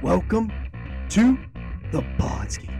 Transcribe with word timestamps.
Welcome 0.00 0.52
to 1.08 1.36
the 1.90 2.02
Podski. 2.20 2.70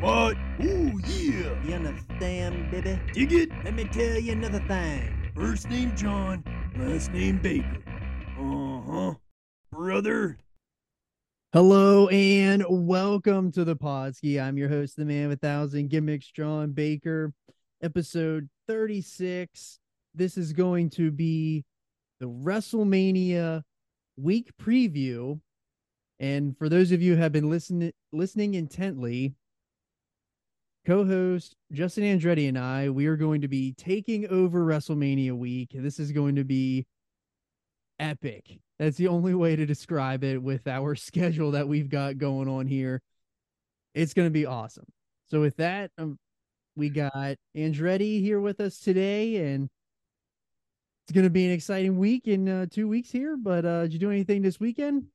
What? 0.00 0.34
Ooh, 0.64 0.98
yeah. 1.04 1.62
You 1.62 1.74
understand, 1.74 2.70
baby? 2.70 2.98
Dig 3.12 3.34
it? 3.34 3.50
Let 3.62 3.74
me 3.74 3.84
tell 3.84 4.18
you 4.18 4.32
another 4.32 4.60
thing. 4.60 5.30
First 5.36 5.68
name 5.68 5.94
John, 5.94 6.42
last 6.74 7.12
name 7.12 7.38
Baker. 7.42 7.82
Uh 8.40 8.80
huh. 8.90 9.14
Brother. 9.70 10.38
Hello 11.52 12.08
and 12.08 12.64
welcome 12.66 13.52
to 13.52 13.66
the 13.66 13.76
Podski. 13.76 14.42
I'm 14.42 14.56
your 14.56 14.70
host, 14.70 14.96
the 14.96 15.04
man 15.04 15.28
with 15.28 15.44
a 15.44 15.46
thousand 15.46 15.90
gimmicks, 15.90 16.30
John 16.30 16.72
Baker, 16.72 17.34
episode 17.82 18.48
36. 18.68 19.78
This 20.14 20.38
is 20.38 20.54
going 20.54 20.88
to 20.90 21.10
be 21.10 21.66
the 22.20 22.26
WrestleMania 22.26 23.64
week 24.16 24.50
preview. 24.58 25.40
And 26.18 26.56
for 26.56 26.68
those 26.68 26.92
of 26.92 27.02
you 27.02 27.14
who 27.14 27.20
have 27.20 27.32
been 27.32 27.50
listening 27.50 27.92
listening 28.12 28.54
intently, 28.54 29.34
co-host 30.86 31.54
Justin 31.72 32.04
Andretti 32.04 32.48
and 32.48 32.58
I, 32.58 32.88
we 32.88 33.06
are 33.06 33.16
going 33.16 33.42
to 33.42 33.48
be 33.48 33.72
taking 33.72 34.26
over 34.28 34.64
WrestleMania 34.64 35.32
week. 35.32 35.70
This 35.74 35.98
is 35.98 36.12
going 36.12 36.36
to 36.36 36.44
be 36.44 36.86
epic. 37.98 38.60
That's 38.78 38.96
the 38.96 39.08
only 39.08 39.34
way 39.34 39.56
to 39.56 39.66
describe 39.66 40.24
it 40.24 40.42
with 40.42 40.66
our 40.66 40.94
schedule 40.94 41.52
that 41.52 41.68
we've 41.68 41.88
got 41.88 42.18
going 42.18 42.48
on 42.48 42.66
here. 42.66 43.02
It's 43.94 44.14
going 44.14 44.26
to 44.26 44.32
be 44.32 44.46
awesome. 44.46 44.86
So 45.28 45.40
with 45.40 45.56
that, 45.56 45.90
um, 45.98 46.18
we 46.76 46.90
got 46.90 47.36
Andretti 47.56 48.20
here 48.20 48.40
with 48.40 48.60
us 48.60 48.78
today, 48.78 49.36
and 49.36 49.68
it's 51.04 51.12
going 51.14 51.24
to 51.24 51.30
be 51.30 51.46
an 51.46 51.52
exciting 51.52 51.98
week 51.98 52.28
in 52.28 52.48
uh, 52.48 52.66
two 52.70 52.86
weeks 52.86 53.10
here. 53.10 53.36
But 53.36 53.64
uh, 53.64 53.82
did 53.82 53.94
you 53.94 53.98
do 53.98 54.10
anything 54.10 54.42
this 54.42 54.60
weekend? 54.60 55.06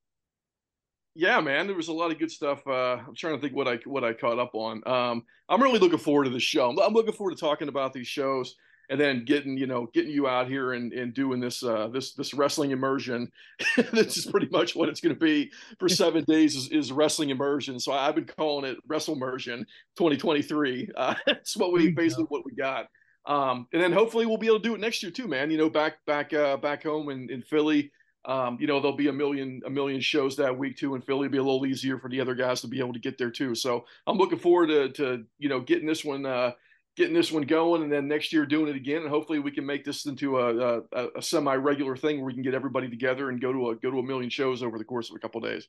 Yeah, 1.13 1.41
man, 1.41 1.67
there 1.67 1.75
was 1.75 1.89
a 1.89 1.93
lot 1.93 2.11
of 2.11 2.19
good 2.19 2.31
stuff. 2.31 2.65
Uh, 2.65 2.97
I'm 3.05 3.15
trying 3.15 3.35
to 3.35 3.41
think 3.41 3.53
what 3.53 3.67
I 3.67 3.79
what 3.85 4.03
I 4.03 4.13
caught 4.13 4.39
up 4.39 4.51
on. 4.53 4.81
Um, 4.87 5.23
I'm 5.49 5.61
really 5.61 5.79
looking 5.79 5.99
forward 5.99 6.23
to 6.25 6.29
the 6.29 6.39
show. 6.39 6.69
I'm, 6.69 6.79
I'm 6.79 6.93
looking 6.93 7.13
forward 7.13 7.35
to 7.35 7.39
talking 7.39 7.67
about 7.67 7.91
these 7.91 8.07
shows 8.07 8.55
and 8.89 8.99
then 8.99 9.23
getting 9.25 9.57
you 9.57 9.67
know 9.67 9.87
getting 9.93 10.11
you 10.11 10.27
out 10.27 10.47
here 10.47 10.73
and, 10.73 10.93
and 10.93 11.13
doing 11.13 11.39
this 11.39 11.63
uh, 11.63 11.87
this 11.87 12.13
this 12.13 12.33
wrestling 12.33 12.71
immersion. 12.71 13.29
this 13.91 14.17
is 14.17 14.25
pretty 14.25 14.47
much 14.51 14.75
what 14.75 14.89
it's 14.89 15.01
going 15.01 15.15
to 15.15 15.19
be 15.19 15.51
for 15.79 15.89
seven 15.89 16.23
days 16.25 16.55
is, 16.55 16.69
is 16.69 16.91
wrestling 16.91 17.29
immersion. 17.29 17.79
So 17.79 17.91
I've 17.91 18.15
been 18.15 18.25
calling 18.25 18.69
it 18.69 18.77
Wrestle 18.87 19.15
Immersion 19.15 19.65
2023. 19.97 20.89
Uh, 20.97 21.15
that's 21.25 21.57
what 21.57 21.71
we 21.73 21.89
basically 21.89 22.25
what 22.25 22.45
we 22.45 22.53
got. 22.53 22.85
Um, 23.25 23.67
and 23.73 23.81
then 23.81 23.91
hopefully 23.91 24.25
we'll 24.25 24.37
be 24.37 24.47
able 24.47 24.59
to 24.59 24.67
do 24.67 24.75
it 24.75 24.81
next 24.81 25.01
year 25.01 25.11
too, 25.11 25.27
man. 25.27 25.49
You 25.51 25.57
know, 25.57 25.69
back 25.69 25.95
back 26.05 26.33
uh, 26.33 26.57
back 26.57 26.83
home 26.83 27.09
in, 27.09 27.29
in 27.29 27.41
Philly. 27.41 27.91
Um, 28.25 28.57
you 28.59 28.67
know, 28.67 28.79
there'll 28.79 28.95
be 28.95 29.07
a 29.07 29.13
million 29.13 29.61
a 29.65 29.69
million 29.69 29.99
shows 29.99 30.35
that 30.35 30.57
week 30.57 30.77
too 30.77 30.95
in 30.95 31.01
Philly. 31.01 31.25
It'll 31.25 31.31
be 31.31 31.37
a 31.39 31.43
little 31.43 31.65
easier 31.65 31.97
for 31.97 32.09
the 32.09 32.21
other 32.21 32.35
guys 32.35 32.61
to 32.61 32.67
be 32.67 32.79
able 32.79 32.93
to 32.93 32.99
get 32.99 33.17
there 33.17 33.31
too. 33.31 33.55
So 33.55 33.85
I'm 34.05 34.17
looking 34.17 34.39
forward 34.39 34.67
to 34.67 34.89
to 34.89 35.23
you 35.39 35.49
know 35.49 35.59
getting 35.59 35.87
this 35.87 36.05
one 36.05 36.25
uh, 36.25 36.51
getting 36.95 37.15
this 37.15 37.31
one 37.31 37.43
going, 37.43 37.83
and 37.83 37.91
then 37.91 38.07
next 38.07 38.31
year 38.31 38.45
doing 38.45 38.67
it 38.67 38.75
again, 38.75 39.01
and 39.01 39.09
hopefully 39.09 39.39
we 39.39 39.51
can 39.51 39.65
make 39.65 39.83
this 39.83 40.05
into 40.05 40.37
a, 40.37 40.81
a, 40.93 41.07
a 41.15 41.21
semi 41.21 41.55
regular 41.55 41.95
thing 41.95 42.17
where 42.17 42.27
we 42.27 42.33
can 42.33 42.43
get 42.43 42.53
everybody 42.53 42.89
together 42.89 43.29
and 43.29 43.41
go 43.41 43.51
to 43.51 43.69
a 43.69 43.75
go 43.75 43.89
to 43.89 43.99
a 43.99 44.03
million 44.03 44.29
shows 44.29 44.61
over 44.61 44.77
the 44.77 44.83
course 44.83 45.09
of 45.09 45.15
a 45.15 45.19
couple 45.19 45.43
of 45.43 45.49
days. 45.49 45.67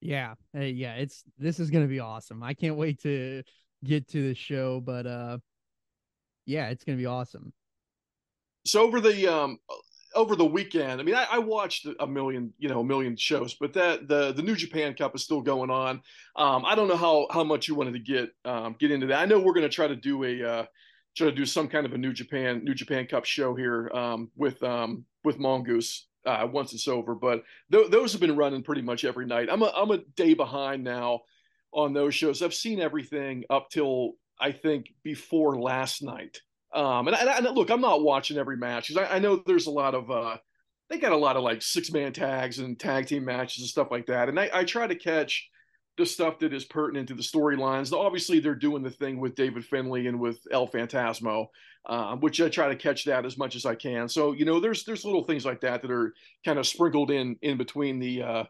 Yeah, 0.00 0.34
uh, 0.56 0.60
yeah, 0.60 0.94
it's 0.94 1.24
this 1.38 1.60
is 1.60 1.70
gonna 1.70 1.86
be 1.86 2.00
awesome. 2.00 2.42
I 2.42 2.54
can't 2.54 2.76
wait 2.76 3.00
to 3.02 3.42
get 3.84 4.08
to 4.08 4.28
the 4.28 4.34
show, 4.34 4.80
but 4.80 5.06
uh, 5.06 5.38
yeah, 6.46 6.68
it's 6.70 6.84
gonna 6.84 6.98
be 6.98 7.06
awesome. 7.06 7.52
So 8.64 8.82
over 8.82 9.00
the 9.00 9.26
um 9.26 9.58
over 10.18 10.34
the 10.34 10.44
weekend, 10.44 11.00
I 11.00 11.04
mean, 11.04 11.14
I, 11.14 11.26
I, 11.30 11.38
watched 11.38 11.86
a 12.00 12.06
million, 12.06 12.52
you 12.58 12.68
know, 12.68 12.80
a 12.80 12.84
million 12.84 13.16
shows, 13.16 13.54
but 13.54 13.72
that 13.74 14.08
the 14.08 14.32
the 14.32 14.42
New 14.42 14.56
Japan 14.56 14.94
Cup 14.94 15.14
is 15.14 15.22
still 15.22 15.40
going 15.40 15.70
on. 15.70 16.02
Um, 16.34 16.64
I 16.66 16.74
don't 16.74 16.88
know 16.88 16.96
how 16.96 17.28
how 17.30 17.44
much 17.44 17.68
you 17.68 17.76
wanted 17.76 17.92
to 17.92 18.00
get 18.00 18.30
um, 18.44 18.74
get 18.80 18.90
into 18.90 19.06
that. 19.06 19.20
I 19.20 19.26
know 19.26 19.38
we're 19.38 19.54
going 19.54 19.62
to 19.62 19.74
try 19.74 19.86
to 19.86 19.94
do 19.94 20.24
a 20.24 20.42
uh, 20.42 20.64
try 21.16 21.30
to 21.30 21.34
do 21.34 21.46
some 21.46 21.68
kind 21.68 21.86
of 21.86 21.92
a 21.92 21.98
New 21.98 22.12
Japan 22.12 22.64
New 22.64 22.74
Japan 22.74 23.06
Cup 23.06 23.24
show 23.24 23.54
here 23.54 23.90
um, 23.94 24.30
with 24.36 24.60
um, 24.64 25.04
with 25.22 25.38
Mongoose 25.38 26.08
uh, 26.26 26.48
once 26.50 26.74
it's 26.74 26.88
over. 26.88 27.14
But 27.14 27.44
th- 27.70 27.90
those 27.90 28.10
have 28.10 28.20
been 28.20 28.36
running 28.36 28.64
pretty 28.64 28.82
much 28.82 29.04
every 29.04 29.24
night. 29.24 29.48
I'm 29.50 29.62
a 29.62 29.72
I'm 29.74 29.92
a 29.92 29.98
day 30.16 30.34
behind 30.34 30.82
now 30.82 31.20
on 31.72 31.92
those 31.92 32.14
shows. 32.14 32.42
I've 32.42 32.54
seen 32.54 32.80
everything 32.80 33.44
up 33.50 33.70
till 33.70 34.14
I 34.40 34.50
think 34.50 34.88
before 35.04 35.60
last 35.60 36.02
night. 36.02 36.40
Um, 36.74 37.08
and, 37.08 37.16
and, 37.16 37.56
look, 37.56 37.70
I'm 37.70 37.80
not 37.80 38.02
watching 38.02 38.36
every 38.36 38.56
match 38.56 38.88
because 38.88 39.08
I, 39.08 39.16
I, 39.16 39.18
know 39.18 39.42
there's 39.46 39.66
a 39.66 39.70
lot 39.70 39.94
of 39.94 40.10
uh, 40.10 40.36
they 40.90 40.98
got 40.98 41.12
a 41.12 41.16
lot 41.16 41.36
of 41.36 41.42
like 41.42 41.62
six 41.62 41.90
man 41.90 42.12
tags 42.12 42.58
and 42.58 42.78
tag 42.78 43.06
team 43.06 43.24
matches 43.24 43.62
and 43.62 43.68
stuff 43.68 43.88
like 43.90 44.06
that. 44.06 44.28
And 44.28 44.38
I, 44.38 44.50
I 44.52 44.64
try 44.64 44.86
to 44.86 44.94
catch 44.94 45.48
the 45.96 46.04
stuff 46.04 46.38
that 46.38 46.52
is 46.52 46.64
pertinent 46.64 47.08
to 47.08 47.14
the 47.14 47.22
storylines. 47.22 47.92
Obviously, 47.92 48.38
they're 48.38 48.54
doing 48.54 48.82
the 48.82 48.90
thing 48.90 49.18
with 49.18 49.34
David 49.34 49.64
Finlay 49.64 50.06
and 50.06 50.20
with 50.20 50.40
El 50.52 50.68
Phantasmo, 50.68 51.46
uh, 51.86 52.16
which 52.16 52.40
I 52.40 52.48
try 52.48 52.68
to 52.68 52.76
catch 52.76 53.04
that 53.06 53.24
as 53.24 53.38
much 53.38 53.56
as 53.56 53.64
I 53.66 53.74
can. 53.74 54.08
So 54.08 54.32
you 54.32 54.44
know, 54.44 54.60
there's 54.60 54.84
there's 54.84 55.04
little 55.04 55.24
things 55.24 55.46
like 55.46 55.62
that 55.62 55.82
that 55.82 55.90
are 55.90 56.14
kind 56.44 56.58
of 56.58 56.66
sprinkled 56.66 57.10
in 57.10 57.36
in 57.42 57.56
between 57.56 57.98
the 57.98 58.22
uh, 58.22 58.44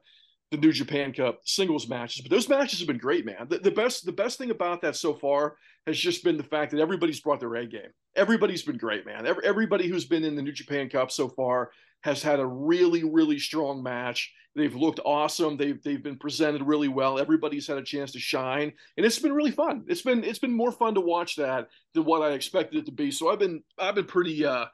the 0.51 0.57
New 0.57 0.73
Japan 0.73 1.13
Cup 1.13 1.41
singles 1.45 1.89
matches. 1.89 2.23
But 2.23 2.31
those 2.31 2.49
matches 2.49 2.79
have 2.79 2.89
been 2.89 2.99
great, 2.99 3.27
man. 3.27 3.47
The, 3.49 3.59
the, 3.59 3.71
best 3.71 4.07
the 4.07 4.13
best 4.13 4.39
thing 4.39 4.51
about 4.51 4.81
that 4.83 4.97
so 4.97 5.15
far 5.15 5.57
has 5.89 5.99
just 5.99 6.25
been 6.25 6.37
the 6.37 6.43
fact 6.43 6.71
that 6.73 6.81
everybody's 6.81 7.21
brought 7.21 7.41
their 7.41 7.55
A 7.57 7.67
game. 7.67 7.91
Everybody's 8.17 8.63
been 8.63 8.77
great, 8.77 9.05
man. 9.05 9.27
Every, 9.27 9.45
everybody 9.45 9.89
who's 9.89 10.05
been 10.05 10.25
in 10.25 10.37
the 10.37 10.43
New 10.43 10.53
Japan 10.53 10.89
Cup 10.89 11.11
so 11.11 11.29
far 11.29 11.71
has 12.03 12.23
had 12.23 12.39
a 12.39 12.47
really 12.47 13.05
really 13.05 13.39
strong 13.39 13.83
match. 13.83 14.33
They've 14.55 14.75
looked 14.75 15.01
awesome. 15.05 15.57
They've 15.57 15.83
they've 15.83 16.03
been 16.03 16.19
presented 16.19 16.63
really 16.63 16.89
well. 16.89 17.19
Everybody's 17.19 17.67
had 17.67 17.79
a 17.79 17.83
chance 17.83 18.13
to 18.13 18.19
shine, 18.19 18.73
and 18.97 19.07
it's 19.07 19.19
been 19.19 19.33
really 19.33 19.51
fun. 19.51 19.85
It's 19.89 20.03
been 20.03 20.25
it's 20.25 20.39
been 20.39 20.57
more 20.57 20.73
fun 20.73 20.95
to 20.95 21.01
watch 21.01 21.37
that 21.37 21.69
than 21.95 22.05
what 22.05 22.23
I 22.23 22.33
expected 22.33 22.79
it 22.79 22.87
to 22.87 22.93
be. 22.93 23.11
So 23.11 23.31
I've 23.31 23.39
been 23.39 23.63
I've 23.79 23.95
been 23.95 24.05
pretty 24.05 24.45
uh 24.45 24.67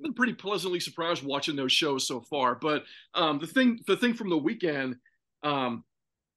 been 0.00 0.14
pretty 0.14 0.34
pleasantly 0.34 0.78
surprised 0.78 1.24
watching 1.24 1.56
those 1.56 1.72
shows 1.72 2.06
so 2.06 2.20
far. 2.20 2.54
But 2.54 2.84
um, 3.14 3.38
the 3.38 3.46
thing 3.46 3.80
the 3.86 3.96
thing 3.96 4.14
from 4.14 4.30
the 4.30 4.38
weekend 4.38 4.96
um, 5.42 5.84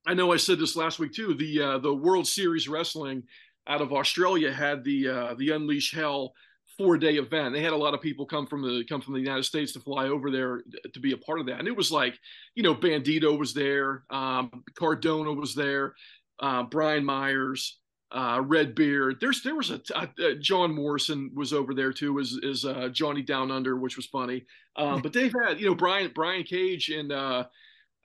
I 0.05 0.13
know 0.13 0.31
I 0.31 0.37
said 0.37 0.59
this 0.59 0.75
last 0.75 0.99
week 0.99 1.13
too. 1.13 1.33
The 1.33 1.61
uh, 1.61 1.77
the 1.77 1.93
World 1.93 2.27
Series 2.27 2.67
Wrestling 2.67 3.23
out 3.67 3.81
of 3.81 3.93
Australia 3.93 4.51
had 4.51 4.83
the 4.83 5.07
uh, 5.07 5.33
the 5.35 5.51
Unleash 5.51 5.93
Hell 5.93 6.33
four 6.77 6.97
day 6.97 7.15
event. 7.15 7.53
They 7.53 7.61
had 7.61 7.73
a 7.73 7.77
lot 7.77 7.93
of 7.93 8.01
people 8.01 8.25
come 8.25 8.47
from 8.47 8.61
the 8.61 8.83
come 8.85 9.01
from 9.01 9.13
the 9.13 9.19
United 9.19 9.43
States 9.43 9.73
to 9.73 9.79
fly 9.79 10.07
over 10.07 10.31
there 10.31 10.61
to 10.93 10.99
be 10.99 11.13
a 11.13 11.17
part 11.17 11.39
of 11.39 11.45
that, 11.47 11.59
and 11.59 11.67
it 11.67 11.75
was 11.75 11.91
like 11.91 12.17
you 12.55 12.63
know 12.63 12.75
Bandito 12.75 13.37
was 13.37 13.53
there, 13.53 14.03
um, 14.09 14.63
Cardona 14.75 15.33
was 15.33 15.55
there, 15.55 15.93
uh, 16.39 16.63
Brian 16.63 17.05
Myers. 17.05 17.77
Uh, 18.13 18.41
Redbeard. 18.45 19.21
There's 19.21 19.41
there 19.41 19.55
was 19.55 19.71
a, 19.71 19.79
a, 19.95 20.09
a, 20.21 20.35
John 20.35 20.75
Morrison 20.75 21.31
was 21.33 21.53
over 21.53 21.73
there 21.73 21.93
too, 21.93 22.19
as 22.19 22.33
is 22.43 22.65
uh, 22.65 22.89
Johnny 22.89 23.21
Down 23.21 23.51
Under, 23.51 23.77
which 23.77 23.95
was 23.95 24.05
funny. 24.05 24.43
Um, 24.75 25.01
but 25.01 25.13
they've 25.13 25.33
had 25.45 25.61
you 25.61 25.67
know 25.67 25.75
Brian 25.75 26.11
Brian 26.13 26.43
Cage 26.43 26.89
and 26.89 27.13
uh, 27.13 27.45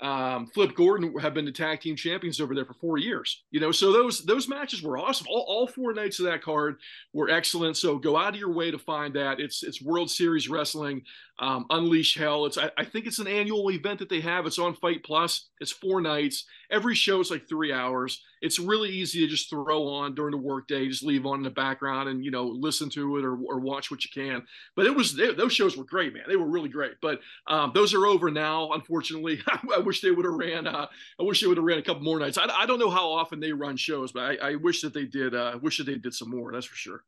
um, 0.01 0.47
Flip 0.49 0.75
Gordon 0.75 1.17
have 1.19 1.33
been 1.33 1.47
the 1.47 1.53
tag 1.53 1.81
team 1.81 1.97
champions 1.97 2.39
over 2.39 2.55
there 2.55 2.67
for 2.67 2.75
four 2.75 2.99
years. 2.99 3.45
You 3.51 3.61
know, 3.61 3.73
so 3.73 3.93
those 3.93 4.25
those 4.25 4.47
matches 4.47 4.83
were 4.83 4.99
awesome. 4.99 5.27
All, 5.31 5.45
all 5.49 5.67
four 5.67 5.95
nights 5.95 6.19
of 6.19 6.27
that 6.27 6.43
card 6.43 6.77
were 7.15 7.31
excellent. 7.31 7.79
So 7.79 7.97
go 7.97 8.17
out 8.17 8.35
of 8.35 8.41
your 8.41 8.53
way 8.53 8.71
to 8.71 8.79
find 8.79 9.15
that. 9.15 9.41
It's 9.41 9.63
it's 9.63 9.81
World 9.81 10.11
Series 10.11 10.51
Wrestling, 10.51 11.03
um, 11.39 11.65
Unleash 11.71 12.17
Hell. 12.17 12.45
It's 12.45 12.59
I, 12.59 12.71
I, 12.77 12.85
think 12.85 13.07
it's 13.07 13.21
an 13.21 13.27
annual 13.27 13.71
event 13.71 13.99
that 14.01 14.11
they 14.11 14.21
have. 14.21 14.45
It's 14.45 14.59
on 14.59 14.75
Fite 14.75 15.03
Plus. 15.03 15.49
It's 15.61 15.73
four 15.73 16.03
nights. 16.03 16.45
Every 16.71 16.95
show 16.95 17.21
is 17.21 17.31
like 17.31 17.49
three 17.49 17.73
hours. 17.73 18.23
It's 18.47 18.59
really 18.59 18.89
easy 18.91 19.21
to 19.21 19.27
just 19.27 19.51
throw 19.51 19.89
on 19.89 20.15
during 20.15 20.31
the 20.31 20.39
workday. 20.39 20.89
Just 20.89 21.03
leave 21.03 21.27
on 21.27 21.39
in 21.39 21.43
the 21.43 21.51
background 21.51 22.09
and 22.09 22.25
you 22.25 22.31
know 22.31 22.45
listen 22.45 22.89
to 22.91 23.19
it 23.19 23.25
or, 23.25 23.37
or 23.37 23.59
watch 23.59 23.91
what 23.91 24.05
you 24.05 24.11
can. 24.15 24.47
But 24.77 24.87
it 24.87 24.95
was 24.95 25.15
they, 25.15 25.35
those 25.35 25.53
shows 25.53 25.77
were 25.77 25.85
great, 25.85 26.15
man. 26.15 26.23
They 26.29 26.37
were 26.37 26.47
really 26.49 26.69
great. 26.69 26.95
But 27.03 27.21
um, 27.49 27.73
those 27.75 27.93
are 27.93 28.07
over 28.07 28.31
now, 28.31 28.73
unfortunately. 28.73 29.41
I 29.75 29.79
wish 29.81 30.01
they 30.01 30.11
would 30.11 30.25
have 30.25 30.35
ran. 30.35 30.67
Uh, 30.67 30.87
I 31.21 31.23
wish 31.23 31.41
they 31.41 31.47
would 31.47 31.57
have 31.57 31.67
ran 31.67 31.79
a 31.79 31.83
couple 31.83 32.03
more 32.03 32.19
nights. 32.19 32.39
I, 32.39 32.47
I 32.47 32.67
don't 32.67 32.79
know 32.79 32.91
how 32.91 33.11
often 33.11 33.41
they 33.41 33.53
run 33.53 33.77
shows, 33.77 34.13
but 34.13 34.23
I, 34.23 34.51
I 34.51 34.55
wish 34.55 34.81
that 34.83 34.95
they 34.95 35.05
did. 35.05 35.35
Uh, 35.35 35.59
wish 35.61 35.79
that 35.79 35.85
they 35.85 35.97
did 35.97 36.15
some 36.15 36.31
more. 36.31 36.53
That's 36.53 36.67
for 36.67 36.77
sure. 36.77 37.05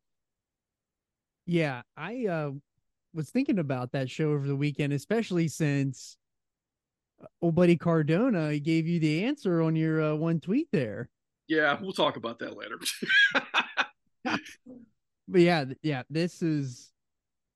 Yeah, 1.46 1.82
I 1.96 2.26
uh, 2.26 2.50
was 3.14 3.30
thinking 3.30 3.58
about 3.58 3.92
that 3.92 4.10
show 4.10 4.32
over 4.32 4.46
the 4.46 4.56
weekend, 4.56 4.92
especially 4.92 5.48
since 5.48 6.16
uh, 7.22 7.26
old 7.40 7.54
buddy 7.54 7.76
Cardona 7.76 8.58
gave 8.58 8.86
you 8.86 9.00
the 9.00 9.24
answer 9.24 9.62
on 9.62 9.76
your 9.76 10.02
uh, 10.02 10.14
one 10.14 10.40
tweet 10.40 10.68
there. 10.72 11.08
Yeah, 11.48 11.78
we'll 11.80 11.92
talk 11.92 12.16
about 12.16 12.38
that 12.40 12.56
later. 12.56 12.78
but 15.28 15.40
yeah, 15.40 15.64
yeah, 15.82 16.02
this 16.10 16.42
is 16.42 16.90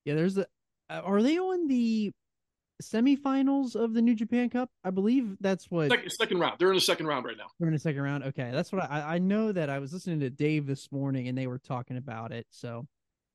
yeah. 0.05 0.15
There's 0.15 0.39
a. 0.39 0.47
Uh, 0.91 1.03
are 1.05 1.23
they 1.23 1.39
on 1.39 1.69
the 1.69 2.13
semifinals 2.83 3.77
of 3.77 3.95
the 3.95 4.03
New 4.03 4.15
Japan 4.15 4.51
Cup. 4.51 4.71
I 4.85 4.91
believe 4.91 5.37
that's 5.41 5.71
what 5.71 5.91
second, 5.91 6.11
second 6.11 6.39
round. 6.39 6.57
They're 6.59 6.69
in 6.69 6.75
the 6.75 6.81
second 6.81 7.07
round 7.07 7.25
right 7.25 7.37
now. 7.37 7.47
They're 7.59 7.69
in 7.69 7.75
the 7.75 7.81
second 7.81 8.03
round. 8.03 8.25
Okay, 8.25 8.51
that's 8.53 8.73
what 8.73 8.91
I, 8.91 9.15
I 9.15 9.19
know. 9.19 9.53
That 9.53 9.71
I 9.71 9.79
was 9.79 9.93
listening 9.93 10.21
to 10.21 10.31
Dave 10.31 10.67
this 10.67 10.91
morning, 10.93 11.29
and 11.29 11.39
they 11.39 11.47
were 11.47 11.59
talking 11.59 11.97
about 11.97 12.33
it. 12.33 12.47
So 12.51 12.87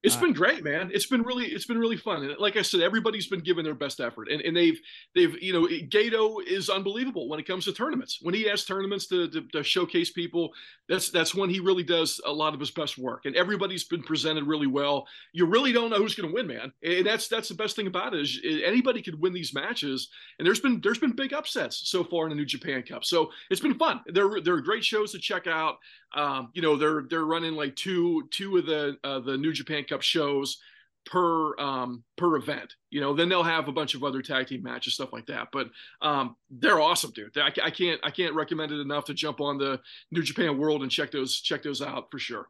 It's 0.07 0.15
Uh, 0.15 0.21
been 0.21 0.33
great, 0.33 0.63
man. 0.63 0.89
It's 0.94 1.06
been 1.06 1.21
really, 1.21 1.48
it's 1.48 1.65
been 1.65 1.77
really 1.77 1.98
fun. 1.98 2.24
And 2.24 2.38
like 2.39 2.56
I 2.56 2.62
said, 2.62 2.80
everybody's 2.80 3.27
been 3.27 3.42
giving 3.42 3.65
their 3.65 3.75
best 3.75 4.00
effort, 4.00 4.30
and, 4.31 4.42
and 4.42 4.56
they've, 4.56 4.80
they've, 5.13 5.36
you 5.42 5.51
know, 5.54 5.68
Gedo 5.68 6.42
is 6.48 6.69
unbelievable 6.69 7.27
when 7.27 7.39
it 7.39 7.45
comes 7.45 7.65
to 7.65 7.74
tournaments. 7.74 8.19
When 8.21 8.33
he 8.33 8.44
has 8.44 8.63
tournaments 8.63 9.07
to, 9.07 9.27
to, 9.30 9.42
to 9.54 9.63
showcase 9.63 10.12
people, 10.12 10.54
that's 10.88 11.09
that's 11.09 11.36
when 11.36 11.50
he 11.50 11.59
really 11.59 11.83
does 11.83 12.21
a 12.25 12.31
lot 12.31 12.54
of 12.54 12.59
his 12.62 12.71
best 12.71 12.98
work. 12.98 13.25
And 13.25 13.36
everybody's 13.36 13.83
been 13.83 14.01
presented 14.01 14.45
really 14.45 14.68
well. 14.68 15.06
You 15.33 15.45
really 15.45 15.74
don't 15.74 15.89
know 15.89 15.98
who's 15.98 16.15
going 16.15 16.30
to 16.30 16.33
win, 16.33 16.48
man. 16.48 16.71
And 16.83 17.06
that's 17.06 17.27
that's 17.27 17.50
the 17.50 17.56
best 17.56 17.75
thing 17.75 17.88
about 17.88 18.13
it 18.13 18.21
is 18.21 18.39
anybody 18.63 19.01
could 19.01 19.19
win 19.19 19.33
these 19.33 19.53
matches. 19.53 20.10
And 20.39 20.45
there's 20.45 20.62
been 20.62 20.80
there's 20.81 21.00
been 21.00 21.15
big 21.15 21.33
upsets 21.33 21.89
so 21.89 22.03
far 22.06 22.24
in 22.25 22.30
the 22.30 22.36
New 22.36 22.45
Japan 22.45 22.81
Cup, 22.83 23.03
so 23.03 23.30
it's 23.50 23.62
been 23.62 23.77
fun. 23.77 24.00
They're 24.07 24.39
they're 24.42 24.62
great 24.62 24.86
shows 24.86 25.12
to 25.12 25.19
check 25.19 25.48
out. 25.48 25.75
Um, 26.15 26.50
you 26.54 26.62
know, 26.62 26.77
they're 26.77 27.04
they're 27.09 27.25
running 27.25 27.54
like 27.54 27.75
two 27.75 28.27
two 28.31 28.57
of 28.57 28.65
the 28.65 28.98
uh, 29.04 29.19
the 29.19 29.38
New 29.38 29.54
Japan 29.54 29.83
Cup 29.83 30.01
shows 30.01 30.59
per 31.07 31.57
um 31.57 32.04
per 32.18 32.36
event 32.36 32.75
you 32.89 33.00
know 33.00 33.13
then 33.13 33.30
they'll 33.30 33.44
have 33.44 33.69
a 33.69 33.71
bunch 33.71 33.95
of 33.95 34.04
other 34.04 34.21
tag 34.21 34.48
team 34.48 34.62
matches 34.62 34.94
stuff 34.94 35.13
like 35.13 35.25
that 35.25 35.48
but 35.54 35.69
um 36.01 36.36
they're 36.50 36.81
awesome 36.81 37.12
dude. 37.12 37.36
I, 37.38 37.51
I 37.63 37.71
can't 37.71 38.00
i 38.04 38.12
can't 38.12 38.36
recommend 38.36 38.74
it 38.74 38.81
enough 38.81 39.06
to 39.06 39.13
jump 39.13 39.39
on 39.39 39.57
the 39.57 39.80
new 40.12 40.21
japan 40.21 40.57
world 40.57 40.81
and 40.83 40.92
check 40.92 41.12
those 41.12 41.39
check 41.39 41.63
those 41.63 41.81
out 41.81 42.12
for 42.12 42.19
sure. 42.19 42.50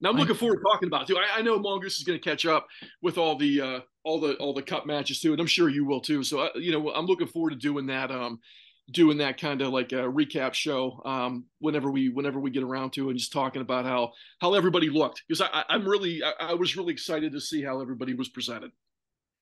Now 0.00 0.10
i'm 0.10 0.16
looking 0.16 0.36
forward 0.36 0.58
to 0.58 0.62
talking 0.62 0.86
about 0.86 1.02
it 1.02 1.08
too 1.08 1.18
i, 1.18 1.38
I 1.38 1.42
know 1.42 1.58
mongoose 1.58 1.98
is 1.98 2.04
going 2.04 2.18
to 2.18 2.24
catch 2.24 2.46
up 2.46 2.68
with 3.02 3.18
all 3.18 3.36
the 3.36 3.60
uh 3.60 3.80
all 4.04 4.20
the 4.20 4.34
all 4.34 4.54
the 4.54 4.62
cup 4.62 4.86
matches 4.86 5.18
too 5.18 5.32
and 5.32 5.40
i'm 5.40 5.48
sure 5.48 5.68
you 5.68 5.84
will 5.84 6.00
too. 6.00 6.22
So 6.22 6.38
uh, 6.38 6.50
you 6.54 6.70
know 6.70 6.92
i'm 6.92 7.06
looking 7.06 7.26
forward 7.26 7.50
to 7.50 7.56
doing 7.56 7.86
that 7.86 8.12
um 8.12 8.38
doing 8.90 9.18
that 9.18 9.40
kind 9.40 9.60
of 9.60 9.72
like 9.72 9.92
a 9.92 9.96
recap 9.96 10.54
show 10.54 11.00
um, 11.04 11.44
whenever 11.60 11.90
we 11.90 12.08
whenever 12.08 12.40
we 12.40 12.50
get 12.50 12.62
around 12.62 12.92
to 12.94 13.10
and 13.10 13.18
just 13.18 13.32
talking 13.32 13.62
about 13.62 13.84
how 13.84 14.12
how 14.40 14.54
everybody 14.54 14.88
looked 14.88 15.22
because 15.28 15.40
I, 15.40 15.64
I'm 15.68 15.86
really 15.86 16.22
I, 16.22 16.32
I, 16.40 16.54
was 16.54 16.76
really 16.76 16.92
excited 16.92 17.32
to 17.32 17.40
see 17.40 17.62
how 17.62 17.80
everybody 17.80 18.14
was 18.14 18.28
presented. 18.28 18.70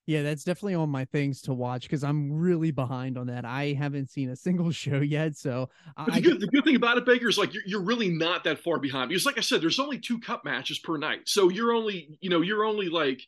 Yeah, 0.06 0.22
that's 0.22 0.44
definitely 0.44 0.76
on 0.76 0.88
my 0.88 1.04
things 1.04 1.42
to 1.42 1.52
watch 1.52 1.82
because 1.82 2.04
I'm 2.04 2.32
really 2.32 2.70
behind 2.70 3.18
on 3.18 3.26
that. 3.26 3.44
I 3.44 3.72
haven't 3.72 4.08
seen 4.08 4.30
a 4.30 4.36
single 4.36 4.70
show 4.72 5.00
yet, 5.00 5.36
so. 5.36 5.68
But 5.96 6.14
the, 6.14 6.20
good, 6.20 6.40
the 6.40 6.46
good 6.46 6.64
thing 6.64 6.76
about 6.76 6.96
it, 6.96 7.04
Baker, 7.04 7.28
is 7.28 7.38
like 7.38 7.52
you're, 7.52 7.64
you're 7.66 7.82
really 7.82 8.08
not 8.08 8.44
that 8.44 8.60
far 8.60 8.78
behind 8.78 9.08
because, 9.08 9.26
like 9.26 9.38
I 9.38 9.40
said, 9.40 9.60
there's 9.60 9.80
only 9.80 9.98
two 9.98 10.20
cup 10.20 10.44
matches 10.44 10.78
per 10.78 10.96
night, 10.96 11.22
so 11.24 11.48
you're 11.48 11.72
only 11.72 12.18
you 12.20 12.30
know 12.30 12.40
you're 12.40 12.64
only 12.64 12.88
like 12.88 13.20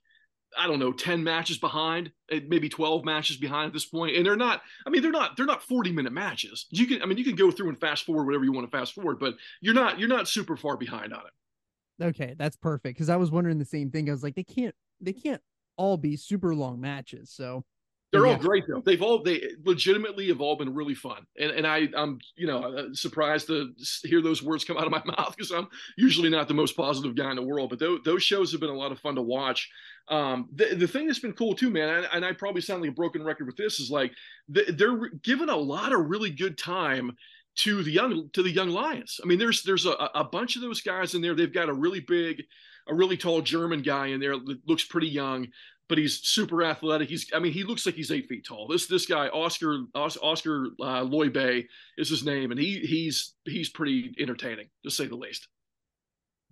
I 0.57 0.67
don't 0.67 0.79
know, 0.79 0.93
10 0.93 1.23
matches 1.23 1.59
behind, 1.59 2.11
eh, 2.31 2.41
maybe 2.47 2.69
12 2.69 3.05
matches 3.05 3.37
behind 3.37 3.67
at 3.67 3.73
this 3.73 3.85
point. 3.85 4.17
And 4.17 4.25
they're 4.25 4.37
not, 4.37 4.63
I 4.87 4.91
mean, 4.91 5.03
they're 5.03 5.11
not, 5.11 5.37
they're 5.37 5.47
not 5.47 5.63
40 5.63 5.93
minute 5.93 6.13
matches. 6.13 6.67
You 6.71 6.87
can, 6.87 7.03
I 7.03 7.07
mean, 7.07 7.19
you 7.19 7.25
can 7.25 7.35
go 7.35 7.51
through 7.51 7.69
and 7.69 7.81
fast 7.81 8.05
forward 8.05 8.25
whatever 8.25 8.45
you 8.45 8.53
want 8.53 8.71
to 8.71 8.77
fast 8.77 8.95
forward, 8.95 9.19
but 9.19 9.35
you're 9.61 9.75
not, 9.75 9.99
you're 9.99 10.09
not 10.09 10.29
super 10.29 10.57
far 10.57 10.77
behind 10.77 11.13
on 11.13 11.21
it. 11.21 12.05
Okay. 12.05 12.35
That's 12.39 12.57
perfect. 12.57 12.99
Cause 12.99 13.09
I 13.09 13.17
was 13.17 13.31
wondering 13.31 13.59
the 13.59 13.65
same 13.65 13.91
thing. 13.91 14.09
I 14.09 14.13
was 14.13 14.23
like, 14.23 14.37
they 14.37 14.45
can't, 14.45 14.75
they 15.01 15.13
can't 15.13 15.43
all 15.77 15.97
be 15.97 16.17
super 16.17 16.55
long 16.55 16.81
matches. 16.81 17.31
So 17.31 17.65
they're 18.11 18.25
yeah. 18.27 18.33
all 18.33 18.39
great 18.39 18.65
though. 18.67 18.83
They've 18.85 19.03
all 19.03 19.23
they 19.23 19.43
legitimately 19.65 20.29
have 20.29 20.41
all 20.41 20.57
been 20.57 20.75
really 20.75 20.95
fun, 20.95 21.27
and 21.39 21.51
and 21.51 21.67
I 21.67 21.89
I'm 21.95 22.19
you 22.37 22.47
know 22.47 22.63
uh, 22.63 22.85
surprised 22.93 23.49
to 23.49 23.73
hear 24.05 24.23
those 24.23 24.43
words 24.43 24.65
come 24.65 24.79
out 24.79 24.87
of 24.87 24.93
my 24.93 25.03
mouth 25.19 25.35
because 25.37 25.51
I'm 25.51 25.69
usually 25.97 26.31
not 26.31 26.49
the 26.49 26.55
most 26.55 26.77
positive 26.77 27.15
guy 27.15 27.31
in 27.31 27.37
the 27.37 27.43
world. 27.43 27.69
But 27.71 27.79
those, 27.79 28.01
those 28.05 28.23
shows 28.23 28.51
have 28.53 28.61
been 28.61 28.71
a 28.71 28.75
lot 28.75 28.93
of 28.93 29.01
fun 29.01 29.17
to 29.17 29.23
watch. 29.23 29.69
Um, 30.09 30.49
the 30.55 30.75
the 30.75 30.89
thing 30.89 31.07
that's 31.07 31.19
been 31.19 31.35
cool 31.35 31.55
too, 31.55 31.71
man, 31.71 31.89
and, 31.91 32.09
and 32.13 32.25
I 32.25 32.33
probably 32.33 32.63
sound 32.63 32.81
like 32.81 32.91
a 32.91 32.95
broken 32.95 33.23
record 33.23 33.47
with 33.47 33.57
this 33.57 33.79
is 33.79 33.91
like 33.91 34.13
they're 34.49 35.11
giving 35.23 35.51
a 35.51 35.57
lot 35.57 35.93
of 35.93 36.09
really 36.09 36.31
good 36.31 36.57
time 36.57 37.15
to 37.57 37.83
the 37.83 37.93
young 37.93 38.31
to 38.33 38.43
the 38.43 38.51
young 38.51 38.71
lions. 38.71 39.21
I 39.23 39.27
mean, 39.27 39.39
there's 39.39 39.63
there's 39.65 39.85
a, 39.85 39.93
a 40.15 40.25
bunch 40.25 40.57
of 40.57 40.63
those 40.63 40.81
guys 40.81 41.15
in 41.15 41.21
there. 41.21 41.35
They've 41.35 41.53
got 41.53 41.69
a 41.69 41.75
really 41.75 42.01
big, 42.01 42.43
a 42.89 42.95
really 42.95 43.19
tall 43.19 43.43
German 43.43 43.83
guy 43.83 44.07
in 44.07 44.21
there 44.21 44.39
that 44.39 44.61
looks 44.67 44.85
pretty 44.85 45.09
young 45.09 45.49
but 45.89 45.99
he's 45.99 46.21
super 46.21 46.63
athletic. 46.63 47.09
He's, 47.09 47.31
I 47.35 47.39
mean, 47.39 47.53
he 47.53 47.65
looks 47.65 47.87
like 47.87 47.95
he's 47.95 48.11
eight 48.11 48.29
feet 48.29 48.47
tall. 48.47 48.69
This 48.69 48.87
this 48.87 49.07
guy, 49.07 49.29
Oscar 49.29 49.85
Oscar 49.95 50.69
uh, 50.81 51.05
Bay, 51.05 51.67
is 51.97 52.09
his 52.09 52.25
name, 52.25 52.51
and 52.51 52.61
he 52.61 52.81
he's 52.81 53.35
he's 53.45 53.69
pretty 53.71 54.15
entertaining 54.19 54.69
to 54.85 54.91
say 54.91 55.07
the 55.07 55.17
least. 55.17 55.49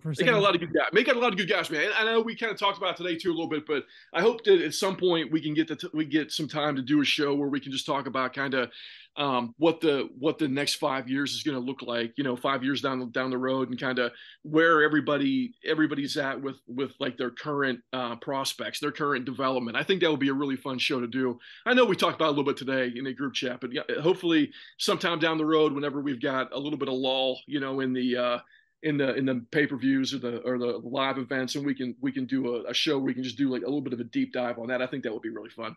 They 0.05 0.25
got 0.25 0.35
a 0.35 0.41
lot 0.41 0.55
of 0.55 0.61
good 0.61 0.73
guys. 0.73 0.87
They 0.93 1.03
got 1.03 1.17
a 1.17 1.19
lot 1.19 1.33
of 1.33 1.39
good 1.39 1.49
guys, 1.49 1.69
man. 1.69 1.85
And 1.85 2.09
I 2.09 2.13
know 2.13 2.21
we 2.21 2.37
kind 2.37 2.53
of 2.53 2.59
talked 2.59 2.79
about 2.79 2.97
today 2.97 3.17
too 3.17 3.31
a 3.31 3.33
little 3.33 3.49
bit, 3.49 3.67
but 3.67 3.85
I 4.13 4.21
hope 4.21 4.45
that 4.45 4.63
at 4.63 4.75
some 4.75 4.97
point 4.97 5.33
we 5.33 5.41
can 5.41 5.53
get 5.53 5.67
the 5.67 5.77
t- 5.77 5.89
we 5.93 6.05
get 6.05 6.31
some 6.31 6.47
time 6.47 6.77
to 6.77 6.83
do 6.83 7.01
a 7.01 7.05
show 7.05 7.35
where 7.35 7.49
we 7.49 7.59
can 7.59 7.73
just 7.73 7.87
talk 7.87 8.07
about 8.07 8.33
kind 8.33 8.55
of 8.55 8.71
um, 9.17 9.55
what 9.59 9.81
the 9.81 10.09
what 10.19 10.39
the 10.39 10.47
next 10.47 10.75
five 10.75 11.09
years 11.09 11.33
is 11.33 11.43
going 11.43 11.57
to 11.57 11.61
look 11.61 11.83
like. 11.83 12.13
You 12.17 12.25
know, 12.25 12.37
five 12.37 12.63
years 12.63 12.81
down 12.83 13.11
down 13.11 13.31
the 13.31 13.39
road, 13.39 13.71
and 13.71 13.81
kind 13.81 13.99
of 13.99 14.13
where 14.43 14.83
everybody 14.83 15.55
everybody's 15.65 16.17
at 16.17 16.41
with 16.41 16.61
with 16.69 16.93
like 17.01 17.17
their 17.17 17.31
current 17.31 17.81
uh, 17.93 18.17
prospects, 18.17 18.79
their 18.79 18.93
current 18.93 19.25
development. 19.25 19.77
I 19.77 19.83
think 19.83 20.03
that 20.03 20.11
would 20.11 20.21
be 20.21 20.29
a 20.29 20.35
really 20.35 20.57
fun 20.57 20.79
show 20.79 21.01
to 21.01 21.09
do. 21.09 21.39
I 21.65 21.75
know 21.75 21.85
we 21.85 21.97
talked 21.97 22.17
about 22.17 22.29
a 22.29 22.31
little 22.31 22.45
bit 22.45 22.57
today 22.57 22.93
in 22.95 23.07
a 23.07 23.13
group 23.13 23.35
chat, 23.35 23.61
but 23.61 23.73
yeah, 23.73 23.83
hopefully 24.01 24.53
sometime 24.79 25.19
down 25.19 25.39
the 25.39 25.45
road, 25.45 25.73
whenever 25.73 26.01
we've 26.01 26.21
got 26.21 26.53
a 26.53 26.59
little 26.59 26.79
bit 26.79 26.89
of 26.89 26.95
lull, 26.95 27.41
you 27.47 27.59
know, 27.59 27.81
in 27.81 27.93
the 27.93 28.17
uh, 28.17 28.39
in 28.83 28.99
the 28.99 29.15
in 29.15 29.27
the 29.27 29.45
pay 29.51 29.67
per 29.67 29.77
views 29.77 30.15
or 30.15 30.19
the 30.19 30.39
or 30.43 30.59
the 30.59 30.81
live 30.83 31.19
events, 31.19 31.55
and 31.55 31.65
we 31.65 31.75
can 31.75 31.95
we 32.01 32.13
can 32.13 32.27
do 32.27 32.57
a, 32.57 32.71
a 32.71 32.75
show 32.75 32.99
where 32.99 33.07
we 33.07 33.15
can 33.15 33.23
just 33.23 33.39
do 33.39 33.51
like 33.51 33.63
a 33.63 33.67
little 33.67 33.81
bit 33.81 33.93
of 33.93 34.01
a 34.01 34.05
deep 34.05 34.33
dive 34.33 34.59
on 34.59 34.69
that. 34.69 34.83
I 34.83 34.87
think 34.87 35.05
that 35.05 35.13
would 35.13 35.23
be 35.23 35.31
really 35.31 35.51
fun. 35.51 35.75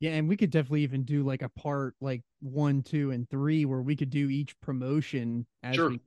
Yeah, 0.00 0.12
and 0.12 0.28
we 0.28 0.36
could 0.36 0.50
definitely 0.50 0.82
even 0.82 1.04
do 1.04 1.22
like 1.22 1.42
a 1.42 1.48
part 1.48 1.94
like 2.00 2.22
one, 2.40 2.82
two, 2.82 3.10
and 3.10 3.28
three 3.28 3.64
where 3.64 3.82
we 3.82 3.96
could 3.96 4.10
do 4.10 4.28
each 4.28 4.58
promotion 4.60 5.46
as 5.62 5.76
sure. 5.76 5.90
we 5.90 6.00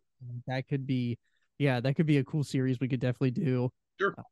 that 0.48 0.68
could 0.68 0.86
be 0.86 1.18
yeah, 1.58 1.80
that 1.80 1.96
could 1.96 2.06
be 2.06 2.18
a 2.18 2.24
cool 2.24 2.44
series 2.44 2.80
we 2.80 2.88
could 2.88 3.00
definitely 3.00 3.32
do. 3.32 3.72
Sure. 4.00 4.14
Uh, 4.18 4.24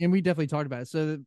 and 0.00 0.10
we 0.10 0.20
definitely 0.20 0.48
talked 0.48 0.66
about 0.66 0.82
it. 0.82 0.88
So 0.88 1.18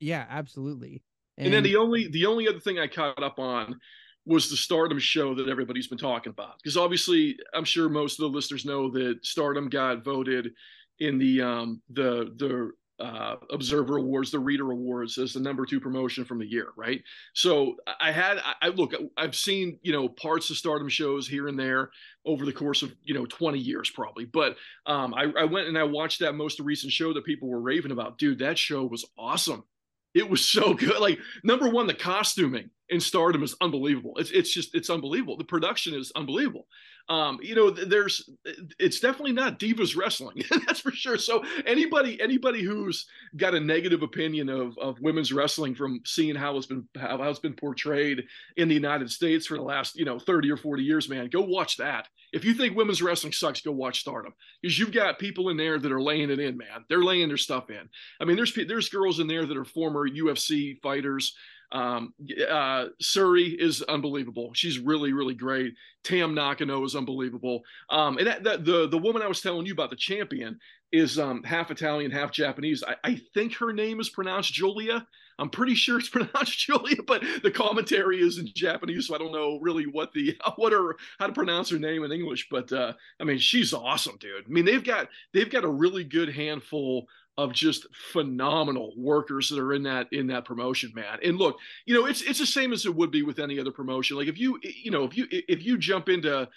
yeah, 0.00 0.26
absolutely. 0.28 1.02
And, 1.36 1.46
and 1.46 1.54
then 1.54 1.62
the 1.62 1.76
only 1.76 2.08
the 2.08 2.26
only 2.26 2.48
other 2.48 2.60
thing 2.60 2.78
I 2.78 2.86
caught 2.86 3.22
up 3.22 3.38
on 3.38 3.78
was 4.26 4.50
the 4.50 4.56
Stardom 4.56 4.98
show 4.98 5.34
that 5.34 5.48
everybody's 5.48 5.86
been 5.86 5.98
talking 5.98 6.30
about. 6.30 6.58
Because 6.58 6.76
obviously, 6.76 7.36
I'm 7.52 7.64
sure 7.64 7.88
most 7.88 8.18
of 8.18 8.22
the 8.22 8.36
listeners 8.36 8.64
know 8.64 8.90
that 8.90 9.24
Stardom 9.24 9.68
got 9.68 10.04
voted 10.04 10.52
in 11.00 11.18
the 11.18 11.42
um, 11.42 11.82
the 11.90 12.32
the 12.36 12.72
uh, 13.00 13.36
Observer 13.50 13.96
Awards, 13.96 14.30
the 14.30 14.38
Reader 14.38 14.70
Awards, 14.70 15.18
as 15.18 15.32
the 15.32 15.40
number 15.40 15.66
two 15.66 15.80
promotion 15.80 16.24
from 16.24 16.38
the 16.38 16.46
year, 16.46 16.68
right? 16.76 17.02
So 17.34 17.74
I 18.00 18.12
had, 18.12 18.38
I, 18.62 18.68
look, 18.68 18.92
I've 19.16 19.34
seen 19.34 19.78
you 19.82 19.92
know 19.92 20.08
parts 20.08 20.50
of 20.50 20.56
Stardom 20.56 20.88
shows 20.88 21.26
here 21.26 21.48
and 21.48 21.58
there 21.58 21.90
over 22.24 22.44
the 22.44 22.52
course 22.52 22.82
of 22.82 22.94
you 23.02 23.14
know 23.14 23.26
20 23.26 23.58
years 23.58 23.90
probably, 23.90 24.24
but 24.24 24.56
um, 24.86 25.14
I, 25.14 25.32
I 25.38 25.44
went 25.44 25.68
and 25.68 25.76
I 25.76 25.84
watched 25.84 26.20
that 26.20 26.34
most 26.34 26.60
recent 26.60 26.92
show 26.92 27.12
that 27.12 27.24
people 27.24 27.48
were 27.48 27.60
raving 27.60 27.92
about. 27.92 28.18
Dude, 28.18 28.38
that 28.38 28.58
show 28.58 28.84
was 28.84 29.04
awesome. 29.18 29.64
It 30.14 30.28
was 30.28 30.44
so 30.44 30.74
good. 30.74 31.00
Like 31.00 31.18
number 31.42 31.68
one, 31.68 31.86
the 31.86 31.94
costuming 31.94 32.70
in 32.88 33.00
Stardom 33.00 33.42
is 33.42 33.56
unbelievable. 33.60 34.16
It's 34.16 34.30
it's 34.30 34.52
just 34.52 34.74
it's 34.74 34.90
unbelievable. 34.90 35.36
The 35.36 35.44
production 35.44 35.94
is 35.94 36.12
unbelievable. 36.14 36.66
Um, 37.08 37.38
you 37.42 37.54
know, 37.54 37.68
there's 37.68 38.30
it's 38.78 39.00
definitely 39.00 39.32
not 39.32 39.58
divas 39.58 39.94
wrestling, 39.94 40.42
that's 40.66 40.80
for 40.80 40.90
sure. 40.90 41.18
So 41.18 41.44
anybody 41.66 42.20
anybody 42.20 42.62
who's 42.62 43.06
got 43.36 43.54
a 43.54 43.60
negative 43.60 44.02
opinion 44.02 44.48
of 44.48 44.78
of 44.78 45.00
women's 45.00 45.32
wrestling 45.32 45.74
from 45.74 46.00
seeing 46.06 46.34
how 46.34 46.56
it's 46.56 46.66
been 46.66 46.88
how 46.96 47.22
it's 47.24 47.40
been 47.40 47.54
portrayed 47.54 48.24
in 48.56 48.68
the 48.68 48.74
United 48.74 49.10
States 49.10 49.46
for 49.46 49.56
the 49.56 49.62
last 49.62 49.96
you 49.96 50.04
know 50.04 50.18
30 50.18 50.50
or 50.50 50.56
40 50.56 50.82
years, 50.82 51.08
man, 51.08 51.28
go 51.28 51.42
watch 51.42 51.76
that. 51.76 52.08
If 52.34 52.44
you 52.44 52.54
think 52.54 52.76
women's 52.76 53.00
wrestling 53.00 53.32
sucks, 53.32 53.60
go 53.60 53.72
watch 53.72 54.00
Stardom 54.00 54.34
because 54.60 54.78
you've 54.78 54.92
got 54.92 55.18
people 55.18 55.48
in 55.50 55.56
there 55.56 55.78
that 55.78 55.92
are 55.92 56.02
laying 56.02 56.30
it 56.30 56.40
in, 56.40 56.56
man. 56.56 56.84
They're 56.88 57.04
laying 57.04 57.28
their 57.28 57.36
stuff 57.36 57.70
in. 57.70 57.88
I 58.20 58.24
mean, 58.24 58.36
there's 58.36 58.52
there's 58.54 58.88
girls 58.88 59.20
in 59.20 59.26
there 59.26 59.46
that 59.46 59.56
are 59.56 59.64
former 59.64 60.08
UFC 60.08 60.80
fighters. 60.82 61.34
Um, 61.72 62.14
uh, 62.48 62.86
Syuri 63.02 63.56
is 63.58 63.82
unbelievable. 63.82 64.50
She's 64.54 64.78
really, 64.78 65.12
really 65.12 65.34
great. 65.34 65.74
Tam 66.04 66.34
Nakano 66.34 66.84
is 66.84 66.94
unbelievable. 66.94 67.62
Um, 67.90 68.18
and 68.18 68.26
that, 68.26 68.44
that, 68.44 68.64
the 68.64 68.88
the 68.88 68.98
woman 68.98 69.22
I 69.22 69.28
was 69.28 69.40
telling 69.40 69.66
you 69.66 69.72
about, 69.72 69.90
the 69.90 69.96
champion, 69.96 70.58
is 70.92 71.18
um, 71.18 71.42
half 71.42 71.70
Italian, 71.70 72.10
half 72.10 72.30
Japanese. 72.30 72.84
I, 72.86 72.96
I 73.02 73.20
think 73.34 73.56
her 73.56 73.72
name 73.72 74.00
is 74.00 74.08
pronounced 74.08 74.52
Giulia. 74.52 75.06
I'm 75.38 75.50
pretty 75.50 75.74
sure 75.74 75.98
it's 75.98 76.08
pronounced 76.10 76.58
Giulia, 76.58 77.02
but 77.06 77.22
the 77.42 77.50
commentary 77.50 78.20
is 78.20 78.38
in 78.38 78.48
Japanese, 78.54 79.08
so 79.08 79.14
I 79.14 79.18
don't 79.18 79.32
know 79.32 79.58
really 79.60 79.84
what 79.84 80.12
the 80.12 80.38
what 80.56 80.72
her 80.72 80.96
how 81.18 81.26
to 81.26 81.32
pronounce 81.32 81.70
her 81.70 81.78
name 81.78 82.04
in 82.04 82.12
English. 82.12 82.48
But 82.50 82.72
uh, 82.72 82.92
I 83.20 83.24
mean, 83.24 83.38
she's 83.38 83.72
awesome, 83.72 84.16
dude. 84.18 84.44
I 84.46 84.48
mean, 84.48 84.64
they've 84.64 84.84
got 84.84 85.08
they've 85.32 85.50
got 85.50 85.64
a 85.64 85.68
really 85.68 86.04
good 86.04 86.28
handful 86.28 87.06
of 87.36 87.52
just 87.52 87.86
phenomenal 88.12 88.92
workers 88.96 89.48
that 89.48 89.58
are 89.58 89.72
in 89.72 89.82
that 89.82 90.06
in 90.12 90.28
that 90.28 90.44
promotion 90.44 90.92
man 90.94 91.18
and 91.24 91.36
look 91.36 91.58
you 91.84 91.92
know 91.92 92.06
it's 92.06 92.22
it's 92.22 92.38
the 92.38 92.46
same 92.46 92.72
as 92.72 92.86
it 92.86 92.94
would 92.94 93.10
be 93.10 93.22
with 93.22 93.40
any 93.40 93.58
other 93.58 93.72
promotion 93.72 94.16
like 94.16 94.28
if 94.28 94.38
you 94.38 94.58
you 94.62 94.90
know 94.90 95.02
if 95.02 95.16
you 95.16 95.26
if 95.30 95.64
you 95.64 95.76
jump 95.76 96.08
into 96.08 96.48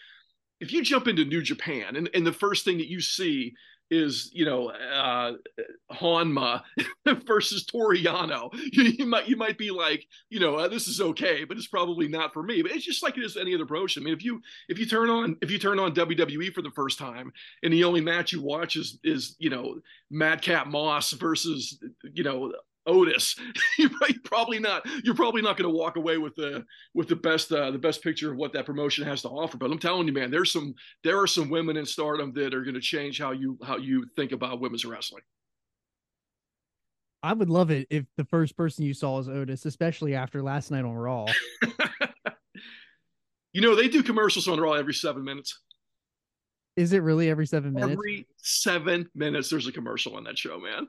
if 0.59 0.71
you 0.71 0.83
jump 0.83 1.07
into 1.07 1.25
new 1.25 1.41
japan 1.41 1.95
and, 1.95 2.09
and 2.13 2.27
the 2.27 2.31
first 2.31 2.63
thing 2.63 2.77
that 2.77 2.89
you 2.89 3.01
see 3.01 3.55
is 3.89 4.29
you 4.33 4.45
know 4.45 4.69
uh 4.69 5.33
Honma 5.91 6.63
versus 7.25 7.65
Toru 7.65 7.97
Yano. 7.97 8.53
You, 8.77 8.83
you, 8.83 9.05
might 9.05 9.27
you 9.27 9.37
might 9.37 9.57
be 9.57 9.71
like 9.71 10.05
you 10.29 10.39
know 10.39 10.55
uh, 10.55 10.67
this 10.67 10.87
is 10.87 11.01
okay, 11.01 11.43
but 11.45 11.57
it's 11.57 11.67
probably 11.67 12.07
not 12.07 12.33
for 12.33 12.43
me. 12.43 12.61
But 12.61 12.71
it's 12.71 12.85
just 12.85 13.01
like 13.01 13.17
it 13.17 13.23
is 13.23 13.37
any 13.37 13.55
other 13.55 13.65
promotion. 13.65 14.03
I 14.03 14.05
mean, 14.05 14.13
if 14.13 14.23
you 14.23 14.41
if 14.69 14.77
you 14.77 14.85
turn 14.85 15.09
on 15.09 15.37
if 15.41 15.49
you 15.49 15.57
turn 15.57 15.79
on 15.79 15.95
WWE 15.95 16.53
for 16.53 16.61
the 16.61 16.71
first 16.71 16.99
time 16.99 17.31
and 17.63 17.73
the 17.73 17.83
only 17.83 18.01
match 18.01 18.33
you 18.33 18.41
watch 18.41 18.75
is 18.75 18.99
is 19.03 19.35
you 19.39 19.49
know 19.49 19.79
Madcap 20.11 20.67
Moss 20.67 21.11
versus 21.11 21.81
you 22.03 22.23
know 22.23 22.53
Otis, 22.87 23.35
you're 23.77 23.89
probably 24.23 24.59
not 24.59 24.87
you're 25.03 25.15
probably 25.15 25.41
not 25.41 25.57
going 25.57 25.69
to 25.69 25.77
walk 25.77 25.97
away 25.97 26.17
with 26.17 26.35
the 26.35 26.65
with 26.93 27.07
the 27.07 27.15
best 27.15 27.51
uh, 27.51 27.69
the 27.69 27.77
best 27.77 28.01
picture 28.01 28.31
of 28.31 28.37
what 28.37 28.53
that 28.53 28.65
promotion 28.65 29.05
has 29.05 29.21
to 29.23 29.29
offer. 29.29 29.57
But 29.57 29.71
I'm 29.71 29.79
telling 29.79 30.07
you, 30.07 30.13
man, 30.13 30.31
there's 30.31 30.51
some 30.51 30.73
there 31.03 31.21
are 31.21 31.27
some 31.27 31.49
women 31.49 31.77
in 31.77 31.85
Stardom 31.85 32.33
that 32.33 32.53
are 32.53 32.63
going 32.63 32.75
to 32.75 32.81
change 32.81 33.19
how 33.19 33.31
you 33.31 33.57
how 33.63 33.77
you 33.77 34.05
think 34.15 34.31
about 34.31 34.59
women's 34.61 34.85
wrestling. 34.85 35.23
I 37.21 37.33
would 37.33 37.49
love 37.49 37.71
it 37.71 37.87
if 37.89 38.05
the 38.15 38.25
first 38.25 38.55
person 38.55 38.85
you 38.85 38.93
saw 38.93 39.19
is 39.19 39.27
Otis, 39.27 39.65
especially 39.65 40.15
after 40.15 40.41
last 40.41 40.71
night 40.71 40.85
on 40.85 40.93
Raw. 40.93 41.25
you 43.53 43.61
know 43.61 43.75
they 43.75 43.89
do 43.89 44.01
commercials 44.01 44.47
on 44.47 44.59
Raw 44.59 44.73
every 44.73 44.93
seven 44.93 45.23
minutes. 45.23 45.59
Is 46.77 46.93
it 46.93 46.99
really 46.99 47.29
every 47.29 47.47
seven 47.47 47.73
minutes? 47.73 47.93
Every 47.93 48.27
seven 48.37 49.09
minutes, 49.15 49.49
there's 49.49 49.65
a 49.65 49.71
commercial 49.71 50.15
on 50.15 50.23
that 50.25 50.37
show, 50.37 50.59
man. 50.59 50.87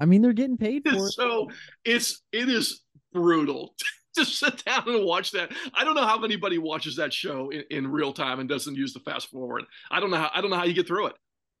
I 0.00 0.04
mean, 0.04 0.22
they're 0.22 0.32
getting 0.32 0.58
paid 0.58 0.82
for 0.88 1.06
it. 1.06 1.12
So 1.12 1.50
it's 1.84 2.22
it 2.32 2.48
is 2.48 2.82
brutal 3.12 3.74
to 4.16 4.24
sit 4.24 4.64
down 4.64 4.84
and 4.86 5.04
watch 5.04 5.32
that. 5.32 5.52
I 5.74 5.84
don't 5.84 5.94
know 5.94 6.06
how 6.06 6.22
anybody 6.22 6.58
watches 6.58 6.96
that 6.96 7.12
show 7.12 7.50
in, 7.50 7.64
in 7.70 7.90
real 7.90 8.12
time 8.12 8.40
and 8.40 8.48
doesn't 8.48 8.76
use 8.76 8.92
the 8.92 9.00
fast 9.00 9.30
forward. 9.30 9.64
I 9.90 10.00
don't 10.00 10.10
know 10.10 10.18
how 10.18 10.30
I 10.34 10.40
don't 10.40 10.50
know 10.50 10.56
how 10.56 10.64
you 10.64 10.74
get 10.74 10.86
through 10.86 11.06
it. 11.08 11.14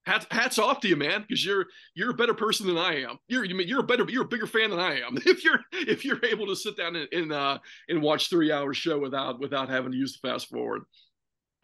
Hats, 0.04 0.24
hats 0.30 0.58
off 0.60 0.78
to 0.80 0.88
you, 0.88 0.94
man, 0.94 1.24
because 1.26 1.44
you're 1.44 1.66
you're 1.94 2.10
a 2.10 2.14
better 2.14 2.34
person 2.34 2.66
than 2.68 2.78
I 2.78 3.02
am. 3.02 3.18
You're 3.26 3.44
you're 3.44 3.80
a 3.80 3.84
better 3.84 4.06
you're 4.08 4.24
a 4.24 4.28
bigger 4.28 4.46
fan 4.46 4.70
than 4.70 4.78
I 4.78 5.00
am. 5.00 5.16
If 5.26 5.42
you're 5.42 5.58
if 5.72 6.04
you're 6.04 6.24
able 6.24 6.46
to 6.46 6.54
sit 6.56 6.76
down 6.76 6.94
and 6.94 7.08
and, 7.12 7.32
uh, 7.32 7.58
and 7.88 8.02
watch 8.02 8.30
three 8.30 8.52
hour 8.52 8.72
show 8.72 8.98
without 8.98 9.40
without 9.40 9.68
having 9.68 9.92
to 9.92 9.98
use 9.98 10.18
the 10.20 10.28
fast 10.28 10.48
forward. 10.48 10.82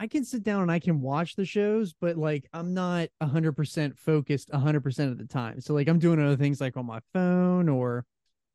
I 0.02 0.08
can 0.08 0.24
sit 0.24 0.42
down 0.42 0.62
and 0.62 0.72
I 0.72 0.80
can 0.80 1.00
watch 1.00 1.36
the 1.36 1.44
shows, 1.44 1.94
but 2.00 2.16
like 2.16 2.48
I'm 2.52 2.74
not 2.74 3.10
100% 3.22 3.96
focused 3.96 4.50
100% 4.50 5.12
of 5.12 5.16
the 5.16 5.26
time. 5.26 5.60
So 5.60 5.74
like 5.74 5.86
I'm 5.86 6.00
doing 6.00 6.20
other 6.20 6.34
things 6.34 6.60
like 6.60 6.76
on 6.76 6.86
my 6.86 6.98
phone 7.12 7.68
or 7.68 8.04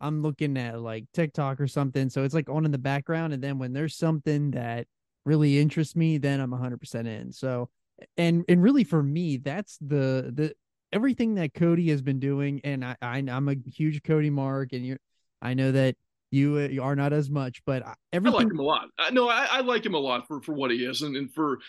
I'm 0.02 0.22
looking 0.22 0.58
at 0.58 0.82
like 0.82 1.06
TikTok 1.14 1.62
or 1.62 1.68
something. 1.68 2.10
So 2.10 2.26
it's 2.26 2.34
like 2.34 2.50
on 2.50 2.66
in 2.66 2.72
the 2.72 2.78
background 2.78 3.32
and 3.32 3.42
then 3.42 3.60
when 3.60 3.72
there's 3.72 3.96
something 3.96 4.52
that 4.52 4.88
really 5.26 5.58
interests 5.58 5.96
me, 5.96 6.18
then 6.18 6.42
I'm 6.42 6.52
100% 6.52 7.08
in. 7.08 7.32
So 7.32 7.70
and 8.18 8.44
and 8.50 8.62
really 8.62 8.84
for 8.84 9.02
me, 9.02 9.38
that's 9.38 9.78
the 9.78 10.34
the 10.36 10.54
everything 10.92 11.36
that 11.36 11.54
Cody 11.54 11.90
has 11.92 12.02
been 12.02 12.20
doing 12.20 12.60
and 12.66 12.84
I, 12.84 12.98
I 13.02 13.20
I'm 13.20 13.48
a 13.48 13.56
huge 13.66 14.04
Cody 14.04 14.30
mark 14.30 14.74
and 14.74 14.86
you 14.86 14.98
I 15.42 15.54
know 15.54 15.72
that 15.72 15.96
you, 16.32 16.58
uh, 16.58 16.68
you 16.68 16.84
are 16.84 16.96
not 16.96 17.14
as 17.14 17.30
much, 17.30 17.62
but 17.66 17.84
everything. 18.12 18.36
I 18.36 18.44
like 18.44 18.52
him 18.52 18.60
a 18.60 18.64
lot. 18.64 18.88
no, 19.12 19.30
I, 19.30 19.48
I, 19.50 19.62
like 19.62 19.86
him 19.86 19.94
a 19.94 20.00
lot 20.00 20.28
for 20.28 20.42
for 20.42 20.54
what 20.54 20.72
he 20.72 20.86
is, 20.86 21.02
and, 21.02 21.16
and 21.16 21.34
for 21.34 21.60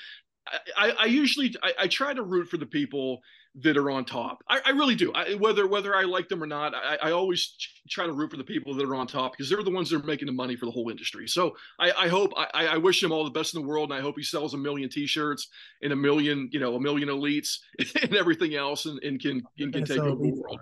I, 0.76 0.90
I 1.00 1.04
usually 1.06 1.54
I, 1.62 1.72
I, 1.80 1.86
try 1.88 2.12
to 2.14 2.22
root 2.22 2.48
for 2.48 2.56
the 2.56 2.66
people 2.66 3.20
that 3.56 3.76
are 3.76 3.90
on 3.90 4.04
top. 4.04 4.42
I, 4.48 4.60
I 4.66 4.70
really 4.70 4.94
do. 4.94 5.12
whether 5.38 5.66
whether 5.66 5.94
I 5.94 6.04
like 6.04 6.28
them 6.28 6.42
or 6.42 6.46
not, 6.46 6.74
I, 6.74 7.10
always 7.10 7.54
try 7.88 8.06
to 8.06 8.12
root 8.12 8.30
for 8.30 8.36
the 8.36 8.44
people 8.44 8.74
that 8.74 8.86
are 8.86 8.94
on 8.94 9.06
top 9.06 9.32
because 9.32 9.50
they're 9.50 9.62
the 9.62 9.70
ones 9.70 9.90
that 9.90 10.02
are 10.02 10.06
making 10.06 10.26
the 10.26 10.32
money 10.32 10.56
for 10.56 10.66
the 10.66 10.72
whole 10.72 10.90
industry. 10.90 11.26
So 11.26 11.56
I, 11.78 12.08
hope 12.08 12.32
I, 12.36 12.76
wish 12.76 13.02
him 13.02 13.12
all 13.12 13.24
the 13.24 13.30
best 13.30 13.54
in 13.54 13.62
the 13.62 13.66
world, 13.66 13.90
and 13.90 13.98
I 13.98 14.02
hope 14.02 14.14
he 14.16 14.22
sells 14.22 14.54
a 14.54 14.58
million 14.58 14.88
T-shirts 14.88 15.48
and 15.82 15.92
a 15.92 15.96
million 15.96 16.48
you 16.52 16.60
know 16.60 16.76
a 16.76 16.80
million 16.80 17.08
elites 17.08 17.58
and 18.02 18.14
everything 18.14 18.54
else, 18.54 18.86
and, 18.86 19.02
and 19.02 19.20
can 19.20 19.42
and 19.58 19.72
can 19.72 19.84
take 19.84 19.98
over 19.98 20.22
the 20.22 20.30
world. 20.30 20.60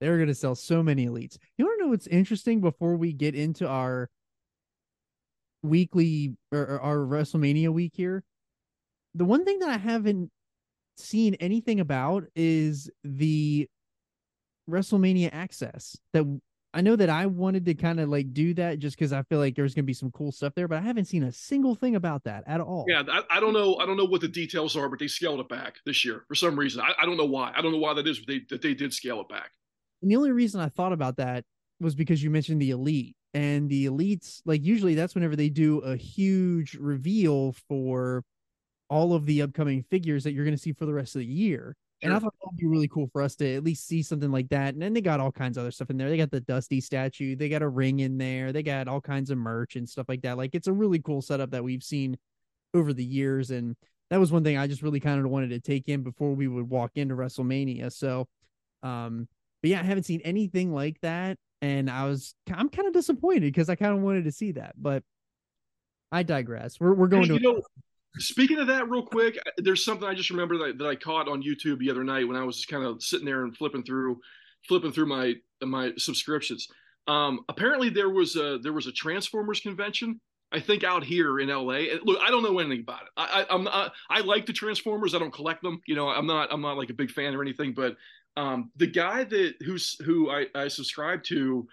They're 0.00 0.16
going 0.16 0.28
to 0.28 0.34
sell 0.34 0.54
so 0.54 0.82
many 0.82 1.06
elites. 1.06 1.38
You 1.56 1.64
want 1.64 1.78
to 1.78 1.84
know 1.84 1.90
what's 1.90 2.06
interesting 2.06 2.60
before 2.60 2.96
we 2.96 3.12
get 3.12 3.34
into 3.34 3.66
our 3.66 4.08
weekly 5.62 6.36
or 6.52 6.80
our 6.80 6.98
WrestleMania 6.98 7.70
week 7.70 7.92
here? 7.94 8.22
The 9.14 9.24
one 9.24 9.44
thing 9.44 9.58
that 9.60 9.70
I 9.70 9.78
haven't 9.78 10.30
seen 10.96 11.34
anything 11.34 11.80
about 11.80 12.24
is 12.36 12.90
the 13.02 13.68
WrestleMania 14.68 15.30
access 15.32 15.96
that 16.12 16.24
I 16.74 16.82
know 16.82 16.96
that 16.96 17.08
I 17.08 17.26
wanted 17.26 17.64
to 17.64 17.74
kind 17.74 17.98
of 17.98 18.10
like 18.10 18.34
do 18.34 18.52
that 18.54 18.78
just 18.78 18.96
because 18.96 19.12
I 19.12 19.22
feel 19.22 19.38
like 19.38 19.56
there's 19.56 19.74
gonna 19.74 19.84
be 19.84 19.94
some 19.94 20.10
cool 20.10 20.30
stuff 20.30 20.52
there, 20.54 20.68
but 20.68 20.78
I 20.78 20.82
haven't 20.82 21.06
seen 21.06 21.22
a 21.22 21.32
single 21.32 21.74
thing 21.74 21.96
about 21.96 22.24
that 22.24 22.44
at 22.46 22.60
all. 22.60 22.84
Yeah, 22.86 23.02
I, 23.10 23.22
I 23.30 23.40
don't 23.40 23.54
know. 23.54 23.76
I 23.76 23.86
don't 23.86 23.96
know 23.96 24.04
what 24.04 24.20
the 24.20 24.28
details 24.28 24.76
are, 24.76 24.88
but 24.88 24.98
they 24.98 25.08
scaled 25.08 25.40
it 25.40 25.48
back 25.48 25.76
this 25.86 26.04
year 26.04 26.24
for 26.28 26.34
some 26.34 26.58
reason. 26.58 26.82
I, 26.82 26.92
I 27.02 27.06
don't 27.06 27.16
know 27.16 27.24
why. 27.24 27.52
I 27.56 27.62
don't 27.62 27.72
know 27.72 27.78
why 27.78 27.94
that 27.94 28.06
is, 28.06 28.18
but 28.18 28.28
they 28.28 28.40
that 28.50 28.62
they 28.62 28.74
did 28.74 28.92
scale 28.92 29.20
it 29.22 29.28
back. 29.28 29.52
And 30.02 30.10
the 30.10 30.16
only 30.16 30.30
reason 30.32 30.60
I 30.60 30.68
thought 30.68 30.92
about 30.92 31.16
that 31.16 31.44
was 31.80 31.94
because 31.94 32.22
you 32.22 32.30
mentioned 32.30 32.60
the 32.60 32.70
elite 32.70 33.16
and 33.34 33.68
the 33.68 33.86
elites, 33.86 34.40
like 34.44 34.64
usually 34.64 34.94
that's 34.94 35.14
whenever 35.14 35.36
they 35.36 35.48
do 35.48 35.78
a 35.78 35.96
huge 35.96 36.74
reveal 36.74 37.54
for 37.68 38.24
all 38.90 39.14
of 39.14 39.26
the 39.26 39.42
upcoming 39.42 39.82
figures 39.82 40.24
that 40.24 40.32
you're 40.32 40.44
going 40.44 40.56
to 40.56 40.62
see 40.62 40.72
for 40.72 40.86
the 40.86 40.94
rest 40.94 41.14
of 41.14 41.20
the 41.20 41.26
year. 41.26 41.76
Sure. 42.00 42.10
And 42.10 42.16
I 42.16 42.20
thought 42.20 42.34
that'd 42.42 42.56
be 42.56 42.66
really 42.66 42.88
cool 42.88 43.08
for 43.12 43.22
us 43.22 43.34
to 43.36 43.56
at 43.56 43.64
least 43.64 43.86
see 43.86 44.02
something 44.02 44.30
like 44.30 44.48
that. 44.50 44.74
And 44.74 44.80
then 44.80 44.92
they 44.92 45.00
got 45.00 45.20
all 45.20 45.32
kinds 45.32 45.56
of 45.56 45.62
other 45.62 45.70
stuff 45.72 45.90
in 45.90 45.98
there. 45.98 46.08
They 46.08 46.16
got 46.16 46.30
the 46.30 46.40
Dusty 46.40 46.80
statue, 46.80 47.34
they 47.36 47.48
got 47.48 47.62
a 47.62 47.68
ring 47.68 48.00
in 48.00 48.18
there, 48.18 48.52
they 48.52 48.62
got 48.62 48.88
all 48.88 49.00
kinds 49.00 49.30
of 49.30 49.38
merch 49.38 49.76
and 49.76 49.88
stuff 49.88 50.06
like 50.08 50.22
that. 50.22 50.36
Like 50.38 50.54
it's 50.54 50.68
a 50.68 50.72
really 50.72 51.00
cool 51.00 51.22
setup 51.22 51.50
that 51.50 51.64
we've 51.64 51.82
seen 51.82 52.16
over 52.72 52.92
the 52.92 53.04
years. 53.04 53.50
And 53.50 53.76
that 54.10 54.20
was 54.20 54.32
one 54.32 54.44
thing 54.44 54.56
I 54.56 54.68
just 54.68 54.82
really 54.82 55.00
kind 55.00 55.20
of 55.20 55.30
wanted 55.30 55.50
to 55.50 55.60
take 55.60 55.88
in 55.88 56.02
before 56.02 56.34
we 56.34 56.48
would 56.48 56.70
walk 56.70 56.92
into 56.94 57.14
WrestleMania. 57.16 57.92
So 57.92 58.26
um 58.82 59.26
but 59.62 59.70
yeah, 59.70 59.80
I 59.80 59.84
haven't 59.84 60.04
seen 60.04 60.20
anything 60.24 60.72
like 60.72 61.00
that, 61.00 61.38
and 61.62 61.90
I 61.90 62.04
was 62.04 62.34
I'm 62.52 62.68
kind 62.68 62.88
of 62.88 62.94
disappointed 62.94 63.52
because 63.52 63.68
I 63.68 63.74
kind 63.74 63.96
of 63.96 64.02
wanted 64.02 64.24
to 64.24 64.32
see 64.32 64.52
that, 64.52 64.74
but 64.76 65.02
I 66.12 66.22
digress. 66.22 66.78
We're 66.80 66.94
we're 66.94 67.08
going 67.08 67.24
hey, 67.24 67.28
to. 67.28 67.42
You 67.42 67.52
know, 67.54 67.62
speaking 68.18 68.58
of 68.58 68.66
that, 68.68 68.88
real 68.88 69.04
quick, 69.04 69.38
there's 69.58 69.84
something 69.84 70.06
I 70.06 70.14
just 70.14 70.30
remember 70.30 70.58
that, 70.58 70.78
that 70.78 70.86
I 70.86 70.94
caught 70.94 71.28
on 71.28 71.42
YouTube 71.42 71.78
the 71.78 71.90
other 71.90 72.04
night 72.04 72.26
when 72.26 72.36
I 72.36 72.44
was 72.44 72.56
just 72.56 72.68
kind 72.68 72.84
of 72.84 73.02
sitting 73.02 73.26
there 73.26 73.44
and 73.44 73.56
flipping 73.56 73.82
through, 73.82 74.20
flipping 74.66 74.92
through 74.92 75.06
my 75.06 75.34
my 75.62 75.92
subscriptions. 75.96 76.68
Um, 77.06 77.40
apparently 77.48 77.88
there 77.88 78.10
was 78.10 78.36
a 78.36 78.58
there 78.62 78.72
was 78.72 78.86
a 78.86 78.92
Transformers 78.92 79.60
convention 79.60 80.20
I 80.50 80.60
think 80.60 80.82
out 80.82 81.04
here 81.04 81.40
in 81.40 81.48
LA. 81.48 81.98
Look, 82.02 82.20
I 82.22 82.30
don't 82.30 82.42
know 82.42 82.58
anything 82.58 82.80
about 82.80 83.02
it. 83.02 83.08
I, 83.16 83.44
I 83.48 83.54
am 83.54 83.64
not, 83.64 83.92
I 84.08 84.20
like 84.20 84.46
the 84.46 84.52
Transformers. 84.52 85.14
I 85.14 85.18
don't 85.18 85.32
collect 85.32 85.62
them. 85.62 85.80
You 85.86 85.94
know, 85.94 86.08
I'm 86.08 86.26
not 86.26 86.48
I'm 86.50 86.62
not 86.62 86.78
like 86.78 86.90
a 86.90 86.94
big 86.94 87.10
fan 87.10 87.34
or 87.34 87.42
anything. 87.42 87.74
But 87.74 87.96
um, 88.38 88.70
the 88.76 88.86
guy 88.86 89.24
that 89.24 89.54
who's 89.64 89.96
who 90.04 90.30
I, 90.30 90.46
I 90.54 90.68
subscribe 90.68 91.24
to 91.24 91.66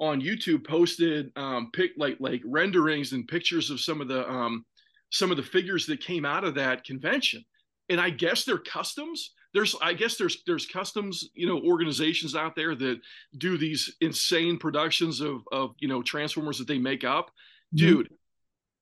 on 0.00 0.20
YouTube 0.20 0.66
posted 0.66 1.30
um, 1.36 1.70
pick 1.72 1.92
like 1.96 2.16
like 2.18 2.42
renderings 2.44 3.12
and 3.12 3.26
pictures 3.26 3.70
of 3.70 3.80
some 3.80 4.00
of 4.00 4.08
the 4.08 4.28
um, 4.28 4.64
some 5.10 5.30
of 5.30 5.36
the 5.36 5.44
figures 5.44 5.86
that 5.86 6.00
came 6.00 6.24
out 6.24 6.42
of 6.42 6.56
that 6.56 6.82
convention, 6.84 7.44
and 7.88 8.00
I 8.00 8.10
guess 8.10 8.44
they're 8.44 8.58
customs. 8.58 9.32
There's 9.54 9.76
I 9.80 9.92
guess 9.92 10.16
there's 10.16 10.42
there's 10.44 10.66
customs 10.66 11.30
you 11.34 11.46
know 11.46 11.60
organizations 11.60 12.34
out 12.34 12.56
there 12.56 12.74
that 12.74 13.00
do 13.38 13.56
these 13.56 13.94
insane 14.00 14.58
productions 14.58 15.20
of 15.20 15.42
of 15.52 15.76
you 15.78 15.86
know 15.86 16.02
transformers 16.02 16.58
that 16.58 16.66
they 16.66 16.78
make 16.78 17.04
up, 17.04 17.30
mm-hmm. 17.72 18.02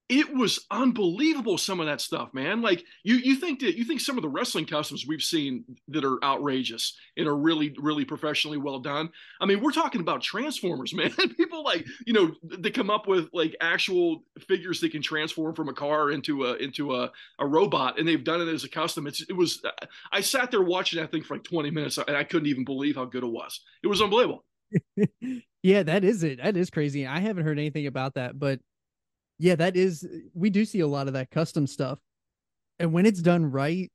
It 0.08 0.32
was 0.32 0.66
unbelievable 0.70 1.58
some 1.58 1.80
of 1.80 1.86
that 1.86 2.00
stuff 2.00 2.32
man. 2.32 2.62
Like 2.62 2.84
you 3.02 3.16
you 3.16 3.36
think 3.36 3.60
that 3.60 3.76
you 3.76 3.84
think 3.84 4.00
some 4.00 4.16
of 4.16 4.22
the 4.22 4.28
wrestling 4.28 4.64
customs 4.64 5.04
we've 5.06 5.22
seen 5.22 5.64
that 5.88 6.04
are 6.04 6.22
outrageous 6.25 6.96
and 7.16 7.26
are 7.26 7.36
really 7.36 7.75
really 7.78 8.04
professionally 8.04 8.58
well 8.58 8.78
done. 8.78 9.10
I 9.40 9.46
mean 9.46 9.60
we're 9.60 9.72
talking 9.72 10.00
about 10.00 10.22
transformers 10.22 10.94
man. 10.94 11.10
People 11.36 11.64
like 11.64 11.86
you 12.06 12.12
know 12.12 12.32
they 12.44 12.70
come 12.70 12.90
up 12.90 13.08
with 13.08 13.28
like 13.32 13.56
actual 13.60 14.22
figures 14.46 14.80
that 14.80 14.92
can 14.92 15.02
transform 15.02 15.54
from 15.54 15.68
a 15.68 15.75
car 15.75 16.12
into 16.12 16.46
a 16.46 16.54
into 16.56 16.94
a, 16.94 17.10
a 17.40 17.46
robot 17.46 17.98
and 17.98 18.06
they've 18.06 18.25
done 18.25 18.40
it 18.40 18.48
as 18.48 18.64
a 18.64 18.68
custom. 18.68 19.06
It's, 19.06 19.22
it 19.22 19.36
was 19.36 19.60
uh, 19.64 19.86
i 20.12 20.20
sat 20.20 20.50
there 20.50 20.62
watching 20.62 21.00
that 21.00 21.10
thing 21.10 21.22
for 21.22 21.34
like 21.34 21.44
20 21.44 21.70
minutes 21.70 21.98
and 21.98 22.16
i 22.16 22.22
couldn't 22.22 22.48
even 22.48 22.64
believe 22.64 22.94
how 22.96 23.06
good 23.06 23.25
it 23.25 23.30
was. 23.30 23.60
It 23.82 23.88
was 23.88 24.00
unbelievable. 24.00 24.44
Yeah 25.62 25.82
that 25.82 26.04
is 26.04 26.22
it. 26.22 26.40
That 26.40 26.56
is 26.56 26.70
crazy 26.70 27.08
i 27.08 27.18
haven't 27.18 27.42
heard 27.42 27.58
anything 27.58 27.88
about 27.88 28.14
that 28.14 28.38
but 28.38 28.60
yeah, 29.38 29.55
that 29.57 29.76
is 29.76 30.07
we 30.35 30.50
do 30.50 30.64
see 30.64 30.81
a 30.81 30.87
lot 30.87 31.07
of 31.07 31.14
that 31.14 31.31
custom 31.31 31.66
stuff. 31.66 31.99
And 32.78 32.93
when 32.93 33.07
it's 33.07 33.21
done 33.21 33.50
right, 33.50 33.90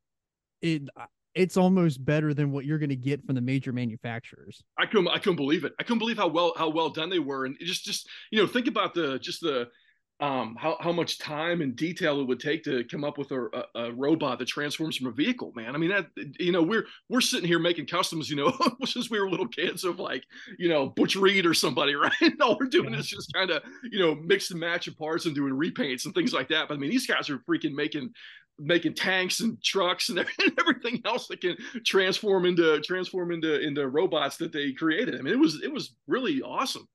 it 0.61 0.83
uh, 0.95 1.05
it's 1.33 1.55
almost 1.55 2.03
better 2.03 2.33
than 2.33 2.51
what 2.51 2.65
you're 2.65 2.77
going 2.77 2.89
to 2.89 2.95
get 2.95 3.25
from 3.25 3.35
the 3.35 3.41
major 3.41 3.71
manufacturers. 3.71 4.63
I 4.77 4.85
couldn't 4.85 5.07
I 5.07 5.17
couldn't 5.17 5.37
believe 5.37 5.63
it. 5.63 5.73
I 5.79 5.83
couldn't 5.83 5.99
believe 5.99 6.17
how 6.17 6.27
well 6.27 6.53
how 6.57 6.69
well 6.69 6.89
done 6.89 7.09
they 7.09 7.19
were 7.19 7.45
and 7.45 7.55
just 7.59 7.83
just 7.83 8.07
you 8.31 8.39
know 8.39 8.47
think 8.47 8.67
about 8.67 8.93
the 8.93 9.17
just 9.19 9.41
the 9.41 9.67
um, 10.21 10.55
how, 10.55 10.77
how 10.79 10.91
much 10.91 11.17
time 11.17 11.61
and 11.61 11.75
detail 11.75 12.21
it 12.21 12.27
would 12.27 12.39
take 12.39 12.63
to 12.65 12.83
come 12.83 13.03
up 13.03 13.17
with 13.17 13.31
a, 13.31 13.47
a, 13.53 13.87
a, 13.87 13.91
robot 13.93 14.37
that 14.37 14.47
transforms 14.47 14.95
from 14.95 15.07
a 15.07 15.11
vehicle, 15.11 15.51
man. 15.55 15.73
I 15.73 15.79
mean, 15.79 15.89
that, 15.89 16.05
you 16.39 16.51
know, 16.51 16.61
we're, 16.61 16.85
we're 17.09 17.21
sitting 17.21 17.47
here 17.47 17.57
making 17.57 17.87
customs, 17.87 18.29
you 18.29 18.35
know, 18.35 18.55
since 18.85 19.09
we 19.09 19.19
were 19.19 19.29
little 19.29 19.47
kids 19.47 19.83
of 19.83 19.99
like, 19.99 20.23
you 20.59 20.69
know, 20.69 20.89
Butch 20.89 21.15
Reed 21.15 21.47
or 21.47 21.55
somebody, 21.55 21.95
right? 21.95 22.13
And 22.21 22.39
all 22.39 22.55
we're 22.59 22.67
doing 22.67 22.93
yeah. 22.93 22.99
is 22.99 23.07
just 23.07 23.33
kind 23.33 23.49
of, 23.49 23.63
you 23.91 23.97
know, 23.97 24.13
mix 24.13 24.51
and 24.51 24.59
match 24.59 24.87
of 24.87 24.95
parts 24.95 25.25
and 25.25 25.33
doing 25.33 25.53
repaints 25.53 26.05
and 26.05 26.13
things 26.13 26.33
like 26.33 26.49
that. 26.49 26.67
But 26.67 26.75
I 26.75 26.77
mean, 26.77 26.91
these 26.91 27.07
guys 27.07 27.29
are 27.31 27.39
freaking 27.39 27.73
making 27.73 28.13
making 28.59 28.93
tanks 28.93 29.39
and 29.39 29.61
trucks 29.63 30.09
and 30.09 30.19
everything 30.59 31.01
else 31.03 31.27
that 31.27 31.41
can 31.41 31.57
transform 31.83 32.45
into 32.45 32.79
transform 32.81 33.31
into 33.31 33.59
into 33.59 33.87
robots 33.87 34.37
that 34.37 34.51
they 34.51 34.71
created. 34.71 35.15
I 35.15 35.21
mean, 35.23 35.33
it 35.33 35.39
was 35.39 35.63
it 35.63 35.73
was 35.73 35.95
really 36.07 36.43
awesome. 36.43 36.87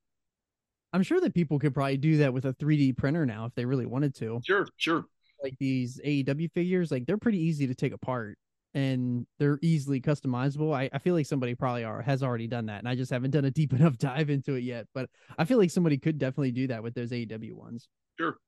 I'm 0.97 1.03
sure 1.03 1.21
that 1.21 1.35
people 1.35 1.59
could 1.59 1.75
probably 1.75 1.99
do 1.99 2.17
that 2.17 2.33
with 2.33 2.47
a 2.47 2.55
3D 2.55 2.97
printer 2.97 3.27
now 3.27 3.45
if 3.45 3.55
they 3.55 3.67
really 3.67 3.85
wanted 3.85 4.15
to. 4.15 4.41
Sure, 4.43 4.67
sure. 4.79 5.05
Like 5.43 5.55
these 5.61 6.01
AEW 6.03 6.51
figures, 6.53 6.91
like 6.91 7.05
they're 7.05 7.19
pretty 7.19 7.39
easy 7.39 7.67
to 7.67 7.75
take 7.75 7.93
apart 7.93 8.39
and 8.73 9.27
they're 9.39 9.59
easily 9.61 10.01
customizable. 10.01 10.75
I, 10.75 10.89
I 10.91 10.99
feel 10.99 11.15
like 11.15 11.27
somebody 11.27 11.55
probably 11.55 11.85
are, 11.85 12.01
has 12.01 12.23
already 12.23 12.47
done 12.47 12.65
that, 12.67 12.79
and 12.79 12.89
I 12.89 12.95
just 12.95 13.11
haven't 13.11 13.33
done 13.33 13.45
a 13.45 13.51
deep 13.51 13.73
enough 13.75 13.99
dive 13.99 14.31
into 14.31 14.55
it 14.55 14.63
yet. 14.63 14.87
But 14.95 15.11
I 15.37 15.45
feel 15.45 15.59
like 15.59 15.71
somebody 15.71 15.99
could 15.99 16.17
definitely 16.17 16.53
do 16.53 16.67
that 16.69 16.83
with 16.83 16.95
those 16.95 17.11
AEW 17.11 17.53
ones. 17.53 17.89
Sure. 18.19 18.39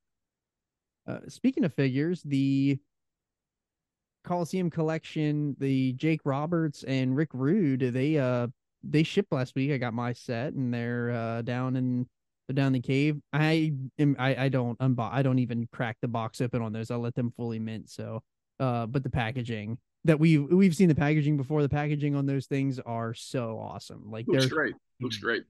Uh, 1.07 1.19
speaking 1.29 1.65
of 1.65 1.75
figures, 1.75 2.23
the 2.23 2.79
Coliseum 4.25 4.71
collection, 4.71 5.55
the 5.59 5.93
Jake 5.93 6.23
Roberts 6.25 6.83
and 6.85 7.15
Rick 7.15 7.29
Rude, 7.35 7.81
they 7.93 8.17
uh 8.17 8.47
they 8.83 9.03
shipped 9.03 9.33
last 9.33 9.55
week. 9.55 9.71
I 9.71 9.77
got 9.77 9.93
my 9.93 10.15
set, 10.15 10.55
and 10.55 10.73
they're 10.73 11.11
uh 11.11 11.43
down 11.43 11.77
in 11.77 12.07
they're 12.49 12.55
down 12.55 12.73
the 12.73 12.81
cave. 12.81 13.21
I 13.33 13.73
am 13.99 14.17
I 14.19 14.45
I 14.45 14.49
don't 14.49 14.79
unbo- 14.79 15.13
I 15.13 15.23
don't 15.23 15.39
even 15.39 15.69
crack 15.73 15.99
the 16.01 16.09
box 16.09 16.41
open 16.41 16.63
on 16.63 16.73
those. 16.73 16.91
I'll 16.91 16.99
let 16.99 17.15
them 17.15 17.31
fully 17.37 17.59
mint. 17.59 17.91
So, 17.91 18.23
uh, 18.59 18.87
but 18.87 19.03
the 19.03 19.11
packaging 19.11 19.79
that 20.05 20.19
we've 20.19 20.51
we've 20.51 20.75
seen 20.75 20.89
the 20.89 20.95
packaging 20.95 21.37
before. 21.37 21.61
The 21.63 21.69
packaging 21.69 22.17
on 22.17 22.25
those 22.27 22.47
things 22.47 22.79
are 22.81 23.13
so 23.15 23.59
awesome. 23.61 24.11
Like 24.11 24.27
Looks 24.27 24.47
they're 24.47 24.55
great. 24.55 24.75
Looks 25.01 25.19
great. 25.19 25.45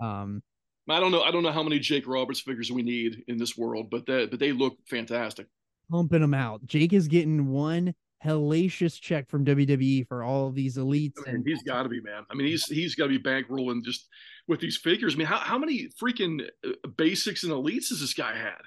um 0.00 0.42
I 0.88 0.98
don't 0.98 1.12
know. 1.12 1.22
I 1.22 1.30
don't 1.30 1.42
know 1.42 1.52
how 1.52 1.62
many 1.62 1.78
Jake 1.78 2.06
Roberts 2.06 2.40
figures 2.40 2.72
we 2.72 2.82
need 2.82 3.22
in 3.28 3.36
this 3.36 3.56
world, 3.56 3.90
but 3.90 4.06
that 4.06 4.30
but 4.30 4.40
they 4.40 4.52
look 4.52 4.78
fantastic. 4.88 5.46
pumping 5.90 6.20
them 6.20 6.34
out. 6.34 6.64
Jake 6.66 6.92
is 6.92 7.08
getting 7.08 7.48
one 7.48 7.94
hellacious 8.24 9.00
check 9.00 9.28
from 9.28 9.44
WWE 9.44 10.06
for 10.06 10.22
all 10.22 10.46
of 10.46 10.54
these 10.54 10.76
elites, 10.76 11.14
I 11.18 11.26
mean, 11.26 11.36
and 11.36 11.46
he's 11.46 11.62
got 11.62 11.84
to 11.84 11.88
be, 11.88 12.00
man. 12.00 12.24
I 12.30 12.34
mean, 12.34 12.46
he's 12.46 12.66
he's 12.66 12.94
got 12.94 13.08
to 13.08 13.18
be 13.18 13.18
bankrolling 13.18 13.82
just 13.84 14.08
with 14.46 14.60
these 14.60 14.76
figures. 14.76 15.14
I 15.14 15.18
mean, 15.18 15.26
how 15.26 15.38
how 15.38 15.58
many 15.58 15.88
freaking 16.00 16.46
uh, 16.66 16.88
basics 16.96 17.44
and 17.44 17.52
elites 17.52 17.88
has 17.88 18.00
this 18.00 18.14
guy 18.14 18.36
had? 18.36 18.60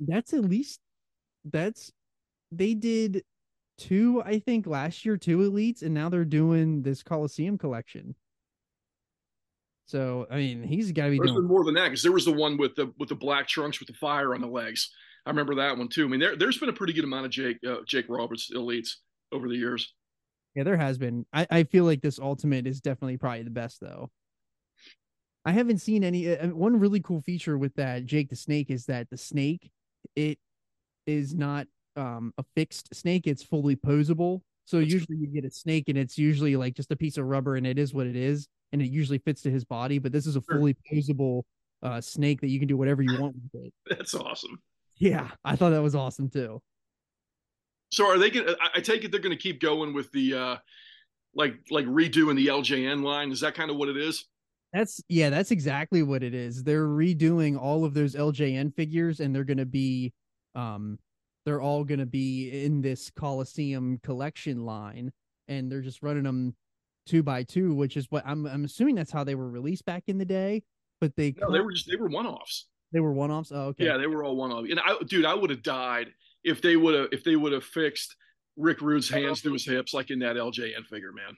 that's 0.00 0.32
at 0.34 0.44
least 0.44 0.80
that's 1.44 1.90
they 2.52 2.74
did 2.74 3.22
two, 3.78 4.22
I 4.24 4.38
think, 4.38 4.66
last 4.66 5.04
year, 5.04 5.16
two 5.16 5.38
elites, 5.38 5.82
and 5.82 5.94
now 5.94 6.08
they're 6.08 6.24
doing 6.24 6.82
this 6.82 7.02
Coliseum 7.02 7.58
collection. 7.58 8.14
So 9.86 10.26
I 10.30 10.36
mean, 10.36 10.62
he's 10.62 10.92
got 10.92 11.04
to 11.04 11.10
be 11.10 11.18
There's 11.18 11.30
doing 11.30 11.42
been 11.42 11.48
more 11.48 11.64
than 11.64 11.74
that 11.74 11.84
because 11.84 12.02
there 12.02 12.12
was 12.12 12.24
the 12.24 12.32
one 12.32 12.56
with 12.56 12.74
the 12.74 12.92
with 12.98 13.08
the 13.08 13.14
black 13.14 13.46
trunks 13.46 13.78
with 13.78 13.88
the 13.88 13.94
fire 13.94 14.34
on 14.34 14.40
the 14.40 14.46
legs. 14.46 14.90
I 15.26 15.30
remember 15.30 15.56
that 15.56 15.76
one 15.76 15.88
too. 15.88 16.04
I 16.04 16.08
mean, 16.08 16.20
there 16.20 16.36
there's 16.36 16.58
been 16.58 16.68
a 16.68 16.72
pretty 16.72 16.92
good 16.92 17.04
amount 17.04 17.26
of 17.26 17.32
Jake 17.32 17.58
uh, 17.66 17.78
Jake 17.84 18.06
Roberts 18.08 18.50
elites 18.54 18.90
over 19.32 19.48
the 19.48 19.56
years. 19.56 19.92
Yeah, 20.54 20.62
there 20.62 20.76
has 20.76 20.96
been. 20.98 21.26
I, 21.32 21.46
I 21.50 21.64
feel 21.64 21.84
like 21.84 22.00
this 22.00 22.18
ultimate 22.18 22.66
is 22.66 22.80
definitely 22.80 23.18
probably 23.18 23.42
the 23.42 23.50
best 23.50 23.80
though. 23.80 24.10
I 25.44 25.52
haven't 25.52 25.78
seen 25.78 26.04
any. 26.04 26.28
Uh, 26.36 26.48
one 26.48 26.78
really 26.78 27.00
cool 27.00 27.20
feature 27.20 27.58
with 27.58 27.74
that 27.74 28.06
Jake 28.06 28.30
the 28.30 28.36
Snake 28.36 28.70
is 28.70 28.86
that 28.86 29.10
the 29.10 29.16
snake, 29.18 29.70
it 30.14 30.38
is 31.06 31.34
not 31.34 31.66
um 31.96 32.32
a 32.38 32.44
fixed 32.54 32.94
snake. 32.94 33.26
It's 33.26 33.42
fully 33.42 33.74
posable. 33.74 34.42
So 34.64 34.78
That's 34.78 34.92
usually 34.92 35.18
you 35.18 35.26
get 35.28 35.44
a 35.44 35.50
snake 35.50 35.88
and 35.88 35.98
it's 35.98 36.18
usually 36.18 36.56
like 36.56 36.74
just 36.74 36.90
a 36.92 36.96
piece 36.96 37.18
of 37.18 37.26
rubber 37.26 37.56
and 37.56 37.66
it 37.66 37.78
is 37.78 37.92
what 37.94 38.06
it 38.06 38.16
is 38.16 38.48
and 38.72 38.82
it 38.82 38.86
usually 38.90 39.18
fits 39.18 39.42
to 39.42 39.50
his 39.50 39.64
body. 39.64 39.98
But 39.98 40.12
this 40.12 40.26
is 40.26 40.36
a 40.36 40.40
Sure. 40.48 40.58
fully 40.58 40.76
posable 40.92 41.42
uh 41.82 42.00
snake 42.00 42.40
that 42.42 42.48
you 42.48 42.58
can 42.60 42.68
do 42.68 42.76
whatever 42.76 43.02
you 43.02 43.10
want 43.18 43.34
with 43.52 43.64
it. 43.66 43.72
That's 43.88 44.14
awesome. 44.14 44.60
Yeah, 44.98 45.30
I 45.44 45.56
thought 45.56 45.70
that 45.70 45.82
was 45.82 45.94
awesome 45.94 46.30
too. 46.30 46.60
So 47.92 48.06
are 48.06 48.18
they 48.18 48.30
to 48.30 48.56
I 48.74 48.80
take 48.80 49.04
it 49.04 49.10
they're 49.10 49.20
going 49.20 49.36
to 49.36 49.42
keep 49.42 49.60
going 49.60 49.94
with 49.94 50.10
the 50.12 50.34
uh 50.34 50.56
like 51.34 51.54
like 51.70 51.86
redoing 51.86 52.36
the 52.36 52.48
LJN 52.48 53.02
line. 53.02 53.30
Is 53.30 53.40
that 53.40 53.54
kind 53.54 53.70
of 53.70 53.76
what 53.76 53.88
it 53.88 53.96
is? 53.96 54.24
That's 54.72 55.02
yeah, 55.08 55.30
that's 55.30 55.50
exactly 55.50 56.02
what 56.02 56.22
it 56.22 56.34
is. 56.34 56.64
They're 56.64 56.86
redoing 56.86 57.60
all 57.60 57.84
of 57.84 57.94
those 57.94 58.14
LJN 58.14 58.74
figures 58.74 59.20
and 59.20 59.34
they're 59.34 59.44
going 59.44 59.58
to 59.58 59.66
be 59.66 60.12
um 60.54 60.98
they're 61.44 61.60
all 61.60 61.84
going 61.84 62.00
to 62.00 62.06
be 62.06 62.64
in 62.64 62.80
this 62.80 63.10
Coliseum 63.10 64.00
collection 64.02 64.64
line 64.64 65.12
and 65.46 65.70
they're 65.70 65.82
just 65.82 66.02
running 66.02 66.24
them 66.24 66.56
2 67.06 67.22
by 67.22 67.44
2, 67.44 67.72
which 67.72 67.96
is 67.96 68.06
what 68.10 68.24
I'm 68.26 68.46
I'm 68.46 68.64
assuming 68.64 68.96
that's 68.96 69.12
how 69.12 69.22
they 69.22 69.34
were 69.34 69.48
released 69.48 69.84
back 69.84 70.04
in 70.08 70.18
the 70.18 70.24
day, 70.24 70.62
but 71.00 71.14
they 71.16 71.34
No, 71.38 71.52
they 71.52 71.60
were 71.60 71.72
just 71.72 71.88
they 71.88 71.96
were 71.96 72.08
one 72.08 72.26
offs. 72.26 72.66
They 72.92 73.00
were 73.00 73.12
one-offs. 73.12 73.52
Oh, 73.52 73.66
okay. 73.68 73.86
Yeah, 73.86 73.96
they 73.96 74.06
were 74.06 74.24
all 74.24 74.36
one 74.36 74.52
off. 74.52 74.64
And 74.70 74.80
I, 74.80 74.96
dude, 75.06 75.24
I 75.24 75.34
would 75.34 75.50
have 75.50 75.62
died 75.62 76.08
if 76.44 76.62
they 76.62 76.76
would 76.76 76.94
have 76.94 77.08
if 77.12 77.24
they 77.24 77.36
would 77.36 77.52
have 77.52 77.64
fixed 77.64 78.16
Rick 78.56 78.80
Rude's 78.80 79.08
hands 79.08 79.42
to 79.42 79.52
his 79.52 79.66
hips 79.66 79.92
like 79.92 80.10
in 80.10 80.20
that 80.20 80.36
LJN 80.36 80.86
figure, 80.86 81.12
man. 81.12 81.36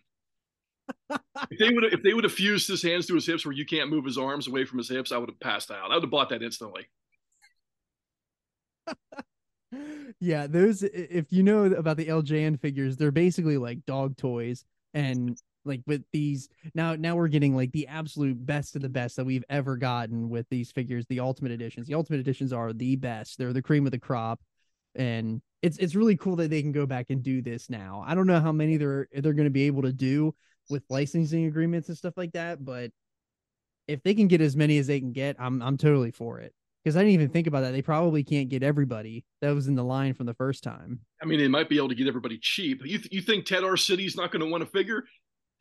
if 1.50 1.58
they 1.58 1.70
would 1.70 1.84
if 1.92 2.02
they 2.02 2.14
would 2.14 2.24
have 2.24 2.32
fused 2.32 2.68
his 2.68 2.82
hands 2.82 3.06
to 3.06 3.14
his 3.14 3.26
hips 3.26 3.44
where 3.44 3.54
you 3.54 3.66
can't 3.66 3.90
move 3.90 4.04
his 4.04 4.18
arms 4.18 4.46
away 4.48 4.64
from 4.64 4.78
his 4.78 4.88
hips, 4.88 5.12
I 5.12 5.18
would 5.18 5.30
have 5.30 5.40
passed 5.40 5.70
out. 5.70 5.90
I 5.90 5.94
would 5.94 6.04
have 6.04 6.10
bought 6.10 6.30
that 6.30 6.42
instantly. 6.42 6.86
yeah, 10.20 10.46
those 10.46 10.82
if 10.82 11.32
you 11.32 11.42
know 11.42 11.64
about 11.64 11.96
the 11.96 12.06
LJN 12.06 12.60
figures, 12.60 12.96
they're 12.96 13.10
basically 13.10 13.58
like 13.58 13.84
dog 13.86 14.16
toys 14.16 14.64
and 14.94 15.40
like 15.68 15.82
with 15.86 16.02
these 16.12 16.48
now 16.74 16.94
now 16.96 17.14
we're 17.14 17.28
getting 17.28 17.54
like 17.54 17.70
the 17.72 17.86
absolute 17.86 18.44
best 18.44 18.74
of 18.74 18.82
the 18.82 18.88
best 18.88 19.16
that 19.16 19.24
we've 19.24 19.44
ever 19.48 19.76
gotten 19.76 20.28
with 20.28 20.46
these 20.50 20.72
figures, 20.72 21.06
the 21.06 21.20
ultimate 21.20 21.52
editions. 21.52 21.86
The 21.86 21.94
ultimate 21.94 22.20
editions 22.20 22.52
are 22.52 22.72
the 22.72 22.96
best. 22.96 23.38
They're 23.38 23.52
the 23.52 23.62
cream 23.62 23.86
of 23.86 23.92
the 23.92 23.98
crop 23.98 24.40
and 24.94 25.40
it's 25.62 25.78
it's 25.78 25.94
really 25.94 26.16
cool 26.16 26.36
that 26.36 26.50
they 26.50 26.62
can 26.62 26.72
go 26.72 26.86
back 26.86 27.10
and 27.10 27.22
do 27.22 27.42
this 27.42 27.70
now. 27.70 28.04
I 28.06 28.14
don't 28.14 28.26
know 28.26 28.40
how 28.40 28.52
many 28.52 28.76
they're 28.76 29.08
they're 29.12 29.32
going 29.32 29.44
to 29.44 29.50
be 29.50 29.64
able 29.64 29.82
to 29.82 29.92
do 29.92 30.34
with 30.70 30.82
licensing 30.90 31.46
agreements 31.46 31.88
and 31.88 31.96
stuff 31.96 32.14
like 32.16 32.32
that, 32.32 32.64
but 32.64 32.90
if 33.86 34.02
they 34.02 34.14
can 34.14 34.28
get 34.28 34.40
as 34.40 34.54
many 34.54 34.78
as 34.78 34.86
they 34.86 35.00
can 35.00 35.12
get, 35.12 35.36
I'm 35.38 35.62
I'm 35.62 35.76
totally 35.76 36.10
for 36.10 36.40
it 36.40 36.52
because 36.84 36.96
I 36.96 37.00
didn't 37.00 37.14
even 37.14 37.30
think 37.30 37.46
about 37.46 37.62
that. 37.62 37.72
They 37.72 37.82
probably 37.82 38.22
can't 38.22 38.48
get 38.48 38.62
everybody 38.62 39.24
that 39.40 39.54
was 39.54 39.66
in 39.66 39.74
the 39.74 39.84
line 39.84 40.14
from 40.14 40.26
the 40.26 40.34
first 40.34 40.62
time. 40.62 41.00
I 41.22 41.26
mean, 41.26 41.40
they 41.40 41.48
might 41.48 41.68
be 41.68 41.76
able 41.76 41.88
to 41.88 41.94
get 41.94 42.06
everybody 42.06 42.38
cheap. 42.38 42.82
You 42.84 43.00
you 43.10 43.20
think 43.20 43.46
Ted 43.46 43.62
Arcidi's 43.62 44.16
not 44.16 44.30
going 44.30 44.44
to 44.44 44.50
want 44.50 44.62
to 44.62 44.70
figure? 44.70 45.04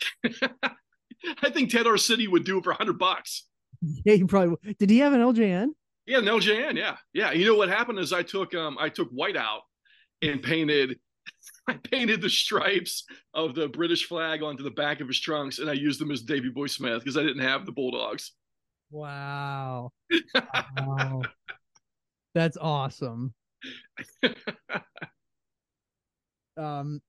I 0.24 1.50
think 1.50 1.72
Ted 1.72 1.86
Arcidi 1.86 2.28
would 2.28 2.44
do 2.44 2.60
it 2.60 2.64
for 2.64 2.74
hundred 2.74 3.00
bucks. 3.00 3.46
Yeah, 3.82 4.16
he 4.16 4.24
probably 4.24 4.56
w- 4.56 4.74
did. 4.78 4.90
He 4.90 5.00
have 5.00 5.14
an 5.14 5.22
LJN? 5.22 5.70
Yeah, 6.06 6.20
no 6.20 6.38
LJN. 6.38 6.78
Yeah, 6.78 6.98
yeah. 7.14 7.32
You 7.32 7.46
know 7.46 7.56
what 7.56 7.70
happened 7.70 8.00
is 8.00 8.14
I 8.14 8.24
took 8.24 8.54
um 8.56 8.78
I 8.80 8.90
took 8.90 9.10
white 9.10 9.38
out 9.38 9.62
and 10.22 10.42
painted 10.42 11.00
I 11.68 11.74
painted 11.74 12.22
the 12.22 12.30
stripes 12.30 13.04
of 13.34 13.56
the 13.56 13.68
British 13.68 14.06
flag 14.06 14.42
onto 14.42 14.64
the 14.64 14.72
back 14.72 15.02
of 15.02 15.08
his 15.08 15.20
trunks, 15.20 15.60
and 15.60 15.70
I 15.70 15.74
used 15.74 16.00
them 16.00 16.12
as 16.12 16.22
Davy 16.22 16.50
Boy 16.50 16.68
Smith 16.68 17.00
because 17.00 17.18
I 17.18 17.24
didn't 17.24 17.44
have 17.44 17.66
the 17.66 17.72
Bulldogs. 17.72 18.32
Wow, 18.90 19.92
wow, 20.78 21.22
that's 22.34 22.58
awesome. 22.58 23.34
Um, 26.56 27.02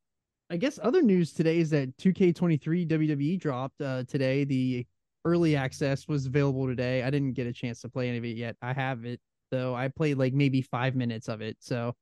I 0.50 0.56
guess 0.56 0.78
other 0.82 1.02
news 1.02 1.32
today 1.32 1.58
is 1.58 1.70
that 1.70 1.96
2K23 1.98 2.86
WWE 2.86 3.38
dropped 3.38 3.80
uh 3.80 4.04
today. 4.04 4.44
The 4.44 4.86
early 5.24 5.56
access 5.56 6.08
was 6.08 6.26
available 6.26 6.66
today. 6.66 7.02
I 7.02 7.10
didn't 7.10 7.34
get 7.34 7.46
a 7.46 7.52
chance 7.52 7.80
to 7.82 7.88
play 7.88 8.08
any 8.08 8.18
of 8.18 8.24
it 8.24 8.36
yet. 8.36 8.56
I 8.62 8.72
have 8.72 9.04
it 9.04 9.20
though. 9.50 9.74
I 9.74 9.88
played 9.88 10.18
like 10.18 10.32
maybe 10.32 10.62
five 10.62 10.94
minutes 10.94 11.28
of 11.28 11.40
it. 11.42 11.56
So 11.60 11.94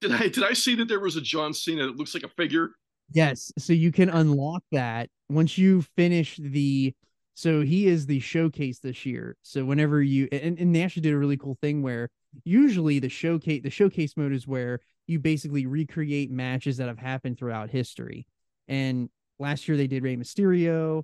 Did 0.00 0.12
I 0.12 0.28
did 0.28 0.44
I 0.44 0.52
see 0.52 0.74
that 0.76 0.88
there 0.88 1.00
was 1.00 1.16
a 1.16 1.20
John 1.20 1.54
Cena 1.54 1.86
that 1.86 1.96
looks 1.96 2.14
like 2.14 2.24
a 2.24 2.28
figure? 2.28 2.70
Yes, 3.12 3.52
so 3.58 3.72
you 3.72 3.92
can 3.92 4.08
unlock 4.08 4.62
that 4.72 5.08
once 5.28 5.58
you 5.58 5.82
finish 5.96 6.36
the 6.36 6.94
so 7.34 7.62
he 7.62 7.86
is 7.86 8.06
the 8.06 8.20
showcase 8.20 8.78
this 8.78 9.04
year. 9.04 9.36
So 9.42 9.64
whenever 9.64 10.02
you 10.02 10.28
and, 10.32 10.58
and 10.58 10.74
they 10.74 10.82
actually 10.82 11.02
did 11.02 11.14
a 11.14 11.18
really 11.18 11.36
cool 11.36 11.56
thing 11.60 11.82
where 11.82 12.10
usually 12.44 12.98
the 12.98 13.08
showcase 13.08 13.62
the 13.62 13.70
showcase 13.70 14.16
mode 14.16 14.32
is 14.32 14.46
where 14.46 14.80
you 15.06 15.18
basically 15.18 15.66
recreate 15.66 16.30
matches 16.30 16.78
that 16.78 16.88
have 16.88 16.98
happened 16.98 17.38
throughout 17.38 17.70
history. 17.70 18.26
And 18.68 19.10
last 19.38 19.68
year 19.68 19.76
they 19.76 19.86
did 19.86 20.02
Rey 20.02 20.16
Mysterio 20.16 21.02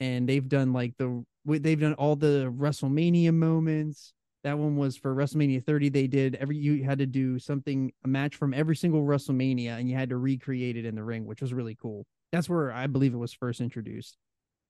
and 0.00 0.28
they've 0.28 0.48
done 0.48 0.72
like 0.72 0.96
the 0.98 1.24
they've 1.44 1.80
done 1.80 1.94
all 1.94 2.16
the 2.16 2.52
WrestleMania 2.56 3.32
moments. 3.32 4.12
That 4.44 4.58
one 4.58 4.76
was 4.76 4.96
for 4.96 5.14
WrestleMania 5.14 5.64
30. 5.64 5.88
They 5.88 6.06
did 6.06 6.36
every 6.36 6.56
you 6.56 6.84
had 6.84 6.98
to 6.98 7.06
do 7.06 7.38
something 7.38 7.92
a 8.04 8.08
match 8.08 8.36
from 8.36 8.54
every 8.54 8.76
single 8.76 9.02
WrestleMania 9.02 9.78
and 9.78 9.88
you 9.88 9.96
had 9.96 10.10
to 10.10 10.16
recreate 10.16 10.76
it 10.76 10.84
in 10.84 10.94
the 10.94 11.02
ring, 11.02 11.24
which 11.26 11.40
was 11.40 11.52
really 11.54 11.76
cool. 11.80 12.04
That's 12.32 12.48
where 12.48 12.72
I 12.72 12.86
believe 12.86 13.14
it 13.14 13.18
was 13.18 13.32
first 13.32 13.60
introduced. 13.60 14.16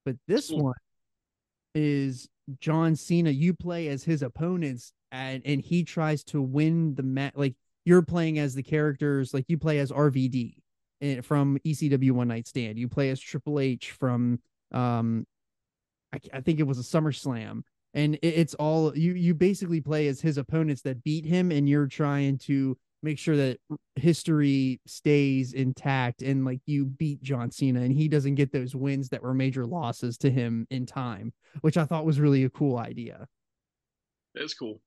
But 0.05 0.17
this 0.29 0.51
Cool. 0.51 0.65
one 0.65 0.75
is 1.75 2.29
John 2.61 2.97
Cena. 2.97 3.31
You 3.31 3.55
play 3.55 3.89
as 3.89 4.05
his 4.05 4.23
opponents 4.23 4.93
and 5.13 5.43
and 5.45 5.61
he 5.61 5.85
tries 5.85 6.25
to 6.25 6.41
win 6.41 6.95
the 6.95 7.03
match. 7.03 7.35
Like 7.37 7.55
you're 7.87 8.03
playing 8.03 8.39
as 8.39 8.55
the 8.55 8.63
characters, 8.63 9.33
like 9.33 9.47
you 9.49 9.57
play 9.57 9.79
as 9.79 9.91
RVD 9.91 10.57
eh, 11.01 11.21
from 11.23 11.59
ECW 11.65 12.11
One 12.11 12.29
Night 12.29 12.47
Stand. 12.47 12.79
You 12.79 12.89
play 12.89 13.09
as 13.11 13.21
Triple 13.21 13.61
H 13.61 13.93
from 13.93 14.41
um 14.73 15.25
I, 16.13 16.19
I 16.35 16.41
think 16.41 16.61
it 16.61 16.67
was 16.67 16.79
a 16.79 16.83
SummerSlam 16.83 17.63
and 17.95 18.17
it, 18.17 18.27
it's 18.27 18.55
all 18.55 18.97
you 18.97 19.15
you 19.15 19.33
basically 19.33 19.81
play 19.81 20.09
as 20.09 20.21
his 20.21 20.37
opponents 20.37 20.83
that 20.83 21.03
beat 21.05 21.25
him 21.25 21.51
and 21.53 21.69
you're 21.69 21.87
trying 21.87 22.39
to 22.39 22.77
make 23.03 23.19
sure 23.19 23.37
that 23.37 23.59
history 23.95 24.81
stays 24.85 25.53
intact 25.53 26.23
and 26.23 26.45
like 26.45 26.61
you 26.67 26.87
beat 26.87 27.23
John 27.23 27.53
Cena 27.53 27.81
and 27.83 27.93
he 27.93 28.09
doesn't 28.09 28.35
get 28.35 28.51
those 28.51 28.75
wins 28.75 29.09
that 29.11 29.23
were 29.23 29.35
major 29.35 29.65
losses 29.65 30.19
to 30.19 30.31
him 30.31 30.67
in 30.71 30.87
time, 30.87 31.33
which 31.61 31.77
I 31.77 31.85
thought 31.85 32.05
was 32.05 32.19
really 32.19 32.43
a 32.43 32.51
cool 32.51 32.79
idea. 32.79 33.29
That's 34.35 34.55
cool. 34.55 34.81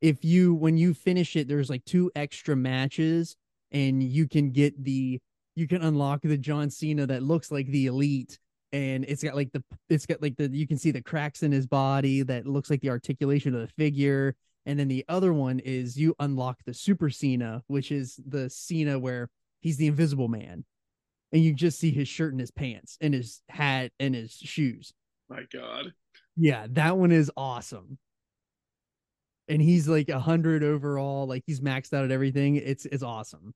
If 0.00 0.24
you 0.24 0.54
when 0.54 0.76
you 0.76 0.94
finish 0.94 1.36
it, 1.36 1.48
there's 1.48 1.70
like 1.70 1.84
two 1.84 2.10
extra 2.14 2.56
matches 2.56 3.36
and 3.72 4.02
you 4.02 4.26
can 4.26 4.50
get 4.50 4.82
the 4.82 5.20
you 5.56 5.68
can 5.68 5.82
unlock 5.82 6.22
the 6.22 6.38
John 6.38 6.70
Cena 6.70 7.06
that 7.06 7.22
looks 7.22 7.50
like 7.50 7.66
the 7.66 7.86
elite 7.86 8.38
and 8.72 9.04
it's 9.04 9.22
got 9.22 9.34
like 9.34 9.52
the 9.52 9.62
it's 9.88 10.06
got 10.06 10.22
like 10.22 10.36
the 10.36 10.48
you 10.50 10.66
can 10.66 10.78
see 10.78 10.90
the 10.90 11.02
cracks 11.02 11.42
in 11.42 11.52
his 11.52 11.66
body 11.66 12.22
that 12.22 12.46
looks 12.46 12.70
like 12.70 12.80
the 12.80 12.90
articulation 12.90 13.54
of 13.54 13.60
the 13.60 13.68
figure 13.68 14.34
and 14.66 14.78
then 14.78 14.88
the 14.88 15.04
other 15.08 15.32
one 15.32 15.58
is 15.60 15.96
you 15.96 16.14
unlock 16.18 16.58
the 16.64 16.74
super 16.74 17.10
Cena, 17.10 17.62
which 17.66 17.90
is 17.90 18.20
the 18.26 18.50
Cena 18.50 18.98
where 18.98 19.28
he's 19.60 19.76
the 19.76 19.86
invisible 19.86 20.28
man. 20.28 20.64
And 21.32 21.42
you 21.42 21.54
just 21.54 21.78
see 21.78 21.90
his 21.92 22.08
shirt 22.08 22.32
and 22.32 22.40
his 22.40 22.50
pants 22.50 22.98
and 23.00 23.14
his 23.14 23.40
hat 23.48 23.92
and 24.00 24.14
his 24.14 24.32
shoes. 24.32 24.92
My 25.28 25.44
God. 25.52 25.92
Yeah, 26.36 26.66
that 26.70 26.98
one 26.98 27.12
is 27.12 27.30
awesome. 27.36 27.98
And 29.50 29.60
he's 29.60 29.88
like 29.88 30.08
a 30.08 30.20
hundred 30.20 30.62
overall, 30.62 31.26
like 31.26 31.42
he's 31.44 31.60
maxed 31.60 31.92
out 31.92 32.04
at 32.04 32.10
everything. 32.10 32.56
It's 32.56 32.86
it's 32.86 33.02
awesome. 33.02 33.52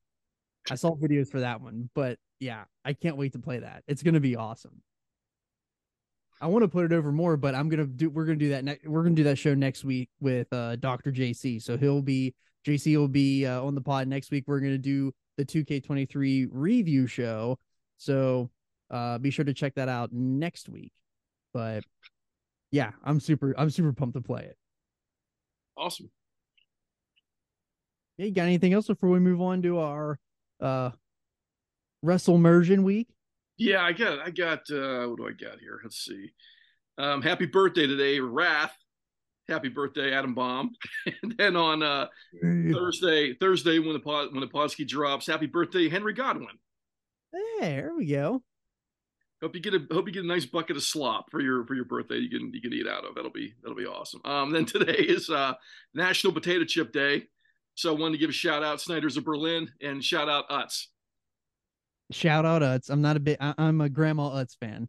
I 0.70 0.74
saw 0.74 0.96
videos 0.96 1.30
for 1.30 1.40
that 1.40 1.60
one, 1.60 1.88
but 1.94 2.18
yeah, 2.40 2.64
I 2.84 2.94
can't 2.94 3.16
wait 3.16 3.32
to 3.32 3.38
play 3.38 3.60
that. 3.60 3.84
It's 3.86 4.02
gonna 4.02 4.20
be 4.20 4.36
awesome. 4.36 4.82
I 6.40 6.48
want 6.48 6.62
to 6.62 6.68
put 6.68 6.84
it 6.84 6.92
over 6.92 7.12
more, 7.12 7.36
but 7.36 7.54
I'm 7.54 7.68
gonna 7.68 7.86
do. 7.86 8.10
We're 8.10 8.24
gonna 8.24 8.38
do 8.38 8.50
that. 8.50 8.64
Ne- 8.64 8.78
we're 8.84 9.02
gonna 9.02 9.14
do 9.14 9.24
that 9.24 9.38
show 9.38 9.54
next 9.54 9.84
week 9.84 10.10
with 10.20 10.52
uh 10.52 10.76
Doctor 10.76 11.12
JC. 11.12 11.62
So 11.62 11.76
he'll 11.76 12.02
be 12.02 12.34
JC 12.66 12.96
will 12.96 13.08
be 13.08 13.46
uh, 13.46 13.62
on 13.62 13.74
the 13.74 13.80
pod 13.80 14.08
next 14.08 14.30
week. 14.30 14.44
We're 14.46 14.60
gonna 14.60 14.78
do 14.78 15.12
the 15.36 15.44
2K23 15.44 16.48
review 16.50 17.06
show. 17.06 17.58
So 17.98 18.50
uh 18.90 19.18
be 19.18 19.30
sure 19.30 19.44
to 19.44 19.54
check 19.54 19.74
that 19.76 19.88
out 19.88 20.12
next 20.12 20.68
week. 20.68 20.92
But 21.52 21.84
yeah, 22.72 22.90
I'm 23.04 23.20
super. 23.20 23.54
I'm 23.56 23.70
super 23.70 23.92
pumped 23.92 24.14
to 24.16 24.20
play 24.20 24.42
it. 24.42 24.56
Awesome. 25.76 26.10
Yeah, 28.16 28.26
you 28.26 28.32
got 28.32 28.44
anything 28.44 28.72
else 28.72 28.86
before 28.86 29.10
we 29.10 29.18
move 29.18 29.40
on 29.40 29.62
to 29.62 29.78
our 29.78 30.18
uh 30.60 30.90
Wrestle 32.02 32.36
Immersion 32.36 32.84
week? 32.84 33.08
Yeah, 33.56 33.82
I 33.82 33.92
got 33.92 34.20
I 34.20 34.30
got 34.30 34.70
uh 34.70 35.06
what 35.06 35.18
do 35.18 35.26
I 35.26 35.32
got 35.32 35.58
here? 35.60 35.80
Let's 35.82 36.04
see. 36.04 36.32
Um 36.98 37.22
happy 37.22 37.46
birthday 37.46 37.86
today, 37.86 38.20
Wrath. 38.20 38.76
Happy 39.48 39.68
birthday, 39.68 40.12
Adam 40.12 40.34
Bomb. 40.34 40.70
and 41.22 41.34
then 41.36 41.56
on 41.56 41.82
uh 41.82 42.06
Thursday, 42.40 43.34
Thursday 43.34 43.78
when 43.78 43.94
the 43.94 44.00
pod, 44.00 44.32
when 44.32 44.40
the 44.40 44.46
Podski 44.46 44.86
drops, 44.86 45.26
happy 45.26 45.46
birthday, 45.46 45.88
Henry 45.88 46.14
Godwinn. 46.14 46.58
Hey, 47.32 47.58
there 47.60 47.92
we 47.96 48.06
go. 48.06 48.42
Hope 49.44 49.54
you 49.54 49.60
get 49.60 49.74
a 49.74 49.86
hope 49.92 50.06
you 50.06 50.12
get 50.14 50.24
a 50.24 50.26
nice 50.26 50.46
bucket 50.46 50.74
of 50.74 50.82
slop 50.82 51.30
for 51.30 51.38
your 51.38 51.66
for 51.66 51.74
your 51.74 51.84
birthday. 51.84 52.16
You 52.16 52.30
can 52.30 52.50
you 52.54 52.62
can 52.62 52.72
eat 52.72 52.86
out 52.88 53.04
of. 53.04 53.14
That'll 53.14 53.30
be 53.30 53.52
that'll 53.62 53.76
be 53.76 53.84
awesome. 53.84 54.22
Um, 54.24 54.52
then 54.52 54.64
today 54.64 54.94
is 54.94 55.28
uh 55.28 55.52
National 55.92 56.32
Potato 56.32 56.64
Chip 56.64 56.92
Day, 56.94 57.24
so 57.74 57.94
I 57.94 58.00
wanted 58.00 58.12
to 58.12 58.18
give 58.18 58.30
a 58.30 58.32
shout 58.32 58.62
out 58.62 58.80
Snyder's 58.80 59.18
of 59.18 59.24
Berlin 59.26 59.70
and 59.82 60.02
shout 60.02 60.30
out 60.30 60.48
Utz. 60.48 60.86
Shout 62.10 62.46
out 62.46 62.62
Utz. 62.62 62.88
I'm 62.88 63.02
not 63.02 63.18
a 63.18 63.20
bit. 63.20 63.36
I- 63.38 63.52
I'm 63.58 63.82
a 63.82 63.90
Grandma 63.90 64.30
Utz 64.30 64.56
fan. 64.58 64.88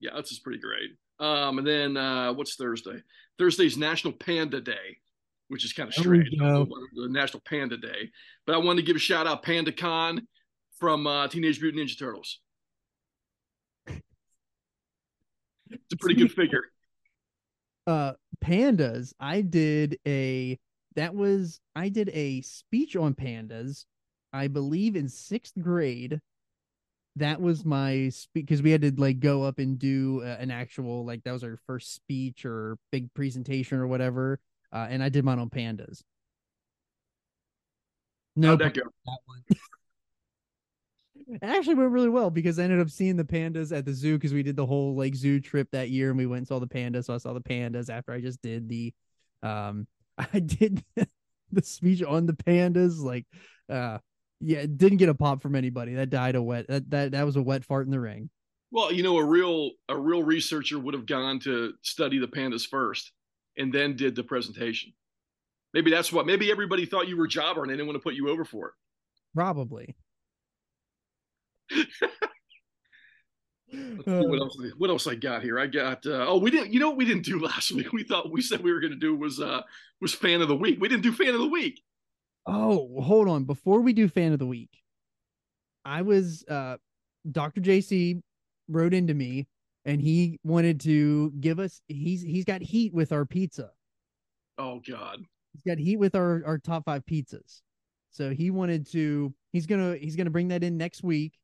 Yeah, 0.00 0.10
Utz 0.10 0.32
is 0.32 0.40
pretty 0.40 0.58
great. 0.58 0.90
Um, 1.20 1.58
and 1.58 1.66
then 1.66 1.96
uh, 1.96 2.32
what's 2.32 2.56
Thursday? 2.56 3.00
Thursday's 3.38 3.76
National 3.76 4.12
Panda 4.12 4.60
Day, 4.60 4.98
which 5.46 5.64
is 5.64 5.72
kind 5.72 5.88
of 5.88 5.94
strange. 5.94 6.30
The 6.30 7.08
National 7.10 7.42
Panda 7.46 7.76
Day. 7.76 8.10
But 8.44 8.56
I 8.56 8.58
wanted 8.58 8.82
to 8.82 8.86
give 8.88 8.96
a 8.96 9.00
shout 9.00 9.28
out 9.28 9.44
Panda 9.44 9.70
Khan 9.70 10.26
from 10.80 11.06
uh, 11.06 11.28
Teenage 11.28 11.60
Mutant 11.62 11.88
Ninja 11.88 11.96
Turtles. 11.96 12.40
It's 15.70 15.94
a 15.94 15.96
pretty 15.96 16.20
good 16.20 16.32
figure. 16.32 16.62
uh 17.88 18.12
pandas 18.44 19.14
i 19.18 19.40
did 19.40 19.98
a 20.06 20.58
that 20.94 21.14
was 21.14 21.58
i 21.74 21.88
did 21.88 22.10
a 22.10 22.42
speech 22.42 22.94
on 22.94 23.14
pandas 23.14 23.86
i 24.32 24.46
believe 24.46 24.94
in 24.94 25.08
sixth 25.08 25.54
grade 25.58 26.20
that 27.16 27.40
was 27.40 27.64
my 27.64 28.10
speak 28.10 28.44
because 28.44 28.62
we 28.62 28.70
had 28.70 28.82
to 28.82 28.92
like 28.98 29.20
go 29.20 29.42
up 29.42 29.58
and 29.58 29.78
do 29.78 30.22
uh, 30.22 30.36
an 30.38 30.50
actual 30.50 31.04
like 31.04 31.24
that 31.24 31.32
was 31.32 31.42
our 31.42 31.58
first 31.66 31.94
speech 31.94 32.44
or 32.44 32.76
big 32.92 33.12
presentation 33.14 33.78
or 33.78 33.86
whatever 33.86 34.38
uh, 34.72 34.86
and 34.90 35.02
i 35.02 35.08
did 35.08 35.24
mine 35.24 35.38
on 35.38 35.48
pandas 35.48 36.02
no 38.36 38.54
that 38.54 38.74
that 38.74 38.84
one. 39.24 39.42
It 41.28 41.42
actually 41.42 41.74
went 41.74 41.90
really 41.90 42.08
well 42.08 42.30
because 42.30 42.58
I 42.58 42.64
ended 42.64 42.80
up 42.80 42.88
seeing 42.88 43.16
the 43.16 43.24
pandas 43.24 43.76
at 43.76 43.84
the 43.84 43.92
zoo 43.92 44.16
because 44.16 44.32
we 44.32 44.42
did 44.42 44.56
the 44.56 44.64
whole 44.64 44.96
like 44.96 45.14
zoo 45.14 45.40
trip 45.40 45.68
that 45.72 45.90
year 45.90 46.08
and 46.08 46.18
we 46.18 46.26
went 46.26 46.38
and 46.38 46.48
saw 46.48 46.58
the 46.58 46.66
pandas. 46.66 47.04
So 47.04 47.14
I 47.14 47.18
saw 47.18 47.34
the 47.34 47.40
pandas 47.40 47.90
after 47.90 48.12
I 48.12 48.20
just 48.20 48.40
did 48.40 48.68
the 48.68 48.94
um 49.42 49.86
I 50.18 50.40
did 50.40 50.82
the 51.52 51.62
speech 51.62 52.02
on 52.02 52.26
the 52.26 52.32
pandas. 52.32 52.98
Like 52.98 53.26
uh 53.68 53.98
yeah, 54.40 54.58
it 54.58 54.78
didn't 54.78 54.98
get 54.98 55.10
a 55.10 55.14
pop 55.14 55.42
from 55.42 55.54
anybody. 55.54 55.94
That 55.94 56.10
died 56.10 56.34
a 56.34 56.42
wet 56.42 56.66
that 56.68 56.88
that, 56.90 57.12
that 57.12 57.26
was 57.26 57.36
a 57.36 57.42
wet 57.42 57.64
fart 57.64 57.84
in 57.84 57.90
the 57.90 58.00
ring. 58.00 58.30
Well, 58.70 58.92
you 58.92 59.02
know, 59.02 59.18
a 59.18 59.24
real 59.24 59.72
a 59.88 59.98
real 59.98 60.22
researcher 60.22 60.78
would 60.78 60.94
have 60.94 61.06
gone 61.06 61.40
to 61.40 61.74
study 61.82 62.18
the 62.18 62.28
pandas 62.28 62.66
first 62.66 63.12
and 63.58 63.72
then 63.72 63.96
did 63.96 64.14
the 64.16 64.22
presentation. 64.22 64.92
Maybe 65.74 65.90
that's 65.90 66.12
what. 66.12 66.26
Maybe 66.26 66.50
everybody 66.50 66.86
thought 66.86 67.08
you 67.08 67.16
were 67.16 67.26
jobber 67.26 67.62
and 67.62 67.70
they 67.70 67.74
didn't 67.74 67.88
want 67.88 67.96
to 67.96 68.02
put 68.02 68.14
you 68.14 68.30
over 68.30 68.44
for 68.44 68.68
it. 68.68 68.74
Probably. 69.34 69.94
What 74.04 74.40
else? 74.40 74.58
What 74.78 74.90
else 74.90 75.06
I 75.06 75.14
got 75.14 75.42
here? 75.42 75.58
I 75.58 75.66
got. 75.66 76.06
Uh, 76.06 76.24
oh, 76.26 76.38
we 76.38 76.50
didn't. 76.50 76.72
You 76.72 76.80
know 76.80 76.88
what 76.88 76.96
we 76.96 77.04
didn't 77.04 77.24
do 77.24 77.38
last 77.44 77.72
week? 77.72 77.92
We 77.92 78.02
thought 78.02 78.30
we 78.32 78.40
said 78.40 78.62
we 78.62 78.72
were 78.72 78.80
going 78.80 78.92
to 78.92 78.98
do 78.98 79.14
was 79.14 79.40
uh 79.40 79.62
was 80.00 80.14
fan 80.14 80.40
of 80.40 80.48
the 80.48 80.56
week. 80.56 80.80
We 80.80 80.88
didn't 80.88 81.02
do 81.02 81.12
fan 81.12 81.34
of 81.34 81.40
the 81.40 81.48
week. 81.48 81.82
Oh, 82.46 83.00
hold 83.02 83.28
on. 83.28 83.44
Before 83.44 83.80
we 83.80 83.92
do 83.92 84.08
fan 84.08 84.32
of 84.32 84.38
the 84.38 84.46
week, 84.46 84.70
I 85.84 86.02
was 86.02 86.44
uh 86.48 86.76
Dr. 87.30 87.60
JC 87.60 88.22
wrote 88.68 88.94
into 88.94 89.14
me 89.14 89.46
and 89.84 90.00
he 90.00 90.38
wanted 90.44 90.80
to 90.80 91.32
give 91.40 91.58
us 91.58 91.80
he's 91.88 92.22
he's 92.22 92.44
got 92.44 92.62
heat 92.62 92.94
with 92.94 93.12
our 93.12 93.24
pizza. 93.24 93.70
Oh 94.56 94.80
God. 94.88 95.24
He's 95.52 95.62
got 95.62 95.78
heat 95.78 95.98
with 95.98 96.14
our 96.14 96.42
our 96.46 96.58
top 96.58 96.84
5 96.84 97.04
pizzas. 97.04 97.60
So 98.10 98.30
he 98.30 98.50
wanted 98.50 98.90
to 98.92 99.34
he's 99.52 99.66
going 99.66 99.92
to 99.92 99.98
he's 99.98 100.16
going 100.16 100.26
to 100.26 100.30
bring 100.30 100.48
that 100.48 100.64
in 100.64 100.76
next 100.76 101.02
week, 101.02 101.34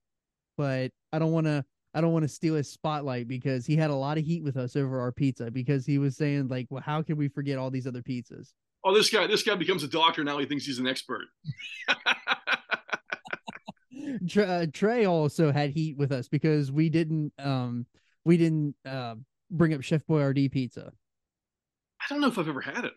but 0.56 0.90
I 1.12 1.18
don't 1.18 1.32
want 1.32 1.46
to 1.46 1.64
I 1.94 2.00
don't 2.00 2.12
want 2.12 2.24
to 2.24 2.28
steal 2.28 2.54
his 2.54 2.70
spotlight 2.70 3.28
because 3.28 3.64
he 3.64 3.76
had 3.76 3.90
a 3.90 3.94
lot 3.94 4.18
of 4.18 4.24
heat 4.24 4.42
with 4.42 4.56
us 4.56 4.74
over 4.74 5.00
our 5.00 5.12
pizza 5.12 5.50
because 5.50 5.86
he 5.86 5.98
was 5.98 6.16
saying 6.16 6.48
like, 6.48 6.66
well, 6.68 6.82
how 6.82 7.02
can 7.02 7.16
we 7.16 7.28
forget 7.28 7.56
all 7.56 7.70
these 7.70 7.86
other 7.86 8.02
pizzas? 8.02 8.52
Oh, 8.84 8.92
this 8.92 9.10
guy. 9.10 9.26
This 9.26 9.42
guy 9.42 9.54
becomes 9.54 9.82
a 9.82 9.88
doctor 9.88 10.24
now. 10.24 10.38
He 10.38 10.46
thinks 10.46 10.66
he's 10.66 10.78
an 10.78 10.86
expert. 10.86 11.26
Uh, 14.36 14.66
Trey 14.72 15.06
also 15.06 15.52
had 15.52 15.70
heat 15.70 15.96
with 15.96 16.12
us 16.12 16.28
because 16.28 16.70
we 16.70 16.88
didn't 16.88 17.32
um 17.38 17.84
we 18.24 18.36
didn't 18.36 18.74
uh 18.86 19.14
bring 19.50 19.74
up 19.74 19.82
Chef 19.82 20.02
Boyardee 20.06 20.50
pizza. 20.50 20.92
I 22.00 22.04
don't 22.08 22.20
know 22.20 22.28
if 22.28 22.38
I've 22.38 22.48
ever 22.48 22.60
had 22.60 22.84
it. 22.84 22.92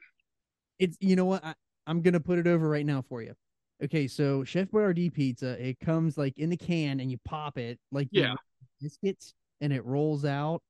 It's 0.80 0.98
you 1.00 1.16
know 1.16 1.26
what 1.26 1.44
I, 1.44 1.54
I'm 1.86 2.02
gonna 2.02 2.20
put 2.20 2.40
it 2.40 2.48
over 2.48 2.68
right 2.68 2.86
now 2.86 3.04
for 3.10 3.22
you. 3.22 3.34
Okay, 3.84 4.08
so 4.08 4.44
Chef 4.44 4.70
Boyardee 4.70 5.14
pizza, 5.14 5.62
it 5.64 5.80
comes 5.80 6.18
like 6.18 6.38
in 6.38 6.50
the 6.50 6.58
can 6.58 7.00
and 7.00 7.12
you 7.12 7.18
pop 7.24 7.58
it 7.58 7.80
like 7.92 8.08
Yeah. 8.12 8.34
biscuits 8.82 9.34
and 9.62 9.72
it 9.72 9.86
rolls 9.86 10.26
out. 10.26 10.62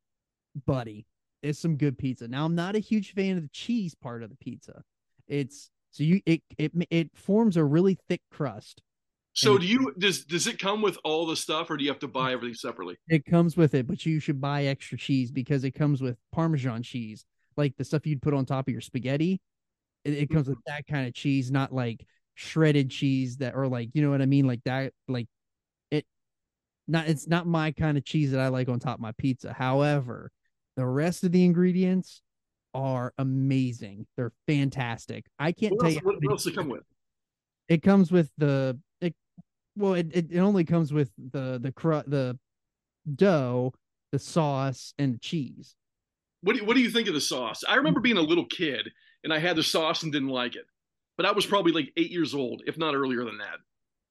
Buddy, 0.65 1.06
it's 1.41 1.60
some 1.60 1.78
good 1.78 1.98
pizza. 1.98 2.28
Now 2.28 2.46
I'm 2.46 2.56
not 2.56 2.76
a 2.76 2.80
huge 2.80 3.13
fan 3.13 3.38
of 3.38 3.43
the 3.43 3.50
cheese 3.50 3.96
part 3.96 4.24
of 4.24 4.30
the 4.30 4.36
pizza. 4.36 4.84
It's 5.28 5.70
so 5.91 6.04
you 6.04 6.22
it 6.26 6.41
it 6.58 6.72
it 6.89 7.12
forms 7.15 7.58
a 7.58 7.63
really 7.63 7.98
thick 8.08 8.22
crust. 8.32 8.82
So 9.38 9.60
do 9.60 9.67
you? 9.67 9.93
Does 10.00 10.26
does 10.26 10.48
it 10.48 10.58
come 10.58 10.82
with 10.82 10.98
all 11.04 11.28
the 11.28 11.36
stuff, 11.36 11.70
or 11.70 11.78
do 11.78 11.84
you 11.84 11.91
have 11.91 12.00
to 12.00 12.08
buy 12.08 12.34
everything 12.34 12.56
separately? 12.56 12.98
It 13.08 13.24
comes 13.24 13.56
with 13.56 13.76
it, 13.76 13.86
but 13.86 14.04
you 14.04 14.20
should 14.20 14.41
buy 14.41 14.65
extra 14.65 14.98
cheese 14.98 15.32
because 15.32 15.63
it 15.63 15.72
comes 15.72 16.02
with 16.02 16.17
Parmesan 16.32 16.82
cheese, 16.82 17.24
like 17.56 17.78
the 17.78 17.84
stuff 17.84 18.08
you'd 18.08 18.22
put 18.22 18.34
on 18.34 18.46
top 18.46 18.67
of 18.67 18.72
your 18.72 18.82
spaghetti. 18.82 19.39
It, 20.04 20.13
it 20.13 20.30
comes 20.32 20.48
with 20.48 20.58
mm-hmm. 20.58 20.74
that 20.76 20.88
kind 20.88 21.08
of 21.08 21.13
cheese, 21.13 21.52
not 21.52 21.72
like 21.72 22.04
shredded 22.39 22.91
cheese 22.91 23.38
that, 23.38 23.56
or 23.56 23.67
like 23.67 23.89
you 23.93 24.02
know 24.04 24.12
what 24.12 24.21
I 24.21 24.28
mean, 24.28 24.45
like 24.45 24.63
that, 24.65 24.93
like 25.08 25.28
it. 25.91 26.06
Not 26.88 27.08
it's 27.08 27.28
not 27.28 27.47
my 27.47 27.71
kind 27.71 27.97
of 27.97 28.06
cheese 28.06 28.32
that 28.32 28.39
I 28.39 28.47
like 28.50 28.69
on 28.69 28.80
top 28.80 28.95
of 28.95 29.02
my 29.02 29.12
pizza. 29.17 29.52
However, 29.52 30.32
the 30.76 30.86
rest 30.86 31.23
of 31.23 31.32
the 31.32 31.43
ingredients 31.43 32.21
are 32.76 33.12
amazing. 33.17 34.06
They're 34.15 34.34
fantastic. 34.47 35.26
I 35.39 35.52
can't 35.52 35.73
What 35.73 35.80
tell 35.82 35.88
else, 35.88 35.95
you. 35.95 36.02
what, 36.04 36.15
what 36.21 36.32
else 36.32 36.45
it 36.45 36.56
come 36.56 36.69
with? 36.69 36.84
it 37.69 37.82
comes 37.84 38.12
with 38.12 38.30
the 38.38 38.80
it 39.02 39.13
well 39.76 39.95
it, 39.95 40.08
it, 40.13 40.32
it 40.32 40.39
only 40.39 40.63
comes 40.63 40.93
with 40.93 41.12
the 41.32 41.60
the 41.62 41.71
cru- 41.71 42.04
the 42.08 42.38
dough 43.15 43.73
the 44.13 44.19
sauce 44.19 44.93
and 44.97 45.13
the 45.15 45.17
cheese 45.19 45.76
What 46.41 46.54
do 46.54 46.60
you, 46.60 46.65
What 46.65 46.76
do 46.76 46.82
you 46.82 46.89
think 46.91 47.08
of 47.10 47.13
the 47.13 47.19
sauce? 47.21 47.63
I 47.67 47.76
remember 47.76 48.00
being 48.00 48.17
a 48.17 48.21
little 48.21 48.45
kid 48.45 48.89
and 49.23 49.34
I 49.34 49.39
had 49.39 49.56
the 49.58 49.63
sauce 49.63 50.04
and 50.04 50.13
didn't 50.13 50.30
like 50.30 50.56
it. 50.56 50.65
But 51.18 51.26
I 51.26 51.32
was 51.32 51.46
probably 51.46 51.72
like 51.72 51.92
eight 51.98 52.12
years 52.12 52.34
old, 52.34 52.62
if 52.68 52.78
not 52.78 52.96
earlier 52.96 53.26
than 53.26 53.40
that. 53.40 53.58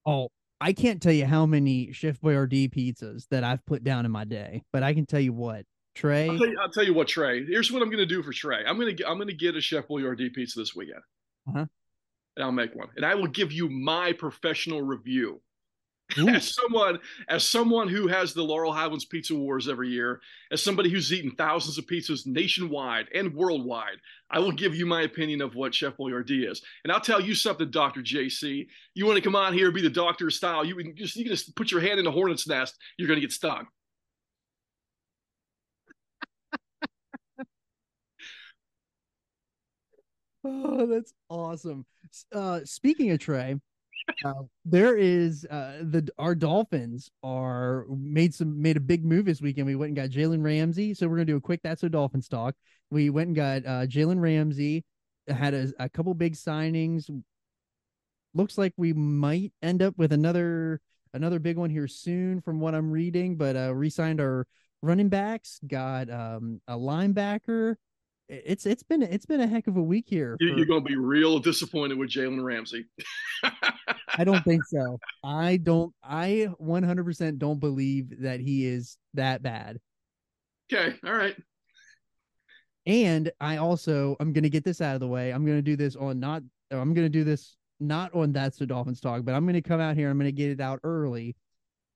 Oh, 0.05 0.29
I 0.61 0.73
can't 0.73 1.01
tell 1.01 1.13
you 1.13 1.27
how 1.27 1.47
many 1.47 1.93
Chef 1.93 2.21
Boyardee 2.21 2.73
pizzas 2.73 3.27
that 3.31 3.45
I've 3.45 3.65
put 3.67 3.85
down 3.85 4.05
in 4.05 4.11
my 4.11 4.25
day, 4.25 4.63
but 4.73 4.83
I 4.83 4.95
can 4.95 5.07
tell 5.07 5.21
you 5.21 5.33
what, 5.33 5.65
Trey. 5.95 6.29
I'll 6.29 6.39
tell 6.39 6.47
you, 6.49 6.59
I'll 6.61 6.71
tell 6.71 6.85
you 6.85 6.95
what, 6.95 7.09
Trey. 7.09 7.45
Here's 7.45 7.71
what 7.73 7.83
I'm 7.83 7.89
going 7.89 7.99
to 7.99 8.07
do 8.07 8.23
for 8.23 8.33
Trey. 8.33 8.65
I'm 8.67 8.79
going 8.79 8.97
to 8.97 9.09
I'm 9.09 9.17
going 9.17 9.29
to 9.29 9.35
get 9.35 9.57
a 9.57 9.61
Chef 9.61 9.87
Boyardee 9.89 10.33
pizza 10.33 10.59
this 10.59 10.75
weekend, 10.75 11.01
Uh-huh. 11.49 11.67
and 12.37 12.45
I'll 12.45 12.53
make 12.53 12.75
one, 12.75 12.89
and 12.97 13.05
I 13.05 13.15
will 13.15 13.29
give 13.29 13.53
you 13.53 13.69
my 13.69 14.13
professional 14.13 14.83
review. 14.83 15.41
As 16.29 16.55
someone, 16.55 16.99
as 17.29 17.49
someone 17.49 17.89
who 17.89 18.07
has 18.07 18.33
the 18.33 18.43
Laurel 18.43 18.73
Highlands 18.73 19.05
Pizza 19.05 19.35
Wars 19.35 19.69
every 19.69 19.91
year, 19.91 20.21
as 20.53 20.63
somebody 20.63 20.89
who's 20.89 21.13
eaten 21.13 21.33
thousands 21.33 21.79
of 21.79 21.87
pizzas 21.87 22.27
nationwide 22.27 23.07
and 23.13 23.35
worldwide, 23.35 23.99
I 24.31 24.39
will 24.39 24.53
give 24.53 24.75
you 24.75 24.87
my 24.87 25.03
opinion 25.03 25.43
of 25.43 25.55
what 25.57 25.75
Chef 25.75 25.97
Boyardee 25.97 26.49
is. 26.51 26.63
And 26.85 26.93
I'll 26.93 27.01
tell 27.01 27.21
you 27.21 27.35
something, 27.35 27.71
Doctor 27.71 28.03
JC. 28.03 28.67
You 28.95 29.05
want 29.07 29.17
to 29.17 29.23
come 29.23 29.37
on 29.37 29.53
here 29.53 29.67
and 29.67 29.75
be 29.75 29.83
the 29.83 29.91
doctor 29.91 30.31
style? 30.31 30.65
You 30.65 30.77
can 30.77 30.95
just 30.97 31.17
you 31.17 31.25
can 31.25 31.33
just 31.33 31.55
put 31.57 31.71
your 31.73 31.81
hand 31.81 31.99
in 31.99 32.05
the 32.05 32.13
hornet's 32.13 32.47
nest. 32.47 32.77
You're 32.97 33.09
going 33.09 33.21
to 33.21 33.27
get 33.27 33.33
stung. 33.33 33.67
Oh, 40.45 40.87
that's 40.87 41.13
awesome. 41.29 41.85
Uh, 42.33 42.61
speaking 42.65 43.11
of 43.11 43.19
Trey, 43.19 43.57
uh, 44.25 44.43
there 44.65 44.97
is 44.97 45.45
uh, 45.51 45.79
the 45.83 46.09
our 46.19 46.35
Dolphins 46.35 47.11
are 47.23 47.87
made 47.89 48.35
some 48.35 48.61
made 48.61 48.77
a 48.77 48.81
big 48.81 49.05
move 49.05 49.27
this 49.27 49.41
weekend. 49.41 49.67
We 49.67 49.77
went 49.77 49.89
and 49.89 49.97
got 49.97 50.11
Jalen 50.11 50.43
Ramsey, 50.43 50.95
so 50.95 51.09
we're 51.09 51.17
gonna 51.17 51.27
do 51.27 51.37
a 51.37 51.41
quick 51.41 51.61
that's 51.63 51.83
a 51.83 51.89
Dolphins 51.89 52.29
talk. 52.29 52.55
We 52.91 53.11
went 53.11 53.29
and 53.29 53.37
got 53.37 53.67
uh, 53.67 53.87
Jalen 53.87 54.21
Ramsey, 54.21 54.85
had 55.29 55.55
a, 55.55 55.73
a 55.79 55.89
couple 55.89 56.15
big 56.15 56.35
signings. 56.35 57.11
Looks 58.35 58.59
like 58.59 58.73
we 58.77 58.93
might 58.93 59.53
end 59.63 59.83
up 59.83 59.95
with 59.97 60.13
another 60.13 60.81
another 61.15 61.39
big 61.39 61.57
one 61.57 61.71
here 61.71 61.89
soon, 61.89 62.41
from 62.41 62.61
what 62.61 62.75
I'm 62.75 62.91
reading. 62.91 63.37
But 63.37 63.57
uh, 63.57 63.75
re-signed 63.75 64.21
our 64.21 64.47
running 64.83 65.09
backs, 65.09 65.59
got 65.67 66.11
um, 66.11 66.61
a 66.69 66.77
linebacker. 66.77 67.77
It's 68.29 68.67
it's 68.67 68.83
been 68.83 69.03
it's 69.03 69.27
been 69.27 69.41
a 69.41 69.47
heck 69.47 69.67
of 69.69 69.77
a 69.77 69.83
week 69.83 70.07
here. 70.09 70.37
For- 70.39 70.45
You're 70.45 70.67
going 70.67 70.83
to 70.83 70.89
be 70.89 70.97
real 70.97 71.39
disappointed 71.39 71.97
with 71.97 72.11
Jalen 72.11 72.43
Ramsey. 72.43 72.87
I 74.19 74.25
don't 74.25 74.43
think 74.45 74.65
so. 74.65 74.99
I 75.23 75.59
don't. 75.59 75.93
I 76.03 76.49
100% 76.61 77.39
don't 77.39 77.61
believe 77.61 78.23
that 78.23 78.41
he 78.41 78.67
is 78.67 78.97
that 79.15 79.43
bad. 79.43 79.79
okay, 80.73 80.97
all 81.05 81.13
right. 81.15 81.37
And 82.87 83.31
I 83.41 83.57
also 83.59 84.17
I'm 84.21 84.33
gonna 84.33 84.49
get 84.49 84.65
this 84.65 84.81
out 84.81 84.95
of 84.95 85.01
the 85.01 85.09
way. 85.09 85.33
I'm 85.33 85.45
gonna 85.45 85.63
do 85.63 85.77
this 85.77 85.97
on 85.97 86.21
not. 86.21 86.43
I'm 86.71 86.95
gonna 86.95 87.09
do 87.09 87.25
this 87.25 87.57
not 87.81 88.15
on 88.15 88.33
that's 88.33 88.59
the 88.59 88.67
Dolphins 88.67 89.01
talk, 89.01 89.25
but 89.25 89.35
I'm 89.35 89.45
gonna 89.47 89.61
come 89.63 89.81
out 89.81 89.97
here. 89.97 90.09
I'm 90.09 90.19
gonna 90.19 90.33
get 90.33 90.51
it 90.51 90.61
out 90.61 90.81
early 90.85 91.37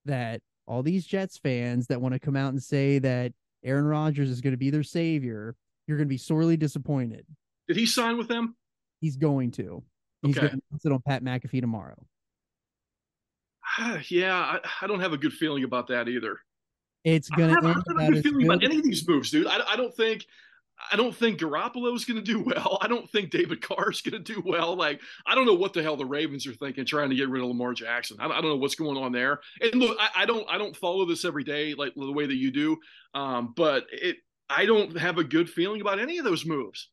that 0.04 0.40
all 0.66 0.82
these 0.82 1.06
Jets 1.06 1.38
fans 1.38 1.86
that 1.88 2.00
want 2.00 2.14
to 2.14 2.20
come 2.20 2.36
out 2.36 2.52
and 2.52 2.62
say 2.62 2.98
that 3.00 3.32
Aaron 3.64 3.84
Rodgers 3.84 4.30
is 4.30 4.40
gonna 4.40 4.56
be 4.56 4.70
their 4.70 4.82
savior, 4.82 5.54
you're 5.90 5.98
gonna 5.98 6.08
be 6.08 6.16
sorely 6.16 6.56
disappointed. 6.56 7.26
Did 7.66 7.76
he 7.76 7.84
sign 7.84 8.16
with 8.16 8.28
them? 8.28 8.56
He's 9.00 9.16
going 9.16 9.50
to. 9.52 9.82
He's 10.22 10.38
Okay. 10.38 10.46
gonna 10.48 10.60
sit 10.78 10.92
on 10.92 11.02
Pat 11.02 11.24
McAfee 11.24 11.60
tomorrow. 11.60 12.06
yeah, 14.08 14.34
I, 14.36 14.60
I 14.82 14.86
don't 14.86 15.00
have 15.00 15.12
a 15.12 15.18
good 15.18 15.32
feeling 15.32 15.64
about 15.64 15.88
that 15.88 16.08
either. 16.08 16.38
It's 17.04 17.28
have, 17.30 17.40
end 17.40 17.52
I 17.56 17.60
don't 17.60 18.00
have 18.00 18.12
a 18.14 18.16
as 18.18 18.22
feeling 18.22 18.46
about 18.46 18.62
any 18.62 18.76
of 18.78 18.84
these 18.84 19.06
moves, 19.08 19.30
dude. 19.30 19.46
I, 19.48 19.58
I 19.72 19.76
don't 19.76 19.94
think 19.94 20.24
I 20.92 20.96
don't 20.96 21.14
think 21.14 21.40
Garoppolo 21.40 21.94
is 21.94 22.04
going 22.04 22.22
to 22.22 22.22
do 22.22 22.40
well. 22.46 22.78
I 22.80 22.88
don't 22.88 23.08
think 23.10 23.30
David 23.30 23.60
Carr 23.60 23.90
is 23.90 24.00
going 24.00 24.22
to 24.22 24.32
do 24.34 24.42
well. 24.44 24.76
Like 24.76 25.00
I 25.26 25.34
don't 25.34 25.46
know 25.46 25.54
what 25.54 25.72
the 25.72 25.82
hell 25.82 25.96
the 25.96 26.06
Ravens 26.06 26.46
are 26.46 26.54
thinking, 26.54 26.84
trying 26.84 27.10
to 27.10 27.16
get 27.16 27.28
rid 27.28 27.42
of 27.42 27.48
Lamar 27.48 27.74
Jackson. 27.74 28.18
I, 28.20 28.26
I 28.26 28.40
don't 28.40 28.50
know 28.50 28.56
what's 28.56 28.74
going 28.76 28.96
on 28.96 29.12
there. 29.12 29.40
And 29.60 29.74
look, 29.74 29.96
I, 29.98 30.22
I 30.22 30.26
don't 30.26 30.46
I 30.48 30.58
don't 30.58 30.76
follow 30.76 31.04
this 31.06 31.24
every 31.24 31.44
day 31.44 31.74
like 31.74 31.94
the 31.96 32.12
way 32.12 32.26
that 32.26 32.36
you 32.36 32.50
do. 32.50 32.78
Um, 33.14 33.54
but 33.56 33.86
it 33.90 34.18
I 34.50 34.66
don't 34.66 34.98
have 34.98 35.18
a 35.18 35.24
good 35.24 35.48
feeling 35.48 35.80
about 35.80 36.00
any 36.00 36.18
of 36.18 36.24
those 36.24 36.44
moves. 36.44 36.90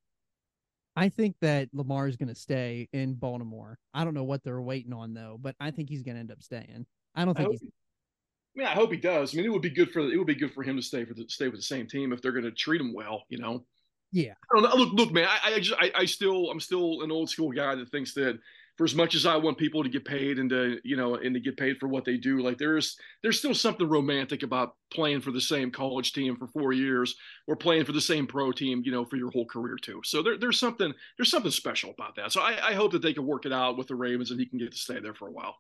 I 0.96 1.10
think 1.10 1.36
that 1.42 1.70
Lamar 1.74 2.08
is 2.08 2.16
going 2.16 2.30
to 2.30 2.36
stay 2.36 2.88
in 2.94 3.16
Baltimore. 3.16 3.78
I 3.94 4.04
don't 4.04 4.14
know 4.14 4.24
what 4.24 4.44
they're 4.44 4.62
waiting 4.62 4.94
on 4.94 5.14
though, 5.14 5.38
but 5.40 5.56
I 5.60 5.72
think 5.72 5.90
he's 5.90 6.04
going 6.04 6.16
to 6.16 6.20
end 6.20 6.32
up 6.32 6.42
staying. 6.42 6.86
I 7.16 7.26
don't 7.26 7.36
think 7.36 7.50
hope, 7.50 7.58
he's. 7.60 7.70
I 7.70 8.60
mean, 8.60 8.68
I 8.68 8.72
hope 8.72 8.92
he 8.92 8.98
does. 8.98 9.34
I 9.34 9.38
mean, 9.38 9.46
it 9.46 9.52
would 9.52 9.62
be 9.62 9.70
good 9.70 9.92
for 9.92 10.00
it 10.00 10.18
would 10.18 10.28
be 10.28 10.36
good 10.36 10.54
for 10.54 10.64
him 10.64 10.76
to 10.76 10.82
stay 10.82 11.06
for 11.06 11.14
the 11.14 11.26
stay 11.28 11.48
with 11.48 11.60
the 11.60 11.64
same 11.64 11.88
team 11.88 12.14
if 12.14 12.22
they're 12.22 12.32
going 12.32 12.46
to 12.46 12.52
treat 12.52 12.82
him 12.82 12.94
well. 12.94 13.24
You 13.30 13.40
know. 13.40 13.66
Yeah, 14.12 14.34
I 14.52 14.60
don't 14.60 14.64
know. 14.64 14.76
Look, 14.76 14.94
look, 14.94 15.12
man. 15.12 15.28
I, 15.28 15.56
I 15.56 15.60
just, 15.60 15.80
I, 15.80 15.92
I 15.94 16.06
still, 16.06 16.50
I'm 16.50 16.62
still 16.62 17.02
an 17.02 17.12
old 17.12 17.30
school 17.30 17.52
guy 17.52 17.76
that 17.76 17.92
thinks 17.92 18.14
that 18.14 18.40
for 18.78 18.84
as 18.84 18.96
much 18.96 19.16
as 19.16 19.26
I 19.26 19.36
want 19.36 19.58
people 19.58 19.84
to 19.84 19.90
get 19.90 20.06
paid 20.06 20.40
and 20.40 20.50
to, 20.52 20.80
you 20.84 20.96
know, 20.96 21.16
and 21.16 21.34
to 21.34 21.40
get 21.40 21.58
paid 21.58 21.78
for 21.80 21.88
what 21.88 22.06
they 22.06 22.18
do, 22.18 22.42
like 22.42 22.58
there's, 22.58 22.96
there's 23.24 23.40
still 23.40 23.54
something 23.54 23.90
romantic 23.90 24.44
about 24.44 24.76
playing 24.94 25.22
for 25.22 25.32
the 25.32 25.42
same 25.42 25.72
college 25.72 26.14
team 26.14 26.36
for 26.38 26.48
four 26.48 26.74
years 26.74 27.16
or 27.48 27.56
playing 27.56 27.86
for 27.86 27.92
the 27.92 28.02
same 28.02 28.28
pro 28.28 28.52
team, 28.52 28.82
you 28.86 28.92
know, 28.92 29.04
for 29.04 29.16
your 29.16 29.32
whole 29.32 29.48
career 29.48 29.78
too. 29.82 30.00
So 30.06 30.22
there, 30.22 30.38
there's 30.38 30.60
something, 30.60 30.94
there's 31.18 31.32
something 31.32 31.52
special 31.52 31.92
about 31.92 32.16
that. 32.16 32.32
So 32.32 32.42
I, 32.42 32.70
I 32.70 32.74
hope 32.74 32.92
that 32.92 33.02
they 33.02 33.14
can 33.14 33.26
work 33.26 33.46
it 33.46 33.54
out 33.54 33.78
with 33.78 33.88
the 33.88 33.96
Ravens 33.96 34.32
and 34.32 34.40
he 34.40 34.46
can 34.46 34.60
get 34.60 34.72
to 34.72 34.78
stay 34.78 35.00
there 35.00 35.16
for 35.16 35.28
a 35.28 35.32
while. 35.32 35.56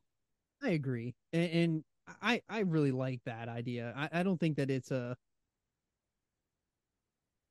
I 0.63 0.69
agree, 0.69 1.13
and, 1.33 1.51
and 1.51 1.83
I 2.19 2.41
I 2.49 2.61
really 2.61 2.91
like 2.91 3.21
that 3.25 3.47
idea. 3.47 3.93
I, 3.95 4.09
I 4.21 4.23
don't 4.23 4.39
think 4.39 4.57
that 4.57 4.71
it's 4.71 4.89
a. 4.89 5.15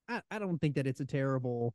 I, 0.08 0.22
I 0.28 0.40
don't 0.40 0.58
think 0.58 0.74
that 0.74 0.88
it's 0.88 0.98
a 0.98 1.04
terrible. 1.04 1.72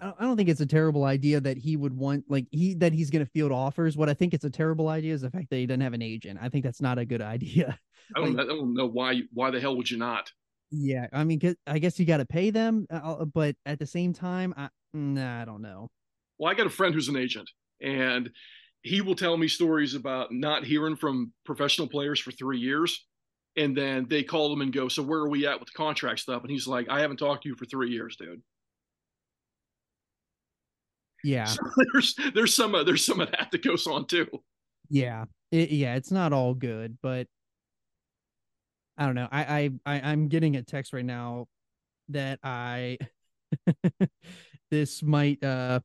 I 0.00 0.12
don't, 0.20 0.36
think 0.36 0.48
it's 0.48 0.60
a 0.60 0.66
terrible 0.66 1.04
idea 1.04 1.40
that 1.40 1.56
he 1.56 1.76
would 1.76 1.96
want 1.96 2.24
like 2.28 2.46
he 2.52 2.74
that 2.74 2.92
he's 2.92 3.10
going 3.10 3.24
to 3.24 3.30
field 3.30 3.50
offers. 3.50 3.96
What 3.96 4.08
I 4.08 4.14
think 4.14 4.32
it's 4.32 4.44
a 4.44 4.50
terrible 4.50 4.88
idea 4.88 5.12
is 5.12 5.22
the 5.22 5.30
fact 5.30 5.50
that 5.50 5.56
he 5.56 5.66
doesn't 5.66 5.80
have 5.80 5.92
an 5.94 6.02
agent. 6.02 6.38
I 6.40 6.48
think 6.48 6.64
that's 6.64 6.80
not 6.80 6.98
a 6.98 7.04
good 7.04 7.22
idea. 7.36 7.78
I 8.14 8.20
don't, 8.20 8.34
Like- 8.34 8.44
I 8.44 8.48
don't 8.48 8.74
know 8.74 8.86
why, 8.86 9.22
why 9.32 9.50
the 9.50 9.60
hell 9.60 9.76
would 9.76 9.90
you 9.90 9.98
not? 9.98 10.30
Yeah, 10.70 11.06
I 11.12 11.24
mean, 11.24 11.40
I 11.66 11.78
guess 11.78 11.98
you 11.98 12.04
got 12.04 12.18
to 12.18 12.26
pay 12.26 12.50
them, 12.50 12.86
uh, 12.90 13.24
but 13.24 13.56
at 13.64 13.78
the 13.78 13.86
same 13.86 14.12
time, 14.12 14.52
I 14.56 14.68
nah, 14.92 15.40
I 15.42 15.44
don't 15.46 15.62
know. 15.62 15.88
Well, 16.38 16.50
I 16.50 16.54
got 16.54 16.66
a 16.66 16.70
friend 16.70 16.94
who's 16.94 17.08
an 17.08 17.16
agent, 17.16 17.50
and 17.80 18.30
he 18.82 19.00
will 19.00 19.14
tell 19.14 19.36
me 19.36 19.48
stories 19.48 19.94
about 19.94 20.32
not 20.32 20.64
hearing 20.64 20.96
from 20.96 21.32
professional 21.44 21.88
players 21.88 22.20
for 22.20 22.30
three 22.32 22.58
years. 22.58 23.06
And 23.56 23.76
then 23.76 24.06
they 24.08 24.22
call 24.22 24.52
him 24.52 24.60
and 24.60 24.72
go, 24.72 24.88
So 24.88 25.02
where 25.02 25.18
are 25.20 25.28
we 25.28 25.46
at 25.46 25.58
with 25.58 25.68
the 25.68 25.76
contract 25.76 26.20
stuff? 26.20 26.42
And 26.42 26.50
he's 26.50 26.68
like, 26.68 26.88
I 26.88 27.00
haven't 27.00 27.16
talked 27.16 27.42
to 27.42 27.48
you 27.48 27.56
for 27.56 27.64
three 27.64 27.90
years, 27.90 28.16
dude. 28.16 28.40
Yeah, 31.24 31.44
So 31.44 31.60
there's 31.92 32.14
there's 32.34 32.54
some 32.54 32.74
uh, 32.74 32.84
there's 32.84 33.04
some 33.04 33.20
of 33.20 33.30
that 33.32 33.48
that 33.50 33.62
goes 33.62 33.86
on 33.86 34.06
too. 34.06 34.28
yeah, 34.88 35.24
it, 35.50 35.70
yeah. 35.70 35.96
It's 35.96 36.12
not 36.12 36.32
all 36.32 36.54
good, 36.54 36.98
but 37.02 37.26
I 38.96 39.06
don't 39.06 39.14
know. 39.14 39.28
I 39.30 39.70
I, 39.84 39.94
I 39.94 40.10
I'm 40.10 40.28
getting 40.28 40.56
a 40.56 40.62
text 40.62 40.92
right 40.92 41.04
now 41.04 41.46
that 42.10 42.38
I 42.42 42.98
this 44.70 45.02
might 45.02 45.42
uh 45.42 45.80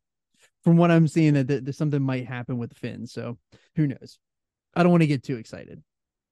from 0.63 0.77
what 0.77 0.91
I'm 0.91 1.07
seeing 1.07 1.33
that, 1.33 1.47
that, 1.47 1.65
that 1.65 1.75
something 1.75 2.01
might 2.01 2.25
happen 2.25 2.57
with 2.57 2.73
Finn. 2.77 3.05
So 3.05 3.37
who 3.75 3.87
knows? 3.87 4.17
I 4.75 4.83
don't 4.83 4.91
want 4.91 5.01
to 5.01 5.07
get 5.07 5.23
too 5.23 5.37
excited. 5.37 5.83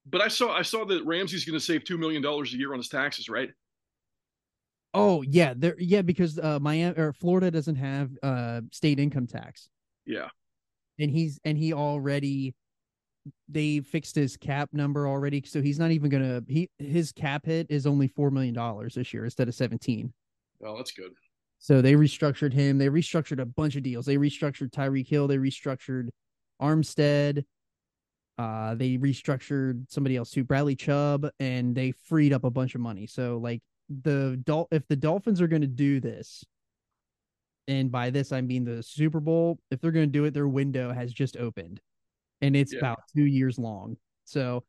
But 0.06 0.22
I 0.22 0.30
saw 0.30 0.56
I 0.56 0.62
saw 0.62 0.86
that 0.86 1.06
Ramsey's 1.06 1.46
going 1.46 1.60
to 1.60 1.66
save 1.66 1.84
two 1.84 1.98
million 1.98 2.22
dollars 2.22 2.54
a 2.54 2.58
year 2.58 2.74
on 2.74 2.80
his 2.80 2.90
taxes, 2.90 3.30
right? 3.30 3.50
Oh 4.93 5.21
yeah, 5.21 5.54
there 5.56 5.75
yeah 5.80 6.01
because 6.01 6.38
uh 6.38 6.60
Miami 6.60 6.97
or 6.97 7.13
Florida 7.13 7.49
doesn't 7.51 7.75
have 7.75 8.12
uh 8.23 8.62
state 8.71 8.99
income 8.99 9.27
tax. 9.27 9.69
Yeah. 10.06 10.27
and 10.99 11.10
he's 11.12 11.39
and 11.45 11.58
he 11.58 11.73
already 11.73 12.54
they 13.47 13.80
fixed 13.82 14.15
his 14.15 14.36
cap 14.36 14.69
number 14.73 15.08
already 15.08 15.43
so 15.45 15.62
he's 15.62 15.77
not 15.77 15.91
even 15.91 16.10
gonna 16.10 16.41
he 16.47 16.69
his 16.80 17.12
cap 17.12 17.45
hit 17.45 17.67
is 17.69 17.86
only 17.86 18.08
four 18.08 18.32
million 18.32 18.54
dollars 18.56 18.95
this 18.95 19.13
year 19.13 19.23
instead 19.25 19.47
of 19.47 19.54
17 19.54 20.12
Well, 20.60 20.75
that's 20.75 20.91
good. 20.91 21.12
so 21.60 21.84
they 21.84 21.93
restructured 21.93 22.51
him 22.51 22.80
they 22.80 22.88
restructured 22.89 23.39
a 23.39 23.45
bunch 23.45 23.75
of 23.75 23.84
deals 23.84 24.08
they 24.08 24.17
restructured 24.17 24.71
Tyreek 24.71 25.08
Hill 25.08 25.27
they 25.27 25.38
restructured 25.38 26.10
Armstead 26.60 27.43
uh 28.39 28.73
they 28.73 28.97
restructured 28.97 29.86
somebody 29.88 30.15
else 30.15 30.32
too 30.32 30.43
Bradley 30.43 30.75
Chubb 30.75 31.27
and 31.39 31.75
they 31.75 31.91
freed 31.91 32.34
up 32.34 32.43
a 32.43 32.49
bunch 32.49 32.73
of 32.73 32.82
money 32.82 33.06
so 33.06 33.38
like 33.38 33.62
the 34.04 34.41
Dol- 34.45 34.67
if 34.71 34.88
the 34.88 34.95
Dolphins 34.95 35.41
are 35.41 35.47
going 35.47 35.62
to 35.62 35.67
do 35.67 35.99
this 35.99 36.43
and 37.67 37.91
by 37.91 38.10
this 38.10 38.32
I 38.32 38.41
mean 38.41 38.63
the 38.65 38.82
Super 38.82 39.19
Bowl, 39.19 39.60
if 39.69 39.80
they're 39.82 39.91
going 39.91 40.08
to 40.08 40.12
do 40.12 40.25
it, 40.25 40.34
their 40.34 40.47
window 40.47 40.91
has 40.91 41.13
just 41.13 41.38
opened, 41.38 41.80
and 42.41 42.56
it's 42.56 42.73
Yeah. 42.73 42.80
about 42.80 42.99
two 43.15 43.25
years 43.25 43.60
long. 43.60 43.97
So 44.25 44.63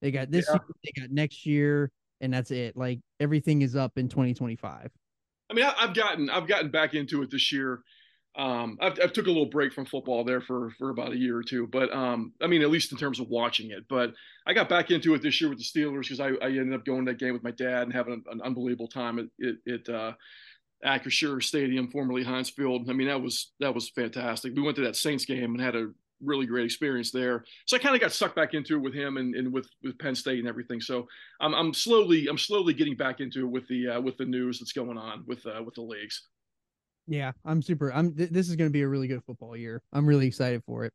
they 0.00 0.10
got 0.10 0.30
this 0.30 0.46
Yeah. 0.48 0.54
year, 0.54 0.74
they 0.84 1.00
got 1.00 1.10
next 1.10 1.46
year, 1.46 1.90
and 2.20 2.32
that's 2.32 2.50
it. 2.50 2.76
Like 2.76 3.00
everything 3.20 3.62
is 3.62 3.76
up 3.76 3.96
in 3.98 4.08
2025. 4.08 4.90
I 5.50 5.54
mean, 5.54 5.64
I, 5.64 5.74
I've 5.78 5.94
gotten 5.94 6.28
I've 6.30 6.46
gotten 6.48 6.70
back 6.70 6.94
into 6.94 7.22
it 7.22 7.30
this 7.30 7.52
year. 7.52 7.82
Um, 8.36 8.78
I've, 8.80 8.98
I've 9.00 9.12
took 9.12 9.26
a 9.26 9.30
little 9.30 9.46
break 9.46 9.72
from 9.72 9.86
football 9.86 10.24
there 10.24 10.40
for 10.40 10.70
for 10.78 10.90
about 10.90 11.12
a 11.12 11.16
year 11.16 11.36
or 11.36 11.42
two, 11.42 11.68
but 11.68 11.92
um, 11.92 12.32
I 12.42 12.48
mean, 12.48 12.62
at 12.62 12.70
least 12.70 12.90
in 12.90 12.98
terms 12.98 13.20
of 13.20 13.28
watching 13.28 13.70
it. 13.70 13.84
But 13.88 14.12
I 14.46 14.54
got 14.54 14.68
back 14.68 14.90
into 14.90 15.14
it 15.14 15.22
this 15.22 15.40
year 15.40 15.48
with 15.48 15.58
the 15.58 15.64
Steelers 15.64 16.02
because 16.02 16.20
I, 16.20 16.30
I 16.44 16.48
ended 16.48 16.74
up 16.74 16.84
going 16.84 17.06
to 17.06 17.12
that 17.12 17.18
game 17.18 17.32
with 17.32 17.44
my 17.44 17.52
dad 17.52 17.82
and 17.82 17.92
having 17.92 18.24
an, 18.30 18.40
unbelievable 18.42 18.88
time. 18.88 19.18
at 19.20 19.26
it, 19.38 19.56
it 19.66 19.88
uh, 19.88 20.12
Acrisure 20.84 21.42
Stadium, 21.42 21.90
formerly 21.90 22.24
Heinz 22.24 22.50
Field. 22.50 22.90
I 22.90 22.92
mean, 22.92 23.06
that 23.06 23.22
was 23.22 23.52
that 23.60 23.74
was 23.74 23.90
fantastic. 23.90 24.54
We 24.54 24.62
went 24.62 24.76
to 24.76 24.82
that 24.82 24.96
Saints 24.96 25.24
game 25.24 25.54
and 25.54 25.60
had 25.60 25.76
a 25.76 25.90
really 26.20 26.46
great 26.46 26.64
experience 26.64 27.10
there. 27.10 27.44
So 27.66 27.76
I 27.76 27.80
kind 27.80 27.94
of 27.94 28.00
got 28.00 28.12
sucked 28.12 28.36
back 28.36 28.54
into 28.54 28.76
it 28.76 28.80
with 28.80 28.94
him 28.94 29.16
and, 29.16 29.34
and 29.34 29.52
with 29.52 29.68
with 29.82 29.98
Penn 29.98 30.14
State 30.14 30.40
and 30.40 30.48
everything. 30.48 30.80
So 30.80 31.06
I'm 31.40 31.54
I'm 31.54 31.72
slowly 31.72 32.26
I'm 32.26 32.38
slowly 32.38 32.74
getting 32.74 32.96
back 32.96 33.20
into 33.20 33.40
it 33.40 33.50
with 33.50 33.68
the 33.68 33.88
uh, 33.88 34.00
with 34.00 34.16
the 34.16 34.24
news 34.24 34.58
that's 34.58 34.72
going 34.72 34.98
on 34.98 35.24
with 35.26 35.44
uh, 35.46 35.62
with 35.62 35.74
the 35.74 35.82
leagues. 35.82 36.28
Yeah, 37.06 37.32
I'm 37.44 37.62
super. 37.62 37.92
I'm. 37.92 38.14
Th- 38.14 38.30
this 38.30 38.48
is 38.48 38.56
going 38.56 38.68
to 38.68 38.72
be 38.72 38.82
a 38.82 38.88
really 38.88 39.08
good 39.08 39.22
football 39.24 39.56
year. 39.56 39.82
I'm 39.92 40.06
really 40.06 40.26
excited 40.26 40.62
for 40.64 40.84
it. 40.84 40.92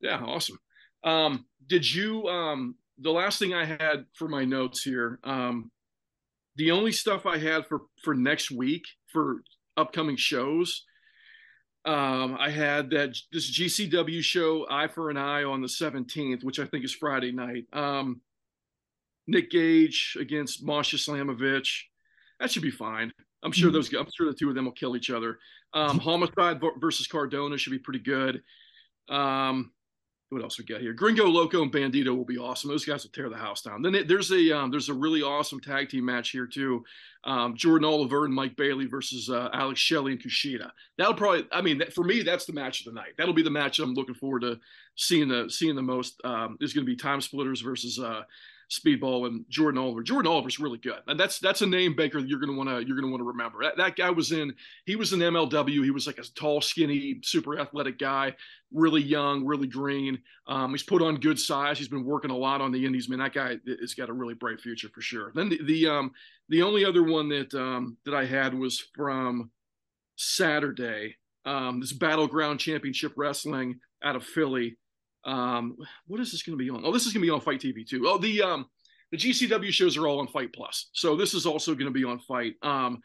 Yeah, 0.00 0.22
awesome. 0.22 0.58
Um, 1.04 1.46
did 1.66 1.92
you? 1.92 2.26
Um, 2.28 2.76
the 2.98 3.10
last 3.10 3.38
thing 3.38 3.54
I 3.54 3.64
had 3.64 4.06
for 4.14 4.28
my 4.28 4.44
notes 4.44 4.82
here. 4.82 5.18
Um, 5.24 5.70
the 6.56 6.70
only 6.70 6.92
stuff 6.92 7.26
I 7.26 7.38
had 7.38 7.66
for 7.66 7.82
for 8.02 8.14
next 8.14 8.50
week 8.50 8.84
for 9.12 9.42
upcoming 9.76 10.16
shows. 10.16 10.84
Um, 11.84 12.36
I 12.38 12.50
had 12.50 12.90
that 12.90 13.16
this 13.32 13.50
GCW 13.50 14.22
show 14.22 14.66
Eye 14.68 14.88
for 14.88 15.10
an 15.10 15.16
Eye 15.16 15.44
on 15.44 15.62
the 15.62 15.68
17th, 15.68 16.44
which 16.44 16.58
I 16.58 16.66
think 16.66 16.84
is 16.84 16.94
Friday 16.94 17.32
night. 17.32 17.64
Um, 17.72 18.20
Nick 19.26 19.50
Gage 19.50 20.16
against 20.20 20.62
Masha 20.64 20.96
Slamovich. 20.96 21.84
That 22.40 22.50
should 22.50 22.62
be 22.62 22.70
fine. 22.70 23.12
I'm 23.42 23.52
sure 23.52 23.70
those. 23.70 23.92
I'm 23.92 24.06
sure 24.16 24.26
the 24.26 24.34
two 24.34 24.48
of 24.48 24.54
them 24.54 24.64
will 24.64 24.72
kill 24.72 24.96
each 24.96 25.10
other. 25.10 25.38
Um, 25.74 25.98
Homicide 26.00 26.60
versus 26.78 27.06
Cardona 27.06 27.56
should 27.58 27.70
be 27.70 27.78
pretty 27.78 28.00
good. 28.00 28.42
Um, 29.08 29.72
what 30.30 30.42
else 30.42 30.58
we 30.58 30.64
got 30.64 30.82
here? 30.82 30.92
Gringo 30.92 31.24
Loco 31.24 31.62
and 31.62 31.72
Bandito 31.72 32.14
will 32.14 32.24
be 32.24 32.36
awesome. 32.36 32.68
Those 32.68 32.84
guys 32.84 33.02
will 33.02 33.10
tear 33.12 33.30
the 33.30 33.36
house 33.36 33.62
down. 33.62 33.80
Then 33.80 33.94
it, 33.94 34.08
there's 34.08 34.30
a 34.30 34.56
um, 34.56 34.70
there's 34.70 34.90
a 34.90 34.94
really 34.94 35.22
awesome 35.22 35.58
tag 35.58 35.88
team 35.88 36.04
match 36.04 36.30
here 36.30 36.46
too. 36.46 36.84
Um, 37.24 37.56
Jordan 37.56 37.88
Oliver 37.88 38.26
and 38.26 38.34
Mike 38.34 38.54
Bailey 38.56 38.86
versus 38.86 39.30
uh, 39.30 39.48
Alex 39.54 39.80
Shelley 39.80 40.12
and 40.12 40.22
Kushida. 40.22 40.70
That'll 40.98 41.14
probably. 41.14 41.46
I 41.50 41.62
mean, 41.62 41.78
that, 41.78 41.94
for 41.94 42.04
me, 42.04 42.22
that's 42.22 42.44
the 42.44 42.52
match 42.52 42.80
of 42.80 42.92
the 42.92 43.00
night. 43.00 43.14
That'll 43.16 43.32
be 43.32 43.42
the 43.42 43.50
match 43.50 43.78
I'm 43.78 43.94
looking 43.94 44.14
forward 44.14 44.42
to 44.42 44.58
seeing 44.96 45.28
the 45.28 45.48
seeing 45.48 45.76
the 45.76 45.82
most. 45.82 46.20
Um, 46.24 46.58
is 46.60 46.74
going 46.74 46.84
to 46.84 46.90
be 46.90 46.96
Time 46.96 47.22
Splitters 47.22 47.62
versus 47.62 47.98
uh, 47.98 48.22
Speedball 48.70 49.26
and 49.26 49.46
Jordan 49.48 49.78
Oliver. 49.78 50.02
Jordan 50.02 50.30
Oliver's 50.30 50.60
really 50.60 50.78
good, 50.78 51.00
and 51.06 51.18
that's 51.18 51.38
that's 51.38 51.62
a 51.62 51.66
name 51.66 51.96
Baker 51.96 52.18
you're 52.18 52.38
gonna 52.38 52.56
want 52.56 52.68
to 52.68 52.86
you're 52.86 52.96
gonna 52.96 53.10
want 53.10 53.20
to 53.20 53.26
remember. 53.26 53.62
That, 53.62 53.78
that 53.78 53.96
guy 53.96 54.10
was 54.10 54.30
in 54.30 54.54
he 54.84 54.94
was 54.94 55.12
in 55.12 55.20
MLW. 55.20 55.84
He 55.84 55.90
was 55.90 56.06
like 56.06 56.18
a 56.18 56.22
tall, 56.22 56.60
skinny, 56.60 57.20
super 57.22 57.58
athletic 57.58 57.98
guy, 57.98 58.34
really 58.70 59.02
young, 59.02 59.46
really 59.46 59.66
green. 59.66 60.18
Um, 60.46 60.72
he's 60.72 60.82
put 60.82 61.00
on 61.00 61.16
good 61.16 61.38
size. 61.38 61.78
He's 61.78 61.88
been 61.88 62.04
working 62.04 62.30
a 62.30 62.36
lot 62.36 62.60
on 62.60 62.70
the 62.70 62.84
Indies. 62.84 63.08
Man, 63.08 63.20
that 63.20 63.32
guy 63.32 63.56
has 63.80 63.94
got 63.94 64.10
a 64.10 64.12
really 64.12 64.34
bright 64.34 64.60
future 64.60 64.90
for 64.94 65.00
sure. 65.00 65.32
Then 65.34 65.48
the 65.48 65.62
the 65.64 65.86
um 65.86 66.12
the 66.50 66.62
only 66.62 66.84
other 66.84 67.02
one 67.02 67.30
that 67.30 67.54
um 67.54 67.96
that 68.04 68.14
I 68.14 68.26
had 68.26 68.52
was 68.52 68.84
from 68.94 69.50
Saturday. 70.16 71.16
Um, 71.46 71.80
this 71.80 71.94
Battleground 71.94 72.60
Championship 72.60 73.12
Wrestling 73.16 73.80
out 74.04 74.16
of 74.16 74.24
Philly. 74.24 74.76
Um, 75.24 75.76
what 76.06 76.20
is 76.20 76.30
this 76.32 76.42
going 76.42 76.58
to 76.58 76.62
be 76.64 76.70
on? 76.70 76.82
Oh, 76.84 76.92
this 76.92 77.06
is 77.06 77.12
going 77.12 77.22
to 77.22 77.26
be 77.26 77.30
on 77.30 77.40
Fite 77.40 77.60
TV 77.60 77.86
too. 77.86 78.04
Oh, 78.06 78.18
the 78.18 78.42
um, 78.42 78.66
the 79.10 79.16
GCW 79.16 79.70
shows 79.70 79.96
are 79.96 80.06
all 80.06 80.20
on 80.20 80.28
Fite 80.28 80.52
Plus, 80.52 80.88
so 80.92 81.16
this 81.16 81.34
is 81.34 81.46
also 81.46 81.74
going 81.74 81.86
to 81.86 81.90
be 81.92 82.04
on 82.04 82.18
Fite. 82.20 82.54
Um, 82.62 83.00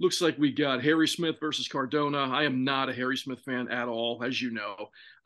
looks 0.00 0.20
like 0.20 0.38
we 0.38 0.52
got 0.52 0.82
Harry 0.82 1.08
Smith 1.08 1.36
versus 1.40 1.66
Cardona. 1.68 2.18
I 2.18 2.44
am 2.44 2.62
not 2.64 2.88
a 2.88 2.94
Harry 2.94 3.16
Smith 3.16 3.40
fan 3.44 3.68
at 3.68 3.88
all, 3.88 4.22
as 4.24 4.40
you 4.40 4.50
know. 4.50 4.76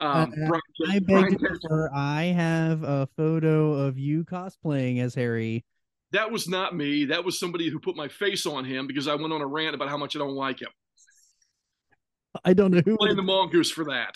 Um, 0.01 0.33
Uh, 0.33 0.49
Brian, 0.49 0.63
I 0.91 0.99
beg 0.99 1.39
to. 1.39 1.89
I 1.95 2.25
have 2.35 2.83
a 2.83 3.07
photo 3.17 3.75
of 3.75 3.99
you 3.99 4.25
cosplaying 4.25 5.01
as 5.03 5.15
Harry. 5.15 5.65
that 6.13 6.31
was 6.31 6.49
not 6.49 6.75
me. 6.75 7.05
That 7.07 7.25
was 7.25 7.39
somebody 7.39 7.69
who 7.71 7.79
put 7.79 7.97
my 7.97 8.09
face 8.09 8.47
on 8.47 8.65
him 8.65 8.87
because 8.87 9.07
I 9.09 9.15
went 9.15 9.33
on 9.33 9.41
a 9.43 9.47
rant 9.47 9.75
about 9.75 9.89
how 9.91 9.97
much 9.99 10.17
I 10.17 10.19
don't 10.19 10.35
like 10.35 10.61
him. 10.61 10.71
I 12.45 12.55
don't 12.55 12.71
know 12.71 12.81
who. 12.85 12.97
Blame 12.97 13.17
the 13.17 13.23
mongoose 13.23 13.71
for 13.71 13.85
that. 13.85 14.15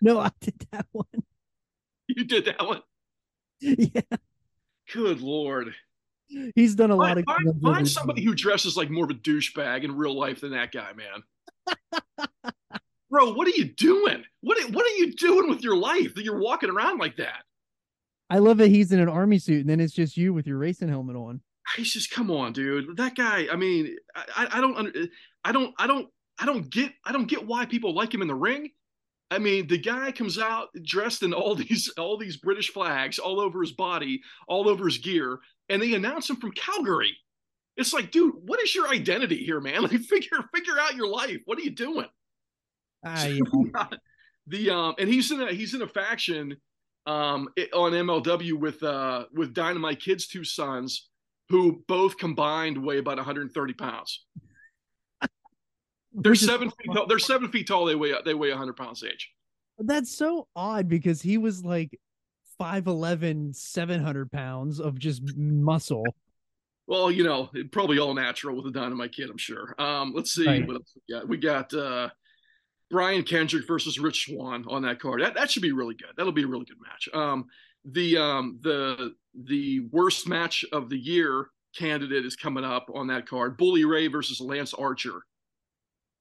No, 0.00 0.18
I 0.20 0.30
did 0.40 0.54
that 0.72 0.86
one. 0.92 1.06
You 2.16 2.24
did 2.24 2.46
that 2.46 2.66
one. 2.66 2.80
yeah, 3.60 4.00
Good 4.92 5.20
lord. 5.20 5.74
he's 6.54 6.74
done 6.74 6.90
a 6.90 6.96
lot 6.96 7.14
Find, 7.16 7.18
of. 7.18 7.24
find, 7.26 7.62
find 7.62 7.88
somebody 7.88 8.22
who 8.24 8.34
dresses 8.34 8.76
like 8.76 8.88
more 8.90 9.04
of 9.04 9.10
a 9.10 9.14
douchebag 9.14 9.84
in 9.84 9.94
real 9.96 10.18
life 10.18 10.40
than 10.40 10.52
that 10.52 10.72
guy, 10.72 10.92
man. 10.94 11.76
Bro, 13.10 13.32
what 13.34 13.46
are 13.46 13.52
you 13.52 13.64
doing? 13.66 14.22
What 14.42 14.58
what 14.70 14.84
are 14.84 14.96
you 14.96 15.14
doing 15.14 15.48
with 15.48 15.62
your 15.62 15.76
life 15.76 16.14
that 16.14 16.24
you're 16.24 16.38
walking 16.40 16.68
around 16.70 16.98
like 16.98 17.16
that? 17.16 17.42
I 18.30 18.38
love 18.38 18.58
that 18.58 18.68
he's 18.68 18.92
in 18.92 19.00
an 19.00 19.08
army 19.08 19.38
suit, 19.38 19.60
and 19.62 19.68
then 19.70 19.80
it's 19.80 19.94
just 19.94 20.16
you 20.18 20.34
with 20.34 20.46
your 20.46 20.58
racing 20.58 20.88
helmet 20.88 21.16
on. 21.16 21.40
He's 21.76 21.90
just 21.92 22.10
come 22.10 22.30
on, 22.30 22.52
dude. 22.52 22.96
That 22.98 23.14
guy. 23.14 23.46
I 23.50 23.56
mean, 23.56 23.96
I, 24.14 24.48
I 24.52 24.60
don't, 24.60 24.76
under- 24.76 25.06
I 25.44 25.52
don't, 25.52 25.74
I 25.78 25.86
don't, 25.86 26.08
I 26.38 26.44
don't 26.46 26.68
get, 26.70 26.92
I 27.04 27.12
don't 27.12 27.26
get 27.26 27.46
why 27.46 27.64
people 27.64 27.94
like 27.94 28.12
him 28.12 28.20
in 28.22 28.28
the 28.28 28.34
ring. 28.34 28.70
I 29.30 29.38
mean, 29.38 29.66
the 29.66 29.78
guy 29.78 30.10
comes 30.12 30.38
out 30.38 30.68
dressed 30.82 31.22
in 31.22 31.32
all 31.34 31.54
these, 31.56 31.88
all 31.98 32.16
these 32.16 32.36
British 32.36 32.70
flags 32.72 33.18
all 33.18 33.40
over 33.40 33.60
his 33.60 33.72
body, 33.72 34.22
all 34.46 34.68
over 34.68 34.86
his 34.86 34.98
gear, 34.98 35.38
and 35.68 35.82
they 35.82 35.94
announce 35.94 36.28
him 36.30 36.36
from 36.36 36.52
Calgary. 36.52 37.16
It's 37.76 37.92
like, 37.92 38.10
dude, 38.10 38.34
what 38.42 38.60
is 38.60 38.74
your 38.74 38.88
identity 38.88 39.44
here, 39.44 39.60
man? 39.60 39.82
Like, 39.82 40.00
figure, 40.00 40.38
figure 40.54 40.78
out 40.80 40.96
your 40.96 41.08
life. 41.08 41.38
What 41.44 41.58
are 41.58 41.62
you 41.62 41.70
doing? 41.70 42.06
Yeah. 43.04 43.86
the 44.48 44.70
um, 44.70 44.94
and 44.98 45.08
he's 45.08 45.30
in 45.30 45.40
a 45.40 45.52
he's 45.52 45.74
in 45.74 45.82
a 45.82 45.86
faction 45.86 46.56
um 47.06 47.48
on 47.72 47.92
MLW 47.92 48.54
with 48.54 48.82
uh 48.82 49.26
with 49.32 49.54
Dynamite 49.54 50.00
Kid's 50.00 50.26
two 50.26 50.44
sons 50.44 51.08
who 51.48 51.82
both 51.86 52.18
combined 52.18 52.76
weigh 52.76 52.98
about 52.98 53.16
130 53.16 53.72
pounds. 53.74 54.26
They're 56.22 56.34
seven 56.34 56.70
feet 56.70 56.90
tall. 56.94 57.06
They're 57.06 57.18
seven 57.18 57.50
feet 57.50 57.66
tall. 57.66 57.84
They 57.84 57.94
weigh 57.94 58.14
they 58.24 58.34
weigh 58.34 58.50
100 58.50 58.74
pounds 58.76 59.02
each. 59.04 59.30
That's 59.78 60.16
so 60.16 60.48
odd 60.56 60.88
because 60.88 61.22
he 61.22 61.38
was 61.38 61.64
like 61.64 61.98
5'11, 62.60 63.54
700 63.54 64.30
pounds 64.32 64.80
of 64.80 64.98
just 64.98 65.22
muscle. 65.36 66.04
Well, 66.86 67.10
you 67.10 67.22
know, 67.22 67.50
probably 67.70 67.98
all 67.98 68.14
natural 68.14 68.56
with 68.56 68.66
a 68.66 68.70
Dynamite 68.70 69.12
Kid, 69.12 69.30
I'm 69.30 69.38
sure. 69.38 69.74
Um, 69.78 70.12
let's 70.16 70.32
see 70.32 70.46
Right. 70.46 70.66
what 70.66 70.76
else 70.76 70.92
we 71.08 71.14
got. 71.14 71.28
We 71.28 71.36
got 71.36 71.74
uh, 71.74 72.08
Brian 72.90 73.22
Kendrick 73.22 73.66
versus 73.66 73.98
Rich 73.98 74.24
Swann 74.26 74.64
on 74.68 74.82
that 74.82 74.98
card. 74.98 75.20
That 75.20 75.34
that 75.34 75.50
should 75.50 75.62
be 75.62 75.72
really 75.72 75.94
good. 75.94 76.10
That'll 76.16 76.32
be 76.32 76.44
a 76.44 76.48
really 76.48 76.64
good 76.64 76.80
match. 76.80 77.08
Um, 77.14 77.46
the 77.84 78.16
um 78.16 78.58
the 78.62 79.14
the 79.44 79.80
worst 79.92 80.26
match 80.26 80.64
of 80.72 80.88
the 80.88 80.98
year 80.98 81.48
candidate 81.76 82.24
is 82.26 82.34
coming 82.34 82.64
up 82.64 82.88
on 82.94 83.06
that 83.08 83.26
card. 83.28 83.56
Bully 83.56 83.84
Ray 83.84 84.08
versus 84.08 84.40
Lance 84.40 84.74
Archer. 84.74 85.22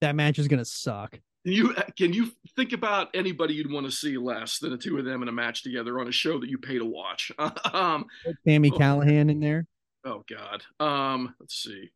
That 0.02 0.16
match 0.16 0.40
is 0.40 0.48
gonna 0.48 0.66
suck. 0.66 1.12
Can 1.44 1.54
you 1.54 1.74
can 1.98 2.14
you 2.14 2.32
think 2.56 2.74
about 2.74 3.10
anybody 3.14 3.54
you'd 3.54 3.72
want 3.72 3.86
to 3.86 3.92
see 3.92 4.18
less 4.18 4.60
than 4.60 4.72
the 4.72 4.78
two 4.78 4.98
of 4.98 5.06
them 5.06 5.22
in 5.22 5.28
a 5.28 5.32
match 5.32 5.64
together 5.64 6.00
on 6.00 6.08
a 6.08 6.12
show 6.12 6.40
that 6.40 6.50
you 6.50 6.58
pay 6.58 6.78
to 6.78 6.86
watch? 6.86 7.32
um, 7.74 8.06
Sami 8.48 8.72
Oh. 8.72 8.78
Callihan 8.78 9.32
in 9.32 9.40
there. 9.40 9.66
Oh 10.06 10.24
God. 10.30 10.64
Um, 10.80 11.34
let's 11.40 11.56
see. 11.64 11.90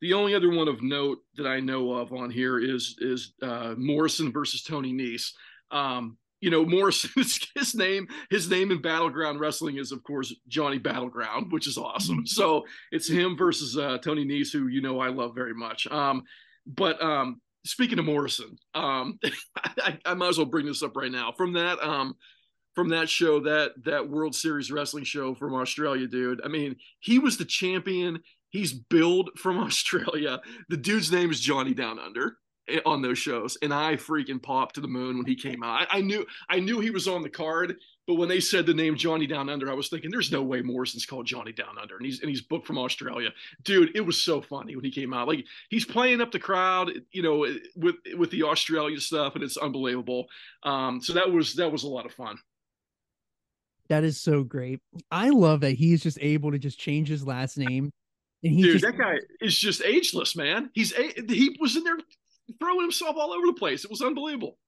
The 0.00 0.14
only 0.14 0.34
other 0.34 0.50
one 0.50 0.68
of 0.68 0.82
note 0.82 1.18
that 1.36 1.46
I 1.46 1.60
know 1.60 1.92
of 1.92 2.12
on 2.12 2.30
here 2.30 2.58
is 2.58 2.96
is 2.98 3.32
uh, 3.42 3.74
Morrison 3.76 4.32
versus 4.32 4.62
Tony 4.62 4.92
Nese. 4.92 5.32
Um, 5.70 6.18
you 6.40 6.50
know, 6.50 6.64
Morrison 6.64 7.10
his 7.54 7.74
name 7.74 8.08
his 8.30 8.50
name 8.50 8.70
in 8.70 8.82
battleground 8.82 9.40
wrestling 9.40 9.76
is 9.78 9.90
of 9.92 10.02
course 10.02 10.34
Johnny 10.48 10.78
Battleground, 10.78 11.50
which 11.52 11.66
is 11.66 11.78
awesome. 11.78 12.26
So 12.26 12.64
it's 12.92 13.08
him 13.08 13.36
versus 13.36 13.76
uh, 13.76 13.98
Tony 13.98 14.24
Nese, 14.24 14.52
who 14.52 14.68
you 14.68 14.80
know 14.80 15.00
I 15.00 15.08
love 15.08 15.34
very 15.34 15.54
much. 15.54 15.86
Um, 15.88 16.24
but 16.68 17.02
um, 17.02 17.40
speaking 17.64 17.98
of 17.98 18.04
Morrison, 18.04 18.56
um, 18.74 19.18
I, 19.56 19.98
I 20.04 20.14
might 20.14 20.28
as 20.28 20.38
well 20.38 20.46
bring 20.46 20.66
this 20.66 20.82
up 20.82 20.96
right 20.96 21.10
now. 21.10 21.32
From 21.32 21.54
that 21.54 21.82
um, 21.82 22.14
from 22.74 22.90
that 22.90 23.08
show, 23.08 23.40
that 23.40 23.72
that 23.84 24.08
World 24.08 24.34
Series 24.34 24.70
wrestling 24.70 25.04
show 25.04 25.34
from 25.34 25.54
Australia, 25.54 26.06
dude. 26.06 26.40
I 26.44 26.48
mean, 26.48 26.76
he 27.00 27.18
was 27.18 27.38
the 27.38 27.44
champion. 27.44 28.20
He's 28.50 28.72
billed 28.72 29.30
from 29.36 29.58
Australia. 29.64 30.40
The 30.68 30.76
dude's 30.76 31.10
name 31.10 31.30
is 31.30 31.40
Johnny 31.40 31.74
Down 31.74 31.98
Under 31.98 32.36
on 32.84 33.02
those 33.02 33.18
shows, 33.18 33.56
and 33.62 33.72
I 33.72 33.96
freaking 33.96 34.42
popped 34.42 34.74
to 34.76 34.80
the 34.80 34.88
moon 34.88 35.16
when 35.16 35.26
he 35.26 35.34
came 35.34 35.62
out. 35.62 35.86
I, 35.90 35.98
I 35.98 36.00
knew 36.00 36.26
I 36.48 36.60
knew 36.60 36.80
he 36.80 36.90
was 36.90 37.08
on 37.08 37.22
the 37.22 37.30
card, 37.30 37.76
but 38.06 38.14
when 38.14 38.28
they 38.28 38.40
said 38.40 38.66
the 38.66 38.74
name 38.74 38.96
Johnny 38.96 39.26
Down 39.26 39.48
Under, 39.48 39.70
I 39.70 39.74
was 39.74 39.88
thinking, 39.88 40.10
"There's 40.10 40.32
no 40.32 40.42
way 40.42 40.62
Morrison's 40.62 41.06
called 41.06 41.26
Johnny 41.26 41.52
Down 41.52 41.78
Under," 41.80 41.96
and 41.96 42.06
he's 42.06 42.20
and 42.20 42.28
he's 42.28 42.42
booked 42.42 42.66
from 42.66 42.78
Australia, 42.78 43.30
dude. 43.64 43.94
It 43.94 44.00
was 44.00 44.20
so 44.20 44.40
funny 44.40 44.76
when 44.76 44.84
he 44.84 44.90
came 44.90 45.12
out. 45.12 45.28
Like 45.28 45.44
he's 45.68 45.84
playing 45.84 46.20
up 46.20 46.32
the 46.32 46.38
crowd, 46.38 46.90
you 47.12 47.22
know, 47.22 47.46
with 47.76 47.96
with 48.16 48.30
the 48.30 48.44
Australia 48.44 49.00
stuff, 49.00 49.34
and 49.34 49.44
it's 49.44 49.56
unbelievable. 49.56 50.26
Um, 50.62 51.00
so 51.00 51.12
that 51.14 51.30
was 51.30 51.54
that 51.54 51.70
was 51.70 51.84
a 51.84 51.88
lot 51.88 52.06
of 52.06 52.12
fun. 52.12 52.38
That 53.88 54.04
is 54.04 54.20
so 54.20 54.42
great. 54.42 54.80
I 55.10 55.30
love 55.30 55.60
that 55.60 55.72
he's 55.72 56.02
just 56.02 56.18
able 56.20 56.52
to 56.52 56.58
just 56.58 56.78
change 56.78 57.08
his 57.08 57.26
last 57.26 57.56
name. 57.56 57.90
And 58.44 58.52
he 58.52 58.62
Dude, 58.62 58.80
just 58.80 58.84
that 58.84 58.98
guy 58.98 59.18
is 59.40 59.58
just 59.58 59.82
ageless, 59.82 60.36
man. 60.36 60.70
He's 60.74 60.92
a- 60.92 61.24
he 61.26 61.56
was 61.58 61.76
in 61.76 61.84
there 61.84 61.98
throwing 62.60 62.80
himself 62.82 63.16
all 63.16 63.32
over 63.32 63.46
the 63.46 63.52
place. 63.52 63.84
It 63.84 63.90
was 63.90 64.00
unbelievable. 64.02 64.58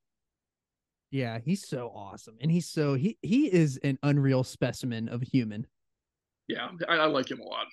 yeah, 1.10 1.38
he's 1.44 1.66
so 1.66 1.90
awesome. 1.94 2.36
And 2.40 2.50
he's 2.50 2.68
so 2.68 2.94
he 2.94 3.18
he 3.22 3.52
is 3.52 3.78
an 3.82 3.98
unreal 4.02 4.44
specimen 4.44 5.08
of 5.08 5.22
a 5.22 5.24
human. 5.24 5.66
Yeah, 6.48 6.68
I, 6.88 6.96
I 6.98 7.06
like 7.06 7.30
him 7.30 7.40
a 7.40 7.44
lot. 7.44 7.66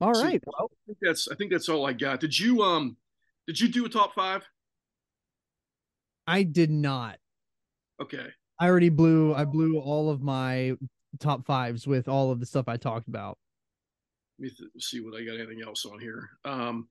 All 0.00 0.14
So- 0.14 0.24
right. 0.24 0.42
Well, 0.46 0.70
I 0.70 0.76
think 0.86 0.98
that's 1.02 1.28
I 1.28 1.34
think 1.34 1.50
that's 1.52 1.68
all 1.68 1.86
I 1.86 1.92
got. 1.92 2.20
Did 2.20 2.38
you 2.38 2.62
um 2.62 2.96
did 3.46 3.60
you 3.60 3.68
do 3.68 3.84
a 3.84 3.88
top 3.88 4.14
five? 4.14 4.46
I 6.26 6.42
did 6.42 6.70
not. 6.70 7.18
Okay. 8.00 8.26
I 8.60 8.66
already 8.68 8.90
blew. 8.90 9.34
I 9.34 9.44
blew 9.44 9.78
all 9.78 10.10
of 10.10 10.20
my 10.20 10.74
top 11.20 11.46
fives 11.46 11.86
with 11.86 12.08
all 12.08 12.30
of 12.30 12.40
the 12.40 12.46
stuff 12.46 12.68
I 12.68 12.76
talked 12.76 13.08
about. 13.08 13.38
Let 14.38 14.44
me 14.44 14.50
th- 14.50 14.70
see 14.84 15.00
what 15.00 15.14
I 15.18 15.24
got. 15.24 15.36
Anything 15.36 15.62
else 15.66 15.84
on 15.86 15.98
here? 15.98 16.28
Um, 16.44 16.88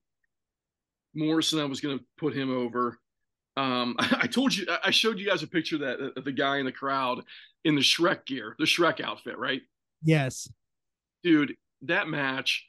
Morrison, 1.18 1.59
I 1.59 1.65
was 1.65 1.82
going 1.82 1.97
to 1.97 2.05
put 2.18 2.36
him 2.36 2.55
over. 2.55 2.99
Um, 3.57 3.95
I 3.99 4.28
told 4.28 4.55
you, 4.55 4.68
I 4.84 4.91
showed 4.91 5.20
you 5.20 5.28
guys 5.28 5.43
a 5.43 5.47
picture 5.47 5.76
of 5.76 5.82
that 5.82 5.99
of 6.15 6.24
the 6.24 6.32
guy 6.32 6.57
in 6.57 6.65
the 6.65 6.72
crowd 6.72 7.22
in 7.65 7.76
the 7.76 7.82
Shrek 7.82 8.26
gear, 8.26 8.55
the 8.59 8.65
Shrek 8.65 9.01
outfit, 9.01 9.38
right? 9.38 9.61
Yes. 10.03 10.47
Dude, 11.24 11.55
that 11.82 12.07
match 12.07 12.65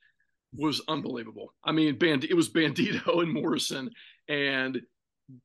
was 0.55 0.81
unbelievable. 0.89 1.53
I 1.63 1.73
mean, 1.73 1.99
Band- 1.99 2.25
it 2.25 2.35
was 2.35 2.49
Bandito 2.49 3.07
and 3.23 3.33
Morrison, 3.33 3.91
and 4.29 4.81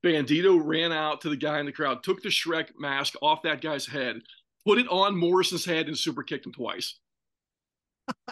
Bandito 0.04 0.60
ran 0.64 0.92
out 0.92 1.22
to 1.22 1.30
the 1.30 1.36
guy 1.36 1.60
in 1.60 1.66
the 1.66 1.72
crowd, 1.72 2.04
took 2.04 2.24
the 2.24 2.30
Shrek 2.30 2.70
mask 2.80 3.16
off 3.22 3.44
that 3.44 3.62
guy's 3.62 3.86
head, 3.86 4.22
put 4.66 4.80
it 4.80 4.88
on 4.90 5.18
Morrison's 5.18 5.66
head, 5.66 5.88
and 5.88 5.98
super 5.98 6.24
kicked 6.24 6.46
him 6.46 6.54
twice. 6.54 6.98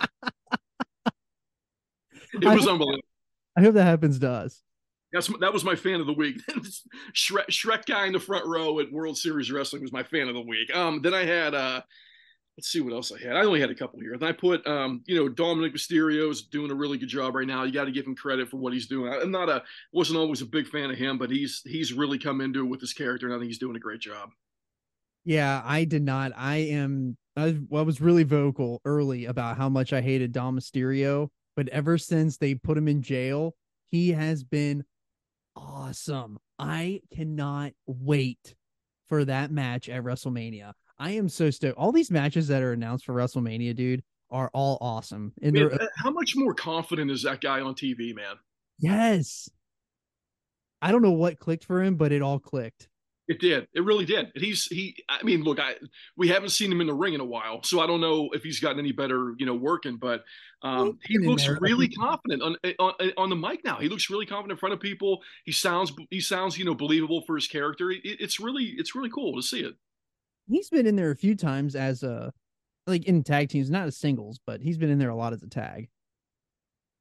it 2.34 2.46
was 2.46 2.68
unbelievable. 2.68 3.02
I 3.58 3.62
hope 3.62 3.74
that 3.76 3.84
happens 3.84 4.20
to 4.20 4.30
us. 4.30 4.62
That's 5.14 5.28
that 5.40 5.52
was 5.52 5.64
my 5.64 5.76
fan 5.76 6.00
of 6.00 6.08
the 6.08 6.14
week. 6.14 6.38
Shrek, 7.14 7.48
Shrek 7.50 7.86
guy 7.86 8.06
in 8.06 8.14
the 8.14 8.20
front 8.20 8.46
row 8.46 8.80
at 8.80 8.92
World 8.92 9.18
Series 9.18 9.52
Wrestling 9.52 9.82
was 9.82 9.92
my 9.92 10.04
fan 10.04 10.30
of 10.30 10.36
the 10.36 10.42
week. 10.42 10.74
Um, 10.74 11.02
then 11.02 11.14
I 11.14 11.26
had 11.26 11.54
uh, 11.54 11.82
let's 12.58 12.70
see 12.70 12.80
what 12.80 12.94
else 12.94 13.12
I 13.12 13.22
had. 13.22 13.36
I 13.36 13.44
only 13.44 13.60
had 13.60 13.70
a 13.70 13.76
couple 13.76 14.00
here. 14.00 14.16
Then 14.18 14.30
I 14.30 14.32
put 14.32 14.66
um, 14.66 15.04
you 15.06 15.16
know, 15.16 15.30
Dominik 15.30 15.76
Mysterio 15.76 16.32
is 16.32 16.44
doing 16.44 16.72
a 16.72 16.76
really 16.76 16.98
good 16.98 17.10
job 17.10 17.36
right 17.36 17.48
now. 17.48 17.64
You 17.64 17.74
got 17.74 17.86
to 17.86 17.92
give 17.92 18.06
him 18.06 18.16
credit 18.16 18.50
for 18.50 18.58
what 18.58 18.72
he's 18.72 18.88
doing. 18.88 19.12
I'm 19.12 19.32
not 19.32 19.50
a 19.50 19.64
wasn't 19.92 20.20
always 20.20 20.42
a 20.42 20.46
big 20.46 20.68
fan 20.68 20.92
of 20.92 20.98
him, 20.98 21.18
but 21.18 21.30
he's 21.30 21.62
he's 21.66 21.92
really 21.92 22.18
come 22.18 22.40
into 22.40 22.62
it 22.62 22.70
with 22.70 22.80
his 22.80 22.94
character, 22.94 23.26
and 23.26 23.36
I 23.36 23.40
think 23.40 23.48
he's 23.48 23.60
doing 23.60 23.76
a 23.76 23.80
great 23.80 24.00
job. 24.00 24.30
Yeah, 25.26 25.62
I 25.64 25.84
did 25.84 26.04
not. 26.04 26.32
I 26.36 26.58
am. 26.58 27.18
I, 27.38 27.58
I 27.74 27.82
was 27.82 28.02
really 28.02 28.24
vocal 28.24 28.82
early 28.86 29.26
about 29.26 29.58
how 29.58 29.70
much 29.70 29.94
I 29.94 30.02
hated 30.02 30.32
Dom 30.32 30.60
Mysterio, 30.60 31.30
but 31.56 31.68
ever 31.70 31.98
since 31.98 32.38
they 32.38 32.56
put 32.56 32.78
him 32.78 32.88
in 32.88 33.02
jail, 33.02 33.56
he 33.90 34.12
has 34.12 34.44
been 34.44 34.84
awesome. 35.56 36.40
I 36.58 37.02
cannot 37.14 37.74
wait 37.86 38.56
for 39.10 39.26
that 39.26 39.52
match 39.52 39.90
at 39.90 40.04
WrestleMania. 40.04 40.74
I 40.98 41.12
am 41.12 41.28
so 41.28 41.50
stoked. 41.50 41.78
All 41.78 41.92
these 41.92 42.12
matches 42.12 42.48
that 42.48 42.62
are 42.62 42.74
announced 42.74 43.06
for 43.06 43.14
WrestleMania, 43.14 43.76
dude, 43.76 44.04
are 44.30 44.50
all 44.54 44.78
awesome. 44.80 45.34
And 45.42 45.54
Man, 45.54 45.70
they're 45.70 45.82
uh, 45.82 45.88
how 45.98 46.12
much 46.12 46.36
more 46.36 46.54
confident 46.54 47.12
is 47.12 47.24
that 47.24 47.42
guy 47.42 47.60
on 47.62 47.76
TV, 47.76 48.16
man? 48.16 48.36
yes. 48.80 49.50
I 50.82 50.92
don't 50.92 51.04
know 51.04 51.12
what 51.12 51.38
clicked 51.38 51.66
for 51.66 51.84
him, 51.84 51.96
but 51.96 52.12
it 52.12 52.22
all 52.24 52.40
clicked. 52.40 52.88
It 53.32 53.40
did. 53.40 53.66
It 53.74 53.86
really 53.86 54.04
did. 54.04 54.30
And 54.36 54.44
he's 54.44 54.66
he. 54.66 54.94
I 55.08 55.24
mean, 55.24 55.44
look, 55.44 55.58
I 55.58 55.76
we 56.18 56.28
haven't 56.28 56.50
seen 56.50 56.70
him 56.70 56.82
in 56.82 56.88
the 56.88 56.94
ring 56.94 57.14
in 57.14 57.22
a 57.22 57.26
while, 57.26 57.64
so 57.64 57.80
I 57.80 57.88
don't 57.88 58.02
know 58.02 58.30
if 58.34 58.44
he's 58.44 58.60
gotten 58.60 58.78
any 58.78 58.92
better, 58.92 59.36
you 59.38 59.46
know, 59.46 59.56
working. 59.56 59.96
But 59.96 60.26
um, 60.64 61.00
he 61.06 61.14
He's 61.14 61.20
been 61.20 61.24
in 61.24 61.30
looks 61.30 61.62
really 61.62 61.88
confident 61.88 62.42
on, 62.42 62.58
on 62.78 62.94
on 63.16 63.30
the 63.30 63.38
mic 63.38 63.64
now. 63.64 63.78
He 63.78 63.88
looks 63.88 64.10
really 64.10 64.26
confident 64.26 64.58
in 64.58 64.60
front 64.60 64.74
of 64.74 64.82
people. 64.82 65.22
He 65.46 65.54
sounds 65.54 65.94
he 66.10 66.20
sounds 66.20 66.58
you 66.58 66.66
know 66.66 66.76
believable 66.76 67.24
for 67.26 67.36
his 67.36 67.48
character. 67.48 67.90
It, 67.90 68.02
it's 68.04 68.38
really 68.38 68.74
it's 68.78 68.96
really 68.96 69.10
cool 69.10 69.34
to 69.38 69.42
see 69.42 69.62
it. 69.62 69.76
He's 70.50 70.70
been 70.70 70.86
in 70.86 70.98
there 70.98 71.12
a 71.12 71.16
few 71.16 71.38
times 71.38 71.74
as 71.74 72.04
a 72.04 72.34
like 72.86 73.06
in 73.06 73.24
tag 73.24 73.48
teams, 73.48 73.72
not 73.72 73.88
as 73.88 73.96
singles, 73.96 74.42
but 74.46 74.60
he's 74.60 74.78
been 74.78 74.90
in 74.90 75.00
there 75.00 75.10
a 75.10 75.16
lot 75.16 75.32
as 75.32 75.42
a 75.42 75.48
tag. 75.48 75.88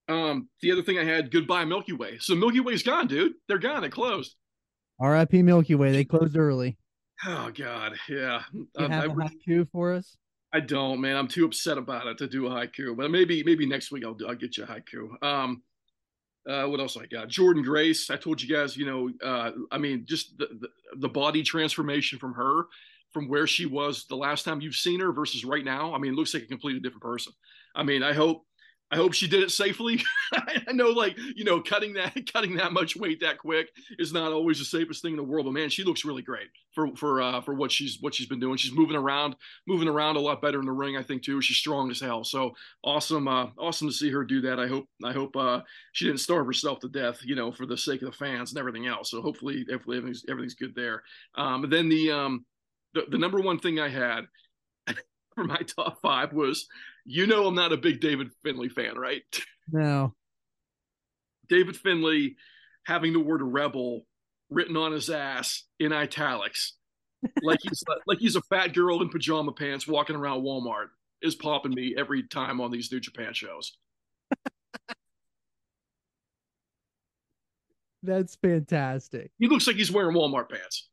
Um, 0.07 0.49
the 0.62 0.70
other 0.70 0.85
thing 0.85 0.97
I 0.97 1.05
had, 1.05 1.33
goodbye 1.33 1.64
Milky 1.64 1.93
Way. 1.93 2.18
So 2.20 2.37
Milky 2.37 2.61
Way's 2.61 2.85
gone, 2.85 3.09
dude. 3.09 3.33
They're 3.49 3.59
gone. 3.59 3.83
It 3.83 3.91
closed. 3.91 4.37
R.I.P. 5.01 5.42
Milky 5.42 5.74
Way. 5.74 5.92
They 5.92 6.05
closed 6.05 6.36
early. 6.36 6.76
Oh 7.26 7.51
God, 7.55 7.94
yeah. 8.09 8.42
You 8.53 8.68
Um, 8.76 8.90
have 8.90 9.11
I, 9.11 9.12
a 9.12 9.28
haiku 9.28 9.68
for 9.70 9.92
us? 9.92 10.16
I 10.53 10.61
don't, 10.61 11.01
man. 11.01 11.16
I'm 11.16 11.28
too 11.28 11.44
upset 11.44 11.78
about 11.78 12.07
it 12.07 12.18
to 12.18 12.26
do 12.26 12.46
a 12.46 12.51
haiku. 12.51 12.96
But 12.96 13.11
maybe 13.11 13.42
maybe 13.44 13.66
next 13.66 13.90
week 13.92 14.05
I'll 14.05 14.14
do, 14.14 14.26
I'll 14.26 14.34
get 14.34 14.57
you 14.57 14.64
a 14.64 14.66
haiku. 14.66 15.22
Um, 15.22 15.62
uh, 16.48 16.64
what 16.66 16.80
else 16.80 16.96
I 16.96 17.07
got? 17.07 17.28
Jordynne 17.28 17.64
Grace. 17.64 18.11
I 18.11 18.16
told 18.16 18.40
you 18.40 18.55
guys, 18.55 18.76
you 18.76 18.86
know, 18.86 19.11
uh, 19.22 19.53
I 19.70 19.78
mean, 19.78 20.05
just 20.07 20.36
the, 20.38 20.48
the 20.61 20.68
the 20.96 21.09
body 21.09 21.42
transformation 21.42 22.18
from 22.18 22.32
her, 22.34 22.64
from 23.12 23.28
where 23.28 23.46
she 23.46 23.66
was 23.66 24.07
the 24.07 24.16
last 24.16 24.44
time 24.44 24.61
you've 24.61 24.74
seen 24.74 25.01
her 25.01 25.12
versus 25.12 25.44
right 25.44 25.64
now. 25.64 25.94
I 25.94 25.98
mean, 25.98 26.12
it 26.12 26.16
looks 26.16 26.32
like 26.34 26.44
a 26.44 26.46
completely 26.46 26.80
different 26.80 27.03
person. 27.03 27.32
I 27.74 27.82
mean, 27.82 28.03
I 28.03 28.12
hope 28.14 28.44
I 28.93 28.97
hope 28.97 29.12
she 29.12 29.28
did 29.28 29.43
it 29.43 29.51
safely. 29.51 30.03
I 30.32 30.72
know, 30.72 30.88
like 30.88 31.16
you 31.36 31.45
know, 31.45 31.61
cutting 31.61 31.95
that 31.95 32.14
cutting 32.32 32.57
that 32.57 32.72
much 32.72 32.97
weight 32.97 33.20
that 33.20 33.38
quick 33.38 33.70
is 33.99 34.12
not 34.12 34.32
always 34.32 34.59
the 34.59 34.64
safest 34.64 35.03
thing 35.03 35.12
in 35.12 35.16
the 35.16 35.22
world. 35.22 35.47
But 35.47 35.53
man, 35.53 35.68
she 35.68 35.84
looks 35.84 36.05
really 36.05 36.22
great 36.22 36.49
for 36.74 36.95
for 36.97 37.22
uh, 37.22 37.41
for 37.41 37.55
what 37.55 37.70
she's 37.70 37.99
what 38.01 38.14
she's 38.14 38.26
been 38.26 38.41
doing. 38.41 38.57
She's 38.57 38.72
moving 38.72 38.97
around, 38.97 39.36
moving 39.68 39.88
around 39.88 40.16
a 40.16 40.20
lot 40.20 40.43
better 40.43 40.59
in 40.59 40.66
the 40.66 40.72
ring, 40.72 40.97
I 40.97 41.03
think 41.03 41.22
too. 41.22 41.41
She's 41.41 41.57
strong 41.57 41.91
as 41.91 42.01
hell. 42.01 42.24
So 42.24 42.53
awesome, 42.82 43.28
uh, 43.28 43.49
awesome 43.59 43.88
to 43.88 43.95
see 43.95 44.11
her 44.11 44.24
do 44.24 44.41
that. 44.43 44.59
I 44.59 44.66
hope 44.66 44.86
I 45.05 45.12
hope 45.12 45.36
uh, 45.36 45.61
she 45.93 46.07
didn't 46.07 46.20
starve 46.20 46.47
herself 46.47 46.80
to 46.80 46.88
death, 46.88 47.20
you 47.24 47.36
know, 47.36 47.53
for 47.53 47.66
the 47.66 47.76
sake 47.76 48.03
of 48.03 48.11
the 48.11 48.16
fans 48.16 48.51
and 48.51 48.59
everything 48.59 48.86
else. 48.86 49.11
So 49.11 49.22
hopefully, 49.22 49.64
hopefully 49.70 49.99
everything's 49.99 50.24
everything's 50.28 50.55
good 50.55 50.74
there. 50.74 51.03
Um, 51.36 51.68
then 51.70 51.88
the 51.88 52.11
um, 52.11 52.45
the, 52.95 53.05
the 53.09 53.18
number 53.18 53.41
one 53.41 53.59
thing 53.59 53.78
I 53.78 53.88
had 53.88 54.24
for 55.34 55.45
my 55.45 55.61
top 55.76 56.01
five 56.01 56.32
was, 56.32 56.66
you 57.05 57.26
know, 57.26 57.46
I'm 57.46 57.55
not 57.55 57.72
a 57.72 57.76
big 57.76 58.01
David 58.01 58.30
Finlay 58.42 58.68
fan, 58.68 58.96
right? 58.96 59.22
No. 59.72 60.14
David 61.48 61.76
Finlay 61.76 62.34
having 62.86 63.12
the 63.12 63.20
word 63.20 63.40
rebel 63.40 64.05
written 64.51 64.76
on 64.76 64.90
his 64.90 65.09
ass 65.09 65.62
in 65.78 65.92
italics, 65.92 66.72
like 67.42 67.61
he's 67.62 67.84
like 68.07 68.18
he's 68.18 68.34
a 68.34 68.42
fat 68.42 68.74
girl 68.74 69.01
in 69.01 69.11
pajama 69.11 69.53
pants 69.53 69.86
walking 69.86 70.16
around 70.16 70.42
Walmart, 70.42 70.88
is 71.22 71.36
popping 71.36 71.72
me 71.72 71.94
every 71.96 72.26
time 72.26 72.61
on 72.61 72.72
these 72.72 72.90
New 72.90 72.98
Japan 72.98 73.32
shows. 73.32 73.76
That's 78.03 78.34
fantastic. 78.36 79.30
He 79.38 79.46
looks 79.46 79.66
like 79.68 79.76
he's 79.76 79.92
wearing 79.92 80.16
Walmart 80.16 80.48
pants. 80.48 80.88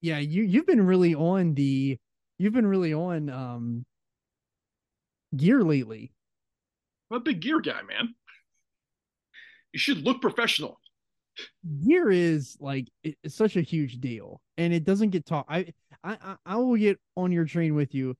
Yeah, 0.00 0.18
you 0.18 0.42
you've 0.42 0.66
been 0.66 0.84
really 0.84 1.14
on 1.14 1.54
the 1.54 1.98
you've 2.38 2.54
been 2.54 2.66
really 2.66 2.94
on 2.94 3.30
um 3.30 3.84
gear 5.36 5.62
lately. 5.62 6.12
I'm 7.10 7.18
a 7.18 7.20
big 7.20 7.40
gear 7.40 7.60
guy, 7.60 7.82
man. 7.82 8.14
You 9.72 9.78
should 9.78 9.98
look 9.98 10.20
professional. 10.20 10.78
Gear 11.86 12.10
is 12.10 12.56
like 12.60 12.88
it's 13.02 13.34
such 13.34 13.56
a 13.56 13.62
huge 13.62 14.00
deal 14.00 14.40
and 14.58 14.74
it 14.74 14.84
doesn't 14.84 15.10
get 15.10 15.24
talked 15.24 15.50
I, 15.50 15.72
I 16.04 16.18
I 16.22 16.36
I 16.44 16.56
will 16.56 16.76
get 16.76 16.98
on 17.16 17.32
your 17.32 17.46
train 17.46 17.74
with 17.74 17.94
you. 17.94 18.14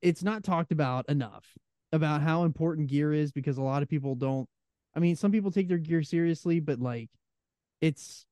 It's 0.00 0.22
not 0.22 0.44
talked 0.44 0.70
about 0.70 1.08
enough 1.08 1.44
about 1.90 2.22
how 2.22 2.44
important 2.44 2.88
gear 2.88 3.12
is 3.12 3.32
because 3.32 3.58
a 3.58 3.62
lot 3.62 3.82
of 3.82 3.88
people 3.88 4.14
don't 4.14 4.48
I 4.94 5.00
mean 5.00 5.16
some 5.16 5.32
people 5.32 5.50
take 5.50 5.68
their 5.68 5.78
gear 5.78 6.04
seriously 6.04 6.60
but 6.60 6.78
like 6.78 7.10
it's 7.80 8.24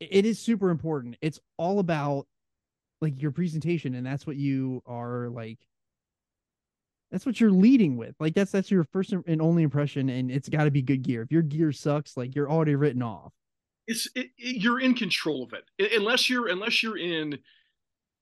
it 0.00 0.24
is 0.24 0.38
super 0.38 0.70
important. 0.70 1.16
It's 1.20 1.40
all 1.56 1.78
about 1.78 2.26
like 3.00 3.20
your 3.22 3.30
presentation 3.30 3.94
and 3.94 4.04
that's 4.04 4.26
what 4.26 4.36
you 4.36 4.82
are 4.86 5.28
like 5.28 5.58
that's 7.10 7.24
what 7.26 7.40
you're 7.40 7.50
leading 7.50 7.96
with. 7.96 8.14
Like 8.20 8.34
that's 8.34 8.52
that's 8.52 8.70
your 8.70 8.84
first 8.84 9.12
and 9.12 9.40
only 9.42 9.62
impression 9.62 10.08
and 10.08 10.30
it's 10.30 10.48
got 10.48 10.64
to 10.64 10.70
be 10.70 10.82
good 10.82 11.02
gear. 11.02 11.22
If 11.22 11.32
your 11.32 11.42
gear 11.42 11.72
sucks, 11.72 12.16
like 12.16 12.34
you're 12.34 12.50
already 12.50 12.74
written 12.74 13.02
off. 13.02 13.32
It's 13.86 14.06
it, 14.14 14.30
it- 14.36 14.62
you're 14.62 14.80
in 14.80 14.94
control 14.94 15.42
of 15.44 15.52
it 15.54 15.92
unless 15.94 16.28
you're 16.28 16.48
unless 16.48 16.82
you're 16.82 16.98
in. 16.98 17.38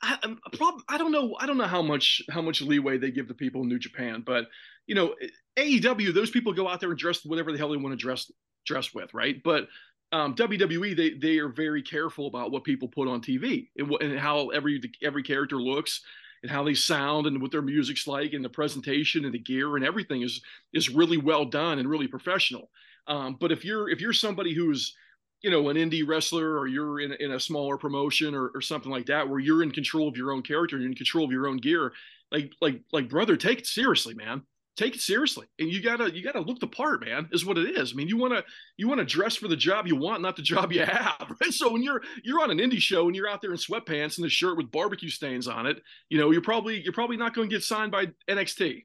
I, 0.03 0.19
I'm- 0.23 0.39
a 0.47 0.57
problem. 0.57 0.85
I 0.89 0.99
don't 0.99 1.11
know. 1.13 1.37
I 1.41 1.47
don't 1.47 1.57
know 1.59 1.65
how 1.65 1.83
much 1.83 2.23
how 2.31 2.43
much 2.43 2.61
leeway 2.63 2.99
they 2.99 3.11
give 3.11 3.29
the 3.29 3.35
people 3.35 3.63
in 3.63 3.69
New 3.69 3.79
Japan, 3.79 4.23
but 4.25 4.47
you 4.87 4.95
know, 4.95 5.15
AEW, 5.57 6.15
those 6.15 6.31
people 6.31 6.53
go 6.53 6.69
out 6.69 6.79
there 6.81 6.91
and 6.91 6.99
dress 6.99 7.25
whatever 7.25 7.51
the 7.51 7.59
hell 7.59 7.71
they 7.71 7.77
want 7.77 7.93
to 7.93 7.97
dress 7.97 8.31
dress 8.67 8.95
with, 8.95 9.13
right? 9.15 9.43
But 9.43 9.69
um, 10.13 10.35
WWE, 10.37 10.97
they 10.97 11.11
they 11.15 11.39
are 11.39 11.49
very 11.49 11.83
careful 11.83 12.27
about 12.29 12.53
what 12.53 12.63
people 12.63 12.87
put 12.89 13.09
on 13.09 13.21
TV 13.21 13.69
and, 13.77 13.91
and 14.01 14.19
how 14.19 14.51
every 14.51 14.81
every 15.03 15.23
character 15.25 15.57
looks 15.57 16.03
and 16.47 16.55
how 16.55 16.63
they 16.63 16.75
sound 16.75 17.27
and 17.27 17.43
what 17.43 17.51
their 17.51 17.61
music's 17.61 18.07
like 18.07 18.33
and 18.33 18.45
the 18.45 18.49
presentation 18.49 19.25
and 19.25 19.35
the 19.35 19.39
gear 19.39 19.75
and 19.75 19.85
everything 19.85 20.23
is 20.23 20.41
is 20.73 20.89
really 20.89 21.17
well 21.17 21.45
done 21.45 21.81
and 21.81 21.91
really 21.91 22.07
professional. 22.07 22.71
Um, 23.09 23.37
but 23.41 23.51
if 23.51 23.65
you're 23.65 23.91
if 23.91 24.01
you're 24.01 24.13
somebody 24.13 24.55
who's 24.55 24.95
you 25.43 25.51
know 25.51 25.69
an 25.71 25.77
indie 25.77 26.07
wrestler 26.07 26.57
or 26.57 26.69
you're 26.69 27.01
in, 27.01 27.13
in 27.19 27.33
a 27.33 27.41
smaller 27.41 27.77
promotion 27.77 28.33
or, 28.33 28.53
or 28.55 28.61
something 28.61 28.93
like 28.93 29.07
that 29.07 29.29
where 29.29 29.41
you're 29.41 29.65
in 29.65 29.73
control 29.73 30.07
of 30.07 30.17
your 30.17 30.31
own 30.31 30.41
character 30.43 30.77
and 30.77 30.85
you're 30.85 30.93
in 30.93 30.97
control 30.97 31.25
of 31.25 31.33
your 31.33 31.49
own 31.49 31.57
gear 31.57 31.93
like 32.31 32.53
like 32.61 32.81
like 32.93 33.09
brother 33.09 33.37
take 33.37 33.59
it 33.59 33.67
seriously 33.67 34.15
man 34.15 34.43
take 34.77 34.95
it 34.95 35.01
seriously 35.01 35.47
and 35.59 35.71
you 35.71 35.83
gotta 35.83 36.15
you 36.15 36.23
gotta 36.23 36.41
look 36.41 36.61
the 36.61 36.67
part 36.67 37.05
man 37.05 37.29
is 37.33 37.47
what 37.47 37.57
it 37.57 37.77
is 37.79 37.93
i 37.93 37.95
mean 37.95 38.09
you 38.09 38.17
want 38.17 38.33
to 38.33 38.45
you 38.77 38.87
want 38.87 38.99
to 38.99 39.07
dress 39.07 39.35
for 39.35 39.49
the 39.49 39.57
job 39.57 39.87
you 39.87 39.97
want 39.97 40.21
not 40.21 40.37
the 40.37 40.43
job 40.43 40.71
you 40.73 40.81
have 40.85 41.33
right 41.41 41.53
so 41.53 41.73
when 41.73 41.83
you're 41.83 42.03
you're 42.25 42.43
on 42.43 42.51
an 42.51 42.59
indie 42.59 42.79
show 42.79 43.07
and 43.07 43.17
you're 43.17 43.29
out 43.29 43.41
there 43.41 43.53
in 43.53 43.57
sweatpants 43.57 44.19
and 44.19 44.27
a 44.27 44.29
shirt 44.29 44.57
with 44.57 44.71
barbecue 44.71 45.09
stains 45.09 45.49
on 45.49 45.67
it 45.67 45.83
you 46.11 46.19
know 46.19 46.31
you're 46.31 46.43
probably 46.43 46.83
you're 46.83 46.93
probably 46.93 47.17
not 47.17 47.35
going 47.35 47.49
to 47.49 47.55
get 47.55 47.63
signed 47.63 47.91
by 47.91 48.07
nxt 48.29 48.85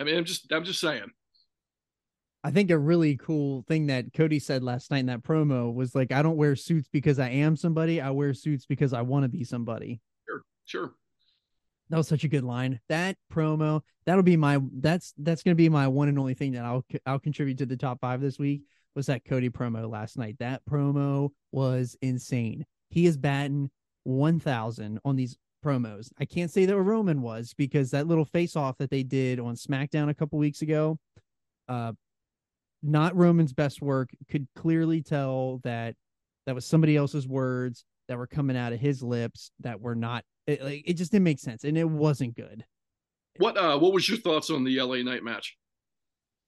I 0.00 0.04
mean, 0.04 0.16
I'm 0.16 0.24
just 0.24 0.50
I'm 0.50 0.64
just 0.64 0.80
saying. 0.80 1.10
I 2.42 2.50
think 2.50 2.70
a 2.70 2.78
really 2.78 3.18
cool 3.18 3.64
thing 3.68 3.88
that 3.88 4.14
Cody 4.14 4.38
said 4.38 4.62
last 4.62 4.90
night 4.90 5.00
in 5.00 5.06
that 5.06 5.22
promo 5.22 5.74
was 5.74 5.94
like, 5.94 6.10
I 6.10 6.22
don't 6.22 6.38
wear 6.38 6.56
suits 6.56 6.88
because 6.90 7.18
I 7.18 7.28
am 7.28 7.54
somebody. 7.54 8.00
I 8.00 8.10
wear 8.10 8.32
suits 8.32 8.64
because 8.64 8.94
I 8.94 9.02
want 9.02 9.24
to 9.24 9.28
be 9.28 9.44
somebody. 9.44 10.00
Sure, 10.26 10.42
sure. 10.64 10.92
That 11.90 11.96
was 11.96 12.08
such 12.08 12.24
a 12.24 12.28
good 12.28 12.44
line. 12.44 12.80
That 12.88 13.16
promo, 13.32 13.82
that'll 14.06 14.22
be 14.22 14.36
my 14.36 14.60
that's 14.78 15.12
that's 15.18 15.42
gonna 15.42 15.56
be 15.56 15.68
my 15.68 15.88
one 15.88 16.08
and 16.08 16.18
only 16.18 16.34
thing 16.34 16.52
that 16.52 16.64
I'll 16.64 16.84
I'll 17.04 17.18
contribute 17.18 17.58
to 17.58 17.66
the 17.66 17.76
top 17.76 18.00
five 18.00 18.20
this 18.20 18.38
week 18.38 18.62
was 18.94 19.06
that 19.06 19.24
Cody 19.24 19.50
promo 19.50 19.90
last 19.90 20.16
night. 20.16 20.36
That 20.38 20.62
promo 20.64 21.30
was 21.52 21.96
insane. 22.00 22.64
He 22.90 23.06
is 23.06 23.16
batting 23.16 23.70
one 24.04 24.38
thousand 24.38 25.00
on 25.04 25.16
these 25.16 25.36
promos. 25.64 26.10
I 26.18 26.24
can't 26.24 26.50
say 26.50 26.64
that 26.64 26.76
Roman 26.80 27.22
was 27.22 27.54
because 27.54 27.90
that 27.90 28.06
little 28.06 28.24
face 28.24 28.56
off 28.56 28.78
that 28.78 28.90
they 28.90 29.02
did 29.02 29.40
on 29.40 29.56
SmackDown 29.56 30.08
a 30.08 30.14
couple 30.14 30.38
weeks 30.38 30.62
ago, 30.62 30.98
uh, 31.68 31.92
not 32.82 33.16
Roman's 33.16 33.52
best 33.52 33.82
work. 33.82 34.10
Could 34.30 34.46
clearly 34.54 35.02
tell 35.02 35.60
that 35.64 35.96
that 36.46 36.54
was 36.54 36.64
somebody 36.64 36.96
else's 36.96 37.28
words 37.28 37.84
that 38.10 38.18
were 38.18 38.26
coming 38.26 38.56
out 38.56 38.72
of 38.72 38.80
his 38.80 39.04
lips 39.04 39.52
that 39.60 39.80
were 39.80 39.94
not 39.94 40.24
it, 40.48 40.60
like 40.62 40.82
it 40.84 40.94
just 40.94 41.12
didn't 41.12 41.24
make 41.24 41.38
sense 41.38 41.62
and 41.62 41.78
it 41.78 41.88
wasn't 41.88 42.34
good. 42.34 42.64
What 43.36 43.56
uh 43.56 43.78
what 43.78 43.92
was 43.92 44.08
your 44.08 44.18
thoughts 44.18 44.50
on 44.50 44.64
the 44.64 44.82
LA 44.82 44.96
Knight 44.96 45.22
match 45.22 45.56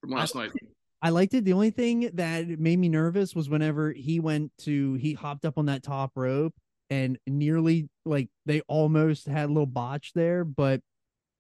from 0.00 0.10
last 0.10 0.34
I, 0.34 0.40
night? 0.40 0.52
I 1.00 1.10
liked 1.10 1.34
it. 1.34 1.44
The 1.44 1.52
only 1.52 1.70
thing 1.70 2.10
that 2.14 2.48
made 2.48 2.80
me 2.80 2.88
nervous 2.88 3.32
was 3.34 3.48
whenever 3.48 3.92
he 3.92 4.18
went 4.18 4.50
to 4.62 4.94
he 4.94 5.12
hopped 5.12 5.44
up 5.44 5.56
on 5.56 5.66
that 5.66 5.84
top 5.84 6.10
rope 6.16 6.52
and 6.90 7.16
nearly 7.28 7.88
like 8.04 8.28
they 8.44 8.60
almost 8.62 9.28
had 9.28 9.44
a 9.44 9.52
little 9.52 9.64
botch 9.64 10.12
there, 10.14 10.44
but 10.44 10.80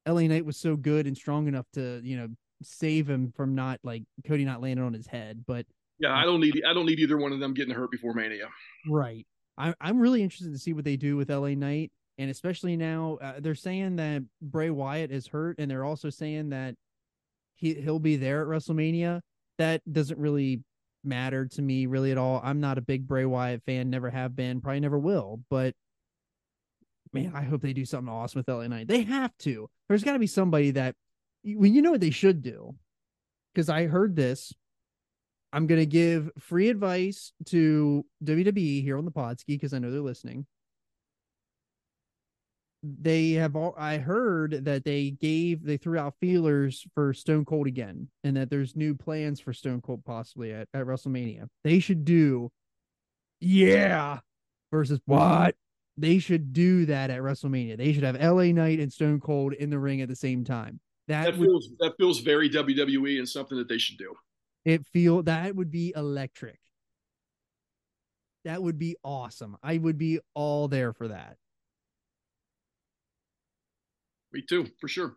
LA 0.06 0.22
Knight 0.22 0.46
was 0.46 0.56
so 0.56 0.76
good 0.76 1.08
and 1.08 1.16
strong 1.16 1.48
enough 1.48 1.66
to, 1.74 2.00
you 2.04 2.16
know, 2.16 2.28
save 2.62 3.10
him 3.10 3.32
from 3.36 3.56
not 3.56 3.80
like 3.82 4.04
Cody 4.24 4.44
not 4.44 4.62
landing 4.62 4.86
on 4.86 4.92
his 4.92 5.08
head. 5.08 5.44
But 5.48 5.66
yeah, 5.98 6.14
I 6.14 6.24
don't 6.24 6.40
need 6.40 6.62
I 6.64 6.72
don't 6.72 6.86
need 6.86 7.00
either 7.00 7.18
one 7.18 7.32
of 7.32 7.40
them 7.40 7.54
getting 7.54 7.74
hurt 7.74 7.90
before 7.90 8.14
Mania. 8.14 8.48
Right. 8.88 9.26
I, 9.58 9.74
I'm 9.80 10.00
really 10.00 10.22
interested 10.22 10.52
to 10.52 10.58
see 10.58 10.72
what 10.72 10.84
they 10.84 10.96
do 10.96 11.16
with 11.16 11.30
LA 11.30 11.50
Knight 11.50 11.92
and 12.18 12.30
especially 12.30 12.76
now, 12.76 13.18
uh, 13.20 13.40
they're 13.40 13.54
saying 13.54 13.96
that 13.96 14.22
Bray 14.40 14.70
Wyatt 14.70 15.10
is 15.10 15.26
hurt, 15.26 15.56
and 15.58 15.70
they're 15.70 15.84
also 15.84 16.10
saying 16.10 16.50
that 16.50 16.74
he 17.54 17.74
he'll 17.74 17.98
be 17.98 18.16
there 18.16 18.42
at 18.42 18.48
WrestleMania. 18.48 19.20
That 19.58 19.80
doesn't 19.90 20.18
really 20.18 20.62
matter 21.04 21.46
to 21.46 21.62
me 21.62 21.86
really 21.86 22.12
at 22.12 22.18
all. 22.18 22.40
I'm 22.44 22.60
not 22.60 22.78
a 22.78 22.82
big 22.82 23.08
Bray 23.08 23.24
Wyatt 23.24 23.62
fan, 23.64 23.90
never 23.90 24.10
have 24.10 24.36
been, 24.36 24.60
probably 24.60 24.80
never 24.80 24.98
will. 24.98 25.40
But 25.48 25.74
man, 27.12 27.32
I 27.34 27.42
hope 27.42 27.62
they 27.62 27.72
do 27.72 27.84
something 27.84 28.12
awesome 28.12 28.40
with 28.40 28.48
LA 28.48 28.68
Knight. 28.68 28.88
They 28.88 29.02
have 29.02 29.36
to. 29.38 29.68
There's 29.88 30.04
got 30.04 30.12
to 30.12 30.18
be 30.18 30.26
somebody 30.26 30.72
that 30.72 30.94
when 31.44 31.74
you 31.74 31.82
know 31.82 31.92
what 31.92 32.00
they 32.00 32.10
should 32.10 32.42
do. 32.42 32.74
Because 33.54 33.68
I 33.68 33.86
heard 33.86 34.16
this. 34.16 34.52
I'm 35.52 35.66
gonna 35.66 35.84
give 35.84 36.30
free 36.38 36.68
advice 36.68 37.32
to 37.46 38.04
WWE 38.24 38.82
here 38.82 38.98
on 38.98 39.04
the 39.04 39.10
Podski 39.10 39.48
because 39.48 39.74
I 39.74 39.78
know 39.78 39.90
they're 39.90 40.00
listening 40.00 40.46
they 42.82 43.32
have 43.32 43.54
all 43.54 43.74
I 43.78 43.98
heard 43.98 44.64
that 44.64 44.84
they 44.84 45.10
gave 45.10 45.62
they 45.64 45.76
threw 45.76 45.98
out 45.98 46.14
feelers 46.20 46.84
for 46.94 47.14
Stone 47.14 47.44
Cold 47.44 47.66
again 47.66 48.08
and 48.24 48.36
that 48.36 48.50
there's 48.50 48.74
new 48.74 48.94
plans 48.94 49.40
for 49.40 49.52
Stone 49.52 49.82
Cold 49.82 50.04
possibly 50.04 50.52
at, 50.52 50.68
at 50.74 50.86
WrestleMania. 50.86 51.46
They 51.62 51.78
should 51.78 52.04
do 52.04 52.50
yeah 53.40 54.18
versus 54.72 55.00
what? 55.06 55.54
They 55.96 56.18
should 56.18 56.52
do 56.52 56.86
that 56.86 57.10
at 57.10 57.20
WrestleMania. 57.20 57.76
They 57.76 57.92
should 57.92 58.02
have 58.02 58.20
LA 58.20 58.46
Knight 58.46 58.80
and 58.80 58.92
Stone 58.92 59.20
Cold 59.20 59.52
in 59.52 59.70
the 59.70 59.78
ring 59.78 60.00
at 60.00 60.08
the 60.08 60.16
same 60.16 60.42
time. 60.42 60.80
That, 61.06 61.24
that 61.24 61.38
would, 61.38 61.46
feels 61.46 61.68
that 61.78 61.94
feels 61.98 62.18
very 62.18 62.50
WWE 62.50 63.18
and 63.18 63.28
something 63.28 63.58
that 63.58 63.68
they 63.68 63.78
should 63.78 63.98
do. 63.98 64.12
It 64.64 64.86
feel 64.86 65.22
that 65.24 65.56
would 65.56 65.70
be 65.70 65.92
electric. 65.94 66.58
That 68.44 68.62
would 68.62 68.78
be 68.78 68.96
awesome. 69.04 69.56
I 69.62 69.78
would 69.78 69.98
be 69.98 70.20
all 70.34 70.68
there 70.68 70.92
for 70.92 71.08
that. 71.08 71.36
Me 74.32 74.42
too, 74.42 74.66
for 74.80 74.88
sure. 74.88 75.16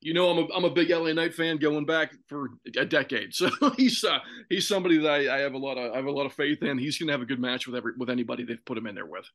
You 0.00 0.14
know, 0.14 0.30
I'm 0.30 0.38
a 0.38 0.54
I'm 0.54 0.64
a 0.64 0.70
big 0.70 0.90
LA 0.90 1.12
Knight 1.12 1.34
fan 1.34 1.56
going 1.56 1.84
back 1.84 2.12
for 2.28 2.50
a 2.76 2.84
decade. 2.84 3.32
So 3.34 3.50
he's 3.76 4.04
uh, 4.04 4.20
he's 4.48 4.66
somebody 4.66 4.98
that 4.98 5.10
I, 5.10 5.36
I 5.36 5.38
have 5.40 5.54
a 5.54 5.58
lot 5.58 5.76
of 5.76 5.92
I 5.92 5.96
have 5.96 6.06
a 6.06 6.10
lot 6.10 6.26
of 6.26 6.32
faith 6.32 6.62
in. 6.62 6.78
He's 6.78 6.98
going 6.98 7.08
to 7.08 7.12
have 7.12 7.20
a 7.20 7.26
good 7.26 7.40
match 7.40 7.66
with 7.66 7.76
every 7.76 7.92
with 7.96 8.10
anybody 8.10 8.44
they've 8.44 8.64
put 8.64 8.78
him 8.78 8.86
in 8.86 8.94
there 8.94 9.06
with. 9.06 9.26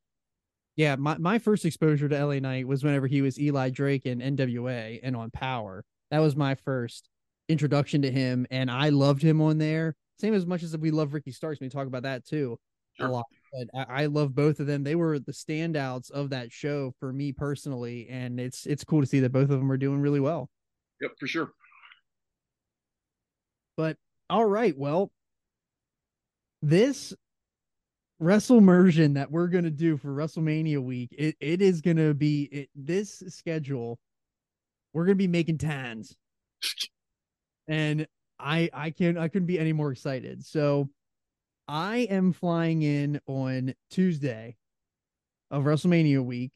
Yeah, 0.76 0.96
my, 0.96 1.18
my 1.20 1.38
first 1.38 1.66
exposure 1.66 2.10
to 2.10 2.26
LA 2.26 2.40
Knight 2.40 2.68
was 2.68 2.84
whenever 2.84 3.06
he 3.06 3.22
was 3.22 3.40
Eli 3.40 3.70
Drake 3.70 4.08
in 4.08 4.20
NWA 4.20 5.00
and 5.04 5.16
on 5.16 5.30
Power. 5.30 5.86
That 6.10 6.20
was 6.20 6.36
my 6.36 6.56
first 6.56 7.10
introduction 7.54 8.02
to 8.02 8.12
him, 8.12 8.46
and 8.52 8.70
I 8.70 8.90
loved 8.90 9.22
him 9.22 9.42
on 9.42 9.58
there. 9.58 9.96
Same 10.20 10.34
as 10.34 10.46
much 10.46 10.64
as 10.64 10.78
we 10.78 10.92
love 10.92 11.14
Ricky 11.14 11.32
Starks. 11.32 11.62
We 11.62 11.70
talk 11.70 11.88
about 11.88 12.04
that 12.04 12.26
too 12.26 12.60
sure. 12.98 13.08
a 13.08 13.12
lot. 13.12 13.26
But 13.52 13.68
I, 13.90 14.04
I, 14.04 14.06
love 14.08 14.34
both 14.34 14.60
of 14.60 14.68
them. 14.68 14.84
They 14.84 14.96
were 14.96 15.20
the 15.20 15.32
standouts 15.32 16.12
of 16.12 16.32
that 16.32 16.52
show 16.52 16.94
for 17.00 17.14
me 17.14 17.32
personally, 17.32 18.08
and 18.10 18.40
it's 18.40 18.66
it's 18.66 18.84
cool 18.84 19.02
to 19.02 19.08
see 19.08 19.20
that 19.22 19.32
both 19.32 19.50
of 19.50 19.60
them 19.60 19.72
are 19.72 19.78
doing 19.78 20.00
really 20.00 20.20
well. 20.20 20.50
Yep, 21.02 21.12
for 21.20 21.28
sure. 21.28 21.50
But 23.78 23.98
all 24.30 24.46
right, 24.46 24.78
well, 24.78 25.12
this 26.62 27.14
WrestleMersion 28.22 29.16
that 29.16 29.32
we're 29.32 29.48
gonna 29.48 29.70
do 29.70 29.98
for 29.98 30.10
WrestleMania 30.10 30.80
week, 30.80 31.14
it, 31.18 31.36
it 31.40 31.62
is 31.62 31.82
gonna 31.82 32.14
be 32.14 32.44
it, 32.44 32.70
this 32.76 33.24
schedule. 33.28 34.00
We're 34.94 35.06
gonna 35.06 35.16
be 35.16 35.28
making 35.28 35.58
tans, 35.60 36.16
and 37.68 38.08
I 38.40 38.70
I 38.74 38.90
can't 38.92 39.18
I 39.18 39.28
couldn't 39.28 39.48
be 39.48 39.60
any 39.60 39.74
more 39.74 39.92
excited. 39.92 40.46
So 40.46 40.90
I 41.68 42.08
am 42.10 42.34
flying 42.34 42.82
in 42.82 43.20
on 43.26 43.74
Tuesday 43.90 44.58
of 45.50 45.64
WrestleMania 45.64 46.24
week, 46.24 46.52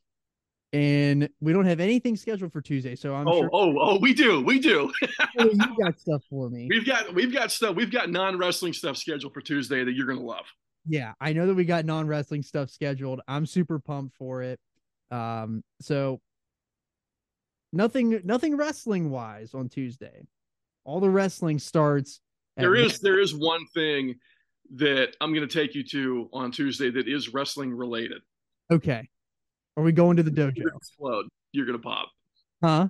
and 0.74 1.30
we 1.40 1.54
don't 1.54 1.66
have 1.66 1.80
anything 1.80 2.16
scheduled 2.16 2.52
for 2.52 2.62
Tuesday. 2.62 2.96
So 2.96 3.16
I'm 3.16 3.28
oh 3.28 3.42
sure- 3.42 3.50
oh 3.54 3.76
oh 3.80 4.00
we 4.00 4.14
do 4.14 4.44
we 4.44 4.60
do. 4.60 4.92
oh, 5.40 5.50
you 5.52 5.76
got 5.80 6.00
stuff 6.00 6.24
for 6.30 6.50
me. 6.50 6.68
We've 6.70 6.86
got 6.86 7.14
we've 7.14 7.34
got 7.34 7.52
stuff 7.52 7.76
we've 7.76 7.92
got 7.92 8.10
non 8.10 8.38
wrestling 8.38 8.74
stuff 8.74 8.98
scheduled 8.98 9.34
for 9.34 9.42
Tuesday 9.42 9.84
that 9.84 9.94
you're 9.94 10.08
gonna 10.08 10.22
love. 10.22 10.46
Yeah, 10.90 11.14
I 11.20 11.34
know 11.34 11.48
that 11.48 11.56
we 11.56 11.66
got 11.66 11.86
non 11.86 12.08
wrestling 12.08 12.44
stuff 12.44 12.70
scheduled. 12.70 13.22
I'm 13.28 13.46
super 13.46 13.80
pumped 13.80 14.16
for 14.16 14.42
it. 14.42 14.60
Um, 15.12 15.64
so 15.82 16.20
nothing 17.72 18.22
nothing 18.24 18.58
wrestling 18.58 19.10
wise 19.10 19.54
on 19.54 19.70
Tuesday. 19.70 20.26
All 20.88 21.02
the 21.02 21.10
wrestling 21.10 21.60
starts. 21.60 22.22
There 22.56 22.74
is 22.74 23.00
there 23.00 23.20
is 23.20 23.36
one 23.36 23.68
thing 23.74 24.16
that 24.76 25.16
I'm 25.20 25.34
going 25.34 25.48
to 25.48 25.54
take 25.54 25.76
you 25.76 25.84
to 25.84 26.30
on 26.32 26.50
Tuesday 26.50 26.90
that 26.90 27.08
is 27.08 27.34
wrestling 27.34 27.74
related. 27.74 28.22
Okay. 28.72 29.08
Are 29.76 29.84
we 29.84 29.92
going 29.92 30.16
to 30.18 30.24
the 30.24 30.32
dojo? 30.32 30.56
You're 30.56 30.70
gonna 30.70 30.78
explode. 30.78 31.26
You're 31.52 31.66
going 31.66 31.78
to 31.78 31.84
pop. 31.84 32.10
Huh? 32.64 32.88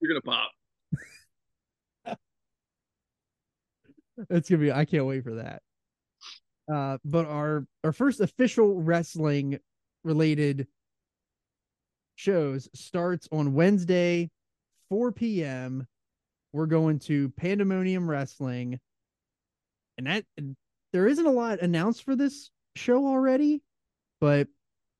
You're 0.00 0.08
going 0.08 0.22
to 0.22 0.26
pop. 0.26 0.50
It's 4.30 4.48
going 4.48 4.60
to 4.60 4.66
be, 4.66 4.72
I 4.72 4.86
can't 4.86 5.04
wait 5.04 5.24
for 5.24 5.34
that. 5.34 5.60
Uh, 6.72 6.96
but 7.04 7.26
our, 7.26 7.66
our 7.84 7.92
first 7.92 8.22
official 8.22 8.80
wrestling 8.80 9.58
related 10.04 10.68
shows 12.14 12.66
starts 12.72 13.28
on 13.30 13.52
Wednesday, 13.52 14.30
4 14.88 15.12
p.m. 15.12 15.86
We're 16.56 16.64
going 16.64 17.00
to 17.00 17.28
Pandemonium 17.36 18.08
Wrestling. 18.08 18.80
And 19.98 20.06
that 20.06 20.24
there 20.90 21.06
isn't 21.06 21.26
a 21.26 21.30
lot 21.30 21.60
announced 21.60 22.02
for 22.02 22.16
this 22.16 22.50
show 22.76 23.06
already, 23.06 23.60
but 24.22 24.48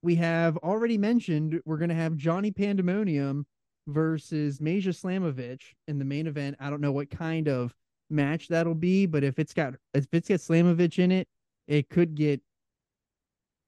we 0.03 0.17
have 0.17 0.59
already 0.59 0.99
mentioned 0.99 1.59
we're 1.65 1.79
going 1.79 1.89
to 1.89 1.95
have 1.95 2.19
Johnny 2.19 2.51
Pandemonium 2.51 3.47
versus 3.87 4.61
Masha 4.61 4.91
Slamovich 4.91 5.63
in 5.89 5.99
the 5.99 6.05
main 6.05 6.27
event. 6.27 6.59
I 6.61 6.69
don't 6.69 6.83
know 6.83 6.93
what 6.93 7.09
kind 7.09 7.49
of 7.49 7.75
match 8.11 8.49
that'll 8.49 8.75
be, 8.75 9.07
but 9.07 9.25
if 9.25 9.39
it's 9.39 9.55
got 9.55 9.77
if 9.95 10.07
it's 10.13 10.29
got 10.29 10.41
Slamovich 10.41 10.99
in 10.99 11.11
it, 11.11 11.27
it 11.67 11.89
could 11.89 12.15
get 12.15 12.43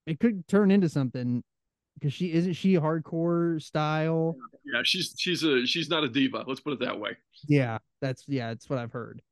it 0.07 0.21
could 0.21 0.47
turn 0.47 0.71
into 0.71 0.91
something 0.91 1.43
because 1.99 2.13
she 2.13 2.33
isn't 2.33 2.55
she 2.55 2.75
hardcore 2.75 3.61
style. 3.63 4.37
Yeah, 4.65 4.83
she's 4.85 5.15
she's 5.19 5.43
a 5.43 5.67
she's 5.67 5.89
not 5.89 6.05
a 6.05 6.09
diva. 6.09 6.45
Let's 6.47 6.61
put 6.61 6.73
it 6.75 6.81
that 6.81 6.99
way. 6.99 7.17
Yeah, 7.47 7.79
that's 8.01 8.25
yeah, 8.29 8.49
that's 8.49 8.69
what 8.69 8.79
I've 8.79 8.93
heard. 8.93 9.23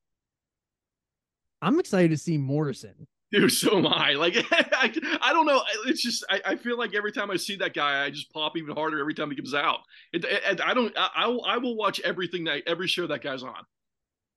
I'm 1.62 1.80
excited 1.80 2.10
to 2.10 2.16
see 2.16 2.38
Morrison. 2.38 3.06
Dude, 3.32 3.50
so 3.50 3.78
am 3.78 3.86
I. 3.86 4.12
Like, 4.12 4.36
I, 4.52 4.92
I 5.20 5.32
don't 5.32 5.46
know. 5.46 5.60
It's 5.86 6.02
just 6.02 6.24
I, 6.30 6.40
I 6.44 6.56
feel 6.56 6.78
like 6.78 6.94
every 6.94 7.12
time 7.12 7.30
I 7.30 7.36
see 7.36 7.56
that 7.56 7.74
guy, 7.74 8.04
I 8.04 8.10
just 8.10 8.32
pop 8.32 8.56
even 8.56 8.74
harder 8.74 9.00
every 9.00 9.14
time 9.14 9.30
he 9.30 9.36
comes 9.36 9.54
out. 9.54 9.80
It, 10.12 10.24
it, 10.24 10.60
I 10.60 10.74
don't. 10.74 10.96
I, 10.96 11.10
I 11.16 11.26
will, 11.26 11.44
I 11.44 11.58
will 11.58 11.76
watch 11.76 12.00
everything 12.00 12.44
that 12.44 12.62
every 12.66 12.86
show 12.86 13.06
that 13.08 13.22
guy's 13.22 13.42
on. 13.42 13.64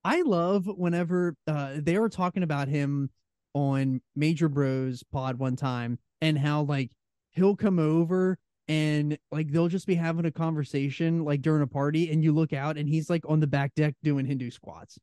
I 0.04 0.22
love 0.22 0.66
whenever 0.66 1.36
uh, 1.46 1.74
they 1.76 1.98
were 1.98 2.08
talking 2.08 2.42
about 2.42 2.68
him 2.68 3.10
on 3.54 4.00
Major 4.16 4.48
Bros 4.48 5.02
Pod 5.12 5.38
one 5.38 5.56
time 5.56 5.98
and 6.20 6.38
how 6.38 6.62
like 6.62 6.90
he'll 7.32 7.56
come 7.56 7.78
over 7.78 8.38
and 8.68 9.18
like 9.32 9.50
they'll 9.50 9.68
just 9.68 9.86
be 9.86 9.94
having 9.94 10.26
a 10.26 10.30
conversation 10.30 11.24
like 11.24 11.42
during 11.42 11.62
a 11.62 11.66
party, 11.66 12.12
and 12.12 12.22
you 12.22 12.32
look 12.32 12.52
out 12.52 12.76
and 12.76 12.88
he's 12.88 13.10
like 13.10 13.22
on 13.28 13.40
the 13.40 13.46
back 13.46 13.74
deck 13.74 13.94
doing 14.02 14.26
Hindu 14.26 14.50
squats. 14.50 14.98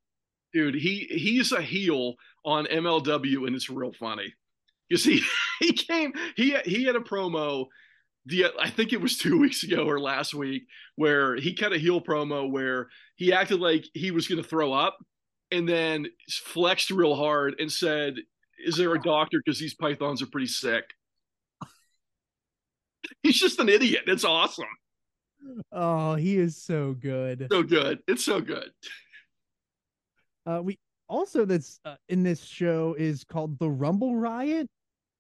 dude 0.53 0.75
he 0.75 1.07
he's 1.09 1.51
a 1.51 1.61
heel 1.61 2.15
on 2.45 2.65
mlw 2.65 3.47
and 3.47 3.55
it's 3.55 3.69
real 3.69 3.93
funny. 3.93 4.33
You 4.89 4.97
see 4.97 5.21
he 5.59 5.73
came 5.73 6.13
he 6.35 6.55
he 6.65 6.85
had 6.85 6.95
a 6.95 7.01
promo 7.01 7.65
the 8.25 8.45
i 8.59 8.69
think 8.69 8.93
it 8.93 9.01
was 9.01 9.17
two 9.17 9.37
weeks 9.43 9.63
ago 9.63 9.85
or 9.85 9.99
last 9.99 10.33
week 10.33 10.63
where 10.95 11.35
he 11.35 11.53
cut 11.53 11.73
a 11.73 11.77
heel 11.77 12.01
promo 12.01 12.49
where 12.49 12.87
he 13.15 13.31
acted 13.33 13.59
like 13.59 13.85
he 13.93 14.11
was 14.11 14.27
going 14.27 14.41
to 14.41 14.47
throw 14.47 14.73
up 14.73 14.97
and 15.51 15.67
then 15.67 16.07
flexed 16.29 16.91
real 16.91 17.15
hard 17.15 17.55
and 17.59 17.71
said 17.71 18.15
is 18.65 18.75
there 18.75 18.93
a 18.93 19.01
doctor? 19.01 19.41
Because 19.43 19.59
these 19.59 19.75
pythons 19.75 20.21
are 20.21 20.27
pretty 20.27 20.47
sick 20.47 20.83
he's 23.23 23.39
just 23.39 23.59
an 23.59 23.69
idiot 23.69 24.03
it's 24.07 24.23
awesome 24.23 24.65
Oh, 25.71 26.15
he 26.15 26.37
is 26.37 26.57
so 26.61 26.93
good. 26.93 27.47
so 27.51 27.61
good 27.63 27.99
it's 28.07 28.25
so 28.25 28.41
good 28.41 28.71
Uh, 30.45 30.61
we 30.63 30.79
also 31.09 31.45
that's 31.45 31.79
uh, 31.85 31.95
in 32.09 32.23
this 32.23 32.43
show 32.43 32.95
is 32.97 33.23
called 33.23 33.57
the 33.59 33.69
Rumble 33.69 34.15
Riot, 34.15 34.67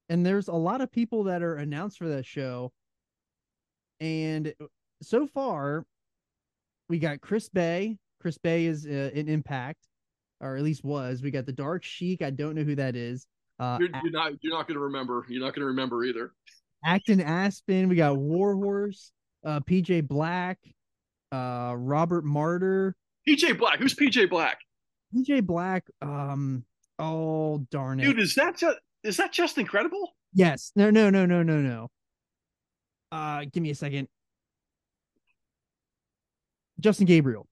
and 0.09 0.25
there's 0.25 0.47
a 0.47 0.53
lot 0.53 0.81
of 0.81 0.91
people 0.91 1.25
that 1.25 1.43
are 1.43 1.55
announced 1.57 1.97
for 1.97 2.07
that 2.09 2.25
show. 2.25 2.71
And 3.99 4.53
so 5.01 5.27
far, 5.27 5.85
we 6.89 6.99
got 6.99 7.21
Chris 7.21 7.47
Bey. 7.49 7.97
Chris 8.21 8.37
Bey 8.37 8.65
is 8.65 8.85
uh, 8.85 9.11
in 9.13 9.27
Impact, 9.29 9.79
or 10.41 10.55
at 10.57 10.63
least 10.63 10.83
was. 10.83 11.21
We 11.21 11.31
got 11.31 11.45
the 11.45 11.53
Dark 11.53 11.83
Sheik. 11.83 12.21
I 12.21 12.29
don't 12.31 12.55
know 12.55 12.63
who 12.63 12.75
that 12.75 12.95
is. 12.95 13.27
Uh, 13.59 13.77
you're, 13.79 13.89
you're 14.03 14.11
not 14.11 14.31
you're 14.41 14.53
not 14.53 14.67
going 14.67 14.75
to 14.75 14.83
remember 14.83 15.25
you're 15.29 15.41
not 15.43 15.53
going 15.53 15.61
to 15.61 15.67
remember 15.67 16.03
either 16.03 16.33
Acton 16.83 17.21
Aspen. 17.21 17.89
We 17.89 17.95
got 17.95 18.17
Warhorse, 18.17 19.11
uh, 19.45 19.59
PJ 19.61 20.07
Black, 20.07 20.59
uh, 21.31 21.73
Robert 21.77 22.23
Martyr, 22.23 22.95
pj 23.27 23.57
black 23.57 23.79
who's 23.79 23.93
pj 23.93 24.29
black 24.29 24.59
PJ 25.13 25.45
Black. 25.45 25.85
Um, 26.01 26.63
oh 26.99 27.59
darn 27.71 27.99
it, 27.99 28.05
dude 28.05 28.19
is 28.19 28.35
that 28.35 28.57
just 28.57 28.77
is 29.03 29.17
that 29.17 29.31
just 29.31 29.57
incredible 29.57 30.13
Yes. 30.33 30.71
No, 30.75 30.89
no, 30.89 31.09
no, 31.09 31.25
no, 31.25 31.43
no, 31.43 31.61
no. 31.61 31.89
Uh 33.11 33.45
give 33.51 33.63
me 33.63 33.71
a 33.71 33.75
second. 33.75 34.07
Justin 36.79 37.07
Gabriel. 37.07 37.47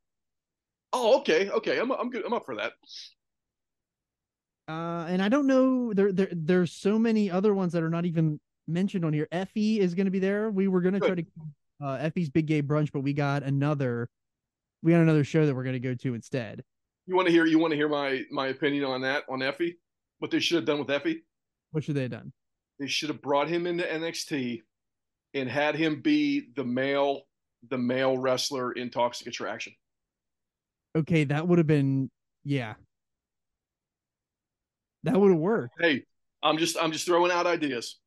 Oh, 0.94 1.20
okay, 1.20 1.50
okay. 1.50 1.80
I'm 1.80 1.92
I'm 1.92 2.10
good. 2.10 2.24
I'm 2.26 2.34
up 2.34 2.46
for 2.46 2.56
that. 2.58 2.74
Uh 4.68 5.06
and 5.10 5.22
I 5.22 5.30
don't 5.30 5.48
know 5.48 5.94
there 5.94 6.12
there 6.12 6.30
there's 6.32 6.74
so 6.74 7.00
many 7.00 7.32
other 7.32 7.54
ones 7.54 7.74
that 7.74 7.84
are 7.84 7.90
not 7.90 8.06
even 8.06 8.40
mentioned 8.68 9.06
on 9.06 9.14
here. 9.14 9.28
Effy 9.32 9.80
is 9.80 9.94
going 9.94 10.06
to 10.06 10.12
be 10.12 10.20
there. 10.20 10.50
We 10.50 10.68
were 10.68 10.82
going 10.82 10.94
to 10.96 11.00
try 11.00 11.16
to 11.16 11.26
uh 11.82 11.98
Effy's 11.98 12.30
Big 12.30 12.46
Gay 12.46 12.62
Brunch, 12.62 12.92
but 12.92 13.02
we 13.02 13.14
got 13.14 13.44
another 13.44 14.10
we 14.84 14.92
got 14.92 15.02
another 15.02 15.24
show 15.24 15.46
that 15.46 15.56
we're 15.56 15.64
going 15.64 15.74
to 15.74 15.80
go 15.80 15.94
to 15.94 16.14
instead. 16.14 16.64
You 17.08 17.16
want 17.16 17.28
to 17.28 17.32
hear? 17.32 17.46
You 17.46 17.60
want 17.60 17.72
to 17.72 17.78
hear 17.78 17.90
my 17.90 18.24
my 18.32 18.48
opinion 18.48 18.84
on 18.86 19.02
that 19.02 19.24
on 19.30 19.40
Effy? 19.40 19.76
What 20.20 20.32
they 20.32 20.40
should 20.40 20.56
have 20.56 20.66
done 20.66 20.80
with 20.80 20.88
Effy? 20.88 21.22
What 21.72 21.84
should 21.84 21.96
they 21.96 22.04
have 22.04 22.12
done? 22.12 22.32
They 22.80 22.88
should 22.88 23.10
have 23.10 23.22
brought 23.22 23.48
him 23.48 23.68
into 23.68 23.84
NXT 23.84 24.62
and 25.34 25.50
had 25.50 25.76
him 25.76 26.02
be 26.02 26.50
the 26.56 26.64
male 26.64 27.24
the 27.70 27.78
male 27.78 28.18
wrestler 28.18 28.72
in 28.72 28.90
Toxic 28.90 29.28
Attraction. 29.28 29.74
Okay, 30.96 31.26
that 31.26 31.48
would 31.48 31.58
have 31.58 31.68
been 31.68 32.10
yeah. 32.44 32.76
That 35.04 35.20
would 35.20 35.32
have 35.32 35.40
worked. 35.40 35.76
Hey, 35.80 36.04
I'm 36.42 36.58
just 36.58 36.78
I'm 36.82 36.92
just 36.92 37.06
throwing 37.06 37.32
out 37.32 37.46
ideas. 37.46 38.00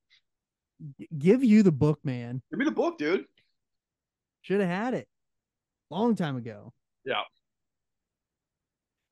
Give 1.18 1.42
you 1.42 1.62
the 1.62 1.72
book, 1.72 1.98
man. 2.04 2.42
Give 2.50 2.58
me 2.58 2.64
the 2.64 2.70
book, 2.70 2.98
dude. 2.98 3.24
Should 4.42 4.60
have 4.60 4.68
had 4.68 4.94
it 4.94 5.08
long 5.90 6.14
time 6.14 6.36
ago. 6.36 6.72
Yeah. 7.04 7.22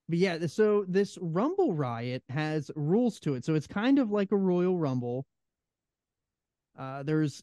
But 0.09 0.19
yeah, 0.19 0.47
so 0.47 0.85
this 0.87 1.19
Rumble 1.21 1.75
Riot 1.75 2.23
has 2.29 2.71
rules 2.77 3.19
to 3.21 3.35
it. 3.35 3.45
So 3.45 3.55
it's 3.55 3.67
kind 3.67 3.99
of 3.99 4.11
like 4.11 4.33
a 4.33 4.37
Royal 4.37 4.79
Rumble. 4.79 5.27
Uh 6.79 7.03
there's 7.03 7.43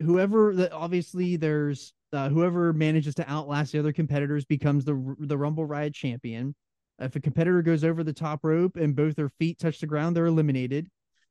whoever 0.00 0.54
that 0.56 0.72
obviously 0.72 1.36
there's 1.36 1.92
uh, 2.12 2.28
whoever 2.28 2.72
manages 2.72 3.14
to 3.14 3.30
outlast 3.30 3.72
the 3.72 3.78
other 3.78 3.92
competitors 3.92 4.44
becomes 4.44 4.84
the 4.84 5.16
the 5.20 5.38
Rumble 5.38 5.64
Riot 5.64 5.94
champion. 5.94 6.54
If 6.98 7.14
a 7.14 7.20
competitor 7.20 7.62
goes 7.62 7.84
over 7.84 8.02
the 8.02 8.12
top 8.12 8.40
rope 8.42 8.76
and 8.76 8.96
both 8.96 9.14
their 9.14 9.28
feet 9.28 9.58
touch 9.58 9.78
the 9.78 9.86
ground, 9.86 10.16
they're 10.16 10.26
eliminated. 10.26 10.88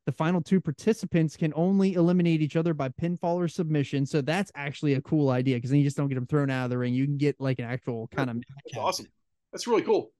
The 0.08 0.14
final 0.14 0.41
two 0.41 0.62
participants 0.62 1.36
can 1.36 1.51
only 1.53 1.95
eliminate 1.95 2.41
each 2.41 2.55
other 2.55 2.74
by 2.74 2.88
pinfall 2.88 3.36
or 3.36 3.49
submission. 3.49 4.05
So 4.05 4.22
that's 4.22 4.53
actually 4.55 4.93
a 4.93 5.01
cool 5.01 5.30
idea 5.30 5.58
because 5.58 5.70
then 5.70 5.80
you 5.80 5.86
just 5.86 5.97
don't 5.97 6.08
get 6.08 6.16
them 6.16 6.26
thrown 6.26 6.49
out 6.49 6.64
of 6.64 6.70
the 6.70 6.78
ring. 6.78 6.93
You 6.93 7.03
can 7.03 7.18
get 7.18 7.36
like 7.41 7.60
an 7.60 7.66
actual 7.66 8.08
kind 8.08 8.30
of 8.30 8.38
That's 8.38 8.78
awesome. 8.78 9.08
That's 9.51 9.68
really 9.68 9.82
cool. 9.82 10.14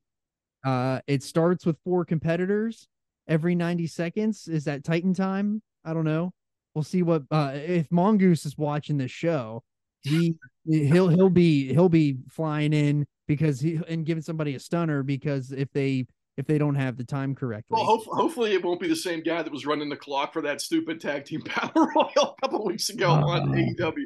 uh, 0.66 1.00
it 1.08 1.24
starts 1.24 1.66
with 1.66 1.78
four 1.86 2.04
competitors 2.04 2.90
every 3.30 3.56
90 3.56 3.88
seconds. 3.88 4.50
Is 4.50 4.66
that 4.66 4.84
Titan 4.84 5.14
time? 5.14 5.62
I 5.86 5.94
don't 5.94 6.04
know. 6.04 6.34
We'll 6.76 6.84
see 6.84 7.02
what 7.02 7.24
uh 7.32 7.54
if 7.56 7.90
Mongoose 7.90 8.46
is 8.46 8.58
watching 8.58 8.98
this 8.98 9.10
show, 9.10 9.64
he 10.02 10.36
he'll 10.66 11.08
he'll 11.08 11.30
be 11.30 11.72
he'll 11.72 11.88
be 11.88 12.18
flying 12.30 12.74
in 12.74 13.08
because 13.26 13.62
he 13.62 13.80
and 13.88 14.06
giving 14.06 14.22
somebody 14.22 14.56
a 14.56 14.60
stunner 14.60 15.02
because 15.02 15.54
if 15.54 15.72
they 15.72 16.08
if 16.38 16.46
they 16.46 16.58
don't 16.58 16.76
have 16.76 16.98
the 16.98 17.04
time 17.04 17.34
correctly. 17.36 17.76
Well, 17.76 17.84
hope, 17.86 18.06
hopefully 18.06 18.54
it 18.54 18.64
won't 18.64 18.80
be 18.80 18.88
the 18.88 18.96
same 18.96 19.22
guy 19.24 19.42
that 19.42 19.52
was 19.52 19.66
running 19.66 19.90
the 19.90 19.96
clock 19.98 20.34
for 20.34 20.42
that 20.44 20.62
stupid 20.62 21.02
tag 21.02 21.26
team 21.26 21.42
battle 21.46 21.88
royal 21.96 22.36
a 22.38 22.42
couple 22.42 22.64
weeks 22.66 22.90
ago 22.90 23.10
on 23.10 23.50
Oh. 23.50 23.52
AEW. 23.54 24.06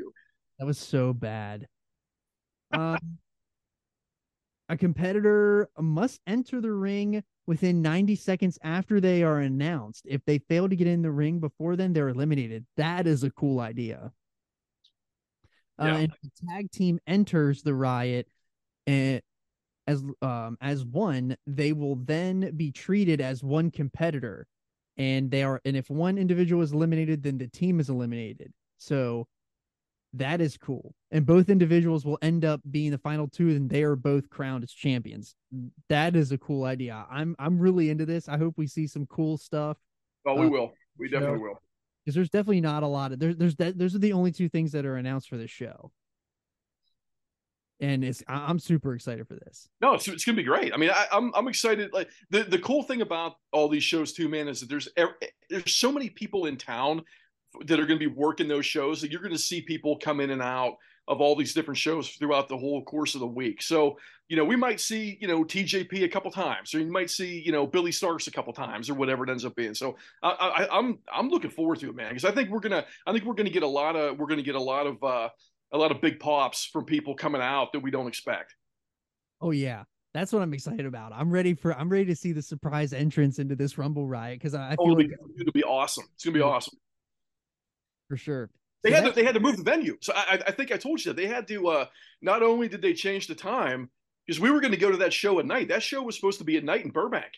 That 0.60 0.66
was 0.66 0.78
so 0.80 1.12
bad. 1.14 1.68
Um, 2.72 2.98
a 4.70 4.78
competitor 4.78 5.70
must 5.78 6.22
enter 6.26 6.62
the 6.62 6.72
ring 6.72 7.24
within 7.48 7.82
90 7.82 8.16
seconds 8.16 8.58
after 8.64 9.02
they 9.02 9.24
are 9.24 9.40
announced. 9.40 10.06
If 10.08 10.24
they 10.26 10.38
fail 10.38 10.70
to 10.70 10.76
get 10.76 10.88
in 10.88 11.02
the 11.02 11.12
ring 11.12 11.40
before 11.40 11.76
then, 11.76 11.92
they're 11.92 12.08
eliminated. 12.10 12.66
That 12.78 13.08
is 13.08 13.24
a 13.24 13.32
cool 13.32 13.60
idea. 13.60 14.14
Uh, 15.80 15.84
and 15.86 16.14
the 16.24 16.32
tag 16.48 16.72
team 16.72 17.00
enters 17.08 17.64
the 17.64 17.74
riot 17.74 18.28
and 18.88 19.22
as 19.88 20.04
um 20.22 20.58
as 20.62 20.86
one, 20.86 21.36
they 21.48 21.74
will 21.74 21.96
then 21.96 22.52
be 22.56 22.72
treated 22.72 23.22
as 23.22 23.44
one 23.44 23.72
competitor. 23.72 24.48
And 24.98 25.32
they 25.32 25.44
are 25.44 25.62
and 25.66 25.76
if 25.78 25.90
one 25.90 26.18
individual 26.18 26.62
is 26.62 26.74
eliminated, 26.74 27.24
then 27.24 27.38
the 27.38 27.48
team 27.48 27.80
is 27.80 27.90
eliminated. 27.90 28.54
So 28.78 29.28
that 30.14 30.42
is 30.42 30.58
cool. 30.58 30.94
And 31.12 31.26
both 31.26 31.50
individuals 31.50 32.06
will 32.06 32.18
end 32.22 32.44
up 32.44 32.60
being 32.70 32.92
the 32.92 32.98
final 32.98 33.28
two, 33.30 33.50
and 33.50 33.70
they 33.70 33.84
are 33.84 33.96
both 33.96 34.30
crowned 34.30 34.64
as 34.64 34.72
champions. 34.74 35.36
That 35.88 36.16
is 36.18 36.32
a 36.34 36.38
cool 36.38 36.66
idea. 36.66 37.06
I'm 37.10 37.36
I'm 37.40 37.58
really 37.60 37.90
into 37.90 38.06
this. 38.06 38.28
I 38.28 38.38
hope 38.38 38.56
we 38.58 38.68
see 38.68 38.88
some 38.88 39.06
cool 39.08 39.38
stuff 39.38 39.78
Oh, 40.26 40.36
we 40.36 40.48
Uh, 40.48 40.50
will. 40.50 40.74
We 40.98 41.10
definitely 41.10 41.38
no. 41.38 41.44
will. 41.44 41.62
because 42.06 42.16
there's 42.16 42.30
definitely 42.30 42.62
not 42.62 42.84
a 42.84 42.88
lot 42.88 43.12
of 43.14 43.20
there's 43.20 43.38
there's 43.38 43.56
that 43.56 43.78
those 43.78 43.96
are 43.96 44.00
the 44.00 44.14
only 44.14 44.32
two 44.32 44.50
things 44.50 44.72
that 44.74 44.86
are 44.86 44.98
announced 44.98 45.30
for 45.30 45.38
this 45.38 45.50
show. 45.52 45.92
And 47.82 48.04
it's 48.04 48.24
I'm 48.28 48.60
super 48.60 48.94
excited 48.94 49.28
for 49.28 49.34
this. 49.34 49.68
No, 49.82 49.96
it's, 49.96 50.08
it's 50.08 50.24
gonna 50.24 50.36
be 50.36 50.44
great. 50.44 50.72
I 50.74 50.78
mean, 50.78 50.92
I, 50.92 51.08
I'm 51.12 51.34
I'm 51.36 51.48
excited. 51.48 51.92
Like 51.92 52.10
the 52.30 52.44
the 52.44 52.60
cool 52.60 52.84
thing 52.84 53.02
about 53.02 53.38
all 53.52 53.68
these 53.68 53.84
shows 53.84 54.14
too, 54.14 54.30
man, 54.30 54.48
is 54.48 54.60
that 54.60 54.70
there's 54.70 54.88
there's 55.50 55.76
so 55.76 55.92
many 55.92 56.10
people 56.10 56.46
in 56.46 56.58
town 56.58 57.04
that 57.66 57.80
are 57.80 57.86
gonna 57.86 58.00
be 58.00 58.08
working 58.08 58.48
those 58.48 58.68
shows 58.68 59.02
that 59.02 59.12
you're 59.12 59.22
gonna 59.22 59.38
see 59.38 59.62
people 59.62 59.98
come 59.98 60.20
in 60.20 60.30
and 60.30 60.44
out 60.44 60.76
of 61.08 61.20
all 61.20 61.36
these 61.36 61.54
different 61.54 61.78
shows 61.78 62.10
throughout 62.12 62.48
the 62.48 62.58
whole 62.58 62.84
course 62.84 63.16
of 63.16 63.22
the 63.22 63.28
week. 63.28 63.62
So 63.62 63.98
you 64.30 64.38
know, 64.38 64.46
we 64.46 64.56
might 64.56 64.80
see 64.80 65.18
you 65.20 65.28
know 65.28 65.44
TJP 65.44 66.04
a 66.04 66.08
couple 66.08 66.32
times, 66.32 66.74
or 66.74 66.80
you 66.80 66.92
might 66.92 67.10
see 67.10 67.42
you 67.42 67.52
know 67.52 67.68
Billie 67.68 67.92
Starkz 67.92 68.28
a 68.28 68.32
couple 68.32 68.54
times, 68.54 68.90
or 68.90 68.94
whatever 68.94 69.26
it 69.26 69.30
ends 69.30 69.44
up 69.44 69.56
being. 69.56 69.74
So 69.74 69.98
I, 70.24 70.30
I, 70.30 70.78
I'm 70.78 71.00
I'm 71.12 71.30
looking 71.30 71.50
forward 71.50 71.80
to 71.80 71.90
it, 71.90 71.96
man, 71.96 72.10
because 72.10 72.26
I 72.26 72.32
think 72.32 72.50
we're 72.50 72.62
gonna 72.62 72.86
I 73.06 73.12
think 73.12 73.26
we're 73.26 73.34
gonna 73.34 73.50
get 73.50 73.64
a 73.64 73.68
lot 73.68 73.96
of 73.98 74.18
we're 74.18 74.28
gonna 74.28 74.42
get 74.42 74.56
a 74.56 74.62
lot 74.62 74.88
of 74.88 75.04
uh, 75.04 75.30
a 75.74 75.78
lot 75.78 75.92
of 75.92 76.02
big 76.02 76.20
pops 76.20 76.66
from 76.66 76.86
people 76.86 77.16
coming 77.16 77.42
out 77.42 77.72
that 77.74 77.80
we 77.80 77.92
don't 77.92 78.08
expect. 78.08 78.56
Oh 79.42 79.52
yeah. 79.52 79.84
That's 80.14 80.34
what 80.34 80.42
I'm 80.42 80.54
excited 80.54 80.86
about. 80.86 81.14
I'm 81.14 81.32
ready 81.32 81.54
for 81.54 81.74
I'm 81.74 81.88
ready 81.90 82.06
to 82.06 82.16
see 82.16 82.34
the 82.34 82.42
surprise 82.42 82.92
entrance 82.92 83.40
into 83.40 83.56
this 83.56 83.78
Rumble 83.78 84.08
riot 84.08 84.40
because 84.40 84.54
I, 84.54 84.72
I 84.72 84.76
Oh, 84.78 84.86
feel 84.86 84.92
it'll, 84.92 84.98
like 84.98 85.08
be, 85.08 85.42
it'll 85.42 85.54
be 85.54 85.64
awesome. 85.64 86.04
It's 86.16 86.26
gonna 86.26 86.34
be 86.36 86.42
awesome. 86.42 86.78
for 88.08 88.18
sure. 88.18 88.50
They 88.84 88.90
So 88.90 88.96
had 88.96 89.06
to, 89.06 89.12
they 89.12 89.24
had 89.24 89.36
to 89.36 89.40
move 89.40 89.58
the 89.58 89.64
venue. 89.64 89.96
So 90.02 90.12
I, 90.16 90.42
I- 90.48 90.52
think 90.52 90.72
I 90.72 90.78
told 90.78 91.04
you 91.04 91.12
that 91.14 91.16
they 91.22 91.28
had 91.28 91.48
to. 91.48 91.68
Uh, 91.68 91.86
not 92.22 92.44
only 92.44 92.68
did 92.68 92.82
they 92.82 92.94
change 92.94 93.28
the 93.28 93.36
time 93.36 93.90
because 94.26 94.40
we 94.40 94.52
were 94.52 94.60
going 94.60 94.72
to 94.74 94.78
go 94.78 94.92
to 94.92 94.98
that 94.98 95.14
show 95.14 95.40
at 95.40 95.46
night. 95.46 95.70
That 95.70 95.82
show 95.84 96.02
was 96.02 96.16
supposed 96.16 96.40
to 96.40 96.44
be 96.46 96.58
at 96.58 96.64
night 96.64 96.84
in 96.84 96.92
Burbank, 96.92 97.32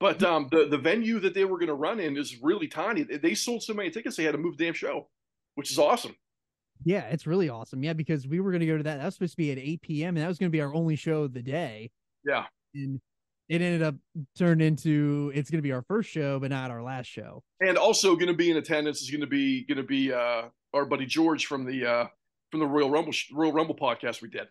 but 0.00 0.22
um, 0.22 0.48
the 0.50 0.66
the 0.68 0.76
venue 0.78 1.20
that 1.20 1.34
they 1.34 1.44
were 1.46 1.56
going 1.58 1.68
to 1.68 1.74
run 1.74 1.98
in 2.00 2.16
is 2.16 2.36
really 2.42 2.68
tiny. 2.68 3.04
They- 3.04 3.16
They 3.18 3.34
sold 3.34 3.62
so 3.62 3.72
many 3.74 3.90
tickets 3.90 4.16
they 4.16 4.24
had 4.24 4.32
to 4.32 4.38
move 4.38 4.58
the 4.58 4.64
damn 4.66 4.74
show, 4.74 5.08
which 5.54 5.70
is 5.70 5.78
awesome. 5.78 6.14
Yeah, 6.84 7.02
it's 7.06 7.26
really 7.26 7.48
awesome. 7.48 7.82
Yeah, 7.82 7.92
because 7.92 8.26
we 8.26 8.40
were 8.40 8.50
going 8.50 8.60
to 8.60 8.66
go 8.66 8.76
to 8.76 8.82
that. 8.84 8.98
That 8.98 9.04
was 9.04 9.14
supposed 9.14 9.32
to 9.32 9.36
be 9.36 9.52
at 9.52 9.58
8 9.58 9.82
p.m. 9.82 10.16
and 10.16 10.24
that 10.24 10.28
was 10.28 10.38
going 10.38 10.50
to 10.50 10.56
be 10.56 10.60
our 10.60 10.74
only 10.74 10.96
show 10.96 11.22
of 11.22 11.32
the 11.32 11.42
day. 11.42 11.90
Yeah. 12.24 12.44
And 12.74 13.00
it 13.48 13.62
ended 13.62 13.82
up 13.82 13.94
turned 14.36 14.60
into 14.60 15.32
it's 15.34 15.50
going 15.50 15.58
to 15.58 15.62
be 15.62 15.72
our 15.72 15.82
first 15.82 16.10
show, 16.10 16.38
but 16.38 16.50
not 16.50 16.70
our 16.70 16.82
last 16.82 17.06
show. 17.06 17.42
And 17.60 17.78
also 17.78 18.14
going 18.14 18.28
to 18.28 18.34
be 18.34 18.50
in 18.50 18.56
attendance 18.56 19.00
is 19.02 19.10
going 19.10 19.22
to 19.22 19.26
be 19.26 19.64
going 19.64 19.78
to 19.78 19.84
be 19.84 20.12
uh, 20.12 20.42
our 20.74 20.84
buddy 20.84 21.06
George 21.06 21.46
from 21.46 21.64
the 21.64 21.86
uh, 21.86 22.06
from 22.50 22.60
the 22.60 22.66
Royal 22.66 22.90
Rumble 22.90 23.12
Royal 23.32 23.52
Rumble 23.52 23.74
podcast 23.74 24.20
we 24.20 24.28
did. 24.28 24.48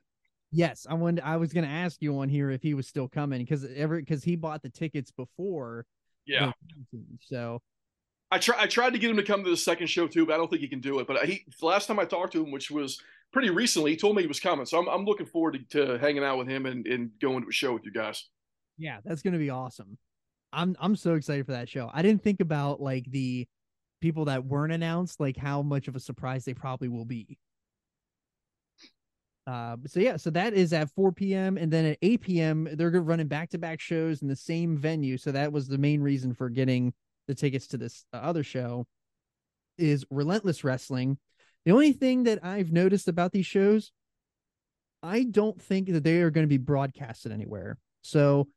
Yes, 0.51 0.87
I 0.89 0.95
wanted. 0.95 1.23
I 1.23 1.37
was 1.37 1.53
going 1.53 1.65
to 1.65 1.71
ask 1.71 2.01
you 2.01 2.19
on 2.19 2.29
here 2.29 2.49
if 2.49 2.63
he 2.63 2.73
was 2.73 2.87
still 2.87 3.07
coming 3.07 3.39
because 3.39 3.65
ever 3.75 3.99
because 3.99 4.23
he 4.23 4.35
bought 4.35 4.63
the 4.63 4.69
tickets 4.69 5.11
before. 5.11 5.85
Yeah. 6.25 6.51
So 7.21 7.61
I 8.29 8.39
try. 8.39 8.55
I 8.61 8.67
tried 8.67 8.93
to 8.93 8.99
get 8.99 9.09
him 9.09 9.17
to 9.17 9.23
come 9.23 9.43
to 9.43 9.49
the 9.49 9.57
second 9.57 9.87
show 9.87 10.07
too, 10.07 10.25
but 10.25 10.33
I 10.33 10.37
don't 10.37 10.49
think 10.49 10.61
he 10.61 10.67
can 10.67 10.81
do 10.81 10.99
it. 10.99 11.07
But 11.07 11.25
he 11.25 11.45
last 11.61 11.87
time 11.87 11.99
I 11.99 12.05
talked 12.05 12.33
to 12.33 12.43
him, 12.43 12.51
which 12.51 12.69
was 12.69 13.01
pretty 13.31 13.49
recently, 13.49 13.91
he 13.91 13.97
told 13.97 14.15
me 14.15 14.21
he 14.21 14.27
was 14.27 14.39
coming. 14.39 14.65
So 14.65 14.79
I'm 14.79 14.87
I'm 14.87 15.05
looking 15.05 15.25
forward 15.25 15.57
to, 15.69 15.87
to 15.87 15.97
hanging 15.97 16.23
out 16.23 16.37
with 16.37 16.47
him 16.47 16.65
and, 16.65 16.85
and 16.87 17.11
going 17.21 17.43
to 17.43 17.49
a 17.49 17.53
show 17.53 17.73
with 17.73 17.85
you 17.85 17.91
guys. 17.91 18.25
Yeah, 18.77 18.99
that's 19.05 19.21
gonna 19.21 19.37
be 19.37 19.49
awesome. 19.49 19.97
I'm 20.51 20.75
I'm 20.79 20.95
so 20.95 21.15
excited 21.15 21.45
for 21.45 21.53
that 21.53 21.69
show. 21.69 21.89
I 21.93 22.01
didn't 22.01 22.23
think 22.23 22.41
about 22.41 22.81
like 22.81 23.09
the 23.09 23.47
people 24.01 24.25
that 24.25 24.45
weren't 24.45 24.73
announced, 24.73 25.19
like 25.19 25.37
how 25.37 25.61
much 25.61 25.87
of 25.87 25.95
a 25.95 25.99
surprise 25.99 26.45
they 26.45 26.53
probably 26.53 26.87
will 26.87 27.05
be. 27.05 27.37
Uh, 29.47 29.77
so 29.85 30.01
yeah, 30.01 30.17
so 30.17 30.29
that 30.29 30.53
is 30.53 30.73
at 30.73 30.89
4 30.91 31.13
p.m. 31.13 31.57
and 31.57 31.71
then 31.71 31.85
at 31.85 31.97
8 32.01 32.21
p.m. 32.21 32.67
they're 32.73 32.89
running 33.01 33.27
back-to-back 33.27 33.79
shows 33.79 34.21
in 34.21 34.27
the 34.27 34.35
same 34.35 34.77
venue. 34.77 35.17
So 35.17 35.31
that 35.31 35.53
was 35.53 35.69
the 35.69 35.77
main 35.77 36.01
reason 36.01 36.33
for 36.33 36.49
getting 36.49 36.93
the 37.27 37.35
tickets 37.35 37.67
to 37.67 37.77
this 37.77 38.05
other 38.13 38.43
show. 38.43 38.85
Is 39.77 40.05
Relentless 40.09 40.63
Wrestling. 40.63 41.17
The 41.65 41.71
only 41.71 41.93
thing 41.93 42.23
that 42.23 42.43
I've 42.43 42.71
noticed 42.71 43.07
about 43.07 43.31
these 43.31 43.45
shows, 43.45 43.91
I 45.03 45.23
don't 45.23 45.61
think 45.61 45.89
that 45.89 46.03
they 46.03 46.21
are 46.21 46.31
going 46.31 46.45
to 46.45 46.49
be 46.49 46.57
broadcasted 46.57 47.31
anywhere. 47.31 47.77
So 48.01 48.47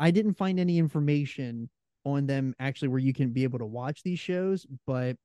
I 0.00 0.10
didn't 0.10 0.34
find 0.34 0.58
any 0.58 0.78
information 0.78 1.68
on 2.04 2.26
them 2.26 2.54
actually 2.58 2.88
where 2.88 2.98
you 2.98 3.14
can 3.14 3.30
be 3.30 3.44
able 3.44 3.58
to 3.60 3.66
watch 3.66 4.02
these 4.02 4.18
shows, 4.18 4.66
but 4.86 5.16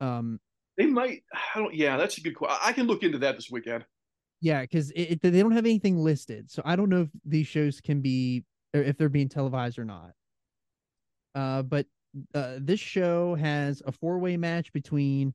um 0.00 0.40
they 0.76 0.86
might 0.86 1.22
I 1.32 1.58
don't 1.58 1.74
yeah, 1.74 1.96
that's 1.96 2.18
a 2.18 2.20
good 2.20 2.34
question. 2.34 2.58
I 2.62 2.72
can 2.72 2.86
look 2.86 3.02
into 3.02 3.18
that 3.18 3.36
this 3.36 3.50
weekend. 3.50 3.84
Yeah, 4.40 4.62
because 4.62 4.90
they 4.90 5.16
don't 5.20 5.52
have 5.52 5.64
anything 5.64 5.98
listed, 5.98 6.50
so 6.50 6.62
I 6.64 6.76
don't 6.76 6.90
know 6.90 7.02
if 7.02 7.08
these 7.24 7.46
shows 7.46 7.80
can 7.80 8.00
be 8.00 8.44
or 8.74 8.82
if 8.82 8.98
they're 8.98 9.08
being 9.08 9.28
televised 9.28 9.78
or 9.78 9.84
not. 9.84 10.10
Uh, 11.34 11.62
but 11.62 11.86
uh, 12.34 12.56
this 12.58 12.80
show 12.80 13.34
has 13.34 13.82
a 13.86 13.92
four-way 13.92 14.36
match 14.36 14.72
between 14.72 15.34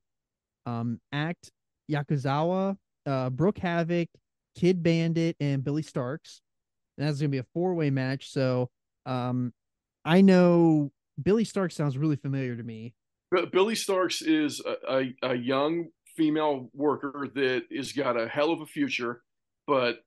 um 0.65 0.99
Act 1.11 1.51
Yakuzawa, 1.91 2.77
uh, 3.05 3.29
Brooke 3.29 3.57
Havoc, 3.57 4.07
Kidd 4.55 4.83
Bandit, 4.83 5.35
and 5.39 5.63
Billie 5.63 5.83
Starkz. 5.83 6.41
And 6.97 7.07
that's 7.07 7.19
gonna 7.19 7.29
be 7.29 7.37
a 7.39 7.45
four-way 7.53 7.89
match. 7.89 8.31
So 8.31 8.69
um 9.05 9.53
I 10.05 10.21
know 10.21 10.91
Billie 11.21 11.45
Starkz 11.45 11.73
sounds 11.73 11.97
really 11.97 12.15
familiar 12.15 12.55
to 12.55 12.63
me. 12.63 12.93
Billie 13.51 13.75
Starkz 13.75 14.23
is 14.25 14.61
a, 14.65 14.93
a, 14.93 15.31
a 15.31 15.35
young 15.35 15.87
female 16.17 16.69
worker 16.73 17.27
that 17.35 17.63
has 17.75 17.91
got 17.91 18.19
a 18.19 18.27
hell 18.27 18.51
of 18.51 18.61
a 18.61 18.65
future, 18.65 19.21
but 19.67 19.99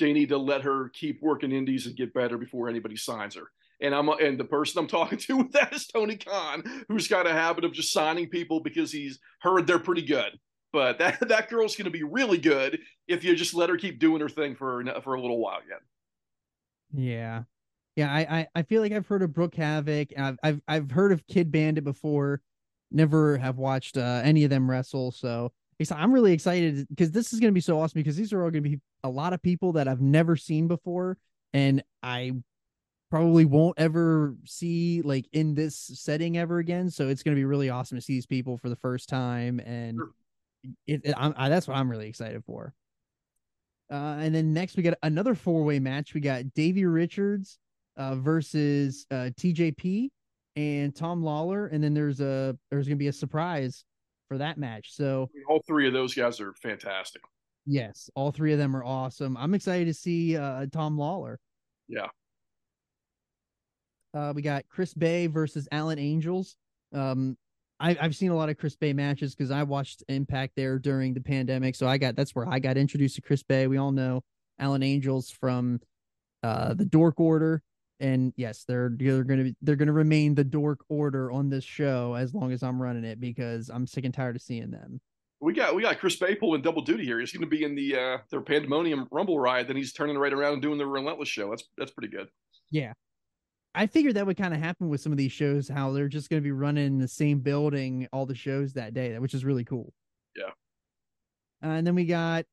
they 0.00 0.12
need 0.12 0.28
to 0.30 0.38
let 0.38 0.62
her 0.62 0.90
keep 0.94 1.22
working 1.22 1.52
indies 1.52 1.86
and 1.86 1.96
get 1.96 2.14
better 2.14 2.36
before 2.36 2.68
anybody 2.68 2.96
signs 2.96 3.34
her. 3.34 3.50
And 3.84 3.94
I'm 3.94 4.08
and 4.08 4.40
the 4.40 4.44
person 4.44 4.78
I'm 4.80 4.88
talking 4.88 5.18
to 5.18 5.36
with 5.38 5.52
that 5.52 5.74
is 5.74 5.86
Tony 5.86 6.16
Khan, 6.16 6.64
who's 6.88 7.06
got 7.08 7.26
a 7.26 7.32
habit 7.32 7.64
of 7.64 7.72
just 7.72 7.92
signing 7.92 8.28
people 8.28 8.60
because 8.60 8.90
he's 8.90 9.18
heard 9.40 9.66
they're 9.66 9.78
pretty 9.78 10.02
good. 10.02 10.38
But 10.72 10.98
that 10.98 11.20
that 11.28 11.50
girl's 11.50 11.76
going 11.76 11.84
to 11.84 11.90
be 11.90 12.02
really 12.02 12.38
good 12.38 12.80
if 13.06 13.24
you 13.24 13.36
just 13.36 13.54
let 13.54 13.68
her 13.68 13.76
keep 13.76 13.98
doing 13.98 14.20
her 14.20 14.28
thing 14.28 14.56
for 14.56 14.82
for 15.02 15.14
a 15.14 15.20
little 15.20 15.38
while 15.38 15.60
yet. 15.68 15.80
Yeah, 16.92 17.42
yeah. 17.96 18.12
I 18.12 18.20
I, 18.20 18.46
I 18.54 18.62
feel 18.62 18.80
like 18.80 18.92
I've 18.92 19.06
heard 19.06 19.22
of 19.22 19.34
Brooke 19.34 19.54
Havoc. 19.54 20.08
I've 20.18 20.38
I've 20.42 20.60
I've 20.66 20.90
heard 20.90 21.12
of 21.12 21.26
Kidd 21.26 21.52
Bandit 21.52 21.84
before 21.84 22.40
never 22.90 23.36
have 23.36 23.58
watched 23.58 23.98
uh, 23.98 24.22
any 24.24 24.44
of 24.44 24.50
them 24.50 24.70
wrestle. 24.70 25.10
So 25.10 25.52
I'm 25.90 26.12
really 26.12 26.32
excited 26.32 26.86
because 26.88 27.10
this 27.10 27.32
is 27.32 27.40
going 27.40 27.50
to 27.50 27.54
be 27.54 27.60
so 27.60 27.80
awesome 27.80 28.00
because 28.00 28.16
these 28.16 28.32
are 28.32 28.42
all 28.42 28.50
going 28.50 28.62
to 28.62 28.70
be 28.70 28.80
a 29.02 29.08
lot 29.08 29.32
of 29.32 29.42
people 29.42 29.72
that 29.72 29.88
I've 29.88 30.00
never 30.00 30.36
seen 30.36 30.68
before. 30.68 31.18
And 31.52 31.82
I 32.02 32.32
probably 33.14 33.44
won't 33.44 33.78
ever 33.78 34.34
see 34.44 35.00
like 35.02 35.24
in 35.32 35.54
this 35.54 35.76
setting 35.76 36.36
ever 36.36 36.58
again. 36.58 36.90
So 36.90 37.06
it's 37.06 37.22
going 37.22 37.36
to 37.36 37.38
be 37.38 37.44
really 37.44 37.70
awesome 37.70 37.96
to 37.96 38.02
see 38.02 38.14
these 38.14 38.26
people 38.26 38.58
for 38.58 38.68
the 38.68 38.74
first 38.74 39.08
time. 39.08 39.60
And 39.60 40.00
it, 40.88 41.02
it 41.04 41.14
I, 41.16 41.48
that's 41.48 41.68
what 41.68 41.76
I'm 41.76 41.88
really 41.88 42.08
excited 42.08 42.42
for. 42.44 42.74
Uh, 43.88 44.16
and 44.18 44.34
then 44.34 44.52
next 44.52 44.76
we 44.76 44.82
got 44.82 44.94
another 45.04 45.36
four 45.36 45.62
way 45.62 45.78
match. 45.78 46.12
We 46.12 46.22
got 46.22 46.54
Davey 46.54 46.86
Richards 46.86 47.60
uh, 47.96 48.16
versus 48.16 49.06
uh, 49.12 49.30
TJP 49.40 50.08
and 50.56 50.92
Tom 50.92 51.22
Lawlor, 51.22 51.68
and 51.68 51.84
then 51.84 51.94
there's 51.94 52.20
a 52.20 52.58
there's 52.72 52.88
gonna 52.88 52.96
be 52.96 53.06
a 53.06 53.12
surprise 53.12 53.84
for 54.26 54.38
that 54.38 54.58
match. 54.58 54.92
So 54.92 55.30
all 55.48 55.62
three 55.68 55.86
of 55.86 55.92
those 55.92 56.14
guys 56.14 56.40
are 56.40 56.52
fantastic. 56.54 57.22
Yes, 57.64 58.10
all 58.16 58.32
three 58.32 58.52
of 58.52 58.58
them 58.58 58.74
are 58.74 58.82
awesome. 58.82 59.36
I'm 59.36 59.54
excited 59.54 59.84
to 59.84 59.94
see 59.94 60.36
uh, 60.36 60.66
Tom 60.72 60.96
Lawlor. 60.96 61.36
Yeah. 61.86 62.08
Uh, 64.14 64.32
we 64.34 64.42
got 64.42 64.64
Chris 64.68 64.94
Bey 64.94 65.26
versus 65.26 65.68
Alan 65.72 65.98
Angels. 65.98 66.56
Um, 66.92 67.36
I, 67.80 67.96
I've 68.00 68.14
seen 68.14 68.30
a 68.30 68.36
lot 68.36 68.48
of 68.48 68.56
Chris 68.56 68.76
Bey 68.76 68.92
matches 68.92 69.34
because 69.34 69.50
I 69.50 69.64
watched 69.64 70.04
Impact 70.08 70.52
there 70.56 70.78
during 70.78 71.12
the 71.12 71.20
pandemic. 71.20 71.74
So 71.74 71.88
I 71.88 71.98
got 71.98 72.14
that's 72.14 72.34
where 72.34 72.48
I 72.48 72.60
got 72.60 72.76
introduced 72.76 73.16
to 73.16 73.22
Chris 73.22 73.42
Bey. 73.42 73.66
We 73.66 73.76
all 73.76 73.92
know 73.92 74.22
Alan 74.58 74.82
Angels 74.82 75.30
from 75.30 75.80
uh, 76.42 76.74
the 76.74 76.84
Dork 76.84 77.18
Order 77.18 77.62
and 78.00 78.32
yes, 78.36 78.64
they're 78.66 78.90
they're 78.96 79.24
gonna 79.24 79.44
be 79.44 79.56
they're 79.62 79.76
gonna 79.76 79.92
remain 79.92 80.34
the 80.34 80.44
dork 80.44 80.84
order 80.88 81.30
on 81.30 81.48
this 81.48 81.64
show 81.64 82.14
as 82.14 82.34
long 82.34 82.52
as 82.52 82.62
I'm 82.62 82.80
running 82.80 83.04
it 83.04 83.20
because 83.20 83.70
I'm 83.70 83.86
sick 83.86 84.04
and 84.04 84.12
tired 84.12 84.36
of 84.36 84.42
seeing 84.42 84.70
them. 84.70 85.00
We 85.40 85.52
got 85.52 85.74
we 85.74 85.82
got 85.82 85.98
Chris 85.98 86.18
Baypool 86.18 86.54
in 86.54 86.62
double 86.62 86.82
duty 86.82 87.04
here. 87.04 87.20
He's 87.20 87.32
going 87.32 87.48
to 87.48 87.48
be 87.48 87.64
in 87.64 87.74
the 87.74 87.96
uh 87.96 88.18
their 88.30 88.40
Pandemonium 88.40 89.08
Rumble 89.10 89.38
ride. 89.38 89.68
Then 89.68 89.76
he's 89.76 89.92
turning 89.92 90.18
right 90.18 90.32
around 90.32 90.54
and 90.54 90.62
doing 90.62 90.78
the 90.78 90.86
Relentless 90.86 91.28
show. 91.28 91.50
That's 91.50 91.64
that's 91.78 91.92
pretty 91.92 92.08
good. 92.08 92.28
Yeah, 92.70 92.94
I 93.74 93.86
figured 93.86 94.14
that 94.14 94.26
would 94.26 94.36
kind 94.36 94.54
of 94.54 94.60
happen 94.60 94.88
with 94.88 95.00
some 95.00 95.12
of 95.12 95.18
these 95.18 95.32
shows. 95.32 95.68
How 95.68 95.92
they're 95.92 96.08
just 96.08 96.30
going 96.30 96.40
to 96.40 96.44
be 96.44 96.52
running 96.52 96.86
in 96.86 96.98
the 96.98 97.08
same 97.08 97.40
building 97.40 98.08
all 98.12 98.26
the 98.26 98.34
shows 98.34 98.74
that 98.74 98.94
day, 98.94 99.18
which 99.18 99.34
is 99.34 99.44
really 99.44 99.64
cool. 99.64 99.92
Yeah. 100.36 100.50
Uh, 101.62 101.74
and 101.74 101.86
then 101.86 101.94
we 101.94 102.04
got 102.04 102.44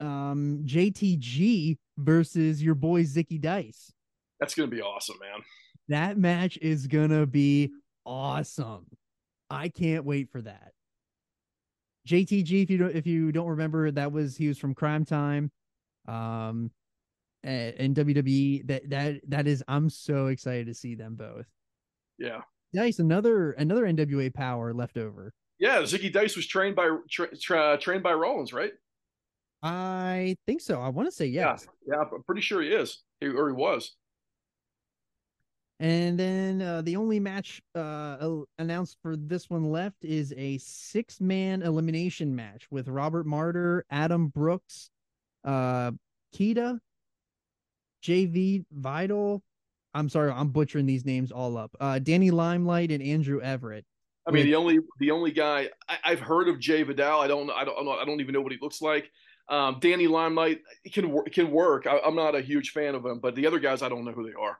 um 0.00 0.62
JTG 0.64 1.76
versus 1.98 2.62
your 2.62 2.74
boy 2.74 3.02
Zicky 3.02 3.40
Dice. 3.40 3.92
That's 4.38 4.54
gonna 4.54 4.68
be 4.68 4.80
awesome, 4.80 5.16
man. 5.20 5.44
That 5.88 6.16
match 6.16 6.58
is 6.62 6.86
gonna 6.86 7.26
be 7.26 7.70
awesome. 8.06 8.86
I 9.50 9.68
can't 9.68 10.04
wait 10.04 10.30
for 10.30 10.40
that. 10.42 10.72
JTG, 12.08 12.62
if 12.62 12.70
you 12.70 12.78
don't 12.78 12.96
if 12.96 13.06
you 13.06 13.30
don't 13.32 13.48
remember, 13.48 13.90
that 13.90 14.10
was 14.10 14.36
he 14.36 14.48
was 14.48 14.56
from 14.56 14.74
Crime 14.74 15.04
Time, 15.04 15.50
um, 16.08 16.70
and 17.44 17.94
WWE. 17.94 18.66
That 18.66 18.90
that 18.90 19.20
that 19.28 19.46
is, 19.46 19.62
I'm 19.68 19.90
so 19.90 20.26
excited 20.26 20.66
to 20.66 20.74
see 20.74 20.94
them 20.94 21.14
both. 21.14 21.46
Yeah, 22.18 22.42
Dice, 22.74 22.98
another 22.98 23.52
another 23.52 23.84
NWA 23.84 24.32
power 24.32 24.72
left 24.72 24.96
over. 24.96 25.32
Yeah, 25.58 25.82
Zicky 25.82 26.12
Dice 26.12 26.36
was 26.36 26.46
trained 26.46 26.76
by 26.76 26.88
tra- 27.10 27.36
tra- 27.36 27.78
trained 27.78 28.02
by 28.02 28.12
Rollins, 28.12 28.52
right? 28.52 28.72
I 29.62 30.36
think 30.46 30.60
so. 30.60 30.80
I 30.80 30.88
want 30.88 31.08
to 31.08 31.14
say 31.14 31.26
yes. 31.26 31.66
Yeah, 31.86 31.96
yeah, 31.96 32.16
I'm 32.16 32.22
pretty 32.22 32.40
sure 32.40 32.62
he 32.62 32.68
is, 32.68 33.02
he, 33.20 33.28
or 33.28 33.48
he 33.48 33.54
was. 33.54 33.94
And 35.80 36.18
then 36.18 36.60
uh, 36.60 36.82
the 36.82 36.96
only 36.96 37.20
match 37.20 37.62
uh, 37.74 38.42
announced 38.58 38.98
for 39.02 39.16
this 39.16 39.48
one 39.48 39.70
left 39.70 40.04
is 40.04 40.34
a 40.36 40.58
six 40.58 41.22
man 41.22 41.62
elimination 41.62 42.36
match 42.36 42.66
with 42.70 42.86
Robert 42.88 43.26
Martyr, 43.26 43.86
Adam 43.90 44.28
Brooks, 44.28 44.90
uh, 45.44 45.92
Kita, 46.34 46.78
JV 48.02 48.64
Vital. 48.72 49.42
I'm 49.94 50.08
sorry, 50.08 50.30
I'm 50.30 50.48
butchering 50.48 50.86
these 50.86 51.04
names 51.04 51.32
all 51.32 51.56
up. 51.56 51.76
Uh, 51.80 51.98
Danny 51.98 52.30
Limelight 52.30 52.92
and 52.92 53.02
Andrew 53.02 53.40
Everett. 53.40 53.84
I 54.26 54.32
mean, 54.32 54.46
the 54.46 54.54
only 54.54 54.78
the 54.98 55.10
only 55.10 55.32
guy 55.32 55.70
I, 55.88 56.10
have 56.10 56.20
heard 56.20 56.48
of 56.48 56.60
Jai 56.60 56.84
Vidal. 56.84 57.20
I 57.20 57.26
don't 57.26 57.50
I 57.50 57.64
don't 57.64 57.88
I 57.88 58.04
don't 58.04 58.20
even 58.20 58.32
know 58.32 58.40
what 58.40 58.52
he 58.52 58.58
looks 58.60 58.80
like. 58.80 59.10
Um, 59.48 59.78
Danny 59.80 60.06
Limelight 60.06 60.60
can 60.92 61.24
can 61.32 61.50
work. 61.50 61.86
I, 61.86 61.98
I'm 62.04 62.14
not 62.14 62.34
a 62.34 62.40
huge 62.40 62.70
fan 62.70 62.94
of 62.94 63.04
him, 63.04 63.18
but 63.18 63.34
the 63.34 63.46
other 63.46 63.58
guys 63.58 63.82
I 63.82 63.88
don't 63.88 64.04
know 64.04 64.12
who 64.12 64.24
they 64.24 64.34
are. 64.38 64.58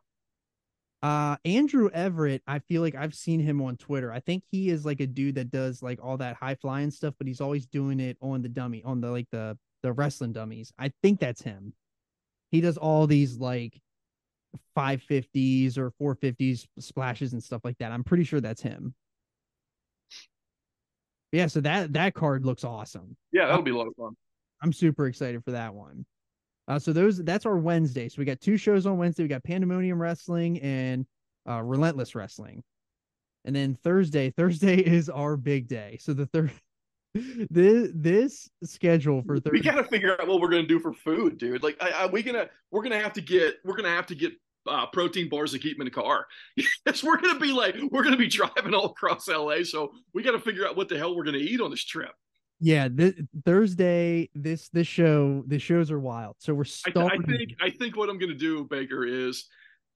Uh 1.02 1.36
Andrew 1.44 1.88
Everett, 1.92 2.42
I 2.46 2.58
feel 2.58 2.82
like 2.82 2.94
I've 2.94 3.14
seen 3.14 3.40
him 3.40 3.62
on 3.62 3.76
Twitter. 3.76 4.12
I 4.12 4.20
think 4.20 4.44
he 4.50 4.70
is 4.70 4.84
like 4.84 5.00
a 5.00 5.06
dude 5.06 5.36
that 5.36 5.50
does 5.50 5.82
like 5.82 5.98
all 6.02 6.16
that 6.16 6.36
high 6.36 6.56
flying 6.56 6.90
stuff, 6.90 7.14
but 7.18 7.26
he's 7.26 7.40
always 7.40 7.66
doing 7.66 8.00
it 8.00 8.16
on 8.20 8.42
the 8.42 8.48
dummy, 8.48 8.82
on 8.84 9.00
the 9.00 9.10
like 9.10 9.28
the 9.30 9.56
the 9.82 9.92
wrestling 9.92 10.32
dummies. 10.32 10.72
I 10.78 10.92
think 11.02 11.20
that's 11.20 11.42
him. 11.42 11.74
He 12.50 12.60
does 12.60 12.76
all 12.76 13.06
these 13.06 13.38
like 13.38 13.80
550s 14.76 15.78
or 15.78 15.92
450s 16.00 16.66
splashes 16.78 17.32
and 17.32 17.42
stuff 17.42 17.62
like 17.64 17.78
that. 17.78 17.92
I'm 17.92 18.04
pretty 18.04 18.24
sure 18.24 18.40
that's 18.40 18.62
him. 18.62 18.94
Yeah, 21.32 21.46
so 21.46 21.60
that 21.60 21.92
that 21.92 22.14
card 22.14 22.44
looks 22.44 22.64
awesome. 22.64 23.16
Yeah, 23.32 23.46
that'll 23.46 23.62
be 23.62 23.70
a 23.70 23.76
lot 23.76 23.86
of 23.86 23.94
fun. 23.94 24.16
I'm 24.62 24.72
super 24.72 25.06
excited 25.06 25.44
for 25.44 25.52
that 25.52 25.72
one. 25.74 26.04
Uh, 26.66 26.78
so 26.78 26.92
those 26.92 27.18
that's 27.18 27.46
our 27.46 27.56
Wednesday. 27.56 28.08
So 28.08 28.16
we 28.18 28.24
got 28.24 28.40
two 28.40 28.56
shows 28.56 28.86
on 28.86 28.98
Wednesday. 28.98 29.24
We 29.24 29.28
got 29.28 29.44
Pandemonium 29.44 30.00
Wrestling 30.00 30.60
and 30.60 31.06
uh, 31.48 31.62
Relentless 31.62 32.14
Wrestling, 32.14 32.62
and 33.44 33.54
then 33.54 33.74
Thursday. 33.74 34.30
Thursday 34.36 34.76
is 34.76 35.08
our 35.08 35.36
big 35.36 35.68
day. 35.68 35.98
So 36.00 36.12
the 36.14 36.26
third. 36.26 36.50
this 37.50 37.90
this 37.94 38.50
schedule 38.62 39.22
for 39.22 39.36
Thursday. 39.40 39.50
We 39.52 39.60
got 39.60 39.76
to 39.76 39.84
figure 39.84 40.20
out 40.20 40.28
what 40.28 40.40
we're 40.40 40.50
gonna 40.50 40.66
do 40.66 40.78
for 40.78 40.92
food, 40.92 41.38
dude. 41.38 41.62
Like, 41.62 41.76
I, 41.80 41.90
I, 41.90 42.06
we 42.06 42.22
gonna 42.22 42.48
we're 42.70 42.82
gonna 42.82 43.00
have 43.00 43.12
to 43.14 43.20
get 43.20 43.56
we're 43.64 43.76
gonna 43.76 43.90
have 43.90 44.06
to 44.06 44.14
get 44.14 44.32
uh, 44.68 44.86
protein 44.86 45.28
bars 45.28 45.52
to 45.52 45.58
keep 45.58 45.76
them 45.76 45.86
in 45.86 45.92
the 45.92 46.02
car. 46.02 46.26
yes, 46.86 47.02
we're 47.02 47.16
gonna 47.16 47.40
be 47.40 47.52
like 47.52 47.76
we're 47.90 48.04
gonna 48.04 48.16
be 48.16 48.28
driving 48.28 48.74
all 48.74 48.86
across 48.86 49.26
LA, 49.28 49.64
so 49.64 49.92
we 50.14 50.22
got 50.22 50.32
to 50.32 50.40
figure 50.40 50.66
out 50.66 50.76
what 50.76 50.88
the 50.88 50.96
hell 50.96 51.16
we're 51.16 51.24
gonna 51.24 51.38
eat 51.38 51.60
on 51.60 51.70
this 51.70 51.84
trip. 51.84 52.12
Yeah, 52.60 52.88
this, 52.90 53.14
Thursday. 53.44 54.30
This 54.34 54.68
this 54.68 54.86
show 54.86 55.42
the 55.46 55.58
shows 55.58 55.90
are 55.90 55.98
wild. 55.98 56.36
So 56.38 56.54
we're 56.54 56.64
I. 56.86 57.00
I 57.06 57.16
think 57.18 57.54
I 57.60 57.70
think 57.70 57.96
what 57.96 58.08
I'm 58.08 58.18
gonna 58.18 58.34
do, 58.34 58.64
Baker, 58.64 59.04
is 59.04 59.46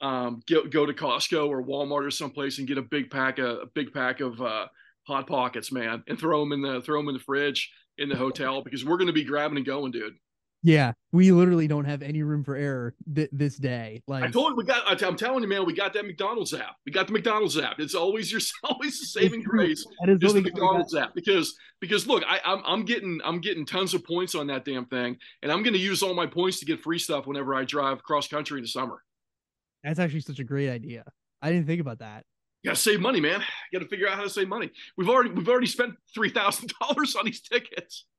um 0.01 0.41
go 0.49 0.65
go 0.65 0.85
to 0.85 0.93
Costco 0.93 1.49
or 1.49 1.63
Walmart 1.63 2.07
or 2.07 2.11
someplace 2.11 2.59
and 2.59 2.67
get 2.67 2.79
a 2.79 2.83
big 2.83 3.11
pack 3.11 3.39
of 3.39 3.59
a 3.59 3.67
big 3.67 3.93
pack 3.93 4.21
of 4.21 4.41
uh, 4.41 4.67
hot 5.07 5.27
pockets, 5.27 5.71
man, 5.73 6.03
and 6.09 6.19
throw 6.19 6.41
them 6.41 6.53
in 6.53 6.63
the 6.63 6.81
throw 6.83 6.99
them 6.99 7.09
in 7.09 7.15
the 7.15 7.21
fridge 7.21 7.71
in 7.99 8.09
the 8.09 8.17
hotel 8.17 8.63
because 8.63 8.85
we're 8.85 8.97
gonna 8.99 9.13
be 9.13 9.25
grabbing 9.25 9.57
and 9.57 9.67
going, 9.67 9.93
dude. 9.93 10.15
yeah, 10.63 10.93
we 11.13 11.31
literally 11.31 11.69
don't 11.69 11.85
have 11.85 12.01
any 12.03 12.23
room 12.23 12.43
for 12.43 12.57
error 12.57 12.95
th- 13.15 13.29
this 13.33 13.57
day. 13.57 14.03
Like 14.09 14.25
I 14.25 14.31
told 14.31 14.51
you 14.53 14.57
we 14.57 14.65
got. 14.65 15.03
I'm 15.03 15.17
telling 15.17 15.43
you, 15.43 15.49
man, 15.49 15.67
we 15.67 15.75
got 15.75 15.93
that 15.93 16.07
McDonald's 16.07 16.55
app. 16.55 16.77
We 16.87 16.93
got 16.93 17.07
the 17.07 17.13
McDonald's 17.13 17.59
app. 17.59 17.79
It's 17.79 17.95
always 17.95 18.33
your 18.33 18.41
always 18.65 18.99
the 18.99 19.07
saving 19.07 19.43
grace. 19.43 19.87
that 20.01 20.09
is 20.11 20.19
Just 20.19 20.35
the. 20.35 20.41
McDonald's 20.41 20.95
app 20.95 21.15
because 21.15 21.55
because 21.81 22.07
look, 22.07 22.25
I, 22.27 22.41
I'm 22.45 22.63
I'm 22.67 22.85
getting 22.85 23.21
I'm 23.25 23.41
getting 23.41 23.67
tons 23.67 23.93
of 23.95 24.05
points 24.05 24.35
on 24.35 24.47
that 24.49 24.65
damn 24.65 24.87
thing, 24.87 25.19
and 25.43 25.53
I'm 25.53 25.63
going 25.63 25.75
to 25.75 25.79
use 25.79 26.03
all 26.03 26.15
my 26.15 26.27
points 26.27 26.59
to 26.61 26.65
get 26.65 26.81
free 26.83 26.99
stuff 26.99 27.27
whenever 27.27 27.55
I 27.55 27.65
drive 27.65 28.03
cross 28.03 28.27
country 28.27 28.59
in 28.59 28.63
the 28.63 28.69
summer. 28.69 29.03
That's 29.85 29.99
actually 29.99 30.21
such 30.21 30.39
a 30.39 30.45
great 30.45 30.71
idea. 30.71 31.05
I 31.43 31.53
didn't 31.53 31.67
think 31.67 31.83
about 31.83 31.99
that. 31.99 32.25
You 32.65 32.71
got 32.71 32.77
to 32.77 32.83
save 32.83 33.01
money, 33.03 33.21
man. 33.21 33.43
You 33.71 33.79
got 33.79 33.85
to 33.85 33.91
figure 33.91 34.09
out 34.09 34.15
how 34.15 34.23
to 34.23 34.31
save 34.31 34.49
money. 34.49 34.71
We've 34.97 35.11
already 35.11 35.29
we've 35.31 35.49
already 35.49 35.67
spent 35.67 35.95
three 36.15 36.31
thousand 36.31 36.73
dollars 36.81 37.15
on 37.15 37.27
these 37.27 37.41
tickets. 37.41 38.07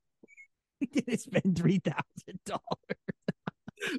We 0.80 0.86
didn't 0.88 1.20
spend 1.20 1.56
three 1.58 1.78
thousand 1.78 2.38
dollars. 2.44 2.60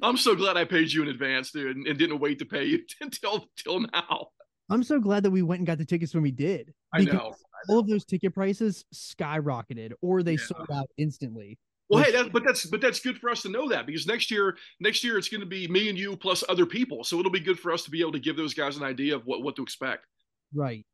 I'm 0.03 0.15
so 0.15 0.35
glad 0.35 0.57
I 0.57 0.63
paid 0.63 0.91
you 0.91 1.01
in 1.01 1.07
advance, 1.07 1.51
dude, 1.51 1.75
and, 1.75 1.87
and 1.87 1.97
didn't 1.97 2.19
wait 2.19 2.37
to 2.39 2.45
pay 2.45 2.65
you 2.65 2.79
until 3.01 3.47
till 3.57 3.79
now. 3.79 4.27
I'm 4.69 4.83
so 4.83 4.99
glad 4.99 5.23
that 5.23 5.31
we 5.31 5.41
went 5.41 5.59
and 5.59 5.67
got 5.67 5.79
the 5.79 5.85
tickets 5.85 6.13
when 6.13 6.21
we 6.23 6.31
did. 6.31 6.73
I 6.93 6.99
because 6.99 7.13
know. 7.15 7.35
All 7.69 7.79
of 7.79 7.87
those 7.87 8.05
ticket 8.05 8.33
prices 8.33 8.85
skyrocketed, 8.93 9.93
or 10.01 10.21
they 10.23 10.33
Yeah. 10.33 10.37
sold 10.45 10.67
out 10.71 10.87
instantly. 10.97 11.57
Well, 11.89 12.03
hey, 12.03 12.11
that, 12.11 12.31
but 12.31 12.43
that's 12.45 12.65
but 12.67 12.79
that's 12.79 12.99
good 12.99 13.17
for 13.17 13.29
us 13.31 13.41
to 13.41 13.49
know 13.49 13.67
that 13.69 13.85
because 13.87 14.05
next 14.05 14.29
year, 14.29 14.55
next 14.79 15.03
year 15.03 15.17
it's 15.17 15.29
going 15.29 15.41
to 15.41 15.47
be 15.47 15.67
me 15.67 15.89
and 15.89 15.97
you 15.97 16.15
plus 16.15 16.43
other 16.47 16.65
people, 16.67 17.03
so 17.03 17.19
it'll 17.19 17.31
be 17.31 17.39
good 17.39 17.59
for 17.59 17.71
us 17.71 17.83
to 17.85 17.89
be 17.91 18.01
able 18.01 18.11
to 18.11 18.19
give 18.19 18.37
those 18.37 18.53
guys 18.53 18.77
an 18.77 18.83
idea 18.83 19.15
of 19.15 19.25
what 19.25 19.41
what 19.41 19.55
to 19.55 19.63
expect. 19.63 20.05
Right. 20.53 20.85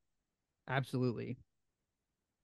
Absolutely. 0.67 1.37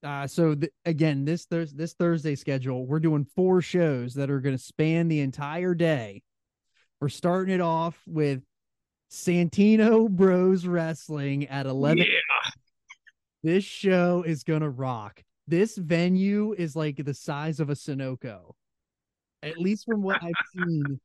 Uh, 0.02 0.26
so 0.26 0.54
th- 0.54 0.72
again, 0.84 1.24
this 1.24 1.44
Thurs 1.44 1.72
this 1.72 1.92
Thursday 1.94 2.34
schedule, 2.34 2.86
we're 2.86 3.00
doing 3.00 3.26
four 3.36 3.60
shows 3.60 4.14
that 4.14 4.30
are 4.30 4.40
going 4.40 4.56
to 4.56 4.62
span 4.62 5.08
the 5.08 5.20
entire 5.20 5.74
day. 5.74 6.22
We're 7.00 7.08
starting 7.10 7.54
it 7.54 7.60
off 7.60 8.00
with 8.06 8.42
Santino 9.10 10.08
Bros 10.08 10.66
Wrestling 10.66 11.48
at 11.48 11.66
eleven. 11.66 11.98
Yeah, 11.98 12.50
This 13.42 13.64
show 13.64 14.22
is 14.26 14.42
going 14.42 14.62
to 14.62 14.70
rock. 14.70 15.22
This 15.46 15.76
venue 15.76 16.54
is 16.56 16.76
like 16.76 17.04
the 17.04 17.14
size 17.14 17.60
of 17.60 17.68
a 17.70 17.74
Sunoco. 17.74 18.52
At 19.42 19.58
least 19.58 19.84
from 19.84 20.02
what 20.02 20.22
I've 20.22 20.32
seen 20.54 21.00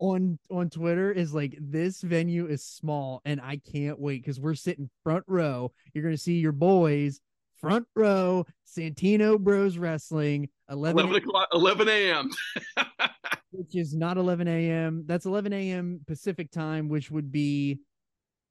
on 0.00 0.38
on 0.50 0.70
Twitter 0.70 1.12
is 1.12 1.32
like 1.32 1.56
this 1.60 2.00
venue 2.00 2.46
is 2.46 2.64
small 2.64 3.22
and 3.24 3.40
I 3.40 3.60
can't 3.72 3.98
wait 3.98 4.24
cuz 4.24 4.40
we're 4.40 4.54
sitting 4.54 4.90
front 5.02 5.24
row. 5.28 5.72
You're 5.92 6.02
going 6.02 6.14
to 6.14 6.22
see 6.22 6.38
your 6.38 6.52
boys 6.52 7.20
front 7.56 7.86
row 7.94 8.46
Santino 8.66 9.38
Bros 9.38 9.78
Wrestling 9.78 10.48
11, 10.68 10.98
11 10.98 11.22
o'clock, 11.22 11.48
11 11.52 11.88
a.m. 11.88 12.30
which 13.50 13.74
is 13.76 13.94
not 13.94 14.16
11 14.16 14.48
a.m. 14.48 15.04
That's 15.06 15.26
11 15.26 15.52
a.m. 15.52 16.00
Pacific 16.06 16.50
time, 16.50 16.88
which 16.88 17.10
would 17.10 17.30
be 17.30 17.80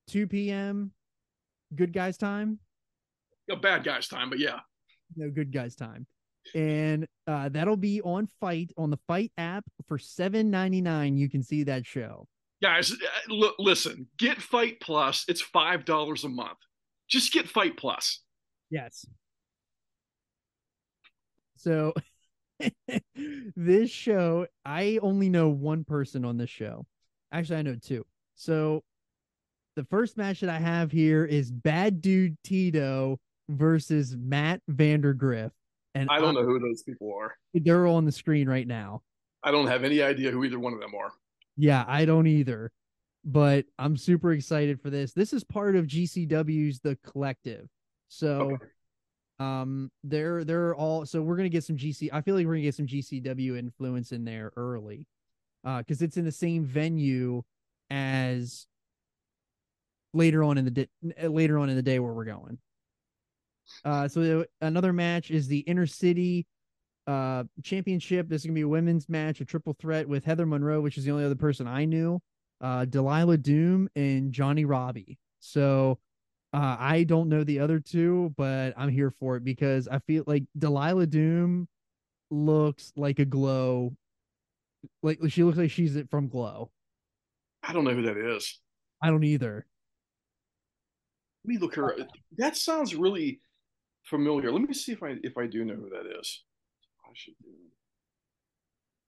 2 0.07 0.27
p.m. 0.27 0.91
Good 1.75 1.93
guys 1.93 2.17
time. 2.17 2.59
A 3.51 3.55
bad 3.55 3.83
guys 3.83 4.07
time, 4.07 4.29
but 4.29 4.39
yeah. 4.39 4.59
no 5.15 5.29
good 5.29 5.51
guys 5.51 5.75
time 5.75 6.07
and 6.53 7.07
uh 7.27 7.49
that'll 7.49 7.75
be 7.77 8.01
on 8.01 8.27
Fite 8.39 8.71
on 8.77 8.89
the 8.89 8.99
Fite 9.07 9.31
app 9.37 9.63
for 9.87 9.97
7.99 9.97 11.17
you 11.17 11.29
can 11.29 11.41
see 11.43 11.63
that 11.63 11.85
show 11.85 12.27
Guys, 12.61 12.91
uh, 12.91 12.95
look, 13.27 13.55
listen, 13.59 14.07
get 14.17 14.41
Fite 14.41 14.79
Plus. 14.79 15.25
It's 15.27 15.43
$5 15.43 16.23
a 16.23 16.29
month. 16.29 16.57
Just 17.07 17.33
get 17.33 17.49
Fite 17.49 17.75
Plus. 17.77 18.21
yes 18.71 19.05
so 21.57 21.93
this 23.55 23.89
show 23.89 24.47
i 24.65 24.97
only 25.01 25.29
know 25.29 25.49
one 25.49 25.83
person 25.83 26.23
on 26.25 26.37
this 26.37 26.49
show 26.49 26.85
actually 27.31 27.57
i 27.57 27.61
know 27.61 27.75
two 27.75 28.05
so 28.35 28.81
the 29.75 29.83
first 29.85 30.17
match 30.17 30.39
that 30.39 30.49
i 30.49 30.57
have 30.59 30.91
here 30.91 31.25
is 31.25 31.51
bad 31.51 32.01
dude 32.01 32.37
tito 32.43 33.19
versus 33.49 34.15
matt 34.17 34.61
vandagriff 34.71 35.51
and 35.95 36.09
I 36.11 36.19
don't 36.19 36.35
know 36.35 36.43
who 36.43 36.59
those 36.59 36.83
people 36.83 37.11
are. 37.19 37.35
they're 37.53 37.87
on 37.87 38.05
the 38.05 38.11
screen 38.11 38.47
right 38.47 38.67
now 38.67 39.01
I 39.43 39.51
don't 39.51 39.67
have 39.67 39.83
any 39.83 40.01
idea 40.01 40.29
who 40.31 40.43
either 40.43 40.57
one 40.59 40.73
of 40.73 40.79
them 40.79 40.93
are. 40.95 41.11
Yeah, 41.55 41.85
I 41.87 42.05
don't 42.05 42.25
either. 42.27 42.71
But 43.23 43.65
I'm 43.79 43.95
super 43.95 44.31
excited 44.33 44.81
for 44.81 44.89
this. 44.89 45.13
This 45.13 45.33
is 45.33 45.43
part 45.43 45.75
of 45.75 45.85
GCW's 45.87 46.79
The 46.79 46.95
Collective. 46.97 47.67
So 48.09 48.51
Okay. 48.53 48.65
um 49.39 49.91
they're 50.03 50.43
they're 50.43 50.75
all 50.75 51.05
so 51.05 51.21
we're 51.21 51.35
gonna 51.37 51.49
get 51.49 51.63
some 51.63 51.75
GC 51.77 52.09
I 52.11 52.21
feel 52.21 52.35
like 52.35 52.45
we're 52.47 52.53
gonna 52.53 52.61
get 52.63 52.75
some 52.75 52.87
GCW 52.87 53.57
influence 53.57 54.11
in 54.11 54.25
there 54.25 54.51
early. 54.57 55.07
Uh 55.63 55.77
because 55.79 56.01
it's 56.01 56.17
in 56.17 56.25
the 56.25 56.31
same 56.31 56.65
venue 56.65 57.43
as 57.91 58.65
later 60.13 60.43
on 60.43 60.57
in 60.57 60.65
the 60.65 60.71
di- 60.71 61.27
later 61.27 61.59
on 61.59 61.69
in 61.69 61.75
the 61.75 61.81
day 61.83 61.99
where 61.99 62.13
we're 62.13 62.25
going. 62.25 62.57
Uh 63.83 64.07
so 64.07 64.45
another 64.61 64.93
match 64.93 65.31
is 65.31 65.47
the 65.47 65.59
inner 65.59 65.85
city 65.85 66.45
uh 67.07 67.43
championship. 67.63 68.27
This 68.29 68.41
is 68.41 68.47
gonna 68.47 68.55
be 68.55 68.61
a 68.61 68.67
women's 68.67 69.07
match, 69.09 69.41
a 69.41 69.45
triple 69.45 69.75
threat 69.79 70.07
with 70.07 70.25
Heather 70.25 70.45
Monroe, 70.45 70.81
which 70.81 70.97
is 70.97 71.05
the 71.05 71.11
only 71.11 71.25
other 71.25 71.35
person 71.35 71.67
I 71.67 71.85
knew, 71.85 72.19
uh 72.61 72.85
Delilah 72.85 73.37
Doom 73.37 73.89
and 73.95 74.31
Johnnie 74.31 74.65
Robbie. 74.65 75.17
So 75.39 75.99
uh 76.53 76.77
I 76.79 77.03
don't 77.03 77.29
know 77.29 77.43
the 77.43 77.59
other 77.59 77.79
two, 77.79 78.33
but 78.37 78.73
I'm 78.77 78.89
here 78.89 79.11
for 79.11 79.35
it 79.37 79.43
because 79.43 79.87
I 79.87 79.99
feel 79.99 80.23
like 80.27 80.43
Delilah 80.57 81.07
Doom 81.07 81.67
looks 82.31 82.91
like 82.95 83.19
a 83.19 83.25
glow. 83.25 83.95
Like 85.01 85.19
she 85.29 85.43
looks 85.43 85.57
like 85.57 85.71
she's 85.71 85.97
from 86.09 86.27
Glow. 86.27 86.71
I 87.63 87.73
don't 87.73 87.83
know 87.83 87.93
who 87.93 88.03
that 88.03 88.17
is. 88.17 88.59
I 89.01 89.09
don't 89.09 89.23
either. 89.23 89.65
Let 91.43 91.49
me 91.49 91.57
look 91.57 91.75
her. 91.75 91.99
Up. 91.99 92.07
That 92.37 92.55
sounds 92.57 92.95
really 92.95 93.39
familiar. 94.05 94.51
Let 94.51 94.61
me 94.61 94.73
see 94.73 94.91
if 94.93 95.03
I 95.03 95.15
if 95.23 95.37
I 95.37 95.47
do 95.47 95.63
know 95.65 95.75
who 95.75 95.89
that 95.89 96.05
is. 96.19 96.43
I 97.05 97.09
should 97.13 97.33
do. 97.43 97.49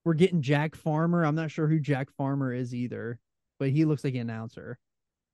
We're 0.06 0.14
getting 0.14 0.42
Jack 0.42 0.76
Farmer. 0.76 1.26
I'm 1.26 1.36
not 1.36 1.52
sure 1.52 1.68
who 1.68 1.80
Jack 1.80 2.10
Farmer 2.18 2.54
is 2.54 2.74
either, 2.74 3.20
but 3.60 3.70
he 3.72 3.84
looks 3.86 4.04
like 4.04 4.14
an 4.16 4.22
announcer. 4.22 4.80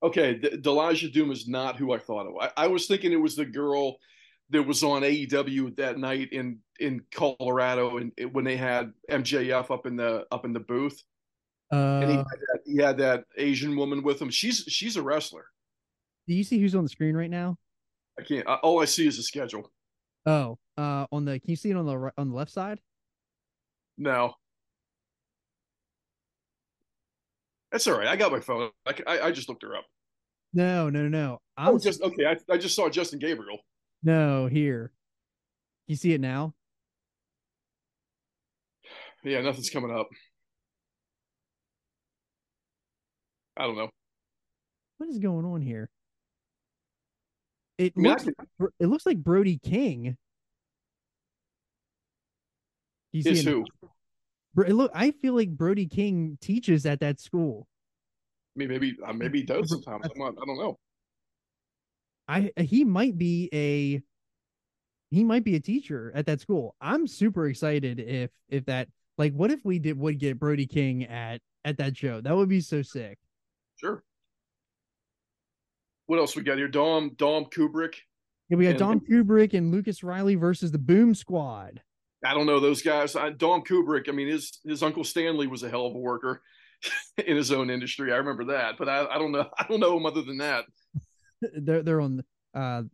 Okay, 0.02 0.34
D- 0.34 0.56
Delilah 0.60 0.94
Doom 1.12 1.30
is 1.30 1.46
not 1.48 1.76
who 1.76 1.92
I 1.92 1.98
thought 1.98 2.26
was. 2.32 2.50
I, 2.56 2.64
I 2.64 2.66
was 2.66 2.86
thinking 2.86 3.12
it 3.12 3.16
was 3.16 3.36
the 3.36 3.44
girl 3.46 3.96
that 4.50 4.62
was 4.62 4.82
on 4.82 5.02
AEW 5.02 5.76
that 5.76 5.98
night 5.98 6.32
in 6.32 6.58
in 6.80 7.02
Colorado, 7.12 7.98
and 7.98 8.12
it- 8.16 8.32
when 8.32 8.44
they 8.44 8.56
had 8.56 8.92
MJF 9.10 9.70
up 9.70 9.86
in 9.86 9.96
the 9.96 10.26
up 10.32 10.44
in 10.44 10.52
the 10.52 10.60
booth, 10.60 11.00
and 11.70 12.10
he 12.10 12.16
Uh, 12.16 12.24
had, 12.24 12.40
that, 12.40 12.58
he 12.66 12.76
had 12.76 12.98
that 12.98 13.24
Asian 13.38 13.76
woman 13.76 14.02
with 14.02 14.20
him. 14.20 14.30
She's 14.30 14.64
she's 14.68 14.96
a 14.96 15.02
wrestler. 15.02 15.46
do 16.26 16.34
you 16.34 16.42
see 16.44 16.58
who's 16.58 16.74
on 16.74 16.82
the 16.84 16.90
screen 16.90 17.14
right 17.16 17.30
now? 17.30 17.56
I 18.18 18.22
can't. 18.22 18.48
I, 18.48 18.54
all 18.56 18.80
I 18.80 18.84
see 18.84 19.06
is 19.06 19.16
the 19.16 19.22
schedule. 19.22 19.70
Oh, 20.26 20.58
uh, 20.78 21.06
on 21.12 21.24
the 21.24 21.38
can 21.40 21.50
you 21.50 21.56
see 21.56 21.70
it 21.70 21.76
on 21.76 21.86
the 21.86 22.10
on 22.16 22.30
the 22.30 22.34
left 22.36 22.50
side? 22.50 22.80
No, 23.98 24.34
that's 27.70 27.86
all 27.86 27.98
right. 27.98 28.08
I 28.08 28.16
got 28.16 28.32
my 28.32 28.40
phone. 28.40 28.70
I 28.86 29.20
I 29.20 29.30
just 29.32 29.48
looked 29.48 29.62
her 29.62 29.76
up. 29.76 29.84
No, 30.52 30.88
no, 30.90 31.08
no. 31.08 31.40
I'm 31.56 31.74
Oh, 31.74 31.78
just 31.78 32.00
okay. 32.02 32.26
I, 32.26 32.36
I 32.50 32.56
just 32.58 32.76
saw 32.76 32.88
Justin 32.88 33.18
Gabriel. 33.18 33.58
no 34.02 34.46
here. 34.46 34.92
You 35.86 35.96
see 35.96 36.12
it 36.12 36.20
now? 36.20 36.54
Yeah, 39.24 39.40
nothing's 39.42 39.70
coming 39.70 39.90
up. 39.90 40.08
I 43.56 43.64
don't 43.64 43.76
know. 43.76 43.90
What 44.98 45.08
is 45.10 45.18
going 45.18 45.44
on 45.44 45.60
here? 45.60 45.90
It 47.78 47.94
I 47.96 48.00
mean, 48.00 48.12
looks 48.12 48.26
Bro- 48.58 48.68
it 48.78 48.86
looks 48.86 49.06
like 49.06 49.18
Brody 49.18 49.58
King. 49.58 50.16
See 53.12 53.30
Is 53.30 53.44
who? 53.44 53.64
Bro- 54.54 54.68
Look, 54.68 54.92
I 54.94 55.10
feel 55.10 55.34
like 55.34 55.50
Brody 55.50 55.86
King 55.86 56.38
teaches 56.40 56.86
at 56.86 57.00
that 57.00 57.20
school. 57.20 57.66
I 58.56 58.58
mean, 58.58 58.68
maybe 58.68 58.96
uh, 59.04 59.12
maybe 59.12 59.40
he 59.40 59.44
does 59.44 59.68
sometimes. 59.68 60.06
I'm 60.12 60.18
not, 60.18 60.34
I 60.40 60.46
don't 60.46 60.58
know. 60.58 60.78
I 62.28 62.52
he 62.62 62.84
might 62.84 63.18
be 63.18 63.48
a 63.52 64.02
he 65.14 65.24
might 65.24 65.44
be 65.44 65.56
a 65.56 65.60
teacher 65.60 66.12
at 66.14 66.26
that 66.26 66.40
school. 66.40 66.74
I'm 66.80 67.06
super 67.06 67.48
excited 67.48 68.00
if 68.00 68.30
if 68.48 68.64
that 68.66 68.88
like 69.18 69.32
what 69.32 69.50
if 69.50 69.64
we 69.64 69.78
did 69.78 69.98
would 69.98 70.18
get 70.18 70.38
Brody 70.38 70.66
King 70.66 71.04
at 71.04 71.40
at 71.64 71.76
that 71.78 71.96
show? 71.96 72.20
That 72.20 72.36
would 72.36 72.48
be 72.48 72.60
so 72.60 72.82
sick. 72.82 73.18
Sure. 73.76 74.02
What 76.06 76.18
else 76.18 76.36
we 76.36 76.42
got 76.42 76.58
here? 76.58 76.68
Dom 76.68 77.10
Dom 77.16 77.46
Kubrick. 77.46 77.94
Yeah, 78.48 78.56
we 78.58 78.64
got 78.64 78.70
And- 78.70 78.78
Dom 78.78 79.00
Kubrick 79.00 79.54
and 79.54 79.70
Lucas 79.72 80.02
Riley 80.02 80.34
versus 80.34 80.70
the 80.70 80.78
Boom 80.78 81.14
Squad. 81.14 81.80
I 82.24 82.32
don't 82.34 82.46
know 82.46 82.60
those 82.60 82.82
guys. 82.82 83.16
I, 83.16 83.30
Dom 83.30 83.62
Kubrick. 83.62 84.08
I 84.08 84.12
mean, 84.12 84.28
his 84.28 84.58
his 84.64 84.82
uncle 84.82 85.04
Stanley 85.04 85.46
was 85.46 85.62
a 85.62 85.68
hell 85.70 85.86
of 85.86 85.94
a 85.94 85.98
worker 85.98 86.42
in 87.26 87.36
his 87.36 87.52
own 87.52 87.70
industry. 87.70 88.12
I 88.12 88.16
remember 88.16 88.44
that, 88.46 88.76
but 88.78 88.88
I, 88.88 89.06
I 89.06 89.18
don't 89.18 89.32
know. 89.32 89.48
I 89.58 89.66
don't 89.68 89.80
know 89.80 89.96
him 89.96 90.06
other 90.06 90.22
than 90.22 90.38
that. 90.38 90.64
They're 91.56 91.82
they're 91.82 92.00
on 92.00 92.22
uh 92.54 92.84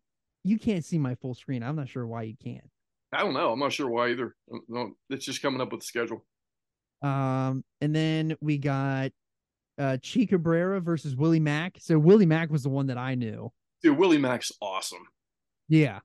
you 0.43 0.59
can't 0.59 0.85
see 0.85 0.99
my 0.99 1.15
full 1.17 1.35
screen. 1.35 1.63
I'm 1.63 1.77
not 1.77 1.89
sure 1.89 2.07
why 2.07 2.23
you 2.23 2.35
can't. 2.43 2.69
I 3.13 3.23
don't 3.23 3.35
know. 3.35 3.53
I'm 3.53 3.59
not 3.59 3.73
sure 3.73 3.89
why 3.91 4.09
either. 4.11 4.35
No, 4.69 4.93
it's 5.11 5.25
just 5.25 5.43
coming 5.43 5.61
up 5.61 5.71
with 5.71 5.81
the 5.81 5.87
schedule. 5.87 6.25
Um, 7.03 7.65
and 7.81 7.95
then 7.95 8.37
we 8.41 8.57
got 8.59 9.11
uh 9.81 9.97
Chi 9.97 10.27
Cabrera 10.27 10.81
versus 10.81 11.17
Willie 11.17 11.41
Mack. 11.41 11.79
So 11.81 11.99
Willie 11.99 12.27
Mack 12.27 12.51
was 12.51 12.63
the 12.63 12.69
one 12.69 12.87
that 12.89 12.99
I 12.99 13.15
knew. 13.15 13.51
Dude, 13.83 13.99
Willie 13.99 14.19
Mack's 14.19 14.53
awesome. 14.61 15.07
Yeah. 15.69 16.01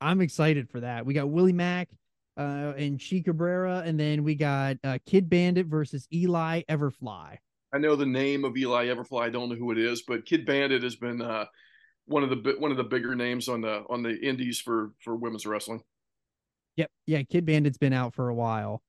I'm 0.00 0.20
excited 0.20 0.70
for 0.70 0.80
that. 0.80 1.04
We 1.04 1.14
got 1.14 1.28
Willie 1.28 1.52
Mack 1.52 1.88
uh 2.36 2.72
and 2.76 3.00
Chi 3.00 3.22
Cabrera, 3.24 3.82
and 3.84 3.98
then 3.98 4.24
we 4.24 4.34
got 4.34 4.76
uh 4.84 4.98
Kidd 5.06 5.28
Bandit 5.28 5.66
versus 5.66 6.06
Eli 6.12 6.62
Everfly. 6.68 7.38
I 7.74 7.78
know 7.78 7.96
the 7.96 8.06
name 8.06 8.44
of 8.44 8.56
Eli 8.56 8.86
Everfly. 8.86 9.22
I 9.22 9.30
don't 9.30 9.48
know 9.48 9.56
who 9.56 9.72
it 9.72 9.78
is, 9.78 10.02
but 10.02 10.24
Kidd 10.24 10.46
Bandit 10.46 10.84
has 10.84 10.94
been 10.94 11.20
uh, 11.20 11.46
one 12.06 12.22
of 12.22 12.30
the 12.30 12.54
one 12.60 12.70
of 12.70 12.76
the 12.76 12.84
bigger 12.84 13.16
names 13.16 13.48
on 13.48 13.62
the 13.62 13.82
on 13.90 14.04
the 14.04 14.16
indies 14.16 14.60
for 14.60 14.92
for 15.00 15.16
women's 15.16 15.44
wrestling. 15.44 15.82
Yep. 16.76 16.90
Yeah, 17.06 17.22
Kidd 17.22 17.44
Bandit's 17.44 17.78
been 17.78 17.92
out 17.92 18.14
for 18.14 18.28
a 18.28 18.34
while. 18.34 18.80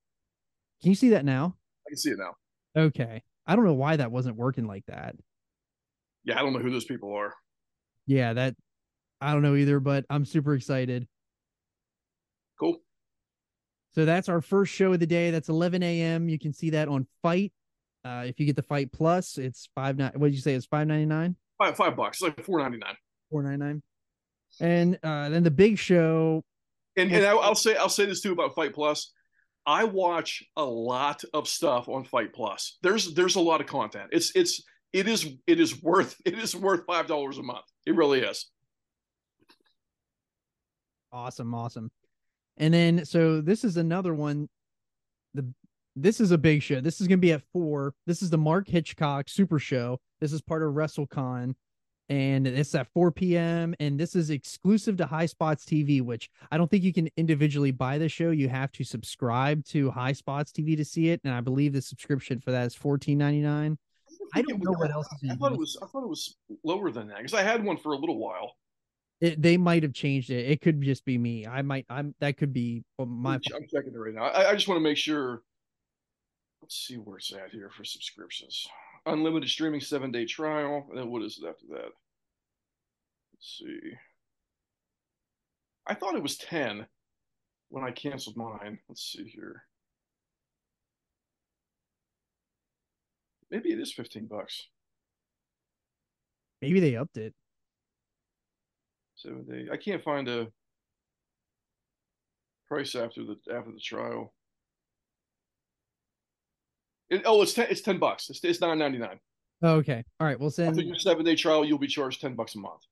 Can 0.80 0.90
you 0.90 0.94
see 0.94 1.10
that 1.10 1.24
now? 1.24 1.56
I 1.86 1.90
can 1.90 1.96
see 1.96 2.10
it 2.10 2.18
now. 2.18 2.34
Okay. 2.80 3.22
I 3.46 3.56
don't 3.56 3.64
know 3.64 3.74
why 3.74 3.96
that 3.96 4.10
wasn't 4.10 4.36
working 4.36 4.66
like 4.66 4.84
that. 4.86 5.14
Yeah, 6.24 6.38
I 6.38 6.42
don't 6.42 6.52
know 6.52 6.58
who 6.58 6.70
those 6.70 6.84
people 6.84 7.14
are. 7.14 7.32
Yeah, 8.06 8.32
that 8.32 8.54
I 9.20 9.32
don't 9.32 9.42
know 9.42 9.54
either, 9.54 9.80
but 9.80 10.04
I'm 10.10 10.24
super 10.24 10.54
excited. 10.54 11.06
Cool. 12.58 12.78
So 13.94 14.04
that's 14.04 14.28
our 14.28 14.40
first 14.40 14.72
show 14.72 14.92
of 14.92 15.00
the 15.00 15.06
day. 15.06 15.30
That's 15.30 15.48
11 15.48 15.82
a.m. 15.82 16.28
You 16.28 16.38
can 16.38 16.52
see 16.52 16.70
that 16.70 16.88
on 16.88 17.06
Fite. 17.22 17.52
Uh, 18.04 18.24
if 18.26 18.38
you 18.38 18.46
get 18.46 18.56
the 18.56 18.62
Fite 18.62 18.92
Plus, 18.92 19.36
it's 19.36 19.68
five 19.74 19.96
nine. 19.96 20.12
What 20.14 20.28
did 20.28 20.34
you 20.34 20.40
say? 20.40 20.54
It's 20.54 20.66
five 20.66 20.86
ninety 20.86 21.06
nine, 21.06 21.34
Five 21.58 21.76
five 21.76 21.96
bucks, 21.96 22.18
it's 22.18 22.36
like 22.36 22.44
four 22.44 22.60
ninety 22.60 22.78
nine. 22.78 22.94
four 23.30 23.42
ninety 23.42 23.58
nine. 23.58 23.82
And 24.60 24.98
uh, 25.02 25.28
then 25.28 25.42
the 25.42 25.50
big 25.50 25.76
show. 25.76 26.44
And 26.96 27.10
and 27.10 27.26
I'll 27.26 27.56
say 27.56 27.74
I'll 27.74 27.88
say 27.88 28.06
this 28.06 28.20
too 28.20 28.30
about 28.32 28.54
Fite 28.54 28.74
Plus. 28.74 29.12
I 29.66 29.84
watch 29.84 30.44
a 30.56 30.64
lot 30.64 31.24
of 31.34 31.48
stuff 31.48 31.88
on 31.88 32.04
Fite 32.04 32.32
Plus. 32.32 32.78
There's 32.82 33.14
there's 33.14 33.34
a 33.34 33.40
lot 33.40 33.60
of 33.60 33.66
content. 33.66 34.10
It's 34.12 34.30
it's 34.36 34.62
it 34.92 35.08
is 35.08 35.28
it 35.46 35.60
is 35.60 35.82
worth 35.82 36.16
it 36.24 36.38
is 36.38 36.54
worth 36.54 36.86
five 36.86 37.06
dollars 37.06 37.38
a 37.38 37.42
month. 37.42 37.64
It 37.84 37.96
really 37.96 38.20
is. 38.20 38.46
Awesome, 41.12 41.54
awesome. 41.54 41.90
And 42.56 42.72
then 42.72 43.04
so 43.04 43.40
this 43.40 43.64
is 43.64 43.76
another 43.76 44.14
one. 44.14 44.48
The 45.34 45.52
this 45.96 46.20
is 46.20 46.30
a 46.30 46.38
big 46.38 46.62
show. 46.62 46.80
This 46.80 47.00
is 47.00 47.08
gonna 47.08 47.18
be 47.18 47.32
at 47.32 47.42
four. 47.52 47.94
This 48.06 48.22
is 48.22 48.30
the 48.30 48.38
Mark 48.38 48.68
Hitchcock 48.68 49.28
Super 49.28 49.58
Show. 49.58 49.98
This 50.20 50.32
is 50.32 50.42
part 50.42 50.62
of 50.62 50.74
WrestleCon. 50.74 51.54
And 52.08 52.46
it's 52.46 52.74
at 52.74 52.86
4 52.92 53.10
p.m. 53.10 53.74
And 53.80 53.98
this 53.98 54.14
is 54.14 54.30
exclusive 54.30 54.96
to 54.98 55.06
Highspots 55.06 55.64
TV, 55.64 56.00
which 56.00 56.30
I 56.52 56.58
don't 56.58 56.70
think 56.70 56.84
you 56.84 56.92
can 56.92 57.08
individually 57.16 57.72
buy 57.72 57.98
the 57.98 58.08
show. 58.08 58.30
You 58.30 58.48
have 58.48 58.70
to 58.72 58.84
subscribe 58.84 59.64
to 59.66 59.90
Highspots 59.90 60.52
TV 60.52 60.76
to 60.76 60.84
see 60.84 61.08
it. 61.10 61.20
And 61.24 61.34
I 61.34 61.40
believe 61.40 61.72
the 61.72 61.82
subscription 61.82 62.38
for 62.40 62.52
that 62.52 62.66
is 62.66 62.76
$14.99. 62.76 63.76
I 64.34 64.42
don't 64.42 64.62
know 64.62 64.72
what 64.72 64.90
else 64.90 65.06
is 65.22 65.30
I 65.30 65.34
thought 65.36 65.52
it 65.52 65.58
was 65.58 65.78
I 65.82 65.86
thought 65.86 66.02
it 66.02 66.08
was 66.08 66.36
lower 66.64 66.90
than 66.90 67.08
that 67.08 67.18
because 67.18 67.34
I 67.34 67.42
had 67.42 67.64
one 67.64 67.76
for 67.76 67.92
a 67.92 67.96
little 67.96 68.18
while. 68.18 68.52
It, 69.20 69.40
they 69.40 69.56
might 69.56 69.82
have 69.82 69.94
changed 69.94 70.30
it. 70.30 70.50
It 70.50 70.60
could 70.60 70.82
just 70.82 71.04
be 71.04 71.16
me. 71.16 71.46
I 71.46 71.62
might. 71.62 71.86
I'm. 71.88 72.14
That 72.20 72.36
could 72.36 72.52
be 72.52 72.84
my. 72.98 73.34
I'm 73.34 73.40
I'm 73.54 73.66
checking 73.72 73.94
it 73.94 73.98
right 73.98 74.14
now. 74.14 74.24
I, 74.24 74.50
I 74.50 74.54
just 74.54 74.68
want 74.68 74.76
to 74.78 74.82
make 74.82 74.98
sure. 74.98 75.42
Let's 76.60 76.76
see 76.76 76.96
where 76.96 77.16
it's 77.16 77.32
at 77.32 77.50
here 77.50 77.70
for 77.70 77.84
subscriptions. 77.84 78.66
Unlimited 79.06 79.48
streaming 79.48 79.80
seven 79.80 80.10
day 80.10 80.26
trial. 80.26 80.86
And 80.88 80.98
then 80.98 81.10
what 81.10 81.22
is 81.22 81.38
it 81.40 81.48
after 81.48 81.66
that? 81.70 81.92
Let's 83.32 83.60
see. 83.60 83.92
I 85.86 85.94
thought 85.94 86.16
it 86.16 86.22
was 86.22 86.36
10 86.36 86.86
when 87.68 87.84
I 87.84 87.92
canceled 87.92 88.36
mine. 88.36 88.78
Let's 88.88 89.12
see 89.12 89.24
here. 89.24 89.62
Maybe 93.50 93.70
it 93.70 93.78
is 93.78 93.92
15 93.92 94.26
bucks. 94.26 94.66
Maybe 96.60 96.80
they 96.80 96.96
upped 96.96 97.16
it. 97.16 97.34
Seven 99.14 99.44
day. 99.44 99.68
I 99.72 99.76
can't 99.76 100.02
find 100.02 100.28
a 100.28 100.48
price 102.68 102.94
after 102.94 103.24
the 103.24 103.36
after 103.54 103.72
the 103.72 103.80
trial. 103.80 104.34
It, 107.10 107.22
oh, 107.24 107.42
it's 107.42 107.52
ten. 107.54 107.66
It's 107.70 107.80
ten 107.80 107.98
bucks. 107.98 108.30
It's, 108.30 108.42
it's 108.42 108.60
nine 108.60 108.78
ninety 108.78 108.98
nine. 108.98 109.20
Oh, 109.62 109.76
okay. 109.76 110.04
All 110.20 110.26
right. 110.26 110.38
We'll 110.38 110.50
send. 110.50 110.70
After 110.70 110.82
your 110.82 110.98
seven 110.98 111.24
day 111.24 111.36
trial, 111.36 111.64
you'll 111.64 111.78
be 111.78 111.86
charged 111.86 112.20
ten 112.20 112.34
bucks 112.34 112.54
a 112.54 112.58
month. 112.58 112.82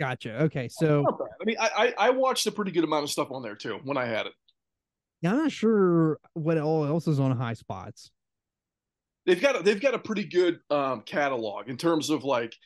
Gotcha. 0.00 0.42
Okay. 0.44 0.68
So 0.68 1.04
I 1.40 1.44
mean, 1.44 1.56
I, 1.60 1.70
I 1.98 2.06
I 2.06 2.10
watched 2.10 2.46
a 2.46 2.52
pretty 2.52 2.72
good 2.72 2.84
amount 2.84 3.04
of 3.04 3.10
stuff 3.10 3.30
on 3.30 3.42
there 3.42 3.54
too 3.54 3.78
when 3.84 3.96
I 3.96 4.06
had 4.06 4.26
it. 4.26 4.32
yeah, 5.22 5.30
I'm 5.30 5.38
not 5.38 5.52
sure 5.52 6.18
what 6.34 6.58
all 6.58 6.84
else 6.84 7.06
is 7.06 7.20
on 7.20 7.36
Highspots. 7.36 8.10
They've 9.24 9.40
got 9.40 9.60
a, 9.60 9.62
they've 9.62 9.80
got 9.80 9.94
a 9.94 9.98
pretty 9.98 10.24
good 10.24 10.58
um, 10.68 11.02
catalog 11.02 11.68
in 11.68 11.76
terms 11.76 12.10
of 12.10 12.24
like, 12.24 12.56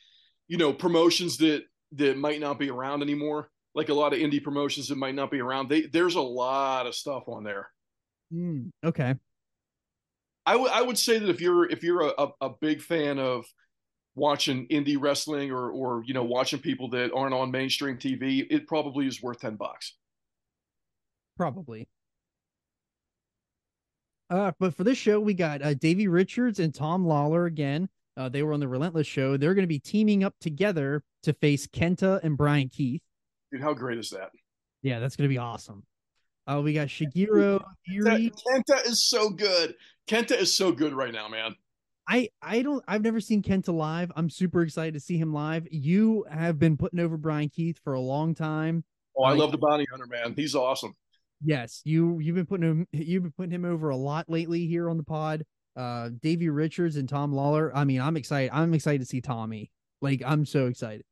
you 0.47 0.57
know, 0.57 0.73
promotions 0.73 1.37
that 1.37 1.63
that 1.93 2.17
might 2.17 2.41
not 2.41 2.57
be 2.57 2.71
around 2.71 3.03
anymore. 3.03 3.49
Like 3.75 3.89
a 3.89 3.93
lot 3.93 4.11
of 4.11 4.19
indie 4.19 4.43
promotions 4.43 4.87
that 4.87 4.97
might 4.97 5.13
not 5.13 5.29
be 5.29 5.39
around. 5.39 5.69
They 5.69 5.81
there's 5.81 6.15
a 6.15 6.21
lot 6.21 6.87
of 6.87 6.95
stuff 6.95 7.25
on 7.27 7.43
there. 7.43 7.69
Hmm, 8.31 8.69
okay. 8.83 9.13
I 10.47 10.55
would 10.55 10.71
I 10.71 10.81
would 10.81 10.97
say 10.97 11.19
that 11.19 11.29
if 11.29 11.41
you're 11.41 11.69
if 11.69 11.83
you're 11.83 12.03
a, 12.03 12.13
a, 12.17 12.27
a 12.41 12.49
big 12.61 12.81
fan 12.81 13.19
of 13.19 13.45
watching 14.15 14.65
indie 14.69 14.97
wrestling 14.99 15.51
or 15.51 15.69
or 15.69 16.03
you 16.05 16.13
know 16.13 16.23
watching 16.23 16.59
people 16.59 16.89
that 16.91 17.11
aren't 17.13 17.33
on 17.33 17.51
mainstream 17.51 17.97
TV, 17.97 18.47
it 18.49 18.65
probably 18.65 19.07
is 19.07 19.21
worth 19.21 19.41
ten 19.41 19.57
bucks. 19.57 19.95
Probably. 21.35 21.89
Uh, 24.29 24.53
but 24.57 24.73
for 24.73 24.85
this 24.85 24.97
show, 24.97 25.19
we 25.19 25.33
got 25.33 25.61
uh, 25.61 25.73
Davey 25.73 26.07
Richards 26.07 26.59
and 26.59 26.73
Tom 26.73 27.05
Lawlor 27.05 27.45
again. 27.45 27.89
Uh, 28.15 28.29
they 28.29 28.41
were 28.41 28.53
on 28.53 28.59
the 28.61 28.67
Relentless 28.67 29.07
show. 29.07 29.37
They're 29.37 29.53
going 29.53 29.63
to 29.63 29.67
be 29.67 29.79
teaming 29.79 30.23
up 30.23 30.33
together 30.39 31.03
to 31.23 31.33
face 31.33 31.67
Kenta 31.67 32.21
and 32.23 32.35
Brian 32.37 32.69
Keith. 32.69 33.01
Dude, 33.51 33.61
how 33.61 33.73
great 33.73 33.99
is 33.99 34.09
that? 34.09 34.31
Yeah, 34.81 34.99
that's 34.99 35.15
going 35.15 35.29
to 35.29 35.33
be 35.33 35.37
awesome. 35.37 35.83
Uh, 36.47 36.61
we 36.61 36.73
got 36.73 36.87
Shigeru 36.87 37.61
Irie. 37.91 38.31
Kenta 38.47 38.85
is 38.85 39.09
so 39.09 39.29
good. 39.29 39.75
Kenta 40.09 40.31
is 40.39 40.55
so 40.55 40.71
good 40.71 40.93
right 40.93 41.13
now, 41.13 41.27
man. 41.27 41.55
I 42.07 42.29
I 42.41 42.61
don't 42.61 42.81
I've 42.87 43.01
never 43.01 43.19
seen 43.19 43.41
Kenta 43.43 43.73
live. 43.73 44.11
I'm 44.15 44.29
super 44.29 44.61
excited 44.61 44.93
to 44.93 44.99
see 44.99 45.17
him 45.17 45.33
live. 45.33 45.67
You 45.69 46.25
have 46.31 46.57
been 46.57 46.77
putting 46.77 46.99
over 47.01 47.17
Brian 47.17 47.49
Keith 47.49 47.79
for 47.83 47.93
a 47.93 47.99
long 47.99 48.33
time. 48.33 48.85
Oh, 49.17 49.23
I 49.23 49.31
Like- 49.31 49.39
love 49.39 49.51
the 49.51 49.57
bounty 49.57 49.85
hunter, 49.91 50.07
man. 50.07 50.33
He's 50.35 50.55
awesome. 50.55 50.93
Yes, 51.43 51.81
you 51.83 52.19
you've 52.19 52.35
been 52.35 52.45
putting 52.45 52.67
him 52.69 52.87
you've 52.93 53.23
been 53.23 53.33
putting 53.33 53.51
him 53.51 53.65
over 53.65 53.89
a 53.89 53.97
lot 53.97 54.29
lately 54.29 54.65
here 54.67 54.89
on 54.89 54.95
the 54.97 55.03
pod. 55.03 55.43
Uh 55.75 56.09
Davey 56.21 56.47
Richards 56.49 56.95
and 56.95 57.09
Tom 57.09 57.33
Lawlor. 57.33 57.71
I 57.75 57.83
mean, 57.83 57.99
I'm 58.01 58.15
excited. 58.15 58.51
I'm 58.53 58.73
excited 58.73 58.99
to 59.01 59.05
see 59.05 59.19
Tommy. 59.21 59.69
Like 60.01 60.21
I'm 60.25 60.45
so 60.45 60.67
excited. 60.67 61.03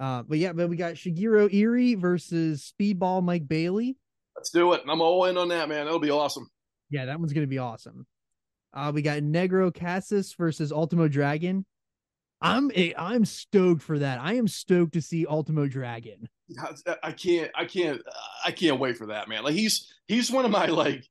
Uh 0.00 0.22
but 0.22 0.38
yeah, 0.38 0.52
but 0.52 0.68
we 0.68 0.76
got 0.76 0.94
Shigeru 0.94 1.52
Irie 1.52 1.96
versus 1.96 2.72
Speedball 2.80 3.22
Mike 3.22 3.46
Bailey. 3.46 3.96
Let's 4.34 4.50
do 4.50 4.72
it. 4.72 4.82
I'm 4.88 5.00
all 5.00 5.26
in 5.26 5.36
on 5.36 5.48
that, 5.48 5.68
man. 5.68 5.84
That'll 5.84 6.00
be 6.00 6.10
awesome. 6.10 6.50
Yeah, 6.88 7.04
that 7.04 7.20
one's 7.20 7.32
gonna 7.32 7.46
be 7.46 7.58
awesome. 7.58 8.06
Uh 8.72 8.90
we 8.94 9.02
got 9.02 9.18
Negro 9.18 9.72
Casas 9.72 10.32
versus 10.32 10.72
Ultimo 10.72 11.06
Dragon. 11.06 11.66
I'm 12.42 12.70
a, 12.74 12.94
I'm 12.96 13.26
stoked 13.26 13.82
for 13.82 13.98
that. 13.98 14.18
I 14.18 14.34
am 14.34 14.48
stoked 14.48 14.94
to 14.94 15.02
see 15.02 15.26
Ultimo 15.26 15.66
Dragon. 15.66 16.26
I 17.02 17.12
can't, 17.12 17.50
I 17.54 17.64
can't, 17.64 18.00
I 18.44 18.50
can't 18.50 18.80
wait 18.80 18.96
for 18.96 19.06
that, 19.08 19.28
man. 19.28 19.44
Like 19.44 19.54
he's 19.54 19.92
he's 20.08 20.30
one 20.30 20.44
of 20.44 20.50
my 20.50 20.66
like 20.66 21.04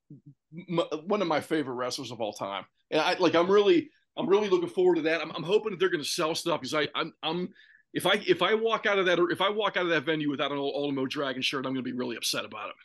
m- 0.69 0.81
one 1.05 1.21
of 1.21 1.27
my 1.27 1.39
favorite 1.39 1.75
wrestlers 1.75 2.11
of 2.11 2.19
all 2.19 2.33
time, 2.33 2.65
and 2.89 2.99
I 2.99 3.15
like 3.19 3.35
I'm 3.35 3.49
really 3.49 3.91
I'm 4.17 4.27
really 4.27 4.49
looking 4.49 4.69
forward 4.69 4.95
to 4.95 5.01
that. 5.03 5.21
I'm, 5.21 5.31
I'm 5.31 5.43
hoping 5.43 5.71
that 5.71 5.79
they're 5.79 5.89
going 5.89 6.03
to 6.03 6.09
sell 6.09 6.35
stuff 6.35 6.61
because 6.61 6.73
I 6.73 6.87
I'm, 6.95 7.13
I'm 7.23 7.49
if 7.93 8.05
I 8.05 8.21
if 8.27 8.41
I 8.41 8.53
walk 8.53 8.85
out 8.85 8.99
of 8.99 9.05
that 9.05 9.19
or 9.19 9.31
if 9.31 9.41
I 9.41 9.49
walk 9.49 9.77
out 9.77 9.83
of 9.83 9.89
that 9.89 10.03
venue 10.03 10.29
without 10.29 10.51
an 10.51 10.57
Ultimo 10.57 11.05
Dragon 11.05 11.41
shirt, 11.41 11.65
I'm 11.65 11.73
going 11.73 11.83
to 11.83 11.91
be 11.91 11.97
really 11.97 12.15
upset 12.15 12.45
about 12.45 12.69
it. 12.69 12.75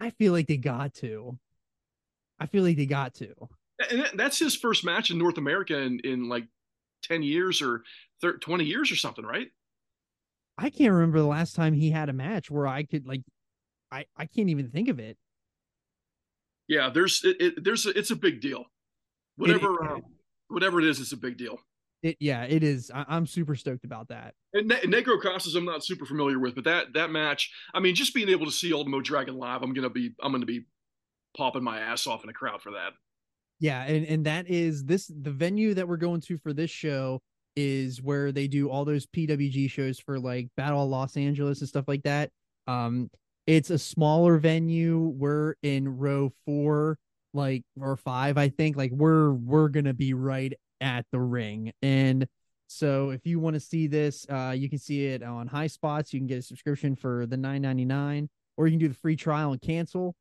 I 0.00 0.10
feel 0.10 0.32
like 0.32 0.48
they 0.48 0.56
got 0.56 0.94
to. 0.94 1.38
I 2.40 2.46
feel 2.46 2.64
like 2.64 2.76
they 2.76 2.86
got 2.86 3.14
to. 3.16 3.34
And 3.90 4.08
that's 4.14 4.38
his 4.38 4.56
first 4.56 4.84
match 4.84 5.10
in 5.10 5.18
North 5.18 5.38
America 5.38 5.78
in, 5.78 6.00
in 6.00 6.28
like 6.28 6.44
10 7.04 7.22
years 7.22 7.62
or 7.62 7.82
30, 8.20 8.38
20 8.38 8.64
years 8.64 8.90
or 8.90 8.96
something, 8.96 9.24
right? 9.24 9.48
I 10.58 10.70
can't 10.70 10.92
remember 10.92 11.18
the 11.18 11.26
last 11.26 11.54
time 11.54 11.72
he 11.72 11.90
had 11.90 12.08
a 12.08 12.12
match 12.12 12.50
where 12.50 12.66
I 12.66 12.82
could 12.82 13.06
like 13.06 13.22
I 13.90 14.06
I 14.16 14.26
can't 14.26 14.48
even 14.50 14.70
think 14.70 14.88
of 14.88 14.98
it. 14.98 15.16
Yeah, 16.68 16.90
there's 16.90 17.22
it, 17.24 17.36
it 17.40 17.64
there's 17.64 17.86
a, 17.86 17.96
it's 17.96 18.10
a 18.10 18.16
big 18.16 18.40
deal. 18.40 18.64
Whatever 19.36 19.84
uh, 19.84 20.00
whatever 20.48 20.80
it 20.80 20.86
is, 20.86 21.00
it's 21.00 21.12
a 21.12 21.16
big 21.16 21.36
deal. 21.36 21.58
It, 22.02 22.16
yeah, 22.18 22.44
it 22.44 22.64
is. 22.64 22.90
I, 22.92 23.16
am 23.16 23.26
super 23.26 23.54
stoked 23.54 23.84
about 23.84 24.08
that. 24.08 24.34
And 24.52 24.68
ne- 24.68 24.80
Negro 24.80 25.20
Casas, 25.22 25.54
I'm 25.54 25.64
not 25.64 25.84
super 25.84 26.04
familiar 26.04 26.38
with, 26.38 26.56
but 26.56 26.64
that 26.64 26.92
that 26.94 27.10
match, 27.10 27.52
I 27.72 27.80
mean, 27.80 27.94
just 27.94 28.12
being 28.12 28.28
able 28.28 28.46
to 28.46 28.52
see 28.52 28.72
Ultimo 28.72 29.00
Dragon 29.00 29.36
live, 29.36 29.62
I'm 29.62 29.72
gonna 29.72 29.90
be 29.90 30.12
I'm 30.20 30.32
gonna 30.32 30.46
be 30.46 30.64
popping 31.36 31.62
my 31.62 31.78
ass 31.78 32.06
off 32.06 32.24
in 32.24 32.30
a 32.30 32.32
crowd 32.32 32.60
for 32.60 32.72
that. 32.72 32.92
Yeah, 33.60 33.84
and 33.84 34.04
and 34.06 34.26
that 34.26 34.48
is 34.48 34.84
this 34.84 35.06
the 35.06 35.30
venue 35.30 35.74
that 35.74 35.86
we're 35.86 35.96
going 35.96 36.20
to 36.22 36.38
for 36.38 36.52
this 36.52 36.70
show 36.70 37.20
is 37.54 38.02
where 38.02 38.32
they 38.32 38.48
do 38.48 38.68
all 38.68 38.84
those 38.84 39.06
PWG 39.06 39.70
shows 39.70 40.00
for 40.00 40.18
like 40.18 40.48
Battle 40.56 40.82
of 40.82 40.90
Los 40.90 41.16
Angeles 41.16 41.60
and 41.60 41.68
stuff 41.68 41.84
like 41.86 42.02
that. 42.02 42.30
Um, 42.66 43.10
it's 43.46 43.70
a 43.70 43.78
smaller 43.78 44.38
venue. 44.38 44.98
We're 44.98 45.54
in 45.62 45.98
row 45.98 46.32
four, 46.44 46.98
like 47.32 47.62
or 47.80 47.96
five, 47.96 48.38
I 48.38 48.48
think. 48.48 48.76
Like 48.76 48.90
we're 48.90 49.32
we're 49.32 49.68
gonna 49.68 49.94
be 49.94 50.14
right 50.14 50.52
at 50.82 51.06
the 51.12 51.20
ring, 51.20 51.72
and 51.80 52.26
so 52.66 53.10
if 53.10 53.26
you 53.26 53.38
want 53.38 53.54
to 53.54 53.60
see 53.60 53.86
this, 53.86 54.26
uh, 54.28 54.54
you 54.56 54.68
can 54.68 54.78
see 54.78 55.06
it 55.06 55.22
on 55.22 55.48
Highspots. 55.48 56.12
You 56.12 56.20
can 56.20 56.26
get 56.26 56.38
a 56.38 56.42
subscription 56.42 56.96
for 56.96 57.26
the 57.26 57.36
nine 57.36 57.62
ninety 57.62 57.84
nine, 57.84 58.28
or 58.56 58.66
you 58.66 58.72
can 58.72 58.80
do 58.80 58.88
the 58.88 58.94
free 58.94 59.16
trial 59.16 59.52
and 59.52 59.60
cancel, 59.60 60.14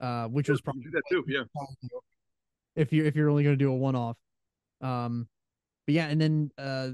uh, 0.00 0.26
which 0.26 0.48
was 0.48 0.60
probably 0.60 0.82
do 0.82 0.90
that 0.90 1.02
too. 1.10 1.24
Yeah, 1.26 1.44
if 2.76 2.92
you 2.92 3.04
if 3.04 3.16
you're 3.16 3.28
only 3.28 3.44
gonna 3.44 3.56
do 3.56 3.70
a 3.70 3.76
one 3.76 3.96
off. 3.96 4.16
Um, 4.80 5.28
but 5.86 5.94
yeah, 5.94 6.06
and 6.08 6.20
then 6.20 6.50
uh 6.56 6.90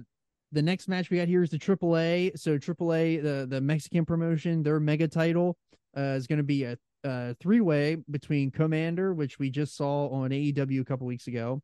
the 0.52 0.62
next 0.62 0.88
match 0.88 1.10
we 1.10 1.18
got 1.18 1.28
here 1.28 1.42
is 1.42 1.50
the 1.50 1.58
AAA. 1.58 2.38
So 2.38 2.56
AAA, 2.56 3.22
the 3.22 3.46
the 3.48 3.60
Mexican 3.60 4.04
promotion, 4.04 4.62
their 4.62 4.80
mega 4.80 5.08
title 5.08 5.58
uh, 5.96 6.14
is 6.16 6.26
going 6.26 6.38
to 6.38 6.44
be 6.44 6.64
a, 6.64 6.78
a 7.02 7.34
three 7.34 7.60
way 7.60 7.96
between 8.10 8.50
Commander, 8.50 9.12
which 9.12 9.38
we 9.38 9.50
just 9.50 9.76
saw 9.76 10.08
on 10.08 10.30
AEW 10.30 10.80
a 10.80 10.84
couple 10.84 11.06
weeks 11.06 11.26
ago, 11.26 11.60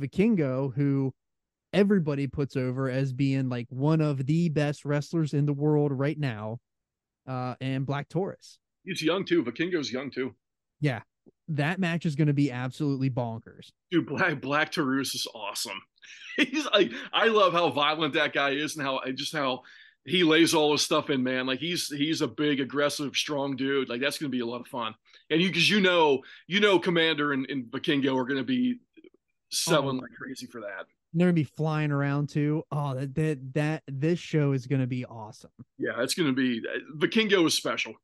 Vikingo, 0.00 0.74
who 0.74 1.12
everybody 1.72 2.26
puts 2.26 2.56
over 2.56 2.88
as 2.88 3.12
being 3.12 3.48
like 3.48 3.66
one 3.70 4.00
of 4.00 4.26
the 4.26 4.48
best 4.48 4.84
wrestlers 4.84 5.34
in 5.34 5.46
the 5.46 5.52
world 5.52 5.92
right 5.92 6.18
now, 6.18 6.58
uh, 7.26 7.54
and 7.60 7.86
Black 7.86 8.08
Taurus. 8.08 8.58
He's 8.84 9.02
young 9.02 9.24
too. 9.24 9.42
Vikingo's 9.42 9.92
young 9.92 10.10
too. 10.10 10.34
Yeah, 10.80 11.00
that 11.48 11.78
match 11.78 12.06
is 12.06 12.14
going 12.16 12.28
to 12.28 12.34
be 12.34 12.50
absolutely 12.50 13.10
bonkers. 13.10 13.70
Dude, 13.90 14.06
Black 14.06 14.40
Black 14.40 14.72
Taurus 14.72 15.14
is 15.14 15.26
awesome. 15.34 15.80
he's 16.36 16.66
like 16.66 16.92
I 17.12 17.28
love 17.28 17.52
how 17.52 17.70
violent 17.70 18.14
that 18.14 18.32
guy 18.32 18.50
is 18.50 18.76
and 18.76 18.84
how 18.84 19.00
just 19.14 19.34
how 19.34 19.62
he 20.04 20.22
lays 20.22 20.52
all 20.52 20.72
his 20.72 20.82
stuff 20.82 21.08
in, 21.10 21.22
man. 21.22 21.46
Like 21.46 21.60
he's 21.60 21.88
he's 21.88 22.20
a 22.20 22.28
big, 22.28 22.60
aggressive, 22.60 23.16
strong 23.16 23.56
dude. 23.56 23.88
Like 23.88 24.00
that's 24.00 24.18
gonna 24.18 24.30
be 24.30 24.40
a 24.40 24.46
lot 24.46 24.60
of 24.60 24.66
fun. 24.66 24.94
And 25.30 25.40
you 25.40 25.48
because 25.48 25.68
you 25.68 25.80
know 25.80 26.22
you 26.46 26.60
know 26.60 26.78
Commander 26.78 27.32
and, 27.32 27.46
and 27.48 27.64
Vikingo 27.64 28.16
are 28.16 28.26
gonna 28.26 28.44
be 28.44 28.80
selling 29.54 29.98
oh, 29.98 30.02
like 30.02 30.12
crazy 30.12 30.46
for 30.46 30.60
that. 30.60 30.86
They're 31.12 31.26
gonna 31.26 31.32
be 31.32 31.44
flying 31.44 31.90
around 31.90 32.28
too. 32.28 32.64
Oh, 32.70 32.94
that 32.94 33.14
that 33.14 33.54
that 33.54 33.82
this 33.86 34.18
show 34.18 34.52
is 34.52 34.66
gonna 34.66 34.86
be 34.86 35.04
awesome. 35.04 35.50
Yeah, 35.78 36.02
it's 36.02 36.14
gonna 36.14 36.32
be 36.32 36.60
The 36.60 37.06
Vikingo 37.06 37.46
is 37.46 37.54
special. 37.54 37.94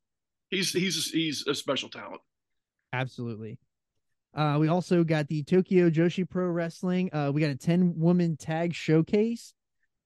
He's 0.49 0.71
he's 0.71 1.11
he's 1.11 1.45
a 1.47 1.55
special 1.55 1.89
talent. 1.89 2.21
Absolutely. 2.93 3.57
Uh, 4.33 4.57
we 4.59 4.69
also 4.69 5.03
got 5.03 5.27
the 5.27 5.43
Tokyo 5.43 5.89
Joshi 5.89 6.29
Pro 6.29 6.47
Wrestling. 6.47 7.13
Uh, 7.13 7.31
we 7.33 7.41
got 7.41 7.49
a 7.49 7.55
10 7.55 7.99
woman 7.99 8.37
tag 8.37 8.73
showcase. 8.73 9.53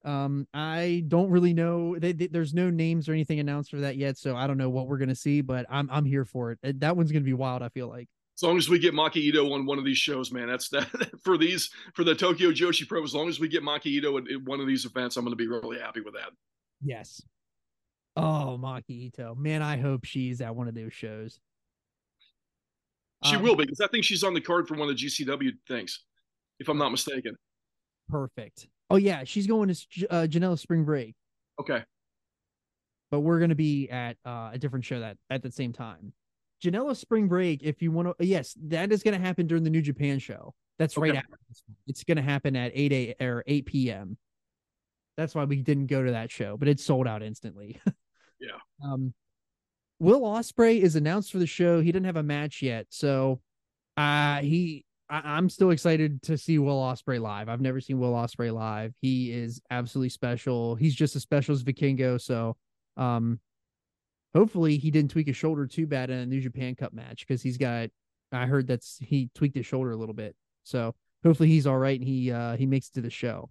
Um, 0.04 0.48
I 0.54 1.04
don't 1.08 1.30
really 1.30 1.54
know. 1.54 1.98
They, 1.98 2.12
they, 2.12 2.28
there's 2.28 2.54
no 2.54 2.70
names 2.70 3.10
or 3.10 3.14
anything 3.14 3.40
announced 3.40 3.72
for 3.72 3.78
that 3.78 3.98
yet, 3.98 4.18
so 4.18 4.36
I 4.36 4.46
don't 4.46 4.58
know 4.58 4.70
what 4.70 4.88
we're 4.88 5.00
gonna 5.00 5.16
see. 5.16 5.42
But 5.42 5.66
I'm 5.70 5.90
I'm 5.92 6.06
here 6.06 6.26
for 6.26 6.52
it. 6.52 6.80
That 6.80 6.96
one's 6.96 7.12
gonna 7.12 7.26
be 7.26 7.34
wild. 7.34 7.62
I 7.62 7.70
feel 7.70 7.88
like. 7.88 8.08
As 8.38 8.44
long 8.44 8.58
as 8.58 8.68
we 8.68 8.80
get 8.80 8.94
Maki 8.94 9.18
Ito 9.18 9.54
on 9.54 9.66
one 9.66 9.80
of 9.80 9.86
these 9.86 9.98
shows, 9.98 10.32
man, 10.32 10.48
that's 10.48 10.68
that 10.70 10.90
for 11.24 11.38
these 11.38 11.70
for 11.94 12.04
the 12.04 12.14
Tokyo 12.14 12.52
Joshi 12.52 12.88
Pro. 12.88 13.02
As 13.02 13.16
long 13.16 13.30
as 13.30 13.40
we 13.40 13.48
get 13.48 13.64
Maki 13.64 13.88
Ito 13.88 14.18
at, 14.18 14.30
at 14.30 14.44
one 14.44 14.60
of 14.60 14.68
these 14.68 14.84
events, 14.86 15.16
I'm 15.16 15.24
gonna 15.24 15.38
be 15.38 15.48
really 15.48 15.80
happy 15.80 16.02
with 16.02 16.16
that. 16.16 16.32
Yes. 16.84 17.22
Oh, 18.18 18.60
Maki 18.62 19.08
Ito, 19.08 19.36
man, 19.36 19.62
I 19.62 19.78
hope 19.78 20.06
she's 20.06 20.42
at 20.42 20.56
one 20.56 20.68
of 20.68 20.76
those 20.76 20.94
shows. 20.94 21.40
She 23.24 23.38
um, 23.38 23.42
will 23.42 23.56
be 23.56 23.64
because 23.64 23.80
I 23.80 23.88
think 23.88 24.04
she's 24.04 24.24
on 24.24 24.34
the 24.34 24.42
card 24.42 24.68
for 24.68 24.76
one 24.76 24.90
of 24.90 24.98
the 24.98 25.06
GCW 25.06 25.52
things, 25.68 26.02
if 26.60 26.68
I'm 26.68 26.78
not 26.78 26.90
mistaken. 26.90 27.36
Perfect. 28.10 28.68
Oh 28.90 28.98
yeah, 28.98 29.24
she's 29.24 29.48
going 29.48 29.70
to 29.70 30.08
uh, 30.10 30.28
Janela 30.28 30.60
Spring 30.60 30.84
Break. 30.84 31.16
Okay. 31.60 31.84
But 33.12 33.22
we're 33.22 33.40
going 33.40 33.50
to 33.50 33.56
be 33.56 33.90
at 33.90 34.18
uh, 34.26 34.50
a 34.54 34.58
different 34.58 34.84
show 34.84 35.00
that 35.00 35.18
at 35.30 35.42
the 35.42 35.52
same 35.52 35.72
time. 35.72 36.12
Janela 36.66 36.96
Spring 36.96 37.28
Break. 37.28 37.64
If 37.64 37.82
you 37.82 37.92
want 37.92 38.18
to, 38.18 38.26
yes, 38.26 38.56
that 38.64 38.92
is 38.92 39.04
going 39.04 39.20
to 39.20 39.26
happen 39.26 39.48
during 39.48 39.64
the 39.64 39.70
New 39.70 39.82
Japan 39.82 40.20
show. 40.20 40.54
That's 40.78 40.98
right 40.98 41.12
okay. 41.12 41.20
after. 41.20 41.38
It's 41.88 42.04
going 42.04 42.18
to 42.18 42.24
happen 42.24 42.56
at 42.56 42.72
eight 42.74 42.92
a 42.92 43.24
or 43.24 43.44
eight 43.48 43.66
p.m. 43.66 44.18
That's 45.18 45.34
why 45.34 45.46
we 45.46 45.58
didn't 45.58 45.88
go 45.88 46.04
to 46.04 46.12
that 46.12 46.32
show, 46.32 46.58
but 46.58 46.68
it 46.68 46.80
sold 46.80 47.08
out 47.08 47.24
instantly. 47.24 47.80
yeah. 48.40 48.58
Um, 48.84 49.14
Will 50.00 50.22
Ospreay 50.22 50.82
is 50.82 50.98
announced 50.98 51.32
for 51.32 51.38
the 51.38 51.48
show. 51.48 51.80
He 51.80 51.92
didn't 51.92 52.08
have 52.08 52.18
a 52.18 52.24
match 52.24 52.62
yet, 52.62 52.88
so 52.90 53.40
uh 53.98 54.40
he 54.40 54.86
I, 55.10 55.38
am 55.38 55.50
still 55.50 55.70
excited 55.70 56.22
to 56.24 56.38
see 56.38 56.58
Will 56.58 56.82
Ospreay 56.82 57.22
live. 57.22 57.48
I've 57.48 57.62
never 57.62 57.80
seen 57.80 58.00
Will 58.00 58.14
Ospreay 58.14 58.54
live. 58.54 58.94
He 59.02 59.32
is 59.32 59.62
absolutely 59.70 60.10
special. 60.10 60.76
He's 60.76 60.96
just 60.96 61.16
as 61.16 61.22
special 61.22 61.54
as 61.54 61.64
Vikingo. 61.64 62.20
So, 62.20 62.58
um, 62.98 63.40
hopefully 64.36 64.78
he 64.78 64.92
didn't 64.92 65.12
tweak 65.12 65.28
his 65.28 65.38
shoulder 65.38 65.66
too 65.66 65.88
bad 65.88 66.10
in 66.10 66.20
a 66.20 66.26
New 66.26 66.42
Japan 66.42 66.76
Cup 66.76 66.94
match 66.94 67.26
because 67.26 67.42
he's 67.42 67.58
got. 67.58 67.90
I 68.32 68.46
heard 68.48 68.68
that's 68.68 68.98
he 69.00 69.30
tweaked 69.34 69.56
his 69.56 69.66
shoulder 69.66 69.92
a 69.92 69.96
little 69.96 70.16
bit. 70.16 70.36
So 70.64 70.94
hopefully 71.24 71.48
he's 71.48 71.66
all 71.66 71.78
right 71.78 71.98
and 71.98 72.08
he 72.08 72.32
uh 72.32 72.58
he 72.58 72.66
makes 72.66 72.90
it 72.90 72.96
to 72.96 73.02
the 73.02 73.10
show. 73.10 73.50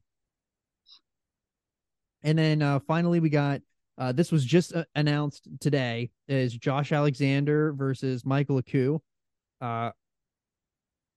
And 2.22 2.38
then 2.38 2.60
uh 2.60 2.80
finally 2.80 3.20
we 3.20 3.30
got 3.30 3.62
uh, 3.96 4.12
this 4.12 4.32
was 4.32 4.44
just 4.44 4.74
uh, 4.74 4.84
announced 4.94 5.48
today 5.60 6.10
is 6.26 6.52
Josh 6.52 6.90
Alexander 6.92 7.72
versus 7.72 8.24
Michael 8.24 8.58
Oku. 8.58 8.98
Uh, 9.60 9.90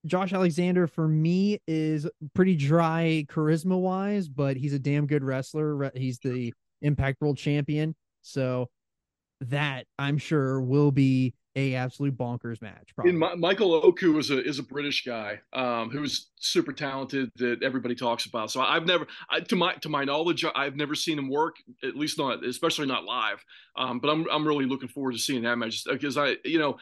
Josh 0.06 0.32
Alexander 0.32 0.86
for 0.86 1.08
me 1.08 1.60
is 1.66 2.06
pretty 2.34 2.54
dry 2.54 3.26
charisma 3.28 3.78
wise, 3.78 4.28
but 4.28 4.56
he's 4.56 4.72
a 4.72 4.78
damn 4.78 5.06
good 5.06 5.24
wrestler. 5.24 5.90
He's 5.94 6.20
the 6.20 6.54
Impact 6.82 7.20
World 7.20 7.36
Champion, 7.36 7.96
so 8.22 8.70
that 9.42 9.86
I'm 9.98 10.18
sure 10.18 10.60
will 10.60 10.90
be 10.90 11.34
a 11.56 11.74
absolute 11.74 12.16
bonkers 12.16 12.62
match. 12.62 12.90
Probably. 12.94 13.12
My, 13.12 13.34
Michael 13.34 13.74
Oku 13.74 14.16
is 14.18 14.30
a 14.30 14.42
is 14.42 14.58
a 14.58 14.62
British 14.62 15.04
guy 15.04 15.40
um, 15.52 15.90
who's 15.90 16.30
super 16.36 16.72
talented 16.72 17.30
that 17.36 17.62
everybody 17.62 17.94
talks 17.94 18.26
about. 18.26 18.50
So 18.50 18.60
I've 18.60 18.86
never, 18.86 19.06
I, 19.28 19.40
to 19.40 19.56
my 19.56 19.74
to 19.76 19.88
my 19.88 20.04
knowledge, 20.04 20.44
I've 20.54 20.76
never 20.76 20.94
seen 20.94 21.18
him 21.18 21.28
work, 21.28 21.56
at 21.82 21.96
least 21.96 22.18
not, 22.18 22.44
especially 22.44 22.86
not 22.86 23.04
live. 23.04 23.44
Um, 23.76 23.98
but 23.98 24.08
I'm 24.08 24.26
I'm 24.30 24.46
really 24.46 24.66
looking 24.66 24.88
forward 24.88 25.12
to 25.12 25.18
seeing 25.18 25.42
that 25.42 25.56
match 25.56 25.82
because 25.84 26.16
I, 26.16 26.36
you 26.44 26.58
know, 26.58 26.78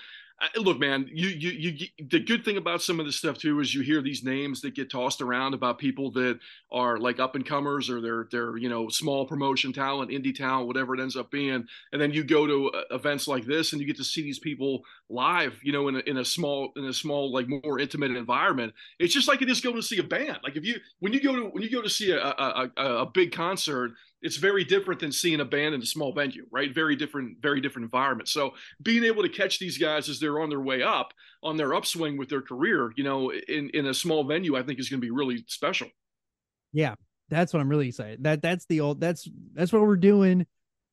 look, 0.57 0.79
man, 0.79 1.09
you, 1.13 1.29
you, 1.29 1.51
you, 1.51 1.87
the 2.11 2.21
good 2.21 2.45
thing 2.45 2.57
about 2.57 2.83
some 2.83 3.01
of 3.01 3.07
this 3.07 3.17
stuff 3.17 3.39
too 3.39 3.61
is 3.61 3.75
you 3.75 3.81
hear 3.81 4.03
these 4.03 4.23
names 4.23 4.61
that 4.61 4.75
get 4.75 4.91
tossed 4.91 5.23
around 5.23 5.55
about 5.55 5.79
people 5.79 6.11
that 6.13 6.39
are 6.71 6.99
like 6.99 7.19
up 7.19 7.35
and 7.35 7.47
comers 7.47 7.89
or 7.89 8.01
they're, 8.01 8.29
they're, 8.31 8.57
you 8.59 8.69
know, 8.69 8.89
small 8.89 9.27
promotion 9.27 9.73
talent, 9.73 10.11
indie 10.11 10.35
talent, 10.35 10.67
whatever 10.67 10.95
it 10.95 11.01
ends 11.01 11.17
up 11.17 11.31
being. 11.31 11.67
And 11.93 12.01
then 12.01 12.13
you 12.13 12.23
go 12.23 12.47
to 12.47 12.71
uh, 12.71 12.83
events 12.91 13.27
like 13.27 13.47
this 13.47 13.73
and 13.73 13.81
you 13.81 13.87
get 13.87 13.97
to 13.97 14.05
see 14.05 14.23
these 14.23 14.39
people 14.39 14.83
live, 15.09 15.59
you 15.63 15.73
know, 15.73 15.89
in 15.89 15.97
a, 15.97 16.01
in 16.01 16.19
a 16.19 16.25
small, 16.25 16.71
in 16.77 16.85
a 16.85 16.93
small, 16.93 17.33
like 17.33 17.47
more 17.49 17.79
intimate 17.79 18.11
environment. 18.11 18.75
It's 18.99 19.15
just 19.15 19.29
like 19.29 19.41
it 19.41 19.51
is 19.51 19.61
going 19.61 19.77
to 19.77 19.83
see 19.83 19.99
a 19.99 20.05
band. 20.05 20.39
Like 20.43 20.57
if 20.57 20.65
you, 20.65 20.81
when 21.01 21.13
you 21.13 21.21
go 21.21 21.35
to, 21.35 21.43
when 21.47 21.63
you 21.63 21.71
go 21.71 21.83
to 21.83 21.91
see 21.91 22.11
a, 22.11 22.23
a, 22.23 22.71
a, 22.77 22.83
a 23.03 23.07
big 23.07 23.33
concert, 23.33 23.93
it's 24.23 24.37
very 24.37 24.65
different 24.65 25.01
than 25.01 25.13
seeing 25.13 25.41
a 25.41 25.45
band 25.45 25.75
in 25.75 25.83
a 25.83 25.87
small 25.87 26.13
venue, 26.13 26.47
right? 26.51 26.75
Very 26.75 26.97
different, 26.97 27.39
very 27.41 27.61
different 27.61 27.85
environment. 27.85 28.29
So 28.29 28.55
being 28.83 29.05
able 29.05 29.23
to 29.23 29.29
catch 29.29 29.59
these 29.59 29.79
guys 29.79 30.09
as 30.09 30.19
they're 30.19 30.41
on 30.41 30.49
their 30.49 30.61
way 30.61 30.83
up, 30.83 31.13
on 31.43 31.57
their 31.57 31.75
upswing 31.75 32.17
with 32.17 32.29
their 32.29 32.43
career, 32.43 32.93
you 32.97 33.05
know, 33.05 33.33
in 33.33 33.71
in 33.71 33.87
a 33.87 33.95
small 33.95 34.25
venue, 34.25 34.57
I 34.57 34.63
think 34.63 34.81
is 34.81 34.89
going 34.89 35.01
to 35.01 35.07
be 35.07 35.11
really 35.11 35.45
special. 35.49 35.89
Yeah, 36.73 36.95
that's 37.29 37.53
what 37.53 37.61
I'm 37.61 37.69
really 37.69 37.89
excited. 37.89 38.25
That 38.25 38.43
that's 38.43 38.67
the 38.67 38.81
old 38.81 39.01
that's 39.01 39.29
that's 39.55 39.73
what 39.73 39.83
we're 39.83 39.97
doing. 39.97 40.47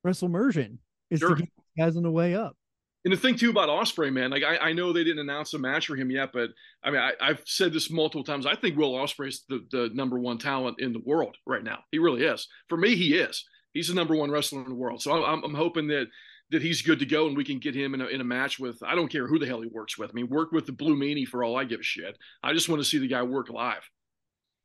Wrestle 0.03 0.27
immersion 0.27 0.79
is 1.09 1.19
sure. 1.19 1.35
to 1.35 1.41
get 1.41 1.49
guys 1.77 1.95
on 1.95 2.03
the 2.03 2.11
way 2.11 2.35
up. 2.35 2.57
And 3.05 3.11
the 3.11 3.17
thing 3.17 3.35
too 3.35 3.49
about 3.49 3.67
Ospreay, 3.67 4.13
man, 4.13 4.31
like 4.31 4.43
I, 4.43 4.69
I 4.69 4.73
know 4.73 4.93
they 4.93 5.03
didn't 5.03 5.19
announce 5.19 5.53
a 5.53 5.59
match 5.59 5.87
for 5.87 5.95
him 5.95 6.09
yet, 6.09 6.29
but 6.31 6.51
I 6.83 6.91
mean, 6.91 7.01
I, 7.01 7.27
have 7.27 7.41
said 7.45 7.73
this 7.73 7.91
multiple 7.91 8.23
times. 8.23 8.45
I 8.45 8.55
think 8.55 8.77
Will 8.77 8.93
Ospreay's 8.93 9.43
the, 9.49 9.65
the 9.71 9.89
number 9.93 10.17
one 10.17 10.37
talent 10.37 10.79
in 10.79 10.93
the 10.93 11.01
world 11.03 11.35
right 11.45 11.63
now. 11.63 11.79
He 11.91 11.99
really 11.99 12.23
is. 12.23 12.47
For 12.69 12.77
me, 12.77 12.95
he 12.95 13.15
is. 13.15 13.43
He's 13.73 13.89
the 13.89 13.93
number 13.93 14.15
one 14.15 14.31
wrestler 14.31 14.61
in 14.61 14.69
the 14.69 14.75
world. 14.75 15.01
So 15.01 15.25
I'm, 15.25 15.43
I'm 15.43 15.53
hoping 15.53 15.87
that 15.87 16.07
that 16.51 16.61
he's 16.61 16.83
good 16.83 16.99
to 16.99 17.05
go 17.05 17.25
and 17.27 17.35
we 17.35 17.43
can 17.43 17.57
get 17.57 17.75
him 17.75 17.95
in 17.95 18.01
a, 18.01 18.05
in 18.05 18.21
a 18.21 18.23
match 18.23 18.59
with 18.59 18.81
I 18.83 18.95
don't 18.95 19.11
care 19.11 19.27
who 19.27 19.39
the 19.39 19.47
hell 19.47 19.61
he 19.61 19.67
works 19.67 19.97
with. 19.97 20.11
I 20.11 20.13
mean, 20.13 20.29
work 20.29 20.51
with 20.51 20.65
the 20.65 20.71
Blue 20.71 20.95
Meanie 20.95 21.27
for 21.27 21.43
all 21.43 21.57
I 21.57 21.63
give 21.63 21.79
a 21.79 21.83
shit. 21.83 22.17
I 22.43 22.53
just 22.53 22.69
want 22.69 22.79
to 22.79 22.87
see 22.87 22.99
the 22.99 23.07
guy 23.07 23.23
work 23.23 23.49
live. 23.49 23.89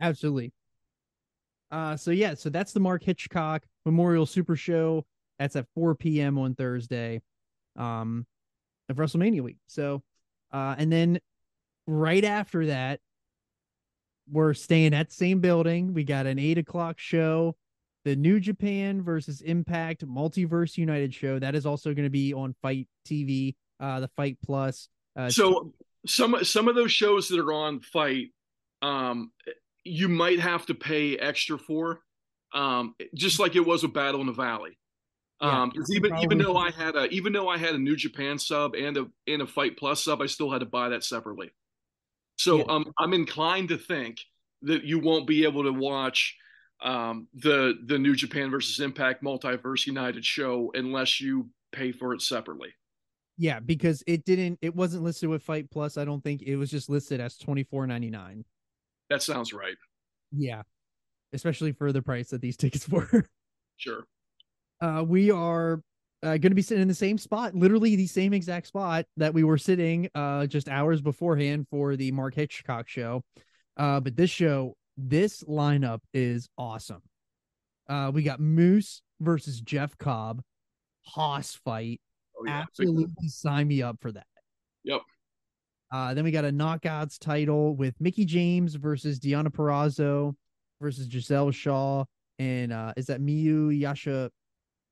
Absolutely. 0.01 0.53
Uh, 1.71 1.97
so 1.97 2.11
yeah, 2.11 2.35
so 2.35 2.51
that's 2.51 2.73
the 2.73 2.81
Mark 2.81 3.03
Hitchcock 3.03 3.65
Memorial 3.85 4.27
Super 4.27 4.55
Show. 4.55 5.05
That's 5.39 5.57
at 5.57 5.67
4 5.75 5.95
p.m. 5.95 6.39
on 6.39 6.55
Thursday, 6.55 7.21
um, 7.79 8.27
of 8.89 8.97
WrestleMania 8.97 9.41
week. 9.41 9.57
So, 9.67 10.03
uh, 10.53 10.75
and 10.77 10.93
then 10.93 11.21
right 11.87 12.25
after 12.25 12.67
that, 12.67 13.01
we're 14.31 14.55
staying 14.55 14.93
at 14.95 15.09
the 15.09 15.15
same 15.15 15.41
building. 15.41 15.95
We 15.95 16.05
got 16.05 16.27
an 16.27 16.39
eight 16.39 16.59
o'clock 16.59 16.99
show, 16.99 17.57
the 18.05 18.15
New 18.15 18.41
Japan 18.41 19.03
versus 19.03 19.41
Impact 19.41 20.07
Multiverse 20.07 20.77
United 20.77 21.15
show. 21.15 21.39
That 21.39 21.55
is 21.55 21.65
also 21.65 21.95
going 21.95 22.05
to 22.05 22.11
be 22.11 22.35
on 22.35 22.55
Fite 22.61 22.89
TV, 23.07 23.55
uh, 23.81 24.01
the 24.01 24.09
Fite 24.09 24.39
Plus. 24.45 24.89
Uh, 25.17 25.31
so 25.31 25.73
some 26.07 26.45
some 26.45 26.69
of 26.69 26.75
those 26.75 26.93
shows 26.93 27.29
that 27.29 27.41
are 27.41 27.53
on 27.53 27.81
Fite, 27.81 28.29
um, 28.83 29.33
you 29.85 30.09
might 30.09 30.41
have 30.41 30.67
to 30.67 30.75
pay 30.75 31.17
extra 31.17 31.59
for, 31.59 32.01
um, 32.53 32.95
just 33.15 33.41
like 33.41 33.57
it 33.57 33.67
was 33.67 33.85
a 33.85 33.89
Battle 33.89 34.21
in 34.21 34.27
the 34.27 34.33
Valley. 34.33 34.79
Yeah, 35.41 35.63
Um, 35.63 35.71
'cause 35.71 35.91
even 35.95 36.17
even 36.19 36.39
though 36.39 36.57
I 36.57 36.71
had 36.71 36.97
a 36.97 37.09
even 37.11 37.33
though 37.33 37.49
I 37.49 37.59
had 37.59 37.75
a 37.75 37.79
New 37.79 37.95
Japan 37.97 38.39
sub 38.39 38.75
and 38.75 38.97
a 38.97 39.07
and 39.27 39.43
a 39.43 39.47
Fite 39.47 39.77
Plus 39.77 40.03
sub, 40.03 40.21
I 40.21 40.27
still 40.27 40.51
had 40.51 40.61
to 40.61 40.67
buy 40.67 40.89
that 40.89 41.05
separately. 41.05 41.51
So 42.37 42.59
Yeah. 42.59 42.65
um, 42.69 42.93
I'm 42.99 43.13
inclined 43.15 43.69
to 43.69 43.79
think 43.79 44.21
that 44.63 44.83
you 44.85 44.99
won't 44.99 45.27
be 45.27 45.45
able 45.45 45.63
to 45.65 45.73
watch 45.73 46.37
um, 46.81 47.29
the 47.35 47.75
the 47.87 47.99
New 47.99 48.15
Japan 48.17 48.51
versus 48.51 48.81
Impact 48.81 49.23
Multiverse 49.23 49.87
United 49.87 50.25
show 50.25 50.71
unless 50.75 51.21
you 51.21 51.51
pay 51.73 51.93
for 51.93 52.13
it 52.15 52.23
separately. 52.23 52.75
yeah, 53.37 53.61
because 53.61 54.03
it 54.09 54.25
didn't, 54.25 54.59
it 54.63 54.75
wasn't 54.75 55.05
listed 55.05 55.29
with 55.29 55.43
Fite 55.45 55.71
Plus. 55.71 55.97
I 55.97 56.05
don't 56.05 56.23
think 56.25 56.43
it 56.43 56.57
was 56.57 56.71
just 56.71 56.89
listed 56.89 57.21
as 57.21 57.37
twenty 57.39 57.63
four 57.63 57.87
ninety 57.87 58.11
nine. 58.11 58.45
That 59.11 59.23
sounds 59.23 59.53
right. 59.53 59.77
Yeah, 60.33 60.63
especially 61.33 61.73
for 61.73 61.93
the 61.93 62.03
price 62.03 62.31
that 62.31 62.41
these 62.41 62.57
tickets 62.57 62.89
were. 62.89 63.27
Sure. 63.77 64.05
Uh, 64.81 65.05
we 65.07 65.31
are 65.31 65.83
uh, 66.23 66.37
going 66.39 66.51
to 66.51 66.55
be 66.55 66.63
sitting 66.63 66.83
in 66.83 66.89
the 66.89 66.95
same 66.95 67.19
spot, 67.19 67.55
literally 67.55 67.97
the 67.97 68.07
same 68.07 68.33
exact 68.33 68.67
spot 68.67 69.07
that 69.17 69.33
we 69.35 69.45
were 69.45 69.59
sitting 69.59 70.09
uh, 70.15 70.47
just 70.47 70.69
hours 70.69 71.01
beforehand 71.01 71.67
for 71.71 71.97
the 71.97 72.11
Mark 72.13 72.35
Hitchcock 72.35 72.89
show. 72.89 73.23
Uh, 73.77 74.01
but 74.01 74.17
this 74.17 74.31
show, 74.31 74.77
this 74.97 75.45
lineup 75.45 76.01
is 76.13 76.49
awesome. 76.59 77.03
Uh, 77.89 78.11
we 78.13 78.23
got 78.23 78.41
Moose 78.41 79.03
versus 79.21 79.61
Jeff 79.61 79.97
Cobb, 79.97 80.43
Hoss 81.03 81.55
fight. 81.65 82.01
Oh, 82.37 82.45
yeah. 82.47 82.61
Absolutely 82.63 83.29
sign 83.29 83.69
me 83.69 83.83
up 83.83 83.97
for 84.01 84.13
that. 84.13 84.27
Yep. 84.85 85.01
Uh, 85.91 86.15
then 86.15 86.25
we 86.25 86.31
got 86.31 86.45
a 86.45 86.51
knockouts 86.53 87.19
title 87.19 87.75
with 87.75 87.95
Mickie 87.99 88.27
James 88.27 88.75
versus 88.75 89.19
Deonna 89.19 89.49
Purrazzo 89.49 90.35
versus 90.81 91.09
Giselle 91.11 91.51
Shaw. 91.51 92.05
And 92.39 92.73
uh, 92.73 92.93
is 92.97 93.07
that 93.07 93.21
Miyu 93.21 93.77
Yasha 93.77 94.31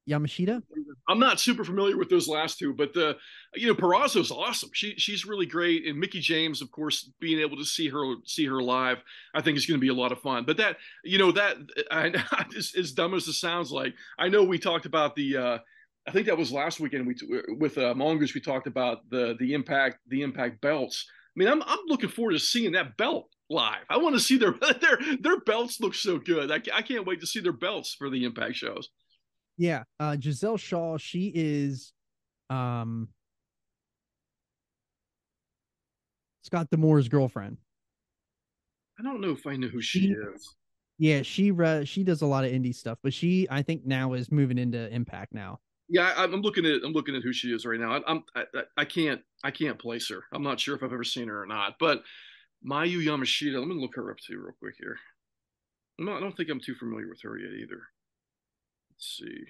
Yamashita? 0.08 0.62
I'm 1.08 1.18
not 1.18 1.40
super 1.40 1.64
familiar 1.64 1.96
with 1.96 2.08
those 2.08 2.28
last 2.28 2.58
two, 2.58 2.72
but 2.72 2.92
the 2.92 3.16
you 3.54 3.66
know 3.66 3.74
Purrazzo's 3.74 4.30
awesome. 4.30 4.70
She 4.72 4.94
she's 4.96 5.24
really 5.24 5.46
great, 5.46 5.86
and 5.86 5.98
Mickie 5.98 6.20
James, 6.20 6.62
of 6.62 6.70
course, 6.70 7.10
being 7.20 7.40
able 7.40 7.56
to 7.56 7.64
see 7.64 7.88
her 7.88 8.14
see 8.24 8.46
her 8.46 8.62
live, 8.62 8.98
I 9.34 9.42
think 9.42 9.56
is 9.56 9.66
going 9.66 9.78
to 9.78 9.84
be 9.84 9.88
a 9.88 9.94
lot 9.94 10.12
of 10.12 10.20
fun. 10.20 10.44
But 10.44 10.56
that 10.58 10.76
you 11.04 11.18
know 11.18 11.32
that 11.32 11.56
I, 11.90 12.12
as, 12.56 12.72
as 12.76 12.92
dumb 12.92 13.14
as 13.14 13.26
it 13.26 13.34
sounds 13.34 13.72
like, 13.72 13.94
I 14.18 14.28
know 14.28 14.44
we 14.44 14.58
talked 14.58 14.86
about 14.86 15.16
the. 15.16 15.36
Uh, 15.36 15.58
I 16.08 16.12
think 16.12 16.26
that 16.26 16.38
was 16.38 16.52
last 16.52 16.78
weekend. 16.78 17.06
We 17.06 17.16
with 17.58 17.78
uh, 17.78 17.94
Mongoose 17.94 18.34
we 18.34 18.40
talked 18.40 18.68
about 18.68 19.08
the 19.10 19.36
the 19.40 19.54
impact 19.54 19.98
the 20.08 20.22
impact 20.22 20.60
belts. 20.60 21.04
I 21.08 21.38
mean, 21.38 21.48
I'm 21.48 21.62
I'm 21.64 21.80
looking 21.88 22.10
forward 22.10 22.32
to 22.32 22.38
seeing 22.38 22.72
that 22.72 22.96
belt 22.96 23.28
live. 23.50 23.84
I 23.90 23.98
want 23.98 24.14
to 24.14 24.20
see 24.20 24.38
their 24.38 24.52
their 24.80 24.98
their 25.20 25.40
belts 25.40 25.80
look 25.80 25.94
so 25.94 26.18
good. 26.18 26.52
I, 26.52 26.60
I 26.72 26.82
can't 26.82 27.06
wait 27.06 27.20
to 27.20 27.26
see 27.26 27.40
their 27.40 27.52
belts 27.52 27.94
for 27.94 28.08
the 28.08 28.24
impact 28.24 28.54
shows. 28.54 28.88
Yeah. 29.58 29.84
Uh, 29.98 30.16
Giselle 30.20 30.56
Shaw, 30.56 30.98
she 30.98 31.32
is 31.34 31.92
um, 32.50 33.08
Scott 36.42 36.68
D'Amore's 36.70 37.08
girlfriend. 37.08 37.56
I 38.98 39.02
don't 39.02 39.20
know 39.20 39.30
if 39.30 39.46
I 39.46 39.56
know 39.56 39.68
who 39.68 39.80
she 39.82 40.00
She- 40.00 40.08
is. 40.12 40.54
Yeah, 40.98 41.20
she 41.20 41.50
re- 41.50 41.84
she 41.84 42.02
does 42.04 42.22
a 42.22 42.26
lot 42.26 42.46
of 42.46 42.52
indie 42.52 42.74
stuff, 42.74 42.96
but 43.02 43.12
she 43.12 43.46
I 43.50 43.60
think 43.60 43.84
now 43.84 44.14
is 44.14 44.32
moving 44.32 44.56
into 44.56 44.88
Impact 44.94 45.34
now. 45.34 45.60
Yeah, 45.90 46.14
I, 46.16 46.24
I'm 46.24 46.40
looking 46.40 46.64
at 46.64 46.82
I'm 46.84 46.92
looking 46.94 47.14
at 47.14 47.22
who 47.22 47.34
she 47.34 47.48
is 47.52 47.66
right 47.66 47.78
now. 47.78 47.92
I, 47.98 48.00
I'm 48.10 48.24
I, 48.34 48.44
I- 48.78 48.84
can't 48.86 49.20
I 49.44 49.50
can't 49.50 49.78
place 49.78 50.08
her. 50.08 50.22
I'm 50.32 50.42
not 50.42 50.58
sure 50.58 50.74
if 50.74 50.82
I've 50.82 50.94
ever 50.94 51.04
seen 51.04 51.28
her 51.28 51.42
or 51.42 51.46
not. 51.46 51.74
But 51.78 52.02
Mayu 52.66 53.04
Yamashita, 53.04 53.58
let 53.58 53.68
me 53.68 53.74
look 53.78 53.94
her 53.96 54.10
up 54.10 54.16
too 54.26 54.38
real 54.40 54.54
quick 54.58 54.76
here. 54.78 54.96
I'm 55.98 56.06
not, 56.06 56.16
I 56.16 56.20
don't 56.20 56.34
think 56.34 56.48
I'm 56.48 56.60
too 56.60 56.74
familiar 56.74 57.08
with 57.10 57.20
her 57.22 57.38
yet 57.38 57.52
either. 57.52 57.80
Let's 58.96 59.16
see. 59.18 59.44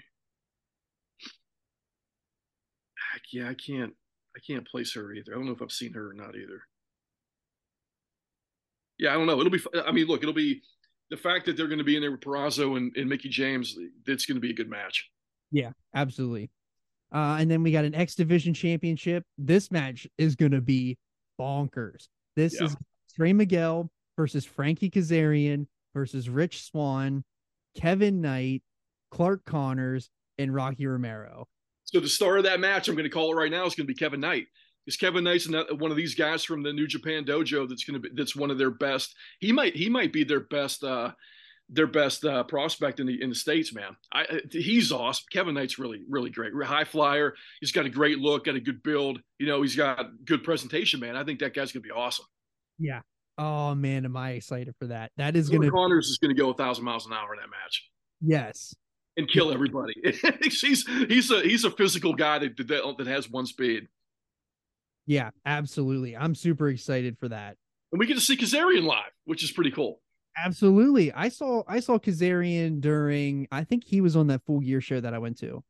Heck, 3.12 3.23
yeah, 3.32 3.48
I 3.48 3.55
can't 3.55 3.93
I 4.36 4.40
can't 4.47 4.66
place 4.66 4.94
her 4.94 5.12
either. 5.12 5.32
I 5.32 5.36
don't 5.36 5.47
know 5.47 5.52
if 5.52 5.62
I've 5.62 5.73
seen 5.73 5.94
her 5.94 6.10
or 6.10 6.14
not 6.14 6.35
either. 6.35 6.62
Yeah, 8.98 9.10
I 9.10 9.14
don't 9.14 9.27
know. 9.27 9.39
It'll 9.40 9.51
be. 9.51 9.60
I 9.86 9.93
mean, 9.93 10.06
look, 10.06 10.23
it'll 10.23 10.35
be 10.35 10.62
the 11.10 11.16
fact 11.16 11.47
that 11.47 11.56
they're 11.56 11.68
going 11.68 11.78
to 11.78 11.85
be 11.85 11.97
in 11.97 12.02
there 12.02 12.10
with 12.10 12.20
Purrazzo 12.20 12.77
and, 12.77 12.94
and 12.97 13.09
Mickie 13.09 13.28
James. 13.28 13.77
It's 14.06 14.27
going 14.27 14.36
to 14.36 14.40
be 14.40 14.51
a 14.51 14.55
good 14.55 14.68
match. 14.70 15.09
Yeah, 15.52 15.70
absolutely. 15.94 16.51
Uh, 17.14 17.36
and 17.39 17.51
then 17.51 17.62
we 17.62 17.70
got 17.70 17.85
an 17.85 17.94
X 17.94 18.14
Division 18.14 18.52
Championship. 18.52 19.23
This 19.39 19.70
match 19.70 20.09
is 20.18 20.35
gonna 20.35 20.60
be 20.60 20.98
bonkers. 21.40 22.09
This 22.35 22.59
Yeah. 22.59 22.66
is 22.66 22.77
Trey 23.14 23.32
Miguel 23.32 23.90
versus 24.16 24.44
Frankie 24.44 24.90
Kazarian 24.90 25.66
versus 25.94 26.28
Rich 26.28 26.64
Swann, 26.64 27.23
Kevin 27.77 28.20
Knight, 28.20 28.62
Clark 29.17 29.47
Connors, 29.47 30.11
and 30.37 30.55
Rocky 30.55 30.87
Romero. 30.87 31.49
So 31.85 32.01
the 32.01 32.09
star 32.09 32.37
of 32.37 32.45
that 32.45 32.61
match, 32.61 32.87
I'm 32.87 32.97
going 32.97 33.09
to 33.09 33.11
call 33.11 33.33
it 33.33 33.37
right 33.37 33.51
now, 33.51 33.65
is 33.65 33.75
going 33.75 33.87
to 33.87 33.93
be 33.93 33.95
Kevin 33.95 34.21
Knight. 34.21 34.47
Is 34.87 34.99
Kevin 34.99 35.25
Knight's 35.25 35.47
another- 35.47 35.75
one 35.75 35.91
of 35.91 35.97
these 35.97 36.15
guys 36.15 36.45
from 36.45 36.63
the 36.63 36.71
New 36.71 36.87
Japan 36.87 37.25
Dojo 37.25 37.67
that's 37.67 37.85
going 37.85 38.01
to 38.03 38.09
be 38.09 38.15
that's 38.15 38.37
one 38.37 38.51
of 38.51 38.59
their 38.59 38.71
best. 38.71 39.15
He 39.41 39.53
might 39.53 39.75
he 39.75 39.89
might 39.89 40.13
be 40.13 40.23
their 40.23 40.41
best 40.41 40.85
uh 40.85 41.13
their 41.71 41.87
best 41.87 42.27
uh, 42.27 42.45
prospect 42.45 43.01
in 43.01 43.07
the 43.07 43.21
in 43.23 43.31
the 43.31 43.35
states, 43.35 43.75
man. 43.75 43.97
I 44.13 44.43
he's 44.53 44.93
awesome. 44.93 45.25
Kevin 45.33 45.55
Knight's 45.55 45.79
really 45.79 46.03
really 46.09 46.31
great. 46.31 46.53
High 46.63 46.85
flyer. 46.85 47.35
He's 47.61 47.73
got 47.73 47.87
a 47.87 47.91
great 47.91 48.19
look, 48.19 48.45
got 48.45 48.55
a 48.55 48.61
good 48.61 48.83
build. 48.83 49.19
You 49.39 49.47
know, 49.47 49.63
he's 49.63 49.77
got 49.77 50.07
good 50.27 50.45
presentation, 50.45 51.01
man. 51.01 51.17
I 51.17 51.25
think 51.25 51.41
that 51.41 51.55
guy's 51.55 51.73
going 51.73 51.83
to 51.83 51.89
be 51.89 51.91
awesome. 51.91 52.27
Yeah. 52.79 53.01
Oh 53.39 53.75
man, 53.75 54.05
am 54.05 54.17
I 54.17 54.33
excited 54.33 54.75
for 54.79 54.89
that? 54.89 55.11
That 55.17 55.37
is 55.37 55.49
Clark 55.49 55.63
gonna 55.63 55.73
Connors 55.73 56.09
is 56.09 56.19
going 56.19 56.37
to 56.37 56.41
go 56.41 56.51
a 56.51 56.55
thousand 56.55 56.85
miles 56.85 57.07
an 57.07 57.15
hour 57.15 57.35
in 57.35 57.41
that 57.41 57.49
match 57.51 57.83
yes. 58.21 58.75
And 59.17 59.29
kill 59.29 59.51
everybody. 59.51 59.95
he's 60.43 60.87
he's 60.87 61.31
a 61.31 61.41
he's 61.41 61.65
a 61.65 61.71
physical 61.71 62.13
guy 62.13 62.39
that 62.39 62.57
that, 62.57 62.95
that 62.99 63.07
has 63.07 63.31
one 63.31 63.47
speed. 63.47 63.89
Yeah, 65.07 65.31
absolutely. 65.47 66.17
I'm 66.17 66.35
super 66.35 66.69
excited 66.69 67.17
for 67.19 67.29
that. 67.29 67.57
And 67.93 67.99
we 67.99 68.07
get 68.07 68.15
to 68.15 68.21
see 68.21 68.37
Kazarian 68.37 68.85
live, 68.85 69.13
which 69.25 69.43
is 69.43 69.53
pretty 69.53 69.71
cool. 69.71 70.01
Absolutely. 70.37 71.13
I 71.13 71.29
saw 71.31 71.63
I 71.67 71.81
saw 71.81 71.99
Kazarian 71.99 72.81
during 72.81 73.49
I 73.51 73.65
think 73.65 73.85
he 73.85 74.01
was 74.01 74.17
on 74.17 74.27
that 74.27 74.43
full 74.45 74.61
gear 74.61 74.81
show 74.81 75.01
that 75.01 75.15
I 75.15 75.19
went 75.19 75.39
to 75.39 75.65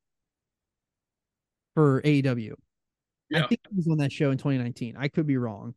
for 1.74 2.02
AEW. 2.02 2.55
Yeah. 3.31 3.44
I 3.44 3.47
think 3.47 3.60
he 3.68 3.77
was 3.77 3.86
on 3.89 3.98
that 3.98 4.10
show 4.10 4.31
in 4.31 4.39
2019. 4.39 4.97
I 4.98 5.09
could 5.09 5.27
be 5.27 5.36
wrong. 5.36 5.74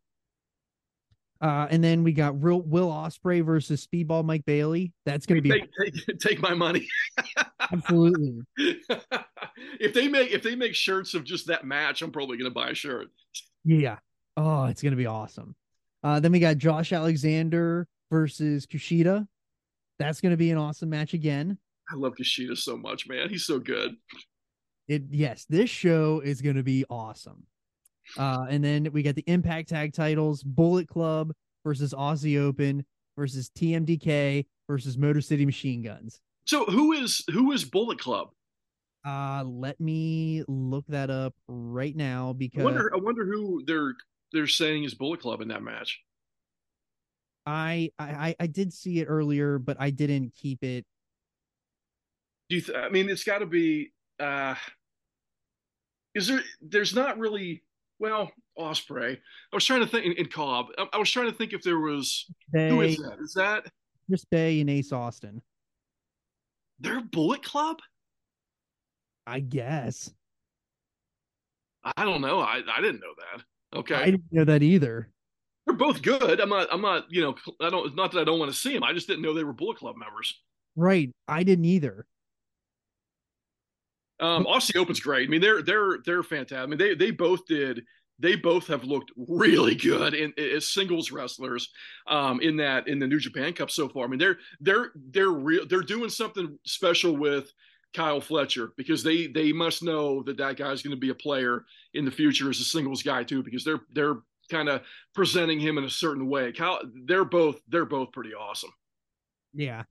Uh, 1.42 1.68
and 1.70 1.84
then 1.84 2.04
we 2.04 2.12
got 2.12 2.42
Real 2.42 2.62
Will 2.62 2.90
Ospreay 2.90 3.46
versus 3.46 3.86
Speedball 3.86 4.26
Mike 4.26 4.46
Bailey. 4.46 4.92
That's 5.06 5.26
gonna 5.26 5.42
be 5.42 5.52
take, 5.52 5.70
take, 5.82 6.20
take 6.20 6.42
my 6.42 6.54
money. 6.54 6.88
absolutely 7.72 8.42
if 9.80 9.94
they 9.94 10.08
make 10.08 10.32
if 10.32 10.44
they 10.44 10.56
make 10.56 10.76
shirts 10.76 11.14
of 11.14 11.24
just 11.24 11.48
that 11.48 11.66
match, 11.66 12.02
I'm 12.02 12.12
probably 12.12 12.38
gonna 12.38 12.50
buy 12.52 12.70
a 12.70 12.74
shirt. 12.76 13.08
yeah. 13.66 13.98
Oh, 14.38 14.66
it's 14.66 14.82
gonna 14.82 14.96
be 14.96 15.06
awesome. 15.06 15.56
Uh, 16.04 16.20
then 16.20 16.32
we 16.32 16.40
got 16.40 16.58
Josh 16.58 16.94
Alexander 16.94 17.88
versus 18.10 18.66
Kushida. 18.66 19.28
That's 20.00 20.22
gonna 20.22 20.38
be 20.38 20.52
an 20.52 20.58
awesome 20.58 20.90
match 20.90 21.14
again. 21.14 21.58
I 21.92 21.96
love 21.96 22.14
Kushida 22.16 22.58
so 22.58 22.78
much, 22.78 23.08
man. 23.08 23.30
He's 23.30 23.46
so 23.46 23.60
good. 23.60 23.96
it 24.88 25.04
yes 25.10 25.46
this 25.50 25.70
show 25.70 26.20
is 26.22 26.42
going 26.42 26.56
to 26.56 26.64
be 26.64 26.84
awesome 26.90 27.44
uh 28.18 28.46
and 28.50 28.64
then 28.64 28.88
we 28.92 29.04
got 29.04 29.14
the 29.16 29.24
impact 29.28 29.70
tag 29.70 29.94
titles 29.94 30.42
bullet 30.42 30.88
club 30.88 31.32
versus 31.64 31.94
aussie 31.94 32.40
open 32.40 32.84
versus 33.16 33.52
tmdk 33.56 34.46
versus 34.68 34.98
motor 34.98 35.22
city 35.22 35.46
machine 35.46 35.84
guns 35.84 36.22
So 36.50 36.66
who 36.66 36.94
is 36.94 37.24
who 37.32 37.52
is 37.52 37.64
Bullet 37.64 38.00
Club? 38.00 38.30
uh 39.06 39.44
let 39.46 39.80
me 39.80 40.44
look 40.48 40.84
that 40.88 41.10
up 41.10 41.34
right 41.48 41.96
now 41.96 42.32
I 42.32 42.34
because 42.34 42.64
wonder 42.64 42.92
I 42.94 42.98
wonder 42.98 43.24
who 43.24 43.64
they're 43.66 43.94
they're 44.34 44.48
saying 44.48 44.84
is 44.84 44.96
Bullet 44.96 45.22
Club 45.22 45.42
in 45.42 45.48
that 45.50 45.62
match. 45.62 46.02
I, 47.46 47.92
I 47.98 48.36
i 48.40 48.48
did 48.48 48.74
see 48.74 49.00
it 49.00 49.06
earlier 49.06 49.58
but 49.58 49.76
i 49.80 49.90
didn't 49.90 50.36
keep 50.36 50.64
it 50.64 50.86
Do 52.50 52.58
you 52.58 52.62
th- 52.62 52.78
I 52.78 52.90
mean 52.90 53.10
it's 53.10 53.24
got 53.24 53.40
to 53.40 53.48
be 53.48 53.92
uh 54.20 54.54
is 56.16 56.28
there? 56.28 56.42
There's 56.62 56.96
not 56.96 57.18
really. 57.18 57.64
Well, 58.00 58.32
Ospreay. 58.58 59.16
I 59.16 59.56
was 59.56 59.66
trying 59.66 59.82
to 59.82 59.88
think 59.88 60.06
in, 60.06 60.14
in 60.14 60.26
Cobb. 60.28 60.68
I, 60.78 60.88
I, 60.94 60.98
was 60.98 61.12
trying 61.12 61.30
to 61.30 61.38
think 61.38 61.54
if 61.54 61.62
there 61.64 61.80
was. 61.80 62.26
Bay, 62.52 62.70
who 62.70 62.82
is 62.82 62.98
that? 62.98 63.18
Is 63.22 63.34
that 63.34 63.66
Chris 64.08 64.26
Bey 64.26 64.62
and 64.62 64.70
Ace 64.70 64.92
Austin? 64.92 65.42
They're 66.80 67.02
Bullet 67.02 67.44
Club. 67.44 67.78
I 69.28 69.40
guess. 69.40 70.12
I 71.84 72.06
don't 72.06 72.22
know. 72.22 72.40
I 72.40 72.62
I 72.72 72.82
didn't 72.82 73.02
know 73.02 73.14
that. 73.18 73.44
Okay. 73.80 73.96
I 73.96 74.06
didn't 74.06 74.24
know 74.32 74.46
that 74.46 74.64
either. 74.64 75.10
They're 75.66 75.76
both 75.76 76.02
good. 76.02 76.40
I'm 76.40 76.50
not. 76.50 76.68
I'm 76.72 76.82
not. 76.82 77.06
You 77.10 77.22
know. 77.22 77.36
I 77.62 77.70
don't. 77.70 77.88
It's 77.88 77.96
not 77.96 78.12
that 78.12 78.20
I 78.20 78.24
don't 78.24 78.40
want 78.40 78.52
to 78.52 78.58
see 78.58 78.74
them. 78.74 78.84
I 78.84 78.94
just 78.94 79.08
didn't 79.08 79.22
know 79.22 79.34
they 79.34 79.44
were 79.44 79.54
Bullet 79.54 79.78
Club 79.78 79.96
members. 79.98 80.42
Right. 80.76 81.12
I 81.28 81.44
didn't 81.44 81.66
either. 81.66 82.08
Um, 84.20 84.46
Aussie 84.46 84.76
Open's 84.76 85.00
great. 85.00 85.28
I 85.28 85.32
mean, 85.32 85.42
they're 85.42 85.62
they're 85.62 86.00
they're 86.06 86.24
fantastic. 86.24 86.64
I 86.64 86.66
mean, 86.66 86.78
they 86.78 86.96
they 86.96 87.12
both 87.12 87.46
did. 87.46 87.84
They 88.20 88.36
both 88.36 88.68
have 88.68 88.84
looked 88.84 89.12
really 89.16 89.76
good 89.76 90.14
in, 90.14 90.34
as 90.38 90.68
singles 90.68 91.12
wrestlers 91.12 91.70
um, 92.08 92.42
in 92.42 92.58
that 92.58 92.88
in 92.88 93.00
the 93.00 93.08
New 93.08 93.20
Japan 93.20 93.54
Cup 93.54 93.72
so 93.72 93.88
far. 93.88 94.06
I 94.06 94.08
mean, 94.08 94.20
they're 94.20 94.38
they're 94.60 94.92
they're 95.12 95.30
real. 95.30 95.66
They're 95.68 95.82
doing 95.82 96.10
something 96.10 96.58
special 96.66 97.16
with 97.16 97.52
Kyle 97.94 98.22
Fletcher 98.22 98.74
because 98.78 99.04
they 99.04 99.28
they 99.28 99.52
must 99.52 99.84
know 99.84 100.22
that 100.24 100.38
that 100.38 100.58
guy's 100.58 100.82
going 100.82 100.96
to 100.96 101.00
be 101.00 101.10
a 101.10 101.16
player 101.16 101.66
in 101.94 102.06
the 102.06 102.12
future 102.12 102.50
as 102.50 102.60
a 102.60 102.64
singles 102.64 103.04
guy 103.04 103.24
too 103.24 103.42
because 103.42 103.64
they're 103.64 103.82
they're 103.94 104.18
kind 104.50 104.70
of 104.70 104.82
presenting 105.14 105.60
him 105.60 105.78
in 105.78 105.84
a 105.84 105.90
certain 105.90 106.28
way. 106.28 106.52
Kyle, 106.52 106.82
they're 107.06 107.26
both 107.26 107.60
they're 107.68 107.86
both 107.86 108.12
pretty 108.12 108.34
awesome. 108.34 108.72
Yeah. 109.54 109.84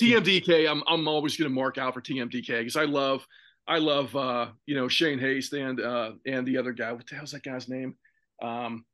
TMDK, 0.00 0.68
I'm 0.70 0.82
I'm 0.86 1.06
always 1.08 1.36
going 1.36 1.50
to 1.50 1.54
mark 1.54 1.78
out 1.78 1.94
for 1.94 2.00
TMDK 2.00 2.58
because 2.58 2.76
I 2.76 2.84
love 2.84 3.26
I 3.68 3.78
love 3.78 4.14
uh, 4.14 4.48
you 4.66 4.76
know 4.76 4.88
Shane 4.88 5.18
Haste 5.18 5.52
and 5.52 5.80
uh, 5.80 6.12
and 6.26 6.46
the 6.46 6.58
other 6.58 6.72
guy. 6.72 6.92
What 6.92 7.06
the 7.06 7.16
hell's 7.16 7.32
that 7.32 7.42
guy's 7.42 7.68
name? 7.68 7.96
Um, 8.42 8.84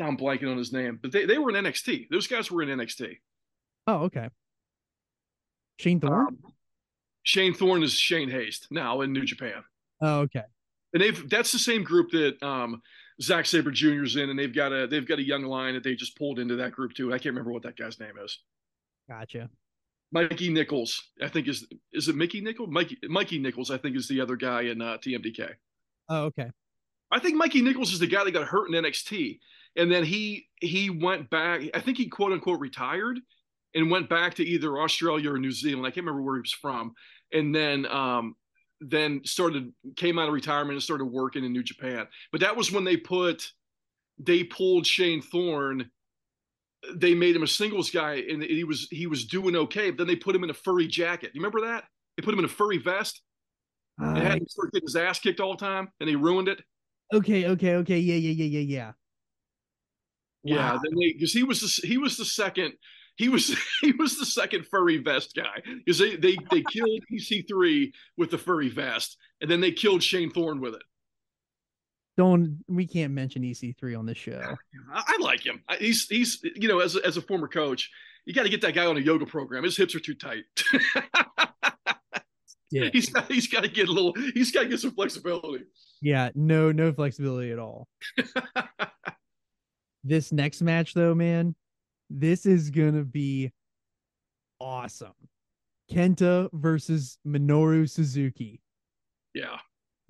I'm 0.00 0.16
blanking 0.16 0.50
on 0.50 0.56
his 0.56 0.72
name, 0.72 0.98
but 1.00 1.12
they, 1.12 1.26
they 1.26 1.38
were 1.38 1.50
in 1.50 1.64
NXT. 1.64 2.08
Those 2.10 2.26
guys 2.26 2.50
were 2.50 2.62
in 2.62 2.68
NXT. 2.68 3.18
Oh, 3.86 4.04
okay. 4.04 4.28
Shane 5.78 6.00
Thorne. 6.00 6.26
Um, 6.28 6.38
Shane 7.22 7.54
Thorne 7.54 7.82
is 7.82 7.92
Shane 7.92 8.30
Haste 8.30 8.68
now 8.70 9.02
in 9.02 9.12
New 9.12 9.24
Japan. 9.24 9.62
Oh, 10.00 10.20
okay. 10.20 10.44
And 10.92 11.02
they've 11.02 11.28
that's 11.28 11.52
the 11.52 11.58
same 11.58 11.84
group 11.84 12.10
that 12.12 12.42
um, 12.42 12.82
Zack 13.22 13.46
Sabre 13.46 13.70
Jr. 13.70 14.04
is 14.04 14.16
in, 14.16 14.30
and 14.30 14.38
they've 14.38 14.54
got 14.54 14.72
a 14.72 14.86
they've 14.86 15.06
got 15.06 15.18
a 15.18 15.26
young 15.26 15.44
line 15.44 15.74
that 15.74 15.84
they 15.84 15.94
just 15.94 16.16
pulled 16.16 16.38
into 16.38 16.56
that 16.56 16.72
group 16.72 16.94
too. 16.94 17.12
I 17.12 17.18
can't 17.18 17.34
remember 17.34 17.52
what 17.52 17.62
that 17.62 17.76
guy's 17.76 18.00
name 18.00 18.14
is. 18.22 18.38
Gotcha. 19.08 19.50
Mikey 20.12 20.50
Nichols, 20.50 21.02
I 21.22 21.28
think 21.28 21.48
is 21.48 21.66
is 21.92 22.08
it 22.08 22.16
Mickey 22.16 22.40
Nichols? 22.40 22.68
Mikey 22.70 22.98
Mikey 23.04 23.38
Nichols, 23.38 23.70
I 23.70 23.78
think 23.78 23.96
is 23.96 24.08
the 24.08 24.20
other 24.20 24.36
guy 24.36 24.62
in 24.62 24.82
uh, 24.82 24.98
TMDK. 24.98 25.54
Oh, 26.08 26.24
okay. 26.24 26.50
I 27.12 27.18
think 27.18 27.36
Mikey 27.36 27.62
Nichols 27.62 27.92
is 27.92 27.98
the 27.98 28.06
guy 28.06 28.24
that 28.24 28.30
got 28.32 28.46
hurt 28.46 28.68
in 28.68 28.82
NXT, 28.82 29.38
and 29.76 29.90
then 29.90 30.04
he 30.04 30.48
he 30.60 30.90
went 30.90 31.30
back. 31.30 31.62
I 31.74 31.80
think 31.80 31.98
he 31.98 32.08
quote 32.08 32.32
unquote 32.32 32.60
retired 32.60 33.20
and 33.74 33.90
went 33.90 34.08
back 34.08 34.34
to 34.34 34.44
either 34.44 34.78
Australia 34.80 35.32
or 35.32 35.38
New 35.38 35.52
Zealand. 35.52 35.86
I 35.86 35.90
can't 35.90 36.04
remember 36.06 36.22
where 36.22 36.36
he 36.36 36.42
was 36.42 36.52
from, 36.52 36.94
and 37.32 37.54
then 37.54 37.86
um 37.86 38.34
then 38.80 39.20
started 39.24 39.72
came 39.96 40.18
out 40.18 40.28
of 40.28 40.34
retirement 40.34 40.72
and 40.72 40.82
started 40.82 41.04
working 41.04 41.44
in 41.44 41.52
New 41.52 41.62
Japan. 41.62 42.06
But 42.32 42.40
that 42.40 42.56
was 42.56 42.72
when 42.72 42.84
they 42.84 42.96
put 42.96 43.52
they 44.18 44.44
pulled 44.44 44.86
Shane 44.86 45.22
Thorne 45.22 45.90
they 46.94 47.14
made 47.14 47.36
him 47.36 47.42
a 47.42 47.46
singles 47.46 47.90
guy 47.90 48.14
and 48.30 48.42
he 48.42 48.64
was 48.64 48.88
he 48.90 49.06
was 49.06 49.26
doing 49.26 49.56
okay. 49.56 49.90
But 49.90 49.98
then 49.98 50.06
they 50.06 50.16
put 50.16 50.34
him 50.34 50.44
in 50.44 50.50
a 50.50 50.54
furry 50.54 50.86
jacket. 50.86 51.30
You 51.34 51.40
remember 51.40 51.66
that? 51.66 51.84
They 52.16 52.22
put 52.22 52.32
him 52.32 52.40
in 52.40 52.44
a 52.44 52.48
furry 52.48 52.78
vest. 52.78 53.22
Uh, 54.00 54.06
and 54.06 54.18
had 54.18 54.38
him 54.38 54.46
start 54.48 54.72
getting 54.72 54.86
his 54.86 54.96
ass 54.96 55.18
kicked 55.18 55.40
all 55.40 55.52
the 55.52 55.58
time, 55.58 55.88
and 56.00 56.08
they 56.08 56.16
ruined 56.16 56.48
it. 56.48 56.62
Okay, 57.12 57.46
okay, 57.48 57.74
okay, 57.76 57.98
yeah, 57.98 58.14
yeah, 58.14 58.32
yeah, 58.32 58.60
yeah, 58.60 58.60
yeah. 58.60 58.92
Yeah, 60.42 60.78
then 60.82 60.98
they 60.98 61.12
because 61.12 61.34
he 61.34 61.42
was 61.42 61.60
the, 61.60 61.86
he 61.86 61.98
was 61.98 62.16
the 62.16 62.24
second 62.24 62.72
he 63.16 63.28
was 63.28 63.54
he 63.82 63.92
was 63.92 64.18
the 64.18 64.24
second 64.24 64.66
furry 64.66 64.96
vest 64.96 65.34
guy 65.36 65.62
because 65.84 65.98
they 65.98 66.16
they 66.16 66.36
they 66.50 66.62
killed 66.70 67.02
EC3 67.12 67.92
with 68.16 68.30
the 68.30 68.38
furry 68.38 68.70
vest, 68.70 69.18
and 69.40 69.50
then 69.50 69.60
they 69.60 69.72
killed 69.72 70.02
Shane 70.02 70.30
Thorne 70.30 70.60
with 70.60 70.74
it 70.74 70.82
don't 72.20 72.62
we 72.68 72.86
can't 72.86 73.14
mention 73.14 73.42
EC3 73.42 73.98
on 73.98 74.04
this 74.04 74.18
show. 74.18 74.42
I, 74.92 75.02
I 75.06 75.16
like 75.22 75.40
him. 75.40 75.62
He's 75.78 76.06
he's 76.06 76.38
you 76.42 76.68
know 76.68 76.80
as 76.80 76.94
a, 76.94 77.06
as 77.06 77.16
a 77.16 77.22
former 77.22 77.48
coach, 77.48 77.90
you 78.26 78.34
got 78.34 78.42
to 78.42 78.50
get 78.50 78.60
that 78.60 78.74
guy 78.74 78.84
on 78.84 78.98
a 78.98 79.00
yoga 79.00 79.24
program. 79.24 79.64
His 79.64 79.74
hips 79.74 79.94
are 79.94 80.00
too 80.00 80.12
tight. 80.12 80.44
yeah, 82.70 82.90
he's 82.92 83.08
got, 83.08 83.32
he's 83.32 83.46
got 83.46 83.62
to 83.62 83.70
get 83.70 83.88
a 83.88 83.92
little. 83.92 84.12
He's 84.34 84.52
got 84.52 84.64
to 84.64 84.68
get 84.68 84.80
some 84.80 84.90
flexibility. 84.90 85.64
Yeah, 86.02 86.28
no 86.34 86.72
no 86.72 86.92
flexibility 86.92 87.52
at 87.52 87.58
all. 87.58 87.88
this 90.04 90.30
next 90.30 90.60
match 90.60 90.92
though, 90.92 91.14
man, 91.14 91.54
this 92.10 92.44
is 92.44 92.68
gonna 92.68 93.04
be 93.04 93.50
awesome. 94.60 95.14
Kenta 95.90 96.50
versus 96.52 97.16
Minoru 97.26 97.88
Suzuki. 97.88 98.60
Yeah. 99.32 99.56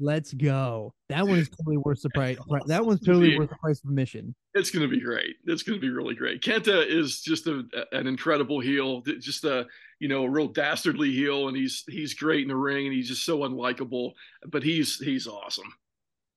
Let's 0.03 0.33
go. 0.33 0.95
That 1.11 1.27
one 1.29 1.39
is 1.39 1.51
totally 1.51 1.77
worth 1.77 2.01
the 2.01 2.09
price. 2.11 2.39
That 2.67 2.87
one's 2.87 3.01
totally 3.01 3.39
worth 3.39 3.51
the 3.51 3.57
price 3.57 3.85
of 3.85 3.91
admission. 3.91 4.35
It's 4.55 4.71
going 4.71 4.89
to 4.89 4.89
be 4.89 5.01
great. 5.01 5.37
It's 5.45 5.63
going 5.63 5.79
to 5.79 5.81
be 5.81 5.91
really 5.91 6.15
great. 6.15 6.41
Kenta 6.41 6.87
is 6.87 7.21
just 7.21 7.47
a, 7.47 7.65
an 7.93 8.07
incredible 8.07 8.61
heel, 8.61 9.03
just 9.03 9.45
a 9.45 9.67
you 9.99 10.09
know 10.09 10.25
a 10.25 10.31
real 10.31 10.49
dastardly 10.49 11.13
heel, 11.13 11.49
and 11.49 11.57
he's 11.57 11.85
he's 11.87 12.15
great 12.15 12.43
in 12.43 12.49
the 12.49 12.57
ring, 12.57 12.87
and 12.87 12.95
he's 12.95 13.09
just 13.09 13.27
so 13.27 13.41
unlikable, 13.41 14.13
but 14.47 14.63
he's 14.63 14.97
he's 14.97 15.27
awesome. 15.27 15.71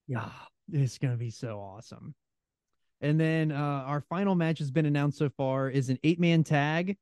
Yeah, 0.07 0.29
it's 0.71 0.97
going 0.97 1.13
to 1.13 1.17
be 1.17 1.31
so 1.31 1.59
awesome. 1.59 2.13
And 2.99 3.19
then 3.19 3.51
uh, 3.51 3.55
our 3.55 4.01
final 4.01 4.35
match 4.35 4.59
has 4.59 4.71
been 4.71 4.85
announced 4.85 5.17
so 5.17 5.29
far 5.29 5.69
is 5.69 5.89
an 5.89 5.99
eight 6.03 6.19
man 6.19 6.43
tag. 6.43 6.97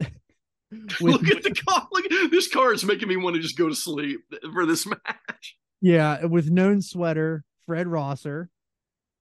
With... 0.00 1.00
Look 1.00 1.28
at 1.28 1.42
the 1.42 1.54
car. 1.54 1.88
Look, 1.92 2.06
this 2.30 2.48
car 2.48 2.72
is 2.72 2.84
making 2.84 3.08
me 3.08 3.16
want 3.16 3.36
to 3.36 3.42
just 3.42 3.58
go 3.58 3.68
to 3.68 3.74
sleep 3.74 4.20
for 4.52 4.64
this 4.64 4.86
match. 4.86 5.56
Yeah, 5.84 6.24
with 6.24 6.50
known 6.50 6.80
sweater, 6.80 7.44
Fred 7.66 7.86
Rosser, 7.86 8.48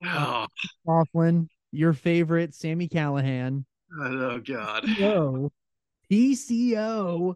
oh. 0.02 0.48
Coughlin, 0.88 1.49
your 1.73 1.91
favorite, 1.91 2.56
Sami 2.56 2.88
Callihan. 2.88 3.65
Oh 3.99 4.40
God. 4.40 4.85
PCO, 4.85 5.49
PCO 6.10 7.35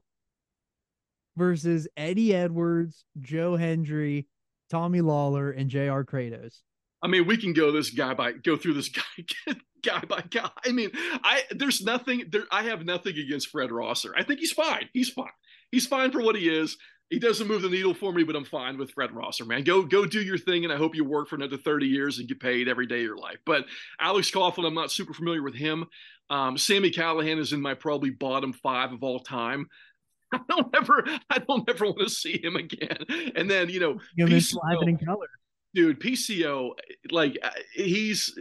versus 1.35 1.89
Eddie 1.97 2.33
Edwards, 2.33 3.03
Joe 3.19 3.57
Hendry, 3.57 4.27
Tommy 4.69 5.01
Lawlor, 5.01 5.51
and 5.51 5.69
J.R. 5.69 6.05
Kratos. 6.05 6.61
I 7.03 7.07
mean, 7.07 7.27
we 7.27 7.35
can 7.35 7.51
go 7.51 7.73
this 7.73 7.89
guy 7.89 8.13
by 8.13 8.31
go 8.31 8.55
through 8.55 8.75
this 8.75 8.89
guy 9.47 9.55
guy 9.83 9.99
by 10.07 10.23
guy. 10.29 10.49
I 10.65 10.71
mean, 10.71 10.91
I 10.95 11.41
there's 11.51 11.81
nothing 11.81 12.23
there. 12.31 12.45
I 12.49 12.63
have 12.63 12.85
nothing 12.85 13.17
against 13.17 13.49
Fred 13.49 13.73
Rosser. 13.73 14.13
I 14.15 14.23
think 14.23 14.39
he's 14.39 14.53
fine. 14.53 14.87
He's 14.93 15.09
fine. 15.09 15.27
He's 15.69 15.85
fine 15.85 16.11
for 16.13 16.21
what 16.21 16.37
he 16.37 16.47
is 16.47 16.77
he 17.09 17.19
doesn't 17.19 17.47
move 17.47 17.61
the 17.61 17.69
needle 17.69 17.93
for 17.93 18.11
me, 18.11 18.23
but 18.23 18.35
I'm 18.35 18.45
fine 18.45 18.77
with 18.77 18.91
Fred 18.91 19.11
Rosser, 19.11 19.45
man. 19.45 19.63
Go 19.63 19.83
go 19.83 20.05
do 20.05 20.21
your 20.21 20.37
thing, 20.37 20.65
and 20.65 20.73
I 20.73 20.77
hope 20.77 20.95
you 20.95 21.05
work 21.05 21.29
for 21.29 21.35
another 21.35 21.57
30 21.57 21.87
years 21.87 22.19
and 22.19 22.27
get 22.27 22.39
paid 22.39 22.67
every 22.67 22.85
day 22.85 22.97
of 22.97 23.03
your 23.03 23.17
life. 23.17 23.37
But 23.45 23.65
Alex 23.99 24.29
Coughlin, 24.29 24.65
I'm 24.65 24.73
not 24.73 24.91
super 24.91 25.13
familiar 25.13 25.41
with 25.41 25.55
him. 25.55 25.85
Um, 26.29 26.57
Sami 26.57 26.91
Callihan 26.91 27.39
is 27.39 27.53
in 27.53 27.61
my 27.61 27.73
probably 27.73 28.09
bottom 28.09 28.51
five 28.51 28.91
of 28.91 29.03
all 29.03 29.19
time. 29.19 29.67
I 30.33 30.41
don't 30.49 30.75
ever, 30.75 31.05
I 31.29 31.39
don't 31.39 31.69
ever 31.69 31.85
want 31.85 31.99
to 31.99 32.09
see 32.09 32.43
him 32.43 32.57
again. 32.57 32.97
And 33.35 33.49
then 33.49 33.69
you 33.69 33.79
know, 33.79 33.99
PCO, 34.19 34.87
in 34.87 34.97
color, 34.97 35.29
dude. 35.73 36.01
PCO, 36.01 36.71
like 37.11 37.37
he's 37.73 38.37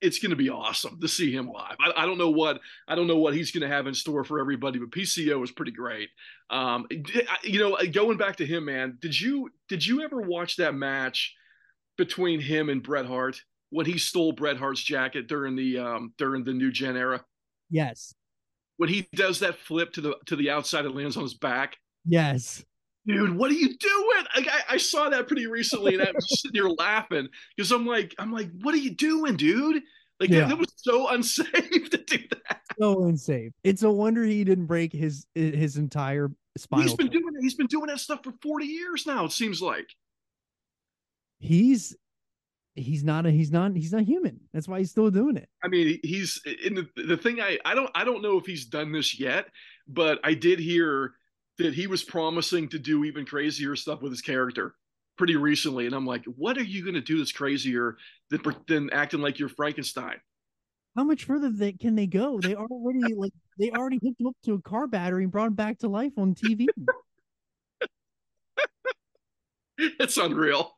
it's 0.00 0.18
going 0.18 0.30
to 0.30 0.36
be 0.36 0.50
awesome 0.50 1.00
to 1.00 1.08
see 1.08 1.32
him 1.32 1.48
live. 1.48 1.76
I, 1.80 2.02
I, 2.02 2.06
don't 2.06 2.18
know 2.18 2.30
what 2.30 2.60
I 2.86 2.94
don't 2.94 3.06
know 3.06 3.16
what 3.16 3.34
he's 3.34 3.50
going 3.50 3.68
to 3.68 3.74
have 3.74 3.86
in 3.86 3.94
store 3.94 4.24
for 4.24 4.38
everybody, 4.40 4.78
but 4.78 4.90
PCO 4.90 5.42
is 5.42 5.50
pretty 5.50 5.72
great. 5.72 6.08
Um, 6.50 6.86
you 7.42 7.58
know, 7.58 7.76
going 7.92 8.16
back 8.16 8.36
to 8.36 8.46
him, 8.46 8.66
man, 8.66 8.98
did 9.00 9.18
you 9.18 9.50
did 9.68 9.84
you 9.84 10.02
ever 10.02 10.20
watch 10.20 10.56
that 10.56 10.74
match 10.74 11.34
between 11.96 12.40
him 12.40 12.68
and 12.68 12.82
Bret 12.82 13.06
Hart 13.06 13.40
when 13.70 13.86
he 13.86 13.98
stole 13.98 14.32
Bret 14.32 14.56
Hart's 14.56 14.82
jacket 14.82 15.26
during 15.26 15.56
the 15.56 15.78
um, 15.78 16.12
during 16.16 16.44
the 16.44 16.52
New 16.54 16.70
Gen 16.70 16.96
era? 16.96 17.24
Yes. 17.70 18.14
When 18.76 18.88
he 18.88 19.08
does 19.14 19.40
that 19.40 19.58
flip 19.58 19.92
to 19.94 20.00
the 20.00 20.16
to 20.26 20.36
the 20.36 20.50
outside 20.50 20.86
and 20.86 20.94
lands 20.94 21.16
on 21.16 21.24
his 21.24 21.34
back. 21.34 21.76
Yes 22.06 22.64
dude, 23.08 23.36
what 23.36 23.50
are 23.50 23.54
you 23.54 23.76
doing? 23.76 24.24
I, 24.34 24.62
I, 24.70 24.76
saw 24.76 25.08
that 25.08 25.26
pretty 25.26 25.46
recently, 25.46 25.94
and 25.94 26.02
I 26.02 26.10
was 26.12 26.40
sitting 26.40 26.54
here 26.54 26.68
laughing 26.68 27.28
because 27.56 27.72
I'm 27.72 27.86
like, 27.86 28.14
I'm 28.18 28.32
like, 28.32 28.50
what 28.60 28.74
are 28.74 28.78
you 28.78 28.94
doing, 28.94 29.36
dude? 29.36 29.82
Like 30.20 30.30
yeah. 30.30 30.46
that, 30.46 30.58
was 30.58 30.72
so 30.76 31.08
unsafe 31.12 31.90
to 31.90 31.96
do 31.96 32.18
that. 32.48 32.60
So 32.78 33.04
unsafe. 33.04 33.52
It's 33.64 33.82
a 33.82 33.90
wonder 33.90 34.24
he 34.24 34.44
didn't 34.44 34.66
break 34.66 34.92
his 34.92 35.26
his 35.34 35.76
entire 35.76 36.30
spinal. 36.56 36.84
He's 36.84 36.94
been 36.94 37.08
doing 37.08 37.34
he's 37.40 37.54
been 37.54 37.66
doing 37.66 37.86
that 37.86 38.00
stuff 38.00 38.20
for 38.22 38.32
40 38.42 38.66
years 38.66 39.06
now. 39.06 39.24
It 39.24 39.32
seems 39.32 39.62
like 39.62 39.88
he's 41.38 41.96
he's 42.74 43.04
not 43.04 43.26
a 43.26 43.30
he's 43.30 43.50
not 43.50 43.76
he's 43.76 43.92
not 43.92 44.02
human. 44.02 44.40
That's 44.52 44.68
why 44.68 44.78
he's 44.78 44.90
still 44.90 45.10
doing 45.10 45.36
it. 45.36 45.48
I 45.62 45.68
mean, 45.68 46.00
he's 46.02 46.40
in 46.64 46.74
the 46.74 46.88
the 46.96 47.16
thing. 47.16 47.40
I 47.40 47.58
I 47.64 47.74
don't 47.74 47.90
I 47.94 48.04
don't 48.04 48.22
know 48.22 48.38
if 48.38 48.46
he's 48.46 48.66
done 48.66 48.92
this 48.92 49.18
yet, 49.18 49.46
but 49.86 50.18
I 50.24 50.34
did 50.34 50.58
hear 50.58 51.14
that 51.58 51.74
he 51.74 51.86
was 51.86 52.04
promising 52.04 52.68
to 52.68 52.78
do 52.78 53.04
even 53.04 53.26
crazier 53.26 53.76
stuff 53.76 54.00
with 54.02 54.12
his 54.12 54.22
character. 54.22 54.74
pretty 55.16 55.34
recently, 55.34 55.86
and 55.86 55.94
I'm 55.94 56.06
like, 56.06 56.24
what 56.36 56.56
are 56.56 56.62
you 56.62 56.84
going 56.84 56.94
to 56.94 57.00
do 57.00 57.18
that's 57.18 57.32
crazier 57.32 57.96
than 58.30 58.40
than 58.68 58.90
acting 58.90 59.20
like 59.20 59.40
you're 59.40 59.48
Frankenstein? 59.48 60.20
How 60.96 61.02
much 61.04 61.24
further 61.24 61.50
they, 61.50 61.72
can 61.72 61.96
they 61.96 62.06
go? 62.06 62.40
They 62.40 62.54
already 62.54 63.14
like 63.14 63.32
they 63.58 63.70
already 63.70 63.98
hooked 64.02 64.20
him 64.20 64.28
up 64.28 64.36
to 64.44 64.54
a 64.54 64.62
car 64.62 64.86
battery 64.86 65.24
and 65.24 65.32
brought 65.32 65.48
him 65.48 65.54
back 65.54 65.78
to 65.80 65.88
life 65.88 66.12
on 66.16 66.34
TV. 66.34 66.66
it's 69.78 70.16
unreal. 70.16 70.77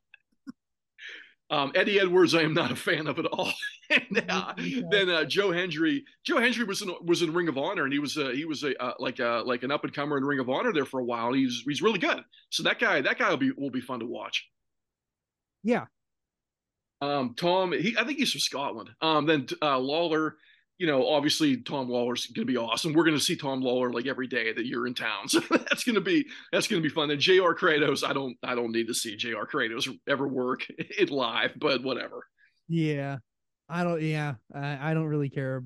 Um, 1.50 1.72
Eddie 1.74 1.98
Edwards, 1.98 2.34
I 2.34 2.42
am 2.42 2.54
not 2.54 2.70
a 2.70 2.76
fan 2.76 3.08
of 3.08 3.18
at 3.18 3.26
all. 3.26 3.52
and 3.90 4.24
uh, 4.28 4.54
then 4.90 5.10
uh, 5.10 5.24
Joe 5.24 5.50
Hendry, 5.50 6.04
Joe 6.22 6.38
Hendry 6.38 6.64
was 6.64 6.80
in 6.80 6.94
was 7.04 7.22
in 7.22 7.32
Ring 7.32 7.48
of 7.48 7.58
Honor, 7.58 7.84
and 7.84 7.92
he 7.92 7.98
was 7.98 8.16
uh, 8.16 8.28
he 8.28 8.44
was 8.44 8.62
a 8.62 8.80
uh, 8.80 8.94
like 9.00 9.18
a 9.18 9.42
like 9.44 9.64
an 9.64 9.72
up 9.72 9.82
and 9.82 9.92
comer 9.92 10.16
in 10.16 10.24
Ring 10.24 10.38
of 10.38 10.48
Honor 10.48 10.72
there 10.72 10.84
for 10.84 11.00
a 11.00 11.04
while. 11.04 11.32
He's 11.32 11.62
he's 11.66 11.82
really 11.82 11.98
good. 11.98 12.22
So 12.50 12.62
that 12.62 12.78
guy 12.78 13.00
that 13.00 13.18
guy 13.18 13.30
will 13.30 13.36
be 13.36 13.50
will 13.50 13.70
be 13.70 13.80
fun 13.80 13.98
to 14.00 14.06
watch. 14.06 14.48
Yeah. 15.64 15.86
Um, 17.00 17.34
Tom, 17.34 17.72
he 17.72 17.96
I 17.98 18.04
think 18.04 18.18
he's 18.18 18.30
from 18.30 18.40
Scotland. 18.40 18.90
Um, 19.00 19.26
then 19.26 19.48
uh, 19.60 19.78
Lawlor, 19.78 20.36
you 20.80 20.86
know, 20.86 21.06
obviously 21.06 21.58
Tom 21.58 21.90
Lawlor's 21.90 22.24
going 22.28 22.46
to 22.46 22.50
be 22.50 22.56
awesome. 22.56 22.94
We're 22.94 23.04
going 23.04 23.16
to 23.16 23.22
see 23.22 23.36
Tom 23.36 23.60
Lawlor 23.60 23.92
like 23.92 24.06
every 24.06 24.26
day 24.26 24.50
that 24.50 24.64
you're 24.64 24.86
in 24.86 24.94
town, 24.94 25.28
so 25.28 25.40
that's 25.50 25.84
going 25.84 25.96
to 25.96 26.00
be 26.00 26.26
that's 26.52 26.68
going 26.68 26.82
to 26.82 26.88
be 26.88 26.92
fun. 26.92 27.10
And 27.10 27.20
Jr. 27.20 27.52
Kratos, 27.52 28.02
I 28.02 28.14
don't 28.14 28.34
I 28.42 28.54
don't 28.54 28.72
need 28.72 28.86
to 28.86 28.94
see 28.94 29.14
Jr. 29.14 29.44
Kratos 29.44 29.94
ever 30.08 30.26
work 30.26 30.64
it 30.70 31.10
live, 31.10 31.52
but 31.58 31.82
whatever. 31.82 32.26
Yeah, 32.66 33.18
I 33.68 33.84
don't. 33.84 34.00
Yeah, 34.00 34.36
I, 34.54 34.90
I 34.90 34.94
don't 34.94 35.04
really 35.04 35.28
care. 35.28 35.62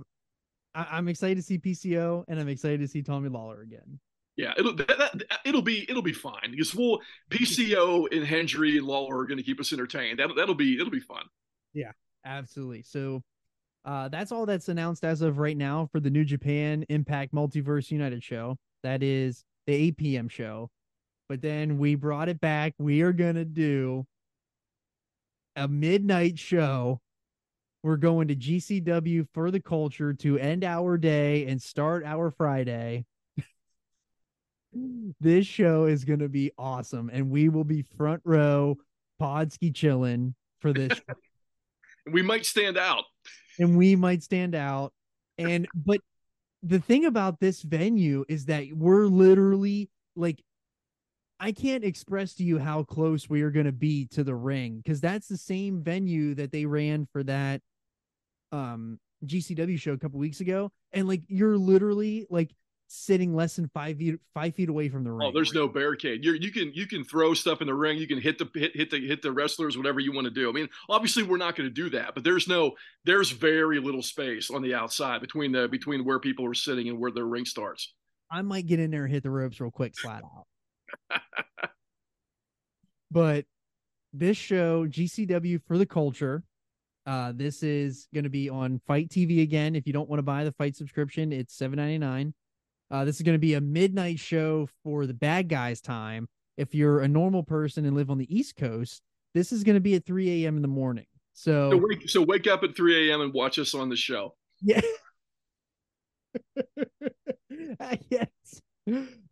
I, 0.74 0.98
am 0.98 1.06
excited 1.06 1.36
to 1.36 1.42
see 1.42 1.60
PCO, 1.60 2.24
and 2.26 2.40
I'm 2.40 2.48
excited 2.48 2.80
to 2.80 2.88
see 2.88 3.02
Tommy 3.02 3.28
Lawlor 3.28 3.62
again. 3.62 4.00
Yeah, 4.34 4.52
it'll 4.58 4.74
that, 4.74 4.98
that, 4.98 5.38
it'll 5.44 5.62
be 5.62 5.88
it'll 5.88 6.02
be 6.02 6.12
fine 6.12 6.50
because 6.50 6.74
we'll 6.74 6.98
PCO 7.30 8.12
and 8.12 8.26
Hendry 8.26 8.78
and 8.78 8.86
Lawlor 8.88 9.20
are 9.20 9.26
going 9.26 9.38
to 9.38 9.44
keep 9.44 9.60
us 9.60 9.72
entertained. 9.72 10.18
That 10.18 10.30
that'll 10.36 10.56
be 10.56 10.74
it'll 10.74 10.90
be 10.90 10.98
fun. 10.98 11.22
Yeah, 11.72 11.92
absolutely. 12.24 12.82
So 12.82 13.22
uh, 13.84 14.08
that's 14.08 14.32
all 14.32 14.46
that's 14.46 14.68
announced 14.68 15.04
as 15.04 15.20
of 15.20 15.38
right 15.38 15.56
now 15.56 15.88
for 15.92 16.00
the 16.00 16.10
New 16.10 16.24
Japan 16.24 16.84
Impact 16.88 17.34
Multiverse 17.34 17.90
United 17.90 18.22
show. 18.22 18.56
That 18.82 19.02
is 19.02 19.44
the 19.66 19.74
8 19.74 19.96
p.m. 19.96 20.28
show. 20.28 20.70
But 21.28 21.42
then 21.42 21.78
we 21.78 21.94
brought 21.94 22.28
it 22.28 22.40
back. 22.40 22.74
We 22.78 23.02
are 23.02 23.12
going 23.12 23.34
to 23.34 23.44
do 23.44 24.06
a 25.56 25.68
midnight 25.68 26.38
show. 26.38 27.00
We're 27.82 27.96
going 27.96 28.28
to 28.28 28.36
GCW 28.36 29.26
for 29.34 29.50
the 29.50 29.60
culture 29.60 30.14
to 30.14 30.38
end 30.38 30.64
our 30.64 30.96
day 30.96 31.46
and 31.46 31.60
start 31.60 32.04
our 32.04 32.30
Friday. 32.30 33.04
this 35.20 35.46
show 35.46 35.84
is 35.84 36.04
going 36.04 36.20
to 36.20 36.28
be 36.30 36.52
awesome. 36.56 37.10
And 37.12 37.30
we 37.30 37.50
will 37.50 37.64
be 37.64 37.82
front 37.82 38.22
row 38.24 38.76
Podski 39.20 39.74
chilling 39.74 40.34
for 40.60 40.72
this. 40.72 40.98
we 42.10 42.22
might 42.22 42.46
stand 42.46 42.78
out 42.78 43.04
and 43.58 43.76
we 43.76 43.96
might 43.96 44.22
stand 44.22 44.54
out. 44.54 44.92
And 45.38 45.66
but 45.74 46.00
the 46.62 46.78
thing 46.78 47.04
about 47.04 47.40
this 47.40 47.62
venue 47.62 48.24
is 48.28 48.46
that 48.46 48.64
we're 48.72 49.06
literally 49.06 49.90
like 50.16 50.42
I 51.40 51.52
can't 51.52 51.84
express 51.84 52.34
to 52.34 52.44
you 52.44 52.58
how 52.58 52.84
close 52.84 53.28
we 53.28 53.42
are 53.42 53.50
going 53.50 53.66
to 53.66 53.72
be 53.72 54.06
to 54.12 54.24
the 54.24 54.34
ring 54.34 54.78
because 54.78 55.00
that's 55.00 55.28
the 55.28 55.36
same 55.36 55.82
venue 55.82 56.34
that 56.36 56.52
they 56.52 56.64
ran 56.64 57.06
for 57.12 57.22
that 57.24 57.60
um 58.52 58.98
GCW 59.26 59.78
show 59.78 59.92
a 59.92 59.98
couple 59.98 60.18
weeks 60.18 60.40
ago 60.40 60.70
and 60.92 61.08
like 61.08 61.22
you're 61.28 61.58
literally 61.58 62.26
like 62.30 62.50
sitting 62.94 63.34
less 63.34 63.56
than 63.56 63.68
five 63.68 63.98
feet 63.98 64.16
five 64.32 64.54
feet 64.54 64.68
away 64.68 64.88
from 64.88 65.04
the 65.04 65.10
oh, 65.10 65.14
ring. 65.14 65.28
Oh, 65.28 65.32
there's 65.32 65.52
no 65.52 65.68
barricade. 65.68 66.24
You 66.24 66.32
you 66.32 66.50
can 66.50 66.72
you 66.74 66.86
can 66.86 67.04
throw 67.04 67.34
stuff 67.34 67.60
in 67.60 67.66
the 67.66 67.74
ring. 67.74 67.98
You 67.98 68.06
can 68.06 68.20
hit 68.20 68.38
the 68.38 68.48
hit 68.54 68.74
hit 68.74 68.90
the 68.90 69.06
hit 69.06 69.22
the 69.22 69.32
wrestlers, 69.32 69.76
whatever 69.76 70.00
you 70.00 70.12
want 70.12 70.26
to 70.26 70.30
do. 70.30 70.48
I 70.48 70.52
mean, 70.52 70.68
obviously 70.88 71.22
we're 71.22 71.36
not 71.36 71.56
going 71.56 71.68
to 71.68 71.74
do 71.74 71.90
that, 71.90 72.14
but 72.14 72.24
there's 72.24 72.48
no 72.48 72.72
there's 73.04 73.30
very 73.30 73.80
little 73.80 74.02
space 74.02 74.50
on 74.50 74.62
the 74.62 74.74
outside 74.74 75.20
between 75.20 75.52
the 75.52 75.68
between 75.68 76.04
where 76.04 76.18
people 76.18 76.46
are 76.46 76.54
sitting 76.54 76.88
and 76.88 76.98
where 76.98 77.10
the 77.10 77.24
ring 77.24 77.44
starts. 77.44 77.92
I 78.30 78.42
might 78.42 78.66
get 78.66 78.80
in 78.80 78.90
there 78.90 79.04
and 79.04 79.12
hit 79.12 79.22
the 79.22 79.30
ropes 79.30 79.60
real 79.60 79.70
quick, 79.70 79.96
flat 79.96 80.22
out. 80.24 81.20
but 83.10 83.44
this 84.12 84.36
show, 84.36 84.86
GCW 84.86 85.60
for 85.66 85.78
the 85.78 85.86
culture. 85.86 86.42
Uh, 87.06 87.32
this 87.34 87.62
is 87.62 88.08
going 88.14 88.24
to 88.24 88.30
be 88.30 88.48
on 88.48 88.80
Fite 88.86 89.10
TV 89.10 89.42
again. 89.42 89.76
If 89.76 89.86
you 89.86 89.92
don't 89.92 90.08
want 90.08 90.18
to 90.18 90.22
buy 90.22 90.42
the 90.42 90.52
Fite 90.52 90.74
subscription, 90.74 91.32
it's 91.32 91.54
seven 91.54 91.76
ninety 91.76 91.98
nine. 91.98 92.32
Uh, 92.90 93.04
this 93.04 93.16
is 93.16 93.22
going 93.22 93.34
to 93.34 93.40
be 93.40 93.54
a 93.54 93.60
midnight 93.60 94.18
show 94.18 94.68
for 94.82 95.06
the 95.06 95.14
bad 95.14 95.48
guys 95.48 95.80
time. 95.80 96.28
If 96.56 96.74
you're 96.74 97.00
a 97.00 97.08
normal 97.08 97.42
person 97.42 97.84
and 97.84 97.96
live 97.96 98.10
on 98.10 98.18
the 98.18 98.34
East 98.34 98.56
Coast, 98.56 99.02
this 99.34 99.52
is 99.52 99.64
going 99.64 99.74
to 99.74 99.80
be 99.80 99.94
at 99.94 100.04
3 100.04 100.44
a.m. 100.44 100.56
in 100.56 100.62
the 100.62 100.68
morning. 100.68 101.06
So, 101.32 101.70
so 101.70 101.76
wake, 101.78 102.08
so 102.08 102.22
wake 102.22 102.46
up 102.46 102.62
at 102.62 102.76
3 102.76 103.10
a.m. 103.10 103.20
and 103.20 103.32
watch 103.32 103.58
us 103.58 103.74
on 103.74 103.88
the 103.88 103.96
show. 103.96 104.34
Yeah. 104.62 104.80
yes. 108.08 108.28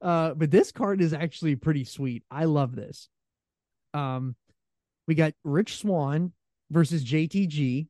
Uh, 0.01 0.35
but 0.35 0.51
this 0.51 0.73
card 0.73 1.01
is 1.01 1.13
actually 1.13 1.55
pretty 1.55 1.85
sweet. 1.85 2.25
I 2.31 2.47
love 2.47 2.75
this. 2.75 3.09
Um, 3.95 4.35
we 5.07 5.15
got 5.15 5.35
Rich 5.45 5.77
Swann 5.77 6.33
versus 6.71 7.05
JTG. 7.05 7.87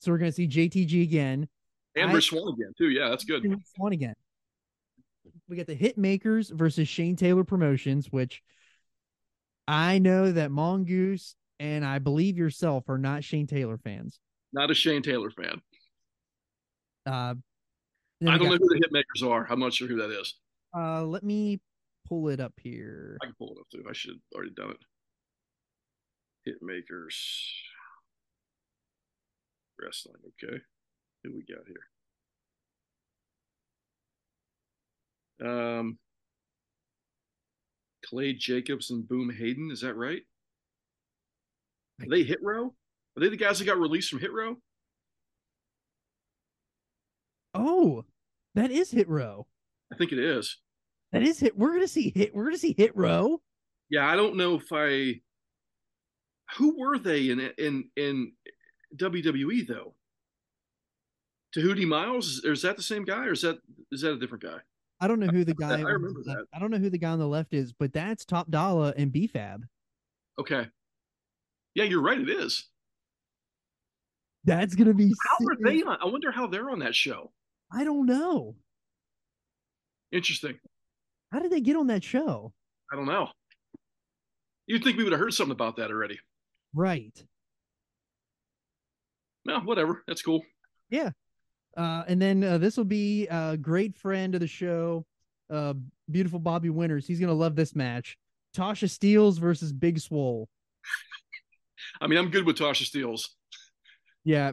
So 0.00 0.12
we're 0.12 0.18
going 0.18 0.30
to 0.30 0.36
see 0.36 0.46
JTG 0.46 1.02
again. 1.02 1.48
And 1.96 2.12
Rich 2.12 2.28
Swann 2.28 2.52
again, 2.54 2.72
too. 2.78 2.90
Yeah, 2.90 3.08
that's 3.08 3.24
good. 3.24 3.42
Swann 3.74 3.92
again 3.92 4.14
we 5.48 5.56
got 5.56 5.66
the 5.66 5.76
Hitmakers 5.76 6.50
versus 6.52 6.88
Shane 6.88 7.16
Taylor 7.16 7.44
Promotions, 7.44 8.12
which 8.12 8.42
I 9.66 9.98
know 9.98 10.30
that 10.32 10.50
Mongoose 10.50 11.34
and 11.58 11.84
I 11.84 11.98
believe 11.98 12.36
yourself 12.36 12.88
are 12.88 12.98
not 12.98 13.24
Shane 13.24 13.46
Taylor 13.46 13.78
fans. 13.78 14.20
Not 14.52 14.70
a 14.70 14.74
Shane 14.74 15.02
Taylor 15.02 15.30
fan. 15.30 15.60
Uh, 17.06 17.10
I 17.10 17.34
don't 18.20 18.38
got, 18.38 18.42
know 18.42 18.50
who 18.50 18.58
the 18.58 18.84
Hitmakers 18.84 19.28
are. 19.28 19.46
I'm 19.50 19.60
not 19.60 19.72
sure 19.72 19.88
who 19.88 19.96
that 19.96 20.10
is. 20.10 20.34
Uh, 20.76 21.04
let 21.04 21.22
me 21.22 21.60
pull 22.06 22.28
it 22.28 22.40
up 22.40 22.54
here. 22.60 23.16
I 23.22 23.26
can 23.26 23.34
pull 23.38 23.52
it 23.52 23.60
up 23.60 23.66
too. 23.70 23.84
I 23.88 23.92
should 23.92 24.12
have 24.12 24.20
already 24.34 24.52
done 24.52 24.70
it. 24.70 24.78
Hitmakers 26.48 27.14
wrestling. 29.80 30.16
Okay, 30.42 30.58
who 31.24 31.34
we 31.34 31.42
got 31.42 31.66
here? 31.66 31.84
Um, 35.44 35.98
Clay 38.04 38.32
Jacobs 38.32 38.90
and 38.90 39.08
Boom 39.08 39.30
Hayden. 39.30 39.70
Is 39.70 39.80
that 39.82 39.94
right? 39.94 40.22
Are 42.00 42.08
they 42.08 42.22
Hit 42.22 42.38
Row? 42.42 42.74
Are 43.16 43.20
they 43.20 43.28
the 43.28 43.36
guys 43.36 43.58
that 43.58 43.64
got 43.64 43.78
released 43.78 44.10
from 44.10 44.20
Hit 44.20 44.32
Row? 44.32 44.56
Oh, 47.54 48.04
that 48.54 48.70
is 48.70 48.90
Hit 48.90 49.08
Row. 49.08 49.46
I 49.92 49.96
think 49.96 50.12
it 50.12 50.18
is. 50.18 50.58
That 51.12 51.22
is 51.22 51.40
Hit. 51.40 51.56
We're 51.56 51.72
gonna 51.72 51.88
see 51.88 52.12
Hit. 52.14 52.34
We're 52.34 52.44
gonna 52.44 52.58
see 52.58 52.74
Hit 52.76 52.96
Row. 52.96 53.40
Yeah, 53.90 54.08
I 54.08 54.16
don't 54.16 54.36
know 54.36 54.54
if 54.54 54.66
I. 54.72 55.20
Who 56.56 56.78
were 56.78 56.98
they 56.98 57.30
in 57.30 57.40
in 57.58 57.90
in 57.96 58.32
WWE 58.96 59.66
though? 59.66 59.94
Tehuti 61.56 61.86
Miles, 61.86 62.42
is 62.44 62.62
that 62.62 62.76
the 62.76 62.82
same 62.82 63.04
guy, 63.04 63.26
or 63.26 63.32
is 63.32 63.42
that 63.42 63.58
is 63.90 64.02
that 64.02 64.12
a 64.12 64.18
different 64.18 64.44
guy? 64.44 64.58
I 65.00 65.08
don't 65.08 65.20
know 65.20 65.26
who 65.28 65.44
the 65.44 65.54
guy. 65.58 65.78
I 65.78 65.82
remember 65.82 66.22
that. 66.24 66.46
I 66.52 66.58
don't 66.58 66.70
know 66.70 66.78
who 66.78 66.90
the 66.90 66.98
guy 66.98 67.10
on 67.10 67.18
the 67.18 67.28
left 67.28 67.54
is, 67.54 67.72
but 67.72 67.92
that's 67.92 68.24
Top 68.24 68.50
Dollar 68.50 68.92
and 68.96 69.12
BFAB. 69.12 69.62
Okay. 70.38 70.66
Yeah, 71.74 71.84
you're 71.84 72.02
right. 72.02 72.18
It 72.18 72.28
is. 72.28 72.64
That's 74.44 74.74
gonna 74.74 74.94
be. 74.94 75.08
How 75.08 75.36
sick. 75.38 75.48
are 75.48 75.70
they 75.70 75.82
on? 75.82 75.98
I 76.00 76.06
wonder 76.06 76.32
how 76.32 76.46
they're 76.46 76.70
on 76.70 76.78
that 76.80 76.94
show. 76.94 77.32
I 77.72 77.84
don't 77.84 78.06
know. 78.06 78.56
Interesting. 80.10 80.58
How 81.30 81.40
did 81.40 81.52
they 81.52 81.60
get 81.60 81.76
on 81.76 81.88
that 81.88 82.02
show? 82.02 82.52
I 82.90 82.96
don't 82.96 83.06
know. 83.06 83.28
You'd 84.66 84.82
think 84.82 84.96
we 84.96 85.04
would 85.04 85.12
have 85.12 85.20
heard 85.20 85.34
something 85.34 85.52
about 85.52 85.76
that 85.76 85.90
already. 85.90 86.18
Right. 86.74 87.22
No, 89.44 89.60
whatever. 89.60 90.02
That's 90.06 90.22
cool. 90.22 90.42
Yeah. 90.90 91.10
Uh, 91.78 92.02
and 92.08 92.20
then 92.20 92.42
uh, 92.42 92.58
this 92.58 92.76
will 92.76 92.84
be 92.84 93.28
a 93.28 93.56
great 93.56 93.94
friend 93.94 94.34
of 94.34 94.40
the 94.40 94.48
show, 94.48 95.06
uh, 95.48 95.74
beautiful 96.10 96.40
Bobby 96.40 96.70
Winters. 96.70 97.06
He's 97.06 97.20
gonna 97.20 97.32
love 97.32 97.54
this 97.54 97.76
match. 97.76 98.18
Tasha 98.54 98.88
Steelz 98.88 99.38
versus 99.38 99.72
Big 99.72 100.00
Swole. 100.00 100.48
I 102.00 102.08
mean, 102.08 102.18
I'm 102.18 102.30
good 102.30 102.44
with 102.44 102.56
Tasha 102.56 102.82
Steelz. 102.82 103.28
Yeah, 104.24 104.52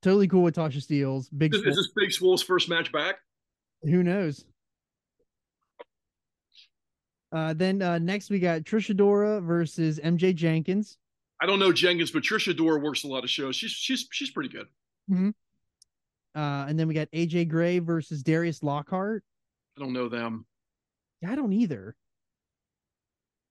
totally 0.00 0.28
cool 0.28 0.42
with 0.42 0.56
Tasha 0.56 0.78
Steelz. 0.78 1.28
Big 1.36 1.54
is, 1.54 1.60
is 1.60 1.76
this 1.76 1.92
Big 1.94 2.10
Swole's 2.10 2.42
first 2.42 2.70
match 2.70 2.90
back? 2.90 3.16
Who 3.82 4.02
knows? 4.02 4.46
Uh, 7.30 7.52
then 7.52 7.82
uh, 7.82 7.98
next 7.98 8.30
we 8.30 8.38
got 8.38 8.62
Trish 8.62 8.94
Adora 8.94 9.44
versus 9.44 10.00
MJ 10.02 10.34
Jenkins. 10.34 10.96
I 11.42 11.44
don't 11.44 11.58
know 11.58 11.70
Jenkins, 11.70 12.10
but 12.10 12.22
Trish 12.22 12.50
Adora 12.50 12.82
works 12.82 13.04
a 13.04 13.08
lot 13.08 13.24
of 13.24 13.28
shows. 13.28 13.56
She's 13.56 13.72
she's 13.72 14.08
she's 14.10 14.30
pretty 14.30 14.48
good. 14.48 14.66
Mm-hmm. 15.10 15.30
Uh, 16.38 16.66
and 16.68 16.78
then 16.78 16.86
we 16.86 16.94
got 16.94 17.10
AJ 17.10 17.48
Gray 17.48 17.80
versus 17.80 18.22
Darius 18.22 18.62
Lockhart. 18.62 19.24
I 19.76 19.80
don't 19.80 19.92
know 19.92 20.08
them. 20.08 20.46
I 21.26 21.34
don't 21.34 21.52
either. 21.52 21.96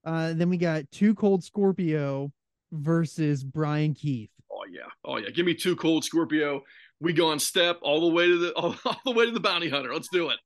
Uh, 0.06 0.32
then 0.32 0.48
we 0.48 0.56
got 0.56 0.90
Two 0.90 1.14
Cold 1.14 1.44
Scorpio 1.44 2.32
versus 2.72 3.44
Brian 3.44 3.92
Keith. 3.92 4.30
Oh 4.50 4.64
yeah, 4.72 4.88
oh 5.04 5.18
yeah. 5.18 5.28
Give 5.28 5.44
me 5.44 5.52
two 5.52 5.76
cold 5.76 6.02
Scorpio. 6.02 6.62
We 6.98 7.12
go 7.12 7.28
on 7.28 7.38
step 7.38 7.78
all 7.82 8.00
the 8.08 8.14
way 8.14 8.26
to 8.26 8.38
the 8.38 8.52
all, 8.56 8.74
all 8.86 9.00
the 9.04 9.12
way 9.12 9.26
to 9.26 9.32
the 9.32 9.40
bounty 9.40 9.68
hunter. 9.68 9.92
Let's 9.92 10.08
do 10.08 10.30
it. 10.30 10.38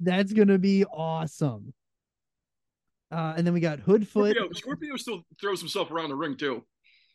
That's 0.00 0.32
gonna 0.32 0.58
be 0.58 0.84
awesome. 0.84 1.72
Uh, 3.12 3.34
and 3.36 3.46
then 3.46 3.54
we 3.54 3.60
got 3.60 3.78
Hoodfoot. 3.78 4.32
Scorpio, 4.32 4.52
Scorpio 4.52 4.96
still 4.96 5.22
throws 5.40 5.60
himself 5.60 5.92
around 5.92 6.08
the 6.08 6.16
ring 6.16 6.36
too. 6.36 6.64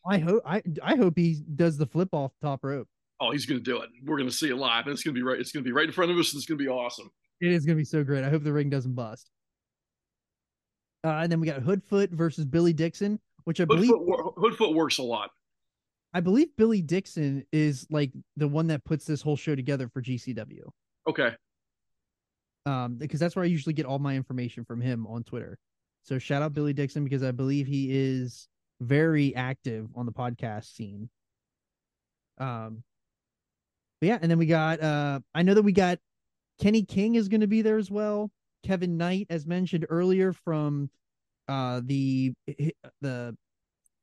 I 0.05 0.19
hope 0.19 0.41
I 0.45 0.63
I 0.81 0.95
hope 0.95 1.17
he 1.17 1.41
does 1.55 1.77
the 1.77 1.85
flip 1.85 2.09
off 2.13 2.31
top 2.41 2.63
rope. 2.63 2.87
Oh, 3.19 3.31
he's 3.31 3.45
gonna 3.45 3.59
do 3.59 3.81
it. 3.81 3.89
We're 4.03 4.17
gonna 4.17 4.31
see 4.31 4.49
it 4.49 4.55
live, 4.55 4.85
and 4.85 4.93
it's 4.93 5.03
gonna 5.03 5.13
be 5.15 5.23
right. 5.23 5.39
It's 5.39 5.51
gonna 5.51 5.63
be 5.63 5.71
right 5.71 5.85
in 5.87 5.91
front 5.91 6.11
of 6.11 6.17
us, 6.17 6.33
and 6.33 6.39
it's 6.39 6.45
gonna 6.45 6.57
be 6.57 6.67
awesome. 6.67 7.09
It 7.41 7.51
is 7.51 7.65
gonna 7.65 7.77
be 7.77 7.83
so 7.85 8.03
great. 8.03 8.23
I 8.23 8.29
hope 8.29 8.43
the 8.43 8.53
ring 8.53 8.69
doesn't 8.69 8.93
bust. 8.93 9.29
Uh, 11.03 11.09
and 11.21 11.31
then 11.31 11.39
we 11.39 11.47
got 11.47 11.61
Hoodfoot 11.61 12.11
versus 12.11 12.45
Billy 12.45 12.73
Dixon, 12.73 13.19
which 13.45 13.61
I 13.61 13.65
believe 13.65 13.91
Hoodfoot, 13.91 14.05
wor- 14.05 14.33
Hoodfoot 14.35 14.75
works 14.75 14.97
a 14.97 15.03
lot. 15.03 15.31
I 16.13 16.19
believe 16.19 16.47
Billy 16.57 16.81
Dixon 16.81 17.45
is 17.51 17.85
like 17.89 18.11
the 18.35 18.47
one 18.47 18.67
that 18.67 18.83
puts 18.83 19.05
this 19.05 19.21
whole 19.21 19.35
show 19.35 19.55
together 19.55 19.87
for 19.87 20.01
GCW. 20.01 20.63
Okay, 21.07 21.31
Um, 22.65 22.95
because 22.97 23.19
that's 23.19 23.35
where 23.35 23.43
I 23.43 23.47
usually 23.47 23.73
get 23.73 23.85
all 23.85 23.99
my 23.99 24.15
information 24.15 24.65
from 24.65 24.81
him 24.81 25.07
on 25.07 25.23
Twitter. 25.23 25.57
So 26.03 26.19
shout 26.19 26.41
out 26.41 26.53
Billy 26.53 26.73
Dixon 26.73 27.03
because 27.03 27.23
I 27.23 27.31
believe 27.31 27.67
he 27.67 27.87
is 27.91 28.47
very 28.81 29.35
active 29.35 29.89
on 29.95 30.05
the 30.05 30.11
podcast 30.11 30.73
scene. 30.75 31.09
Um, 32.39 32.83
but 33.99 34.07
yeah, 34.07 34.19
and 34.21 34.29
then 34.29 34.37
we 34.37 34.45
got 34.45 34.81
uh 34.81 35.19
I 35.33 35.43
know 35.43 35.53
that 35.53 35.63
we 35.63 35.71
got 35.71 35.99
Kenny 36.61 36.83
King 36.83 37.15
is 37.15 37.27
going 37.27 37.41
to 37.41 37.47
be 37.47 37.61
there 37.61 37.77
as 37.77 37.91
well. 37.91 38.31
Kevin 38.63 38.97
Knight, 38.97 39.27
as 39.29 39.45
mentioned 39.45 39.85
earlier, 39.89 40.33
from 40.33 40.89
uh 41.47 41.81
the 41.83 42.33
the 43.01 43.35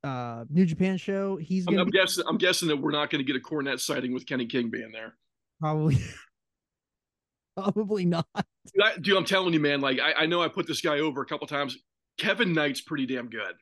uh 0.02 0.44
New 0.50 0.66
Japan 0.66 0.96
show. 0.96 1.36
He's 1.36 1.66
I'm, 1.66 1.78
I'm 1.78 1.86
be 1.86 1.92
guessing. 1.92 2.24
I'm 2.28 2.38
guessing 2.38 2.68
that 2.68 2.76
we're 2.76 2.92
not 2.92 3.10
going 3.10 3.24
to 3.24 3.26
get 3.26 3.36
a 3.36 3.40
cornet 3.40 3.80
sighting 3.80 4.12
with 4.12 4.26
Kenny 4.26 4.46
King 4.46 4.70
being 4.70 4.92
there. 4.92 5.14
probably 5.60 5.98
probably 7.56 8.04
not. 8.04 8.26
Dude, 8.34 8.84
I, 8.84 8.96
dude, 8.98 9.16
I'm 9.16 9.24
telling 9.24 9.54
you, 9.54 9.60
man. 9.60 9.80
Like, 9.80 10.00
I, 10.00 10.22
I 10.22 10.26
know 10.26 10.42
I 10.42 10.48
put 10.48 10.66
this 10.66 10.80
guy 10.80 11.00
over 11.00 11.22
a 11.22 11.26
couple 11.26 11.46
times. 11.46 11.76
Kevin 12.18 12.52
Knight's 12.52 12.80
pretty 12.80 13.06
damn 13.06 13.28
good. 13.28 13.54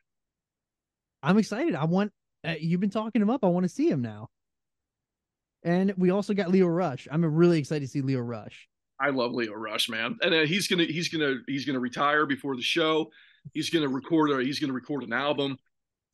I'm 1.21 1.37
excited. 1.37 1.75
I 1.75 1.85
want 1.85 2.11
uh, 2.45 2.55
you've 2.59 2.81
been 2.81 2.89
talking 2.89 3.21
him 3.21 3.29
up. 3.29 3.43
I 3.43 3.47
want 3.47 3.63
to 3.63 3.69
see 3.69 3.89
him 3.89 4.01
now. 4.01 4.29
And 5.63 5.93
we 5.97 6.09
also 6.09 6.33
got 6.33 6.49
Lio 6.49 6.67
Rush. 6.67 7.07
I'm 7.11 7.23
really 7.23 7.59
excited 7.59 7.85
to 7.85 7.87
see 7.87 8.01
Lio 8.01 8.19
Rush. 8.19 8.67
I 8.99 9.09
love 9.09 9.33
Lio 9.33 9.53
Rush, 9.53 9.89
man, 9.89 10.17
and 10.21 10.33
uh, 10.33 10.41
he's 10.41 10.67
gonna 10.67 10.83
he's 10.83 11.09
gonna 11.09 11.35
he's 11.47 11.65
gonna 11.65 11.79
retire 11.79 12.25
before 12.25 12.55
the 12.55 12.61
show. 12.61 13.11
He's 13.53 13.69
gonna 13.69 13.87
record 13.87 14.31
a 14.31 14.43
he's 14.43 14.59
gonna 14.59 14.73
record 14.73 15.03
an 15.03 15.13
album. 15.13 15.57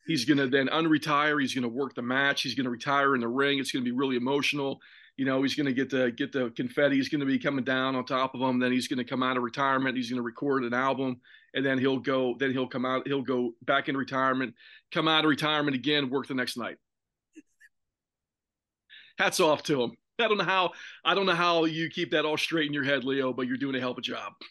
He's 0.08 0.26
gonna 0.26 0.48
then 0.48 0.68
unretire. 0.68 1.40
He's 1.40 1.54
gonna 1.54 1.68
work 1.68 1.94
the 1.94 2.02
match. 2.02 2.42
He's 2.42 2.56
gonna 2.56 2.70
retire 2.70 3.16
in 3.16 3.22
the 3.22 3.28
ring. 3.28 3.60
It's 3.60 3.72
gonna 3.72 3.86
be 3.86 3.92
really 3.92 4.16
emotional. 4.16 4.80
You 5.18 5.26
know, 5.26 5.42
he's 5.42 5.56
gonna 5.56 5.74
get 5.74 5.90
the 5.90 6.12
get 6.12 6.32
the 6.32 6.52
confetti. 6.52 6.96
He's 6.96 7.10
gonna 7.10 7.26
be 7.26 7.38
coming 7.38 7.66
down 7.66 7.96
on 7.96 8.06
top 8.06 8.34
of 8.34 8.42
him. 8.42 8.60
Then 8.60 8.72
he's 8.72 8.88
gonna 8.88 9.04
come 9.04 9.22
out 9.22 9.38
of 9.38 9.44
retirement. 9.44 9.98
He's 9.98 10.10
gonna 10.10 10.22
record 10.22 10.64
an 10.64 10.74
album, 10.74 11.20
and 11.54 11.66
then 11.66 11.78
he'll 11.78 12.00
go. 12.00 12.36
Then 12.40 12.52
he'll 12.52 12.68
come 12.68 12.86
out. 12.86 13.06
He'll 13.08 13.22
go 13.22 13.52
back 13.64 13.90
in 13.90 13.98
retirement. 13.98 14.56
Come 14.92 15.08
out 15.08 15.26
of 15.26 15.30
retirement 15.30 15.76
again. 15.76 16.10
Work 16.10 16.28
the 16.28 16.34
next 16.34 16.58
night. 16.58 16.78
Hats 19.20 19.40
off 19.40 19.64
to 19.64 19.84
him. 19.84 19.92
I 20.18 20.28
don't 20.28 20.38
know 20.38 20.44
how 20.44 20.72
I 21.06 21.14
don't 21.14 21.26
know 21.26 21.36
how 21.36 21.66
you 21.66 21.90
keep 21.90 22.12
that 22.12 22.26
all 22.26 22.38
straight 22.38 22.68
in 22.68 22.74
your 22.74 22.84
head, 22.84 23.04
Lio, 23.04 23.34
but 23.34 23.48
you're 23.48 23.58
doing 23.58 23.76
a 23.76 23.80
hell 23.80 23.92
of 23.92 23.98
a 23.98 24.02
job. 24.02 24.34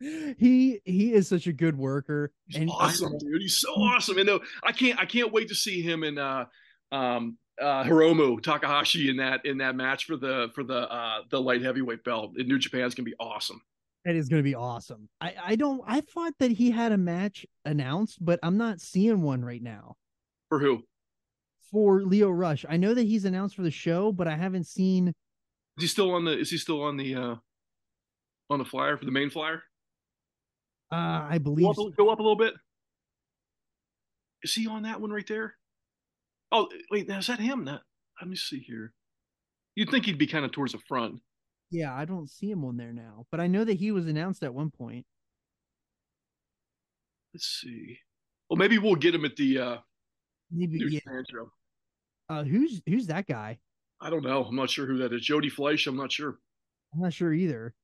He 0.00 0.80
he 0.84 1.12
is 1.12 1.26
such 1.26 1.48
a 1.48 1.52
good 1.52 1.76
worker. 1.76 2.30
He's 2.46 2.60
and 2.60 2.70
awesome, 2.70 3.18
dude. 3.18 3.42
He's 3.42 3.56
so 3.56 3.72
awesome. 3.72 4.16
And 4.18 4.28
no, 4.28 4.38
I 4.62 4.70
can't 4.70 4.96
I 4.96 5.04
can't 5.04 5.32
wait 5.32 5.48
to 5.48 5.56
see 5.56 5.82
him 5.82 6.04
in 6.04 6.18
uh 6.18 6.44
um 6.92 7.36
uh 7.60 7.82
Hiromu 7.82 8.40
Takahashi 8.40 9.10
in 9.10 9.16
that 9.16 9.44
in 9.44 9.58
that 9.58 9.74
match 9.74 10.04
for 10.04 10.16
the 10.16 10.50
for 10.54 10.62
the 10.62 10.88
uh 10.88 11.22
the 11.30 11.40
light 11.40 11.62
heavyweight 11.62 12.04
belt 12.04 12.38
in 12.38 12.46
New 12.46 12.60
Japan's 12.60 12.94
gonna 12.94 13.06
be 13.06 13.16
awesome. 13.18 13.60
It 14.04 14.14
is 14.14 14.28
going 14.28 14.38
to 14.38 14.44
be 14.48 14.54
awesome. 14.54 15.08
I 15.20 15.34
I 15.42 15.56
don't. 15.56 15.82
I 15.84 16.00
thought 16.00 16.32
that 16.38 16.52
he 16.52 16.70
had 16.70 16.92
a 16.92 16.96
match 16.96 17.44
announced, 17.64 18.24
but 18.24 18.38
I'm 18.44 18.56
not 18.56 18.80
seeing 18.80 19.22
one 19.22 19.44
right 19.44 19.62
now 19.62 19.96
For 20.48 20.60
who? 20.60 20.84
For 21.70 22.02
Lio 22.02 22.30
Rush. 22.30 22.64
I 22.68 22.76
know 22.76 22.94
that 22.94 23.02
he's 23.02 23.24
announced 23.24 23.54
for 23.54 23.62
the 23.62 23.70
show, 23.70 24.10
but 24.12 24.26
I 24.26 24.36
haven't 24.36 24.66
seen. 24.66 25.08
Is 25.08 25.82
he 25.82 25.86
still 25.86 26.12
on 26.12 26.24
the 26.24 26.38
is 26.38 26.50
he 26.50 26.56
still 26.56 26.82
on 26.82 26.96
the 26.96 27.14
uh 27.14 27.34
on 28.50 28.58
the 28.58 28.64
flyer 28.64 28.96
for 28.96 29.04
the 29.04 29.10
main 29.10 29.30
flyer? 29.30 29.62
Uh, 30.90 31.26
I 31.28 31.38
Go 31.38 31.44
believe 31.44 31.68
up, 31.68 31.76
go 31.96 32.08
up 32.08 32.18
a 32.18 32.22
little 32.22 32.36
bit. 32.36 32.54
Is 34.42 34.54
he 34.54 34.66
on 34.66 34.82
that 34.84 35.00
one 35.00 35.10
right 35.10 35.26
there? 35.26 35.56
Oh 36.50 36.68
wait, 36.90 37.06
now 37.06 37.18
is 37.18 37.26
that 37.26 37.40
him? 37.40 37.66
That 37.66 37.82
let 38.20 38.30
me 38.30 38.36
see 38.36 38.60
here. 38.60 38.94
You'd 39.74 39.90
think 39.90 40.06
he'd 40.06 40.18
be 40.18 40.26
kind 40.26 40.44
of 40.44 40.52
towards 40.52 40.72
the 40.72 40.78
front. 40.88 41.20
Yeah, 41.70 41.94
I 41.94 42.06
don't 42.06 42.30
see 42.30 42.50
him 42.50 42.64
on 42.64 42.78
there 42.78 42.92
now, 42.92 43.26
but 43.30 43.40
I 43.40 43.46
know 43.46 43.64
that 43.64 43.74
he 43.74 43.92
was 43.92 44.06
announced 44.06 44.42
at 44.42 44.54
one 44.54 44.70
point. 44.70 45.04
Let's 47.34 47.46
see. 47.46 47.98
Well, 48.48 48.56
maybe 48.56 48.78
we'll 48.78 48.94
get 48.94 49.14
him 49.14 49.26
at 49.26 49.36
the 49.36 49.58
uh 49.58 49.76
Maybe 50.50 50.78
yeah. 50.88 51.00
Uh, 52.28 52.44
who's 52.44 52.82
who's 52.86 53.06
that 53.06 53.26
guy? 53.26 53.58
I 54.00 54.10
don't 54.10 54.24
know. 54.24 54.44
I'm 54.44 54.56
not 54.56 54.70
sure 54.70 54.86
who 54.86 54.98
that 54.98 55.12
is. 55.12 55.22
Jody 55.22 55.48
Fleisch. 55.48 55.86
I'm 55.86 55.96
not 55.96 56.12
sure. 56.12 56.38
I'm 56.94 57.00
not 57.00 57.12
sure 57.12 57.32
either. 57.32 57.74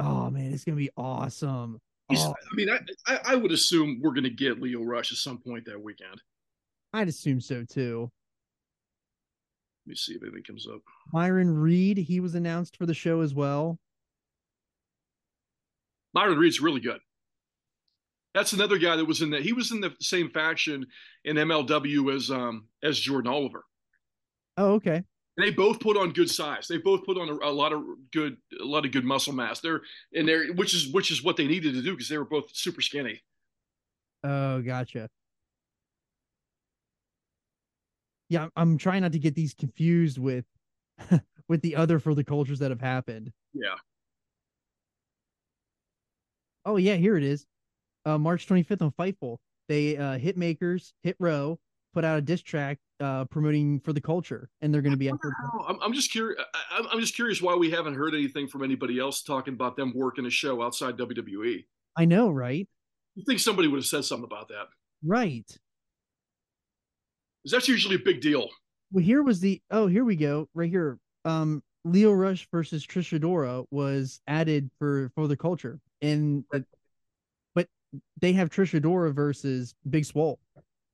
Oh 0.00 0.30
man, 0.30 0.52
it's 0.52 0.64
gonna 0.64 0.76
be 0.76 0.90
awesome. 0.96 1.80
Oh, 2.10 2.34
I 2.50 2.54
mean, 2.54 2.70
I, 2.70 2.78
I 3.06 3.20
I 3.24 3.34
would 3.34 3.52
assume 3.52 4.00
we're 4.02 4.12
going 4.12 4.24
to 4.24 4.30
get 4.30 4.60
Lio 4.60 4.82
Rush 4.82 5.12
at 5.12 5.18
some 5.18 5.38
point 5.38 5.66
that 5.66 5.80
weekend. 5.82 6.22
I'd 6.94 7.08
assume 7.08 7.40
so 7.40 7.64
too. 7.64 8.10
Let 9.84 9.90
me 9.90 9.94
see 9.94 10.14
if 10.14 10.22
anything 10.22 10.42
comes 10.42 10.66
up. 10.66 10.80
Myron 11.12 11.54
Reed, 11.54 11.98
he 11.98 12.20
was 12.20 12.34
announced 12.34 12.76
for 12.76 12.86
the 12.86 12.94
show 12.94 13.20
as 13.20 13.34
well. 13.34 13.78
Myron 16.14 16.38
Reed's 16.38 16.60
really 16.60 16.80
good. 16.80 17.00
That's 18.34 18.52
another 18.52 18.78
guy 18.78 18.96
that 18.96 19.04
was 19.04 19.22
in 19.22 19.30
that. 19.30 19.42
He 19.42 19.52
was 19.52 19.72
in 19.72 19.80
the 19.80 19.94
same 20.00 20.30
faction 20.30 20.86
in 21.24 21.36
MLW 21.36 22.14
as 22.14 22.30
um 22.30 22.68
as 22.82 22.98
Jordan 22.98 23.30
Oliver. 23.32 23.64
Oh, 24.56 24.74
okay. 24.74 24.96
And 25.36 25.46
they 25.46 25.50
both 25.50 25.78
put 25.80 25.96
on 25.96 26.12
good 26.12 26.28
size. 26.30 26.66
They 26.66 26.78
both 26.78 27.04
put 27.04 27.16
on 27.16 27.28
a, 27.28 27.32
a 27.48 27.50
lot 27.50 27.72
of 27.72 27.82
good, 28.12 28.36
a 28.60 28.64
lot 28.64 28.84
of 28.84 28.90
good 28.92 29.04
muscle 29.04 29.32
mass. 29.32 29.60
They're 29.60 29.80
and 30.14 30.28
they're 30.28 30.52
which 30.52 30.74
is 30.74 30.88
which 30.92 31.10
is 31.10 31.22
what 31.22 31.36
they 31.36 31.46
needed 31.46 31.74
to 31.74 31.82
do 31.82 31.92
because 31.92 32.08
they 32.08 32.18
were 32.18 32.24
both 32.24 32.54
super 32.54 32.80
skinny. 32.82 33.20
Oh, 34.24 34.60
gotcha. 34.62 35.08
Yeah, 38.28 38.40
I'm- 38.40 38.52
I'm 38.56 38.78
trying 38.78 39.02
not 39.02 39.12
to 39.12 39.18
get 39.18 39.34
these 39.34 39.54
confused 39.54 40.18
with 40.18 40.44
with 41.48 41.62
the 41.62 41.76
other 41.76 41.98
for 41.98 42.14
the 42.14 42.24
cultures 42.24 42.58
that 42.58 42.70
have 42.70 42.80
happened. 42.80 43.32
Yeah. 43.54 43.76
Oh 46.64 46.76
yeah, 46.76 46.96
here 46.96 47.16
it 47.16 47.22
is. 47.24 47.46
Uh 48.04 48.18
March 48.18 48.46
25th 48.46 48.82
on 48.82 48.92
Fightful. 48.92 49.38
They 49.68 49.96
uh 49.96 50.18
hit 50.18 50.36
makers, 50.36 50.94
hit 51.02 51.16
row, 51.18 51.58
put 51.94 52.04
out 52.04 52.18
a 52.18 52.22
diss 52.22 52.42
track 52.42 52.78
uh 53.00 53.24
promoting 53.26 53.80
for 53.80 53.92
the 53.92 54.00
culture 54.00 54.48
and 54.60 54.74
they're 54.74 54.82
gonna 54.82 54.96
be 54.96 55.08
at 55.08 55.12
wonder 55.12 55.34
how- 55.40 55.64
I'm, 55.68 55.78
I'm 55.80 55.92
just 55.92 56.10
curious. 56.10 56.40
I'm, 56.70 56.86
I'm 56.92 57.00
just 57.00 57.14
curious 57.14 57.40
why 57.40 57.54
we 57.54 57.70
haven't 57.70 57.94
heard 57.94 58.14
anything 58.14 58.48
from 58.48 58.62
anybody 58.64 58.98
else 58.98 59.22
talking 59.22 59.54
about 59.54 59.76
them 59.76 59.92
working 59.94 60.26
a 60.26 60.30
show 60.30 60.62
outside 60.62 60.96
WWE. 60.96 61.64
I 61.96 62.04
know, 62.04 62.30
right? 62.30 62.68
You 63.14 63.24
think 63.24 63.40
somebody 63.40 63.68
would 63.68 63.78
have 63.78 63.86
said 63.86 64.04
something 64.04 64.24
about 64.24 64.48
that? 64.48 64.66
Right. 65.04 65.46
Because 67.42 67.52
that's 67.52 67.68
usually 67.68 67.96
a 67.96 68.00
big 68.00 68.20
deal. 68.20 68.48
Well, 68.92 69.04
here 69.04 69.22
was 69.22 69.40
the 69.40 69.60
oh, 69.70 69.86
here 69.86 70.04
we 70.04 70.16
go, 70.16 70.48
right 70.54 70.70
here. 70.70 70.98
Um, 71.24 71.62
Lio 71.84 72.12
Rush 72.12 72.48
versus 72.50 72.86
Trish 72.86 73.18
Adora 73.18 73.64
was 73.70 74.20
added 74.26 74.70
for 74.78 75.10
for 75.14 75.28
the 75.28 75.36
culture, 75.36 75.78
and 76.02 76.44
they 78.20 78.32
have 78.32 78.50
Trish 78.50 78.78
Adora 78.78 79.14
versus 79.14 79.74
Big 79.88 80.04
Swole, 80.04 80.38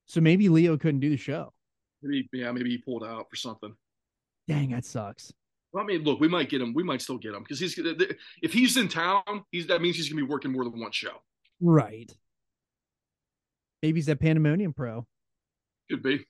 so 0.07 0.21
maybe 0.21 0.49
Lio 0.49 0.77
couldn't 0.77 1.01
do 1.01 1.11
the 1.11 1.17
show. 1.17 1.53
Maybe, 2.03 2.29
yeah, 2.33 2.53
maybe 2.53 2.71
he 2.71 2.79
pulled 2.79 3.05
out 3.05 3.29
for 3.31 3.37
something. 3.37 3.75
Dang, 4.47 4.71
that 4.71 4.85
sucks. 4.85 5.33
Well, 5.73 5.83
I 5.83 5.87
mean, 5.87 6.05
look, 6.05 6.21
we 6.21 6.29
might 6.29 6.49
get 6.49 6.61
him. 6.61 6.73
We 6.75 6.83
might 6.83 7.03
still 7.03 7.19
get 7.19 7.35
him 7.35 7.43
because 7.43 7.59
he's 7.59 7.79
if 8.43 8.53
he's 8.53 8.77
in 8.77 8.89
town, 8.89 9.23
he's 9.51 9.67
that 9.67 9.83
means 9.83 9.97
he's 9.97 10.09
gonna 10.09 10.23
be 10.23 10.29
working 10.29 10.53
more 10.53 10.65
than 10.65 10.79
one 10.79 10.93
show. 10.93 11.23
Right. 11.61 12.13
Maybe 13.83 13.99
he's 13.99 14.09
at 14.09 14.21
Pandemonium 14.21 14.73
Pro. 14.73 15.07
Could 15.91 16.03
be. 16.03 16.25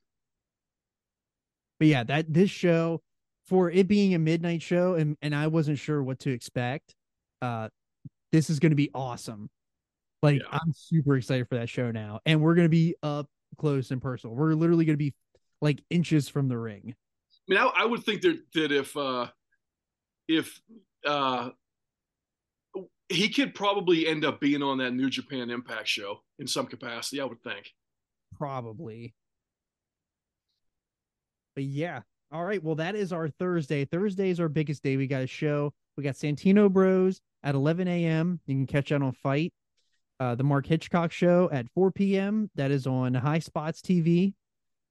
But 1.79 1.89
yeah, 1.89 2.05
that 2.05 2.33
this 2.33 2.51
show 2.51 3.03
for 3.47 3.71
it 3.71 3.87
being 3.87 4.15
a 4.15 4.19
midnight 4.19 4.63
show 4.63 4.95
and 4.95 5.17
and 5.21 5.35
I 5.35 5.49
wasn't 5.49 5.79
sure 5.79 6.03
what 6.03 6.21
to 6.21 6.31
expect. 6.31 6.95
Uh 7.43 7.69
this 8.33 8.51
is 8.51 8.59
going 8.59 8.71
to 8.71 8.77
be 8.77 8.91
awesome. 8.95 9.49
Like 10.25 10.41
Yeah. 10.41 10.49
I'm 10.59 10.73
super 10.75 11.17
excited 11.17 11.49
for 11.49 11.57
that 11.57 11.69
show 11.69 11.91
now 11.91 12.21
and 12.27 12.41
we're 12.41 12.55
going 12.55 12.65
to 12.65 12.71
be 12.71 12.97
up 13.03 13.29
close 13.59 13.91
and 13.91 14.01
personal. 14.01 14.35
We're 14.35 14.55
literally 14.55 14.85
going 14.85 14.95
to 14.95 15.05
be 15.05 15.15
like 15.61 15.83
inches 15.91 16.29
from 16.29 16.49
the 16.49 16.59
ring. 16.59 16.95
I 16.97 17.53
mean, 17.53 17.61
I, 17.61 17.83
I 17.83 17.85
would 17.85 18.03
think 18.03 18.23
that 18.23 18.41
that 18.55 18.73
if 18.73 18.97
uh 18.97 19.29
if 20.27 20.61
uh 21.07 21.51
he 23.11 23.29
could 23.29 23.55
probably 23.55 24.07
end 24.07 24.25
up 24.25 24.41
being 24.41 24.63
on 24.63 24.79
that 24.79 24.93
New 24.93 25.11
Japan 25.11 25.51
Impact 25.51 25.87
show 25.87 26.23
in 26.39 26.47
some 26.47 26.67
capacity. 26.67 27.21
I 27.21 27.27
would 27.27 27.43
think. 27.43 27.71
Probably. 28.37 29.15
But 31.55 31.65
yeah. 31.65 32.01
All 32.33 32.45
right. 32.45 32.63
Well, 32.63 32.77
that 32.77 32.97
is 32.97 33.13
our 33.13 33.29
Thursday. 33.29 33.85
Thursday 33.85 34.31
is 34.31 34.41
our 34.41 34.49
biggest 34.49 34.83
day. 34.83 34.97
We 34.97 35.07
got 35.07 35.23
a 35.23 35.27
show. 35.27 35.73
We 35.97 36.03
got 36.03 36.15
Santino 36.15 36.73
Bros 36.73 37.21
at 37.45 37.55
11 37.55 37.87
a.m. 37.87 38.41
You 38.47 38.57
can 38.57 38.67
catch 38.67 38.89
that 38.89 39.03
on 39.03 39.13
Fite. 39.13 39.53
Uh, 40.25 40.35
the 40.35 40.43
Mark 40.43 40.65
Hitchcock 40.67 41.13
show 41.13 41.51
at 41.53 41.69
4 41.75 41.91
p.m. 41.91 42.49
That 42.55 42.71
is 42.71 42.87
on 42.87 43.13
Highspots 43.13 43.83
TV. 43.83 44.33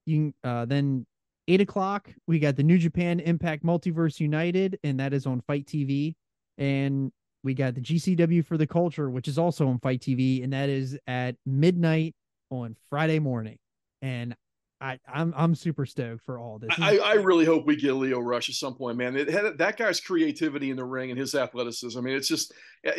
You 0.05 0.15
can, 0.15 0.33
uh, 0.43 0.65
then 0.65 1.07
eight 1.47 1.59
o'clock 1.59 2.13
we 2.27 2.37
got 2.37 2.55
the 2.55 2.61
New 2.61 2.77
Japan 2.77 3.19
Impact 3.19 3.65
Multiverse 3.65 4.19
United, 4.19 4.77
and 4.83 4.99
that 4.99 5.11
is 5.11 5.25
on 5.25 5.41
Fite 5.41 5.65
TV. 5.65 6.13
And 6.59 7.11
we 7.43 7.55
got 7.55 7.73
the 7.73 7.81
GCW 7.81 8.45
for 8.45 8.57
the 8.57 8.67
Culture, 8.67 9.09
which 9.09 9.27
is 9.27 9.39
also 9.39 9.67
on 9.67 9.79
Fite 9.79 10.01
TV, 10.01 10.43
and 10.43 10.53
that 10.53 10.69
is 10.69 10.99
at 11.07 11.35
midnight 11.47 12.13
on 12.51 12.75
Friday 12.91 13.17
morning. 13.17 13.57
And 14.03 14.35
I, 14.83 14.99
I'm 15.07 15.33
I'm 15.37 15.55
super 15.55 15.85
stoked 15.85 16.25
for 16.25 16.37
all 16.37 16.59
this. 16.59 16.69
I, 16.77 16.97
I 16.97 17.13
really 17.13 17.45
hope 17.45 17.65
we 17.65 17.77
get 17.77 17.93
Lio 17.93 18.19
Rush 18.19 18.49
at 18.49 18.55
some 18.55 18.75
point, 18.75 18.97
man. 18.97 19.15
Had, 19.15 19.57
that 19.57 19.77
guy's 19.77 20.01
creativity 20.01 20.71
in 20.71 20.75
the 20.75 20.83
ring 20.83 21.09
and 21.09 21.17
his 21.17 21.33
athleticism. 21.35 21.97
I 21.97 22.01
mean, 22.01 22.17
it's 22.17 22.27
just 22.27 22.51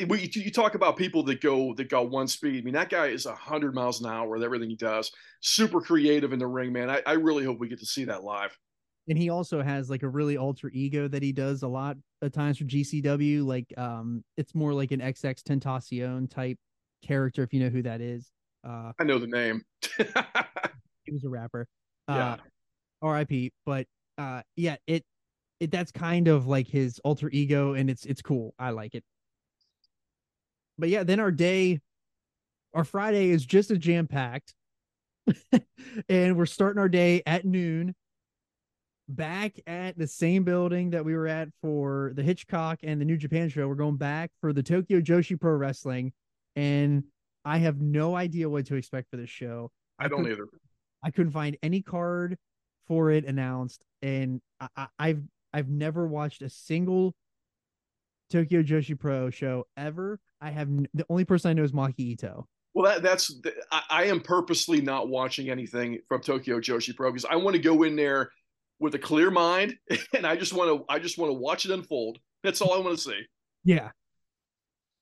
we, 0.09 0.31
you 0.35 0.51
talk 0.51 0.77
about 0.77 0.97
people 0.97 1.23
that 1.25 1.43
go 1.43 1.75
that 1.75 1.91
go 1.91 2.01
one 2.01 2.27
speed. 2.27 2.63
I 2.63 2.65
mean, 2.65 2.73
that 2.73 2.89
guy 2.89 3.09
is 3.09 3.27
hundred 3.27 3.75
miles 3.75 4.01
an 4.01 4.07
hour 4.07 4.31
with 4.31 4.43
everything 4.43 4.71
he 4.71 4.77
does. 4.77 5.13
Super 5.41 5.83
creative 5.83 6.33
in 6.33 6.39
the 6.39 6.47
ring, 6.47 6.73
man. 6.73 6.89
I, 6.89 7.03
I 7.07 7.13
really 7.13 7.45
hope 7.45 7.59
we 7.59 7.69
get 7.69 7.81
to 7.81 7.87
see 7.87 8.05
that 8.05 8.25
live. 8.25 8.59
And 9.07 9.19
he 9.19 9.29
also 9.29 9.61
has 9.61 9.91
like 9.91 10.03
a 10.03 10.09
really 10.09 10.39
alter 10.39 10.71
ego 10.73 11.07
that 11.09 11.23
he 11.23 11.33
does 11.33 11.63
a 11.63 11.69
lot 11.69 11.99
of 12.23 12.33
times 12.33 12.57
for 12.57 12.65
GCW. 12.65 13.45
Like, 13.45 13.67
um, 13.77 14.25
it's 14.39 14.55
more 14.55 14.73
like 14.73 14.93
an 14.93 15.01
XX 15.01 15.43
Tentacion 15.43 16.31
type 16.31 16.57
character, 17.07 17.43
if 17.43 17.53
you 17.53 17.61
know 17.61 17.69
who 17.69 17.83
that 17.83 18.01
is. 18.01 18.31
Uh, 18.67 18.93
I 18.99 19.05
know 19.05 19.19
the 19.19 19.27
name. 19.27 19.61
he 21.05 21.13
was 21.13 21.25
a 21.25 21.29
rapper. 21.29 21.67
Uh, 22.09 22.15
yeah. 22.15 22.37
R.I.P. 23.03 23.53
But 23.65 23.87
uh, 24.19 24.43
yeah, 24.57 24.77
it 24.87 25.05
it 25.61 25.71
that's 25.71 25.93
kind 25.93 26.29
of 26.29 26.47
like 26.47 26.67
his 26.67 26.99
alter 27.05 27.29
ego, 27.31 27.75
and 27.75 27.89
it's 27.89 28.05
it's 28.05 28.23
cool. 28.23 28.55
I 28.59 28.71
like 28.71 28.95
it. 28.95 29.05
But 30.79 30.89
yeah, 30.89 31.05
then 31.05 31.21
our 31.21 31.31
day, 31.31 31.81
our 32.75 32.85
Friday 32.85 33.31
is 33.31 33.45
just 33.45 33.71
a 33.71 33.79
jam 33.79 34.07
packed, 34.07 34.55
and 36.09 36.37
we're 36.37 36.47
starting 36.47 36.81
our 36.81 36.89
day 36.89 37.23
at 37.27 37.45
noon. 37.45 37.95
Back 39.07 39.61
at 39.67 39.99
the 39.99 40.07
same 40.07 40.45
building 40.45 40.91
that 40.91 41.05
we 41.05 41.15
were 41.15 41.27
at 41.27 41.49
for 41.61 42.13
the 42.17 42.23
Hitchcock 42.23 42.79
and 42.83 42.99
the 42.99 43.05
New 43.05 43.19
Japan 43.19 43.51
show. 43.51 43.69
We're 43.69 43.75
going 43.75 43.99
back 43.99 44.31
for 44.41 44.55
the 44.55 44.63
Tokyo 44.63 44.99
Joshi 45.03 45.39
Pro 45.39 45.53
Wrestling, 45.53 46.15
and 46.57 47.05
I 47.45 47.59
have 47.59 47.83
no 47.83 48.17
idea 48.17 48.49
what 48.49 48.67
to 48.67 48.77
expect 48.77 49.11
for 49.11 49.19
this 49.19 49.29
show. 49.29 49.71
I, 49.99 50.09
don't 50.09 50.27
either. 50.27 50.47
I 51.05 51.11
couldn't 51.11 51.33
find 51.33 51.57
any 51.63 51.83
card 51.83 52.39
for 52.89 53.11
it 53.11 53.27
announced, 53.27 53.85
and 54.03 54.41
I, 54.77 54.89
have 54.99 55.23
I've 55.53 55.69
never 55.69 56.07
watched 56.07 56.43
a 56.43 56.49
single 56.49 57.15
Tokyo 58.31 58.63
Joshi 58.63 58.99
Pro 58.99 59.31
show 59.31 59.67
ever. 59.77 60.19
I 60.41 60.51
have 60.51 60.69
the 60.95 61.07
only 61.11 61.25
person 61.25 61.51
I 61.51 61.53
know 61.53 61.63
is 61.63 61.73
Maki 61.73 62.01
Ito. 62.01 62.47
Well, 62.73 62.91
that, 62.91 63.03
that's 63.03 63.39
I, 63.71 63.83
I 63.91 64.05
am 64.05 64.21
purposely 64.21 64.81
not 64.81 65.09
watching 65.09 65.51
anything 65.51 65.99
from 66.09 66.23
Tokyo 66.23 66.59
Joshi 66.59 66.97
Pro 66.97 67.13
because 67.13 67.27
I 67.27 67.37
want 67.37 67.55
to 67.55 67.63
go 67.63 67.83
in 67.83 67.97
there 67.97 68.31
with 68.81 68.95
a 68.95 68.99
clear 68.99 69.31
mind, 69.31 69.77
and 70.17 70.27
I 70.27 70.37
just 70.37 70.55
want 70.55 70.71
to 70.71 70.85
I 70.93 70.99
just 70.99 71.19
want 71.19 71.31
to 71.31 71.35
watch 71.35 71.67
it 71.67 71.71
unfold. 71.71 72.19
That's 72.43 72.61
all 72.63 72.73
I 72.73 72.79
want 72.79 72.97
to 72.97 73.03
see. 73.03 73.21
Yeah. 73.63 73.91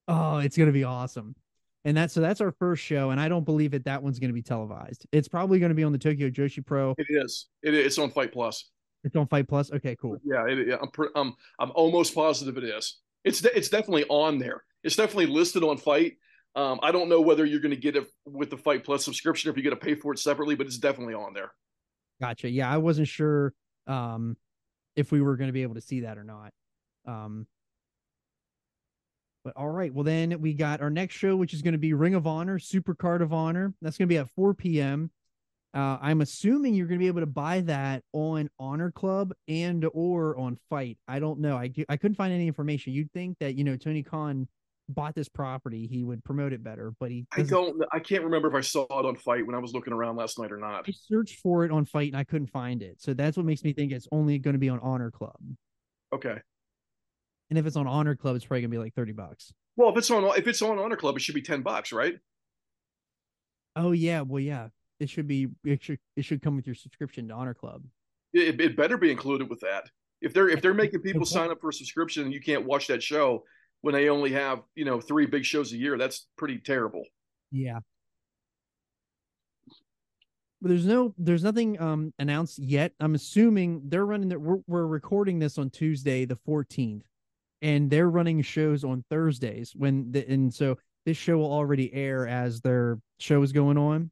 Oh, 0.09 0.39
it's 0.39 0.57
gonna 0.57 0.73
be 0.73 0.85
awesome 0.85 1.37
and 1.85 1.97
that's 1.97 2.15
so 2.15 2.21
that's 2.21 2.41
our 2.41 2.53
first 2.53 2.83
show 2.83 3.11
and 3.11 3.21
i 3.21 3.29
don't 3.29 3.45
believe 3.45 3.73
that 3.73 3.85
that 3.85 4.03
one's 4.03 4.19
going 4.19 4.31
to 4.31 4.35
be 4.35 4.43
televised. 4.43 5.07
It's 5.13 5.29
probably 5.29 5.59
going 5.59 5.71
to 5.71 5.75
be 5.75 5.85
on 5.85 5.93
the 5.93 5.99
tokyo 5.99 6.31
joshi 6.31 6.65
pro. 6.65 6.95
It 6.99 7.07
is. 7.09 7.47
It, 7.63 7.75
it's 7.75 7.99
on 7.99 8.11
Fite 8.11 8.33
Plus. 8.33 8.71
It's 9.05 9.17
on 9.17 9.27
Fite 9.27 9.49
Plus? 9.49 9.73
Okay 9.73 9.97
cool. 10.01 10.19
Yeah 10.25 10.47
it, 10.47 10.69
yeah 10.69 10.77
i'm 10.81 11.09
i'm 11.15 11.35
i'm 11.59 11.73
almost 11.75 12.15
positive 12.15 12.57
it 12.57 12.65
is. 12.65 12.99
It's 13.25 13.41
de- 13.41 13.57
it's 13.57 13.69
definitely 13.69 14.05
on 14.09 14.39
there. 14.39 14.63
It's 14.85 14.97
definitely 14.97 15.27
listed 15.27 15.63
on 15.65 15.77
Fite. 15.77 16.15
Um, 16.55 16.81
i 16.83 16.93
don't 16.93 17.09
know 17.09 17.21
whether 17.21 17.45
you're 17.45 17.61
going 17.61 17.75
to 17.75 17.81
get 17.81 17.97
it 17.97 18.07
with 18.27 18.51
the 18.51 18.59
Fite 18.59 18.85
Plus 18.85 19.05
subscription 19.05 19.49
or 19.49 19.53
if 19.53 19.57
you 19.57 19.65
got 19.65 19.71
to 19.71 19.77
pay 19.77 19.95
for 19.95 20.13
it 20.13 20.19
separately 20.19 20.55
but 20.55 20.67
it's 20.67 20.79
definitely 20.79 21.15
on 21.15 21.33
there. 21.35 21.53
Gotcha. 22.21 22.49
Yeah 22.49 22.71
i 22.71 22.79
wasn't 22.79 23.09
sure 23.09 23.55
um 23.87 24.37
if 24.95 25.11
we 25.11 25.21
were 25.23 25.37
going 25.37 25.49
to 25.49 25.53
be 25.53 25.63
able 25.63 25.75
to 25.75 25.81
see 25.81 26.01
that 26.01 26.19
or 26.19 26.25
not. 26.25 26.53
Um 27.07 27.47
but 29.45 29.55
all 29.57 29.69
right, 29.69 29.93
well 29.93 30.05
then 30.05 30.41
we 30.41 30.55
got 30.55 30.81
our 30.81 30.91
next 30.91 31.15
show, 31.15 31.37
which 31.37 31.55
is 31.55 31.63
going 31.63 31.73
to 31.73 31.79
be 31.79 31.93
Ring 31.95 32.15
of 32.15 32.27
Honor, 32.27 32.59
Super 32.59 32.95
Card 32.95 33.23
of 33.23 33.33
Honor. 33.33 33.75
That's 33.83 33.97
going 33.99 34.09
to 34.09 34.13
be 34.13 34.19
at 34.19 34.31
4 34.31 34.55
p.m. 34.55 35.11
Uh, 35.75 35.99
I'm 36.03 36.21
assuming 36.21 36.75
you're 36.75 36.87
going 36.87 36.99
to 36.99 37.03
be 37.03 37.09
able 37.09 37.21
to 37.21 37.27
buy 37.27 37.61
that 37.63 38.03
on 38.13 38.51
Honor 38.59 38.91
Club 38.91 39.33
and 39.49 39.87
or 39.95 40.37
on 40.39 40.59
Fite. 40.69 40.99
I 41.09 41.19
don't 41.19 41.41
know. 41.41 41.57
I 41.57 41.73
I 41.89 41.97
couldn't 41.97 42.17
find 42.17 42.33
any 42.33 42.47
information. 42.47 42.93
You'd 42.93 43.13
think 43.13 43.39
that 43.41 43.57
you 43.57 43.65
know 43.65 43.77
Tony 43.77 44.03
Khan 44.03 44.49
bought 44.89 45.15
this 45.15 45.29
property, 45.29 45.87
he 45.87 46.05
would 46.05 46.25
promote 46.25 46.53
it 46.53 46.63
better, 46.63 46.93
but 47.01 47.11
he. 47.11 47.27
I 47.33 47.43
don't. 47.43 47.83
I 47.93 47.99
can't 47.99 48.25
remember 48.25 48.49
if 48.49 48.55
I 48.55 48.61
saw 48.61 48.85
it 48.85 49.07
on 49.07 49.17
Fite 49.17 49.47
when 49.47 49.55
I 49.55 49.59
was 49.59 49.73
looking 49.73 49.93
around 49.93 50.17
last 50.17 50.39
night 50.39 50.53
or 50.53 50.59
not. 50.59 50.85
I 50.89 50.93
searched 50.93 51.41
for 51.41 51.65
it 51.65 51.71
on 51.71 51.85
Fite 51.85 52.09
and 52.09 52.17
I 52.17 52.25
couldn't 52.25 52.49
find 52.49 52.83
it, 52.83 53.01
so 53.01 53.15
that's 53.15 53.37
what 53.37 53.47
makes 53.47 53.65
me 53.65 53.73
think 53.73 53.93
it's 53.93 54.09
only 54.13 54.39
going 54.39 54.55
to 54.55 54.59
be 54.59 54.69
on 54.69 54.81
Honor 54.81 55.11
Club. 55.11 55.37
Okay. 56.13 56.39
And 57.53 57.59
if 57.59 57.67
it's 57.67 57.77
on 57.77 57.87
Honor 57.87 58.17
Club, 58.17 58.35
it's 58.35 58.47
probably 58.47 58.63
gonna 58.63 58.71
be 58.71 58.79
like 58.79 58.95
thirty 58.95 59.13
bucks. 59.13 59.53
Well, 59.77 59.91
if 59.91 59.99
it's 59.99 60.11
on 60.11 60.25
if 60.39 60.49
it's 60.49 60.63
on 60.63 60.79
Honor 60.79 60.97
Club, 60.97 61.17
it 61.17 61.21
should 61.21 61.35
be 61.35 61.43
ten 61.43 61.61
bucks, 61.61 61.93
right? 61.93 62.15
Oh 63.77 63.93
yeah, 63.93 64.23
well 64.23 64.41
yeah, 64.41 64.69
it 64.99 65.11
should 65.11 65.29
be. 65.29 65.49
It 65.63 65.83
should 65.85 65.99
it 66.17 66.25
should 66.25 66.41
come 66.41 66.57
with 66.57 66.67
your 66.67 66.75
subscription 66.75 67.29
to 67.29 67.35
Honor 67.35 67.53
Club. 67.53 67.83
It, 68.33 68.59
it 68.59 68.75
better 68.75 68.97
be 68.97 69.11
included 69.11 69.51
with 69.51 69.61
that. 69.61 69.91
If 70.23 70.33
they're 70.33 70.49
if 70.49 70.63
they're 70.63 70.73
making 70.73 71.03
people 71.03 71.27
sign 71.27 71.51
up 71.51 71.61
for 71.61 71.69
a 71.69 71.75
subscription 71.75 72.25
and 72.25 72.33
you 72.33 72.41
can't 72.41 72.65
watch 72.65 72.87
that 72.87 73.03
show 73.03 73.45
when 73.83 73.93
they 73.93 74.09
only 74.09 74.33
have 74.33 74.63
you 74.75 74.87
know 74.87 74.99
three 74.99 75.27
big 75.27 75.45
shows 75.45 75.75
a 75.75 75.77
year, 75.77 75.99
that's 75.99 76.29
pretty 76.39 76.57
terrible. 76.57 77.05
Yeah. 77.51 77.81
But 80.63 80.71
there's 80.71 80.87
no 80.87 81.13
there's 81.19 81.45
nothing 81.45 81.79
um 81.79 82.15
announced 82.19 82.61
yet. 82.61 82.93
I'm 82.99 83.15
assuming 83.15 83.83
they're 83.91 84.07
running 84.07 84.31
that 84.31 84.41
we're, 84.41 84.61
we're 84.67 84.87
recording 84.87 85.39
this 85.39 85.59
on 85.59 85.69
Tuesday 85.69 86.25
the 86.25 86.39
14th 86.49 87.03
and 87.63 87.89
they're 87.89 88.11
running 88.11 88.43
shows 88.43 88.85
on 88.85 89.05
Thursdays 89.09 89.73
when 89.75 90.11
the, 90.11 90.29
and 90.29 90.53
so 90.53 90.77
this 91.07 91.17
show 91.17 91.39
will 91.39 91.53
already 91.53 91.93
air 91.95 92.27
as 92.27 92.61
their 92.61 92.99
show 93.19 93.41
is 93.43 93.53
going 93.53 93.79
on. 93.79 94.11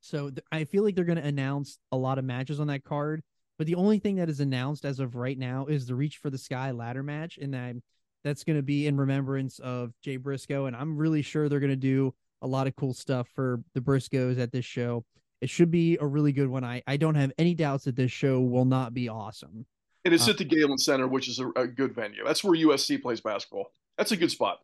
So 0.00 0.30
th- 0.30 0.44
I 0.52 0.64
feel 0.64 0.84
like 0.84 0.94
they're 0.94 1.04
going 1.04 1.18
to 1.18 1.26
announce 1.26 1.78
a 1.90 1.96
lot 1.96 2.18
of 2.18 2.24
matches 2.24 2.60
on 2.60 2.68
that 2.68 2.84
card, 2.84 3.22
but 3.56 3.66
the 3.66 3.74
only 3.74 3.98
thing 3.98 4.16
that 4.16 4.28
is 4.28 4.40
announced 4.40 4.84
as 4.84 5.00
of 5.00 5.16
right 5.16 5.36
now 5.36 5.66
is 5.66 5.86
the 5.86 5.94
Reach 5.94 6.18
for 6.18 6.30
the 6.30 6.38
Sky 6.38 6.70
ladder 6.70 7.02
match, 7.02 7.38
and 7.38 7.52
that 7.54 7.74
that's 8.22 8.44
going 8.44 8.56
to 8.56 8.62
be 8.62 8.86
in 8.86 8.96
remembrance 8.96 9.58
of 9.58 9.92
Jay 10.02 10.16
Briscoe, 10.16 10.66
and 10.66 10.76
I'm 10.76 10.96
really 10.96 11.22
sure 11.22 11.48
they're 11.48 11.60
going 11.60 11.70
to 11.70 11.76
do 11.76 12.14
a 12.42 12.46
lot 12.46 12.66
of 12.66 12.76
cool 12.76 12.94
stuff 12.94 13.28
for 13.34 13.60
the 13.74 13.80
Briscoes 13.80 14.38
at 14.38 14.52
this 14.52 14.64
show. 14.64 15.04
It 15.40 15.50
should 15.50 15.70
be 15.70 15.96
a 16.00 16.06
really 16.06 16.32
good 16.32 16.48
one. 16.48 16.64
I 16.64 16.82
I 16.86 16.96
don't 16.96 17.14
have 17.14 17.32
any 17.38 17.54
doubts 17.54 17.84
that 17.84 17.96
this 17.96 18.12
show 18.12 18.40
will 18.40 18.64
not 18.64 18.92
be 18.92 19.08
awesome. 19.08 19.66
And 20.08 20.14
it's 20.14 20.26
uh, 20.26 20.30
at 20.30 20.38
the 20.38 20.44
Galen 20.44 20.78
Center, 20.78 21.06
which 21.06 21.28
is 21.28 21.38
a, 21.38 21.50
a, 21.50 21.66
good 21.66 21.94
venue. 21.94 22.24
That's 22.24 22.42
where 22.42 22.54
USC 22.54 23.02
plays 23.02 23.20
basketball. 23.20 23.72
That's 23.98 24.10
a 24.10 24.16
good 24.16 24.30
spot. 24.30 24.60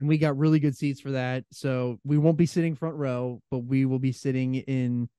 And 0.00 0.08
we 0.08 0.16
got 0.16 0.38
really 0.38 0.58
good 0.58 0.74
seats 0.74 1.02
for 1.02 1.10
that. 1.10 1.44
So 1.52 1.98
we 2.02 2.16
won't 2.16 2.38
be 2.38 2.46
sitting 2.46 2.74
front 2.74 2.96
row, 2.96 3.42
but 3.50 3.58
we 3.58 3.84
will 3.84 3.98
be 3.98 4.12
sitting 4.12 4.54
in 4.54 5.10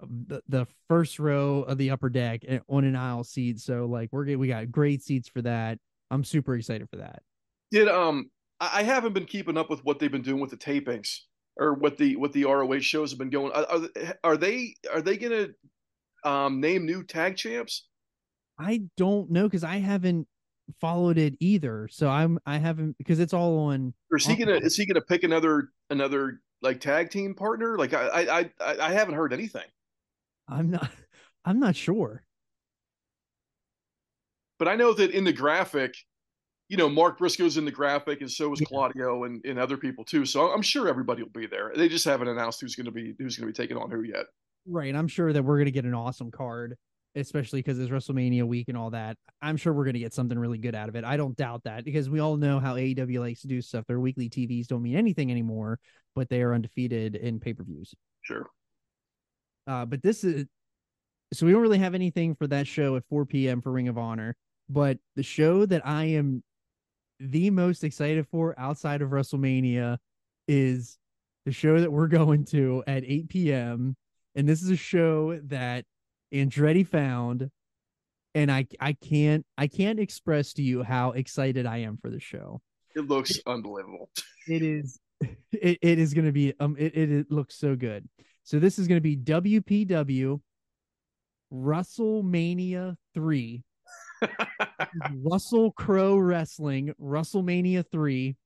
the, 0.00 0.40
the 0.48 0.68
first 0.86 1.18
row 1.18 1.62
of 1.62 1.78
the 1.78 1.90
upper 1.90 2.08
deck 2.10 2.42
on 2.68 2.84
an 2.84 2.94
aisle 2.94 3.24
seat. 3.24 3.58
So 3.58 3.86
like 3.86 4.10
we're 4.12 4.38
we 4.38 4.46
got 4.46 4.70
great 4.70 5.02
seats 5.02 5.28
for 5.28 5.42
that. 5.42 5.78
I'm 6.12 6.22
super 6.22 6.54
excited 6.54 6.88
for 6.88 6.98
that. 6.98 7.20
Did 7.72 7.88
um 7.88 8.30
I 8.60 8.84
haven't 8.84 9.14
been 9.14 9.26
keeping 9.26 9.58
up 9.58 9.68
with 9.68 9.84
what 9.84 9.98
they've 9.98 10.12
been 10.12 10.22
doing 10.22 10.40
with 10.40 10.50
the 10.50 10.56
tapings 10.56 11.22
or 11.56 11.74
what 11.74 11.98
the 11.98 12.14
what 12.14 12.32
the 12.32 12.44
ROH 12.44 12.78
shows 12.80 13.10
have 13.10 13.18
been 13.18 13.30
going. 13.30 13.50
Are, 13.52 13.80
are 14.22 14.36
they 14.36 14.76
are 14.92 15.02
they 15.02 15.16
gonna 15.16 15.48
um 16.22 16.60
name 16.60 16.86
new 16.86 17.02
tag 17.02 17.36
champs? 17.36 17.88
I 18.58 18.82
don't 18.96 19.30
know 19.30 19.44
because 19.44 19.64
I 19.64 19.76
haven't 19.76 20.28
followed 20.80 21.18
it 21.18 21.34
either. 21.40 21.88
So 21.90 22.08
I'm 22.08 22.38
I 22.46 22.58
haven't 22.58 22.96
because 22.98 23.20
it's 23.20 23.34
all 23.34 23.58
on. 23.58 23.94
Or 24.10 24.18
is 24.18 24.26
he 24.26 24.36
gonna 24.36 24.56
is 24.56 24.76
he 24.76 24.86
gonna 24.86 25.00
pick 25.00 25.22
another 25.22 25.70
another 25.90 26.40
like 26.62 26.80
tag 26.80 27.10
team 27.10 27.34
partner? 27.34 27.76
Like 27.78 27.94
I 27.94 28.06
I 28.06 28.50
I, 28.60 28.78
I 28.80 28.92
haven't 28.92 29.14
heard 29.14 29.32
anything. 29.32 29.66
I'm 30.48 30.70
not 30.70 30.90
I'm 31.44 31.60
not 31.60 31.76
sure. 31.76 32.22
But 34.58 34.68
I 34.68 34.76
know 34.76 34.92
that 34.94 35.10
in 35.10 35.24
the 35.24 35.32
graphic, 35.32 35.96
you 36.68 36.76
know, 36.76 36.88
Mark 36.88 37.18
Briscoe's 37.18 37.56
in 37.56 37.64
the 37.64 37.72
graphic, 37.72 38.20
and 38.20 38.30
so 38.30 38.52
is 38.52 38.60
yeah. 38.60 38.66
Claudio 38.68 39.24
and, 39.24 39.44
and 39.44 39.58
other 39.58 39.76
people 39.76 40.04
too. 40.04 40.24
So 40.24 40.52
I'm 40.52 40.62
sure 40.62 40.88
everybody 40.88 41.22
will 41.22 41.30
be 41.30 41.46
there. 41.46 41.72
They 41.74 41.88
just 41.88 42.04
haven't 42.04 42.28
announced 42.28 42.60
who's 42.60 42.76
to 42.76 42.90
be 42.90 43.14
who's 43.18 43.36
going 43.36 43.52
to 43.52 43.52
be 43.52 43.62
taking 43.62 43.76
on 43.76 43.90
who 43.90 44.02
yet. 44.02 44.26
Right. 44.66 44.94
I'm 44.94 45.08
sure 45.08 45.32
that 45.32 45.42
we're 45.42 45.56
going 45.56 45.66
to 45.66 45.72
get 45.72 45.84
an 45.84 45.92
awesome 45.92 46.30
card 46.30 46.76
especially 47.14 47.60
because 47.60 47.78
it's 47.78 47.90
WrestleMania 47.90 48.44
week 48.44 48.68
and 48.68 48.76
all 48.76 48.90
that. 48.90 49.16
I'm 49.40 49.56
sure 49.56 49.72
we're 49.72 49.84
going 49.84 49.94
to 49.94 50.00
get 50.00 50.14
something 50.14 50.38
really 50.38 50.58
good 50.58 50.74
out 50.74 50.88
of 50.88 50.96
it. 50.96 51.04
I 51.04 51.16
don't 51.16 51.36
doubt 51.36 51.64
that 51.64 51.84
because 51.84 52.10
we 52.10 52.20
all 52.20 52.36
know 52.36 52.58
how 52.58 52.74
AEW 52.74 53.20
likes 53.20 53.42
to 53.42 53.48
do 53.48 53.60
stuff. 53.60 53.86
Their 53.86 54.00
weekly 54.00 54.28
TVs 54.28 54.66
don't 54.66 54.82
mean 54.82 54.96
anything 54.96 55.30
anymore, 55.30 55.78
but 56.14 56.28
they 56.28 56.42
are 56.42 56.54
undefeated 56.54 57.14
in 57.16 57.40
pay 57.40 57.54
per 57.54 57.62
views. 57.62 57.94
Sure. 58.22 58.46
Uh, 59.66 59.84
but 59.84 60.02
this 60.02 60.24
is 60.24 60.46
so 61.32 61.46
we 61.46 61.52
don't 61.52 61.62
really 61.62 61.78
have 61.78 61.94
anything 61.94 62.34
for 62.34 62.46
that 62.46 62.66
show 62.66 62.96
at 62.96 63.04
4 63.08 63.26
p.m. 63.26 63.60
for 63.60 63.72
Ring 63.72 63.88
of 63.88 63.98
Honor. 63.98 64.36
But 64.68 64.98
the 65.16 65.22
show 65.22 65.66
that 65.66 65.86
I 65.86 66.04
am 66.04 66.42
the 67.20 67.50
most 67.50 67.84
excited 67.84 68.26
for 68.28 68.54
outside 68.58 69.02
of 69.02 69.10
WrestleMania 69.10 69.98
is 70.48 70.98
the 71.44 71.52
show 71.52 71.80
that 71.80 71.92
we're 71.92 72.08
going 72.08 72.44
to 72.46 72.82
at 72.86 73.04
8 73.04 73.28
p.m. 73.28 73.96
And 74.34 74.48
this 74.48 74.62
is 74.62 74.70
a 74.70 74.76
show 74.76 75.38
that 75.44 75.84
Andretti 76.34 76.86
found. 76.86 77.50
And 78.34 78.50
I 78.50 78.66
I 78.80 78.94
can't 78.94 79.46
I 79.56 79.68
can't 79.68 80.00
express 80.00 80.54
to 80.54 80.62
you 80.62 80.82
how 80.82 81.12
excited 81.12 81.66
I 81.66 81.78
am 81.78 81.96
for 81.96 82.10
the 82.10 82.18
show. 82.18 82.60
It 82.96 83.06
looks 83.08 83.38
unbelievable. 83.46 84.10
It 84.48 84.62
is 84.62 84.98
it, 85.52 85.78
it 85.80 85.98
is 85.98 86.14
gonna 86.14 86.32
be 86.32 86.52
um 86.58 86.76
it, 86.76 86.96
it, 86.96 87.12
it 87.12 87.30
looks 87.30 87.56
so 87.56 87.76
good. 87.76 88.08
So 88.42 88.58
this 88.58 88.78
is 88.78 88.88
gonna 88.88 89.00
be 89.00 89.16
WPW 89.16 90.40
WrestleMania 91.52 92.96
3. 93.14 93.62
Russell 95.22 95.70
Crowe 95.72 96.16
Wrestling, 96.16 96.92
WrestleMania 97.00 97.84
3. 97.90 98.36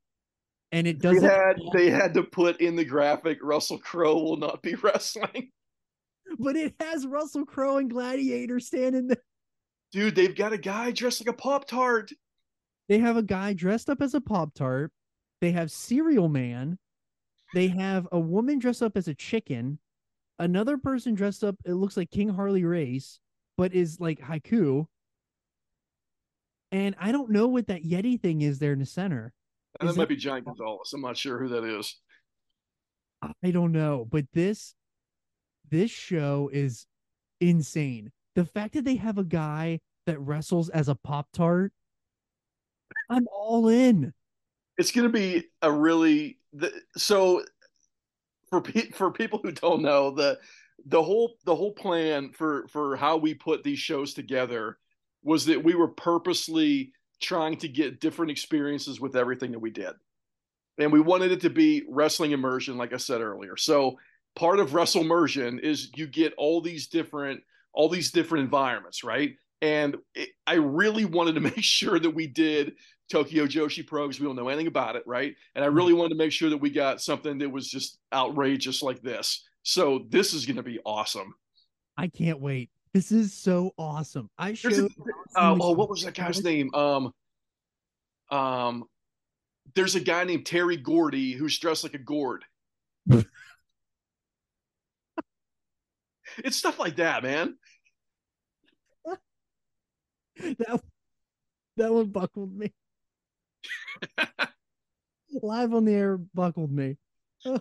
And 0.70 0.86
it 0.86 0.98
doesn't 0.98 1.22
had 1.22 1.56
they 1.72 1.88
had 1.88 2.12
to 2.14 2.22
put 2.22 2.60
in 2.60 2.76
the 2.76 2.84
graphic 2.84 3.38
Russell 3.42 3.78
Crowe 3.78 4.22
will 4.22 4.36
not 4.36 4.62
be 4.62 4.74
wrestling. 4.82 5.50
But 6.38 6.56
it 6.56 6.74
has 6.80 7.06
Russell 7.06 7.46
Crowe 7.46 7.78
and 7.78 7.90
Gladiator 7.90 8.60
standing 8.60 9.08
there. 9.08 9.22
Dude, 9.92 10.14
they've 10.14 10.36
got 10.36 10.52
a 10.52 10.58
guy 10.58 10.90
dressed 10.90 11.20
like 11.20 11.34
a 11.34 11.36
Pop 11.36 11.66
Tart. 11.66 12.10
They 12.88 12.98
have 12.98 13.16
a 13.16 13.22
guy 13.22 13.52
dressed 13.52 13.88
up 13.88 14.02
as 14.02 14.14
a 14.14 14.20
Pop 14.20 14.54
Tart. 14.54 14.92
They 15.40 15.52
have 15.52 15.70
Cereal 15.70 16.28
Man. 16.28 16.78
They 17.54 17.68
have 17.68 18.06
a 18.12 18.18
woman 18.18 18.58
dressed 18.58 18.82
up 18.82 18.96
as 18.96 19.08
a 19.08 19.14
chicken. 19.14 19.78
Another 20.38 20.76
person 20.76 21.14
dressed 21.14 21.42
up, 21.42 21.56
it 21.64 21.72
looks 21.72 21.96
like 21.96 22.10
King 22.10 22.28
Harley 22.28 22.64
Race, 22.64 23.18
but 23.56 23.74
is 23.74 23.98
like 24.00 24.20
haiku. 24.20 24.86
And 26.70 26.94
I 27.00 27.12
don't 27.12 27.30
know 27.30 27.48
what 27.48 27.68
that 27.68 27.84
Yeti 27.84 28.20
thing 28.20 28.42
is 28.42 28.58
there 28.58 28.72
in 28.72 28.78
the 28.78 28.86
center. 28.86 29.32
And 29.80 29.88
that 29.88 29.96
might 29.96 30.08
be 30.08 30.16
Giant 30.16 30.44
Gonzalez. 30.44 30.92
I'm 30.92 31.00
not 31.00 31.16
sure 31.16 31.38
who 31.38 31.48
that 31.48 31.64
is. 31.64 31.96
I 33.42 33.50
don't 33.50 33.72
know, 33.72 34.06
but 34.08 34.26
this 34.32 34.74
this 35.70 35.90
show 35.90 36.50
is 36.52 36.86
insane. 37.40 38.10
The 38.34 38.44
fact 38.44 38.74
that 38.74 38.84
they 38.84 38.96
have 38.96 39.18
a 39.18 39.24
guy 39.24 39.80
that 40.06 40.18
wrestles 40.20 40.68
as 40.68 40.88
a 40.88 40.94
Pop 40.94 41.28
Tart, 41.32 41.72
I'm 43.10 43.26
all 43.32 43.68
in. 43.68 44.12
It's 44.76 44.92
going 44.92 45.06
to 45.06 45.12
be 45.12 45.44
a 45.62 45.70
really 45.70 46.38
the, 46.52 46.72
so 46.96 47.42
for 48.48 48.60
pe- 48.60 48.90
for 48.90 49.10
people 49.10 49.40
who 49.42 49.52
don't 49.52 49.82
know 49.82 50.10
the 50.10 50.38
the 50.86 51.02
whole 51.02 51.34
the 51.44 51.54
whole 51.54 51.72
plan 51.72 52.30
for 52.32 52.66
for 52.68 52.96
how 52.96 53.16
we 53.16 53.34
put 53.34 53.64
these 53.64 53.78
shows 53.78 54.14
together 54.14 54.78
was 55.22 55.44
that 55.46 55.62
we 55.62 55.74
were 55.74 55.88
purposely 55.88 56.92
trying 57.20 57.56
to 57.58 57.68
get 57.68 58.00
different 58.00 58.30
experiences 58.30 59.00
with 59.00 59.16
everything 59.16 59.50
that 59.52 59.58
we 59.58 59.70
did. 59.70 59.92
And 60.78 60.92
we 60.92 61.00
wanted 61.00 61.32
it 61.32 61.40
to 61.40 61.50
be 61.50 61.82
wrestling 61.88 62.30
immersion 62.30 62.78
like 62.78 62.92
I 62.92 62.98
said 62.98 63.20
earlier. 63.20 63.56
So 63.56 63.98
part 64.38 64.60
of 64.60 64.72
wrestle 64.72 65.02
immersion 65.02 65.58
is 65.58 65.90
you 65.96 66.06
get 66.06 66.32
all 66.38 66.60
these 66.60 66.86
different 66.86 67.42
all 67.74 67.88
these 67.88 68.10
different 68.10 68.44
environments, 68.44 69.04
right? 69.04 69.34
And 69.60 69.96
it, 70.14 70.30
I 70.46 70.54
really 70.54 71.04
wanted 71.04 71.34
to 71.34 71.40
make 71.56 71.62
sure 71.62 71.98
that 71.98 72.10
we 72.10 72.26
did 72.26 72.74
Tokyo 73.10 73.46
Joshi 73.46 73.86
Pro 73.86 74.06
because 74.06 74.20
we 74.20 74.26
don't 74.26 74.36
know 74.36 74.48
anything 74.48 74.68
about 74.68 74.96
it, 74.96 75.02
right? 75.06 75.34
And 75.54 75.64
I 75.64 75.68
really 75.68 75.92
wanted 75.92 76.10
to 76.10 76.14
make 76.16 76.32
sure 76.32 76.50
that 76.50 76.58
we 76.58 76.70
got 76.70 77.02
something 77.02 77.38
that 77.38 77.50
was 77.50 77.68
just 77.68 77.98
outrageous 78.12 78.82
like 78.82 79.02
this. 79.02 79.44
So 79.64 80.06
this 80.08 80.32
is 80.32 80.46
going 80.46 80.56
to 80.56 80.62
be 80.62 80.78
awesome. 80.84 81.34
I 81.96 82.06
can't 82.08 82.40
wait. 82.40 82.70
This 82.94 83.12
is 83.12 83.34
so 83.34 83.74
awesome. 83.76 84.30
I 84.38 84.54
showed 84.54 84.72
a- 84.72 85.40
uh, 85.40 85.56
oh, 85.60 85.72
what 85.72 85.90
was 85.90 86.04
that 86.04 86.14
guy's 86.14 86.42
name? 86.42 86.72
Um, 86.74 87.12
um, 88.30 88.84
there's 89.74 89.94
a 89.94 90.00
guy 90.00 90.24
named 90.24 90.46
Terry 90.46 90.76
Gordy 90.76 91.32
who's 91.32 91.58
dressed 91.58 91.84
like 91.84 91.94
a 91.94 91.98
gourd. 91.98 92.44
it's 96.44 96.56
stuff 96.56 96.78
like 96.78 96.96
that, 96.96 97.22
man. 97.22 97.56
that 100.58 100.80
that 101.76 101.92
one 101.92 102.06
buckled 102.06 102.56
me. 102.56 102.72
Live 105.42 105.74
on 105.74 105.84
the 105.84 105.92
air 105.92 106.18
buckled 106.34 106.72
me. 106.72 106.96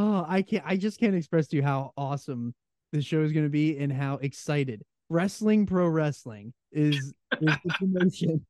Oh, 0.00 0.24
I 0.28 0.42
can't 0.42 0.62
I 0.64 0.76
just 0.76 1.00
can't 1.00 1.16
express 1.16 1.48
to 1.48 1.56
you 1.56 1.62
how 1.64 1.92
awesome 1.96 2.54
this 2.92 3.04
show 3.04 3.20
is 3.22 3.32
gonna 3.32 3.48
be 3.48 3.76
and 3.78 3.92
how 3.92 4.14
excited. 4.18 4.80
Wrestling 5.08 5.66
Pro 5.66 5.88
Wrestling 5.88 6.52
is, 6.70 6.94
is 6.94 7.12
the 7.40 7.70
promotion. 7.80 8.46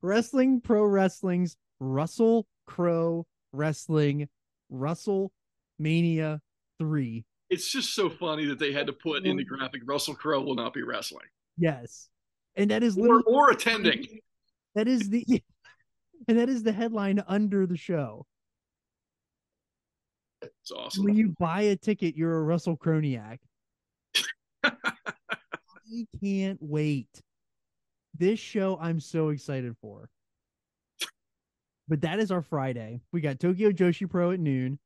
Wrestling 0.00 0.60
Pro 0.60 0.84
Wrestling's 0.84 1.56
Russell 1.80 2.46
Crowe 2.64 3.26
Wrestling 3.52 4.28
Russell 4.70 5.32
Mania 5.80 6.40
3. 6.78 7.24
It's 7.48 7.70
just 7.70 7.94
so 7.94 8.10
funny 8.10 8.46
that 8.46 8.58
they 8.58 8.72
had 8.72 8.86
to 8.88 8.92
put 8.92 9.24
in 9.24 9.36
the 9.36 9.44
graphic 9.44 9.82
Russell 9.84 10.14
Crowe 10.14 10.42
will 10.42 10.56
not 10.56 10.74
be 10.74 10.82
wrestling 10.82 11.26
Yes. 11.56 12.08
And 12.56 12.70
that 12.70 12.82
is 12.82 12.96
or, 12.96 13.02
literally 13.02 13.24
or 13.26 13.50
attending. 13.50 14.20
That 14.74 14.88
is 14.88 15.08
the 15.08 15.24
and 16.28 16.38
that 16.38 16.48
is 16.48 16.62
the 16.62 16.72
headline 16.72 17.22
under 17.28 17.66
the 17.66 17.76
show. 17.76 18.26
It's 20.42 20.70
awesome. 20.70 21.04
When 21.04 21.16
you 21.16 21.34
buy 21.38 21.62
a 21.62 21.76
ticket, 21.76 22.16
you're 22.16 22.36
a 22.36 22.42
Russell 22.42 22.76
Kroniak. 22.76 23.38
I 24.64 26.06
can't 26.22 26.58
wait. 26.60 27.08
This 28.18 28.38
show 28.38 28.78
I'm 28.80 29.00
so 29.00 29.30
excited 29.30 29.76
for. 29.80 30.08
But 31.88 32.00
that 32.00 32.18
is 32.18 32.30
our 32.30 32.42
Friday. 32.42 33.00
We 33.12 33.20
got 33.20 33.38
Tokyo 33.38 33.70
Joshi 33.70 34.08
Pro 34.10 34.32
at 34.32 34.40
noon. 34.40 34.78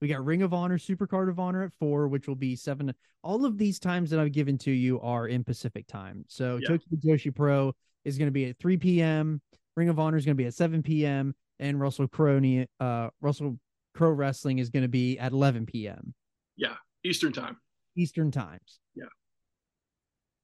We 0.00 0.08
got 0.08 0.24
Ring 0.24 0.42
of 0.42 0.52
Honor, 0.52 0.78
Supercard 0.78 1.28
of 1.30 1.38
Honor 1.38 1.62
at 1.64 1.72
four, 1.72 2.08
which 2.08 2.28
will 2.28 2.36
be 2.36 2.54
seven. 2.54 2.94
All 3.22 3.44
of 3.44 3.56
these 3.56 3.78
times 3.78 4.10
that 4.10 4.20
I've 4.20 4.32
given 4.32 4.58
to 4.58 4.70
you 4.70 5.00
are 5.00 5.26
in 5.26 5.42
Pacific 5.42 5.86
time. 5.86 6.24
So 6.28 6.58
Yeah. 6.60 6.68
Tokyo 6.68 6.98
Joshi 7.04 7.34
Pro 7.34 7.74
is 8.04 8.18
going 8.18 8.28
to 8.28 8.32
be 8.32 8.46
at 8.46 8.58
3 8.58 8.76
p.m. 8.76 9.40
Ring 9.74 9.88
of 9.88 9.98
Honor 9.98 10.16
is 10.16 10.24
going 10.24 10.36
to 10.36 10.42
be 10.42 10.46
at 10.46 10.54
7 10.54 10.82
p.m. 10.82 11.34
And 11.58 11.80
Russell 11.80 12.08
Crony, 12.08 12.66
uh, 12.78 13.08
Russell 13.20 13.58
Crowe 13.94 14.10
Wrestling 14.10 14.58
is 14.58 14.68
going 14.68 14.82
to 14.82 14.88
be 14.88 15.18
at 15.18 15.32
11 15.32 15.66
p.m. 15.66 16.14
Yeah, 16.56 16.74
Eastern 17.02 17.32
time. 17.32 17.56
Eastern 17.96 18.30
times. 18.30 18.80
Yeah. 18.94 19.06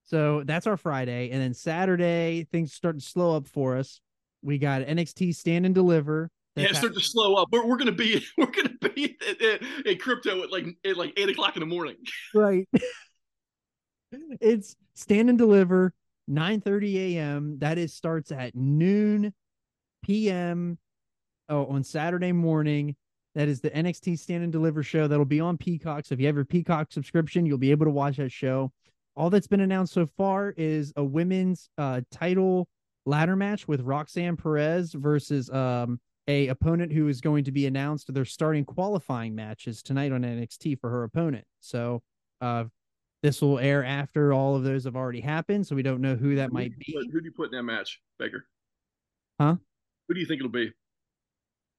So 0.05 0.43
that's 0.45 0.67
our 0.67 0.77
Friday, 0.77 1.31
and 1.31 1.41
then 1.41 1.55
Saturday 1.55 2.47
things 2.51 2.73
start 2.73 2.99
to 2.99 3.05
slow 3.05 3.37
up 3.37 3.47
for 3.47 3.77
us. 3.77 4.01
We 4.43 4.59
got 4.59 4.83
NXT 4.83 5.35
Stand 5.35 5.65
and 5.67 5.75
Deliver. 5.75 6.31
Yeah, 6.57 6.67
That's 6.67 6.79
start 6.79 6.95
to 6.95 7.01
slow 7.01 7.35
up. 7.37 7.49
We're, 7.51 7.67
we're 7.67 7.79
gonna 7.79 7.93
be 7.93 8.25
we're 8.39 8.47
gonna 8.47 8.77
be 8.95 9.17
at 9.87 10.01
crypto 10.01 10.43
at 10.43 10.53
like 10.53 10.67
at 10.85 10.97
like 10.97 11.15
eight 11.17 11.31
o'clock 11.31 11.57
in 11.57 11.61
the 11.61 11.67
morning. 11.67 11.97
right. 12.35 12.69
it's 14.41 14.77
Stand 14.95 15.31
and 15.31 15.39
Deliver, 15.39 15.95
9 16.29 16.61
30 16.61 17.17
a.m. 17.17 17.59
That 17.61 17.79
is 17.79 17.95
starts 17.95 18.33
at 18.33 18.55
noon 18.55 19.33
p.m. 20.03 20.79
Oh, 21.49 21.67
on 21.67 21.85
Saturday 21.85 22.33
morning. 22.33 22.97
That 23.35 23.49
is 23.49 23.63
the 23.63 23.71
NXT 23.71 24.19
Stand 24.19 24.43
and 24.43 24.53
Deliver 24.53 24.83
show 24.83 25.09
that'll 25.09 25.25
be 25.25 25.41
on 25.41 25.57
Peacock. 25.57 26.05
So 26.05 26.13
if 26.13 26.21
you 26.21 26.27
have 26.27 26.37
your 26.37 26.45
Peacock 26.45 26.93
subscription, 26.93 27.47
you'll 27.47 27.57
be 27.57 27.71
able 27.71 27.87
to 27.87 27.91
watch 27.91 28.19
that 28.19 28.31
show. 28.31 28.71
All 29.17 29.31
that's 29.31 29.47
been 29.47 29.61
announced 29.61 29.95
so 29.95 30.07
far 30.19 30.53
is 30.57 30.93
a 30.97 31.05
women's 31.05 31.71
uh, 31.79 32.03
title 32.11 32.69
ladder 33.07 33.37
match 33.37 33.67
with 33.67 33.81
Roxanne 33.81 34.37
Perez 34.37 34.93
versus 34.93 35.49
um, 35.51 35.99
a 36.29 36.49
opponent 36.49 36.93
who 36.93 37.09
is 37.09 37.21
going 37.21 37.45
to 37.45 37.53
be 37.53 37.67
announced. 37.67 38.13
They're 38.13 38.25
starting 38.25 38.65
qualifying 38.65 39.35
matches 39.35 39.83
tonight 39.83 40.13
on 40.13 40.23
NXT 40.23 40.81
for 40.81 40.91
her 40.91 41.05
opponent. 41.05 41.45
So 41.61 42.03
uh, 42.41 42.65
this 43.23 43.41
will 43.41 43.59
air 43.59 43.85
after 43.85 44.33
all 44.33 44.57
of 44.57 44.65
those 44.65 44.85
have 44.85 44.97
already 44.97 45.21
happened. 45.21 45.67
So 45.67 45.77
we 45.77 45.83
don't 45.83 46.01
know 46.01 46.15
who 46.15 46.37
that 46.37 46.53
might 46.53 46.79
be. 46.79 46.95
Who 47.13 47.21
do 47.21 47.25
you 47.25 47.33
put 47.33 47.53
in 47.53 47.57
that 47.57 47.63
match, 47.63 48.01
Baker? 48.19 48.47
Huh? 49.41 49.57
Who 50.09 50.15
do 50.15 50.21
you 50.21 50.27
think 50.27 50.41
it'll 50.41 50.51
be? 50.51 50.73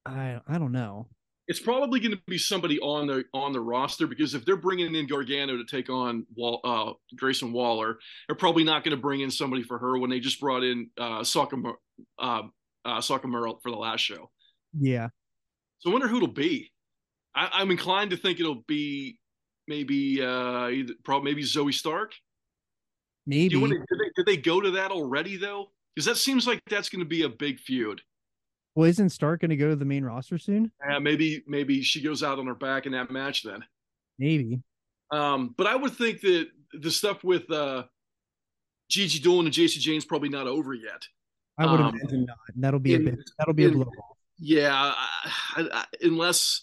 I 0.06 0.40
I 0.48 0.57
don't 0.57 0.72
know. 0.72 1.07
It's 1.48 1.60
probably 1.60 1.99
going 1.99 2.11
to 2.11 2.22
be 2.26 2.38
somebody 2.38 2.80
on 2.80 3.07
the 3.07 3.26
on 3.34 3.52
the 3.52 3.60
roster 3.60 4.07
because 4.07 4.34
if 4.34 4.45
they're 4.45 4.56
bringing 4.56 4.95
in 4.95 5.07
Gargano 5.07 5.57
to 5.57 5.65
take 5.65 5.90
on 5.90 6.26
Wall, 6.36 6.61
uh, 6.64 6.94
Grayson 7.18 7.52
Waller, 7.52 7.99
they're 8.28 8.36
probably 8.36 8.64
not 8.64 8.84
going 8.86 8.95
to 8.95 9.02
bring 9.02 9.20
in 9.20 9.30
somebody 9.30 9.61
for 9.61 9.78
her 9.78 9.98
when 9.98 10.10
they 10.10 10.22
just 10.22 10.40
brought 10.40 10.64
in 10.64 10.90
uh, 10.98 11.24
Saka 11.24 11.57
uh, 12.18 12.44
uh, 12.85 13.01
Saka 13.01 13.27
Merle 13.27 13.60
for 13.61 13.72
the 13.72 13.77
last 13.77 14.01
show. 14.01 14.30
Yeah. 14.80 15.10
So 15.80 15.89
I 15.89 15.93
wonder 15.93 16.07
who 16.07 16.18
it'll 16.18 16.27
be. 16.27 16.72
I, 17.35 17.49
I'm 17.53 17.72
inclined 17.72 18.11
to 18.11 18.18
think 18.18 18.39
it'll 18.39 18.64
be 18.68 19.18
maybe 19.68 20.22
uh 20.22 20.68
either, 20.69 20.93
probably 21.03 21.31
maybe 21.31 21.43
Zoey 21.43 21.73
Stark. 21.73 22.14
Maybe. 23.26 23.49
to, 23.55 23.68
did, 23.68 23.72
they, 23.72 24.11
did 24.15 24.26
they 24.26 24.38
go 24.38 24.60
to 24.60 24.72
that 24.72 24.91
already 24.91 25.38
though? 25.38 25.68
Because 25.95 26.05
that 26.05 26.18
seems 26.18 26.45
like 26.45 26.60
that's 26.69 26.89
going 26.89 26.99
to 26.99 27.07
be 27.07 27.23
a 27.23 27.30
big 27.30 27.60
feud. 27.60 28.01
well, 28.76 28.89
isn't 28.89 29.10
Stark 29.10 29.41
going 29.41 29.51
to 29.51 29.55
go 29.55 29.69
to 29.69 29.76
the 29.76 29.85
main 29.85 30.03
roster 30.03 30.38
soon? 30.38 30.72
Uh, 30.89 30.99
maybe 30.99 31.43
maybe 31.47 31.81
she 31.81 32.01
goes 32.01 32.23
out 32.23 32.39
on 32.39 32.47
her 32.47 32.55
back 32.55 32.85
in 32.85 32.91
that 32.93 33.11
match 33.11 33.43
then. 33.43 33.64
Maybe. 34.19 34.61
Um, 35.11 35.53
but 35.57 35.68
I 35.68 35.76
would 35.76 35.93
think 35.93 36.22
that 36.22 36.47
the 36.73 36.91
stuff 36.91 37.23
with 37.23 37.49
uh, 37.51 37.84
Gigi 38.89 39.19
Dolin 39.19 39.45
and 39.45 39.53
Jacy 39.53 39.80
Jayne's 39.80 40.05
probably 40.05 40.30
not 40.30 40.47
over 40.47 40.73
yet. 40.73 41.03
I 41.57 41.71
would 41.71 41.80
Um, 41.81 41.95
imagine 41.95 42.25
not. 42.25 42.38
That'll 42.55 42.80
be 42.80 42.93
a 42.93 42.97
in- 42.97 43.05
bit. 43.05 43.19
That'll 43.38 43.53
be 43.53 43.65
a 43.65 43.67
in- 43.69 43.73
blow. 43.75 43.91
Yeah, 44.39 44.73
I, 44.75 45.25
I- 45.55 45.85
unless 46.01 46.61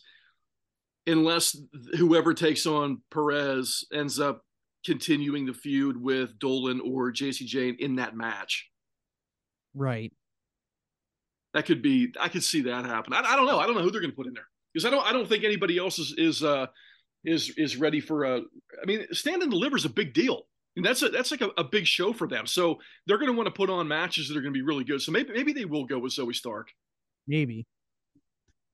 unless 1.06 1.56
whoever 1.96 2.34
takes 2.34 2.66
on 2.66 3.00
Perez 3.12 3.84
ends 3.92 4.18
up 4.20 4.44
continuing 4.84 5.46
the 5.46 5.54
feud 5.54 5.96
with 5.96 6.38
Dolin 6.38 6.80
or 6.84 7.10
Jacy 7.10 7.44
Jayne 7.46 7.76
in 7.78 7.96
that 7.96 8.16
match. 8.16 8.68
Right. 9.74 10.12
That 11.54 11.66
could 11.66 11.82
be. 11.82 12.12
I 12.18 12.28
could 12.28 12.44
see 12.44 12.62
that 12.62 12.84
happen. 12.84 13.12
I, 13.12 13.20
I 13.20 13.36
don't 13.36 13.46
know. 13.46 13.58
I 13.58 13.66
don't 13.66 13.74
know 13.76 13.82
who 13.82 13.90
they're 13.90 14.00
going 14.00 14.10
to 14.12 14.16
put 14.16 14.26
in 14.26 14.34
there 14.34 14.46
because 14.72 14.84
I 14.84 14.90
don't. 14.90 15.04
I 15.06 15.12
don't 15.12 15.28
think 15.28 15.44
anybody 15.44 15.78
else 15.78 15.98
is 15.98 16.14
is 16.16 16.42
uh, 16.44 16.66
is 17.24 17.50
is 17.56 17.76
ready 17.76 18.00
for 18.00 18.24
a. 18.24 18.38
I 18.40 18.86
mean, 18.86 19.06
stand 19.12 19.42
and 19.42 19.50
deliver 19.50 19.76
is 19.76 19.84
a 19.84 19.88
big 19.90 20.12
deal. 20.14 20.46
And 20.76 20.84
that's 20.84 21.02
a, 21.02 21.08
that's 21.08 21.30
like 21.30 21.40
a, 21.40 21.50
a 21.58 21.64
big 21.64 21.86
show 21.86 22.12
for 22.12 22.28
them. 22.28 22.46
So 22.46 22.78
they're 23.06 23.18
going 23.18 23.30
to 23.30 23.36
want 23.36 23.48
to 23.48 23.52
put 23.52 23.70
on 23.70 23.88
matches 23.88 24.28
that 24.28 24.36
are 24.36 24.40
going 24.40 24.54
to 24.54 24.58
be 24.58 24.64
really 24.64 24.84
good. 24.84 25.02
So 25.02 25.12
maybe 25.12 25.32
maybe 25.32 25.52
they 25.52 25.64
will 25.64 25.84
go 25.84 25.98
with 25.98 26.12
Zoey 26.12 26.34
Stark. 26.34 26.68
Maybe. 27.26 27.66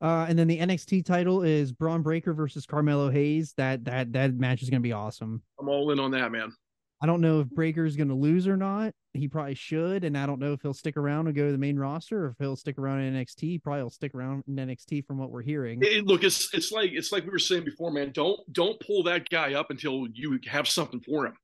Uh, 0.01 0.27
and 0.28 0.39
then 0.39 0.47
the 0.47 0.59
NXT 0.59 1.06
title 1.06 1.43
is 1.43 1.73
Bron 1.73 2.02
Breakker 2.02 2.35
versus 2.35 2.66
Carmelo 2.66 3.10
Hayes. 3.10 3.55
That 3.56 3.85
that 3.86 4.12
that 4.12 4.35
match 4.35 4.62
is 4.62 4.68
going 4.68 4.82
to 4.82 4.86
be 4.86 4.93
awesome. 4.93 5.43
I'm 5.59 5.68
all 5.68 5.90
in 5.90 5.98
on 5.98 6.10
that, 6.10 6.31
man. 6.31 6.52
I 7.01 7.06
don't 7.06 7.20
know 7.20 7.40
if 7.40 7.48
Breakker 7.51 7.85
is 7.85 7.97
going 7.97 8.09
to 8.09 8.14
lose 8.14 8.48
or 8.48 8.56
not. 8.56 8.94
He 9.12 9.28
probably 9.28 9.55
should, 9.55 10.05
and 10.05 10.16
I 10.16 10.24
don't 10.24 10.40
know 10.40 10.55
if 10.55 10.62
he'll 10.62 10.74
stick 10.74 10.97
around 10.97 11.27
and 11.27 11.36
go 11.36 11.47
to 11.47 11.52
the 11.52 11.59
main 11.59 11.78
roster 11.78 12.24
or 12.24 12.28
if 12.28 12.36
he'll 12.39 12.56
stick 12.56 12.78
around 12.78 13.01
in 13.01 13.14
NXT. 13.14 13.40
He 13.40 13.59
probably 13.59 13.82
will 13.82 13.90
stick 13.90 14.14
around 14.14 14.44
in 14.48 14.56
NXT 14.56 15.06
from 15.06 15.18
what 15.18 15.31
we're 15.31 15.43
hearing. 15.43 15.78
It- 15.82 16.06
look, 16.06 16.24
it's 16.24 16.52
it's 16.55 16.73
like 16.73 16.90
it's 16.93 17.12
like 17.12 17.24
we 17.24 17.31
were 17.31 17.39
saying 17.39 17.64
before, 17.64 17.90
man. 17.90 18.12
Don't 18.12 18.40
don't 18.52 18.78
pull 18.81 19.02
that 19.05 19.28
guy 19.31 19.55
up 19.55 19.70
until 19.70 20.06
you 20.12 20.39
have 20.47 20.68
something 20.68 21.01
for 21.01 21.27
him. 21.27 21.35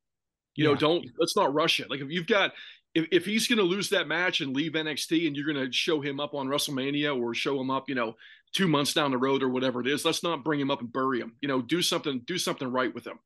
You 0.54 0.64
know, 0.64 0.74
don't 0.74 1.06
let's 1.18 1.36
not 1.36 1.54
rush 1.54 1.80
it. 1.80 1.90
Like 1.90 2.00
if 2.00 2.10
you've 2.10 2.26
got 2.26 2.52
if, 2.94 3.06
if 3.10 3.24
he's 3.24 3.48
going 3.48 3.58
to 3.58 3.64
lose 3.64 3.88
that 3.90 4.06
match 4.06 4.40
and 4.40 4.54
leave 4.54 4.72
NXT 4.72 5.26
and 5.26 5.36
you're 5.36 5.50
going 5.50 5.66
to 5.66 5.72
show 5.72 6.00
him 6.00 6.20
up 6.20 6.34
on 6.34 6.48
WrestleMania 6.48 7.18
or 7.18 7.34
show 7.34 7.58
him 7.60 7.70
up, 7.70 7.88
you 7.88 7.94
know, 7.94 8.16
two 8.52 8.68
months 8.68 8.92
down 8.92 9.10
the 9.10 9.18
road 9.18 9.42
or 9.42 9.48
whatever 9.48 9.80
it 9.80 9.86
is, 9.86 10.04
let's 10.04 10.22
not 10.22 10.44
bring 10.44 10.60
him 10.60 10.70
up 10.70 10.80
and 10.80 10.92
bury 10.92 11.20
him. 11.20 11.34
You 11.40 11.48
know, 11.48 11.62
do 11.62 11.82
something 11.82 12.22
do 12.26 12.38
something 12.38 12.70
right 12.70 12.94
with 12.94 13.06
him. 13.06 13.18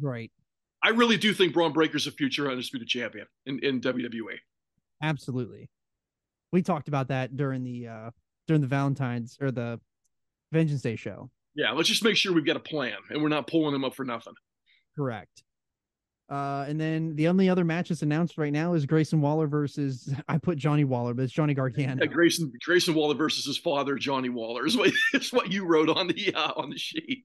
Right. 0.00 0.32
I 0.82 0.90
really 0.90 1.16
do 1.16 1.32
think 1.32 1.54
Bron 1.54 1.72
Breakker's 1.72 2.06
a 2.06 2.10
future 2.10 2.50
undisputed 2.50 2.88
champion 2.88 3.26
in, 3.46 3.58
in 3.60 3.80
WWE. 3.80 4.36
Absolutely. 5.02 5.70
We 6.52 6.62
talked 6.62 6.88
about 6.88 7.08
that 7.08 7.36
during 7.36 7.62
the 7.62 7.88
uh 7.88 8.10
during 8.46 8.60
the 8.60 8.68
Valentine's 8.68 9.38
or 9.40 9.50
the 9.50 9.80
Vengeance 10.52 10.82
Day 10.82 10.96
show. 10.96 11.30
Yeah, 11.54 11.70
let's 11.70 11.88
just 11.88 12.02
make 12.02 12.16
sure 12.16 12.32
we've 12.32 12.44
got 12.44 12.56
a 12.56 12.60
plan 12.60 12.96
and 13.10 13.22
we're 13.22 13.28
not 13.28 13.46
pulling 13.46 13.74
him 13.74 13.84
up 13.84 13.94
for 13.94 14.04
nothing. 14.04 14.34
Correct. 14.96 15.42
Uh, 16.30 16.64
and 16.66 16.80
then 16.80 17.14
the 17.16 17.28
only 17.28 17.50
other 17.50 17.64
match 17.64 17.90
that's 17.90 18.02
announced 18.02 18.38
right 18.38 18.52
now 18.52 18.72
is 18.72 18.86
Grayson 18.86 19.20
Waller 19.20 19.46
versus 19.46 20.12
I 20.28 20.38
put 20.38 20.56
Johnny 20.56 20.84
Waller, 20.84 21.14
but 21.14 21.22
it's 21.22 21.32
Johnny 21.32 21.54
Gargano. 21.54 22.02
Yeah, 22.02 22.06
Grayson 22.06 22.52
Grayson 22.64 22.94
Waller 22.94 23.14
versus 23.14 23.44
his 23.44 23.58
father 23.58 23.96
Johnny 23.96 24.30
Waller 24.30 24.66
is 24.66 24.76
what 24.76 24.90
is 25.14 25.32
what 25.32 25.52
you 25.52 25.66
wrote 25.66 25.88
on 25.88 26.08
the 26.08 26.34
uh, 26.34 26.52
on 26.56 26.70
the 26.70 26.78
sheet. 26.78 27.24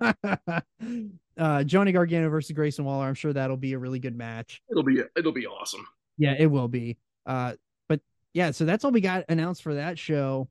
uh, 1.38 1.64
Johnny 1.64 1.92
Gargano 1.92 2.28
versus 2.28 2.52
Grayson 2.52 2.84
Waller. 2.84 3.06
I'm 3.06 3.14
sure 3.14 3.32
that'll 3.32 3.56
be 3.56 3.72
a 3.74 3.78
really 3.78 3.98
good 3.98 4.16
match. 4.16 4.60
It'll 4.70 4.82
be 4.82 5.00
it'll 5.16 5.32
be 5.32 5.46
awesome. 5.46 5.86
Yeah, 6.18 6.34
it 6.38 6.46
will 6.46 6.68
be. 6.68 6.98
Uh, 7.26 7.54
but 7.88 8.00
yeah, 8.34 8.50
so 8.50 8.64
that's 8.64 8.84
all 8.84 8.90
we 8.90 9.00
got 9.00 9.24
announced 9.28 9.62
for 9.62 9.74
that 9.74 9.98
show. 9.98 10.48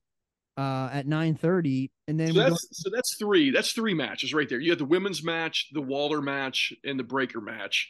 Uh, 0.60 0.90
at 0.92 1.08
9:30, 1.08 1.90
and 2.10 2.20
then 2.20 2.28
So 2.28 2.34
we 2.34 2.40
go, 2.40 2.50
that's 2.50 2.68
so 2.72 2.90
that's 2.94 3.16
three 3.18 3.50
that's 3.50 3.72
three 3.72 3.94
matches 3.94 4.34
right 4.34 4.50
there. 4.50 4.60
You 4.60 4.72
have 4.72 4.80
the 4.80 4.84
women's 4.84 5.24
match, 5.24 5.70
the 5.72 5.82
Waller 5.82 6.22
match, 6.22 6.74
and 6.84 7.00
the 7.00 7.04
Breakker 7.04 7.40
match. 7.40 7.90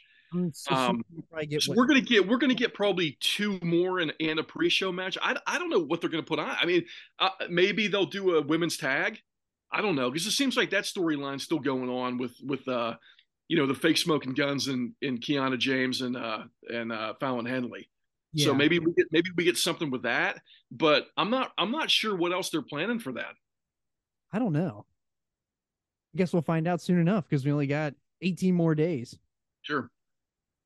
So 0.52 0.74
um, 0.74 1.02
we'll 1.10 1.24
probably 1.28 1.48
get 1.48 1.62
So 1.62 1.72
we're 1.74 1.86
gonna 1.86 2.00
get 2.00 2.28
we're 2.28 2.38
gonna 2.38 2.54
get 2.54 2.72
probably 2.72 3.18
two 3.18 3.58
more 3.62 3.98
and, 3.98 4.12
and 4.20 4.38
a 4.38 4.44
pre-show 4.44 4.92
match. 4.92 5.18
I, 5.20 5.36
I 5.48 5.58
don't 5.58 5.70
know 5.70 5.80
what 5.80 6.00
they're 6.00 6.10
gonna 6.10 6.22
put 6.22 6.38
on. 6.38 6.56
I 6.60 6.66
mean, 6.66 6.84
uh, 7.18 7.30
maybe 7.48 7.88
they'll 7.88 8.06
do 8.06 8.36
a 8.36 8.42
women's 8.42 8.76
tag. 8.76 9.18
I 9.72 9.82
don't 9.82 9.96
know 9.96 10.08
because 10.08 10.28
it 10.28 10.32
seems 10.32 10.56
like 10.56 10.70
that 10.70 10.84
storyline's 10.84 11.42
still 11.42 11.58
going 11.58 11.88
on 11.88 12.18
with 12.18 12.36
with 12.44 12.68
uh 12.68 12.94
you 13.48 13.56
know 13.56 13.66
the 13.66 13.74
fake 13.74 13.98
smoking 13.98 14.34
guns 14.34 14.68
and 14.68 14.92
and 15.02 15.20
Kiana 15.20 15.58
James 15.58 16.02
and 16.02 16.16
uh 16.16 16.44
and 16.68 16.92
uh 16.92 17.14
Fallon 17.18 17.46
Henley. 17.46 17.88
So 18.36 18.54
maybe 18.54 18.78
we 18.78 18.92
get 18.92 19.06
maybe 19.10 19.30
we 19.36 19.44
get 19.44 19.56
something 19.56 19.90
with 19.90 20.02
that, 20.02 20.40
but 20.70 21.06
I'm 21.16 21.30
not 21.30 21.50
I'm 21.58 21.72
not 21.72 21.90
sure 21.90 22.14
what 22.14 22.32
else 22.32 22.50
they're 22.50 22.62
planning 22.62 23.00
for 23.00 23.12
that. 23.12 23.34
I 24.32 24.38
don't 24.38 24.52
know. 24.52 24.86
I 26.14 26.18
guess 26.18 26.32
we'll 26.32 26.42
find 26.42 26.68
out 26.68 26.80
soon 26.80 27.00
enough 27.00 27.28
because 27.28 27.44
we 27.44 27.52
only 27.52 27.66
got 27.66 27.94
18 28.22 28.54
more 28.54 28.74
days. 28.74 29.18
Sure. 29.62 29.90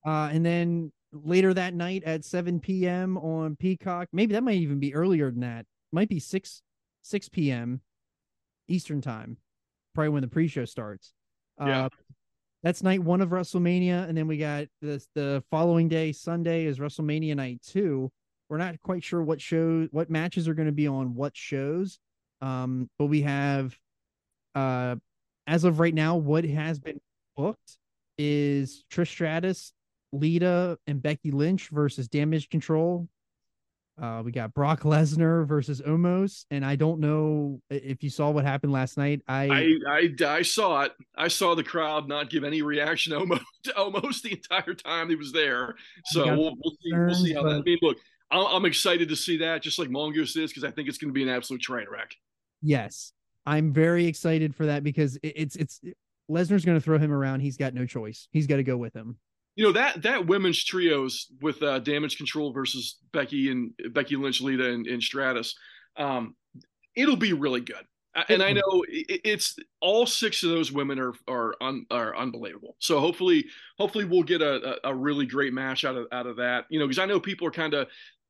Uh, 0.06 0.28
and 0.32 0.44
then 0.44 0.92
later 1.12 1.54
that 1.54 1.74
night 1.74 2.04
at 2.04 2.24
7 2.24 2.60
p.m. 2.60 3.16
on 3.18 3.56
Peacock, 3.56 4.08
maybe 4.12 4.34
that 4.34 4.42
might 4.42 4.56
even 4.56 4.78
be 4.78 4.94
earlier 4.94 5.30
than 5.30 5.40
that. 5.40 5.66
Might 5.92 6.08
be 6.08 6.18
6 6.18 6.62
6 7.02 7.28
p.m. 7.30 7.80
Eastern 8.68 9.00
time, 9.00 9.36
probably 9.94 10.10
when 10.10 10.22
the 10.22 10.28
pre-show 10.28 10.64
starts. 10.64 11.12
Yeah. 11.60 11.88
That's 12.64 12.82
night 12.82 13.02
one 13.02 13.20
of 13.20 13.28
WrestleMania, 13.28 14.08
and 14.08 14.16
then 14.16 14.26
we 14.26 14.38
got 14.38 14.68
this 14.80 15.06
the 15.14 15.44
following 15.50 15.86
day, 15.86 16.12
Sunday, 16.12 16.64
is 16.64 16.78
WrestleMania 16.78 17.36
night 17.36 17.60
two. 17.62 18.10
We're 18.48 18.56
not 18.56 18.80
quite 18.80 19.04
sure 19.04 19.22
what 19.22 19.38
show, 19.38 19.86
what 19.90 20.08
matches 20.08 20.48
are 20.48 20.54
going 20.54 20.68
to 20.68 20.72
be 20.72 20.86
on 20.86 21.14
what 21.14 21.36
shows, 21.36 21.98
um, 22.40 22.88
but 22.98 23.06
we 23.06 23.20
have, 23.20 23.76
uh, 24.54 24.96
as 25.46 25.64
of 25.64 25.78
right 25.78 25.92
now, 25.92 26.16
what 26.16 26.44
has 26.44 26.78
been 26.78 27.02
booked 27.36 27.76
is 28.16 28.82
Trish 28.90 29.08
Stratus, 29.08 29.74
Lita, 30.12 30.78
and 30.86 31.02
Becky 31.02 31.32
Lynch 31.32 31.68
versus 31.68 32.08
Damage 32.08 32.48
Control. 32.48 33.06
Uh, 34.00 34.22
we 34.24 34.32
got 34.32 34.52
Brock 34.54 34.80
Lesnar 34.80 35.46
versus 35.46 35.80
Omos, 35.80 36.46
and 36.50 36.64
I 36.64 36.74
don't 36.74 36.98
know 36.98 37.60
if 37.70 38.02
you 38.02 38.10
saw 38.10 38.30
what 38.30 38.44
happened 38.44 38.72
last 38.72 38.98
night. 38.98 39.22
I, 39.28 39.78
I, 39.86 40.10
I 40.26 40.26
I 40.36 40.42
saw 40.42 40.82
it. 40.82 40.92
I 41.16 41.28
saw 41.28 41.54
the 41.54 41.62
crowd 41.62 42.08
not 42.08 42.28
give 42.28 42.42
any 42.42 42.62
reaction 42.62 43.12
almost 43.12 43.44
almost 43.76 44.24
the 44.24 44.32
entire 44.32 44.74
time 44.74 45.10
he 45.10 45.14
was 45.14 45.32
there. 45.32 45.76
So 46.06 46.26
we'll, 46.26 46.54
we'll 46.62 46.76
see 46.82 46.92
we'll 46.92 47.14
see 47.14 47.34
how 47.34 47.44
that. 47.44 47.60
I 47.60 47.62
mean, 47.62 47.78
look, 47.82 47.98
I'm 48.32 48.46
I'm 48.46 48.64
excited 48.64 49.08
to 49.10 49.16
see 49.16 49.36
that, 49.38 49.62
just 49.62 49.78
like 49.78 49.90
Mongoose 49.90 50.34
is, 50.36 50.50
because 50.50 50.64
I 50.64 50.72
think 50.72 50.88
it's 50.88 50.98
going 50.98 51.10
to 51.10 51.14
be 51.14 51.22
an 51.22 51.28
absolute 51.28 51.62
train 51.62 51.86
wreck. 51.88 52.16
yes, 52.62 53.12
I'm 53.46 53.72
very 53.72 54.06
excited 54.06 54.56
for 54.56 54.66
that 54.66 54.82
because 54.82 55.16
it, 55.16 55.34
it's 55.36 55.56
it's 55.56 55.80
Lesnar's 56.28 56.64
going 56.64 56.78
to 56.78 56.84
throw 56.84 56.98
him 56.98 57.12
around. 57.12 57.40
He's 57.40 57.56
got 57.56 57.74
no 57.74 57.86
choice. 57.86 58.26
He's 58.32 58.46
got 58.46 58.56
to 58.56 58.64
go 58.64 58.76
with 58.76 58.94
him. 58.94 59.18
You 59.56 59.64
know 59.66 59.72
that 59.72 60.02
that 60.02 60.26
women's 60.26 60.62
trios 60.64 61.28
with 61.40 61.62
uh, 61.62 61.78
Damage 61.78 62.16
Control 62.16 62.52
versus 62.52 62.98
Becky 63.12 63.51
and 63.51 63.70
Becky 63.93 64.16
Lynch, 64.16 64.40
Lita, 64.40 64.68
and, 64.70 64.86
and 64.86 65.02
Stratus. 65.02 65.55
Um, 65.97 66.35
it'll 66.97 67.16
be 67.16 67.32
really 67.32 67.60
good. 67.60 67.85
And 68.28 68.43
I 68.44 68.52
know 68.52 68.85
it- 68.89 69.20
it's 69.24 69.56
all 69.81 70.06
six 70.06 70.43
of 70.44 70.51
those 70.51 70.70
women 70.70 70.98
are 71.01 71.14
are 71.28 71.55
un, 71.60 71.85
are 71.90 72.16
unbelievable. 72.16 72.76
So 72.78 73.01
hopefully, 73.01 73.47
hopefully 73.78 74.05
we'll 74.05 74.22
get 74.22 74.40
a, 74.43 74.86
a, 74.86 74.90
a 74.90 74.94
really 74.94 75.26
great 75.26 75.52
match 75.52 75.85
out 75.85 75.97
of 75.97 76.06
out 76.12 76.26
of 76.26 76.36
that. 76.36 76.66
You 76.68 76.78
know, 76.78 76.86
because 76.86 76.98
I 77.01 77.06
know 77.06 77.18
people 77.20 77.47
are 77.48 77.52
kind 77.52 77.74
of 77.74 77.89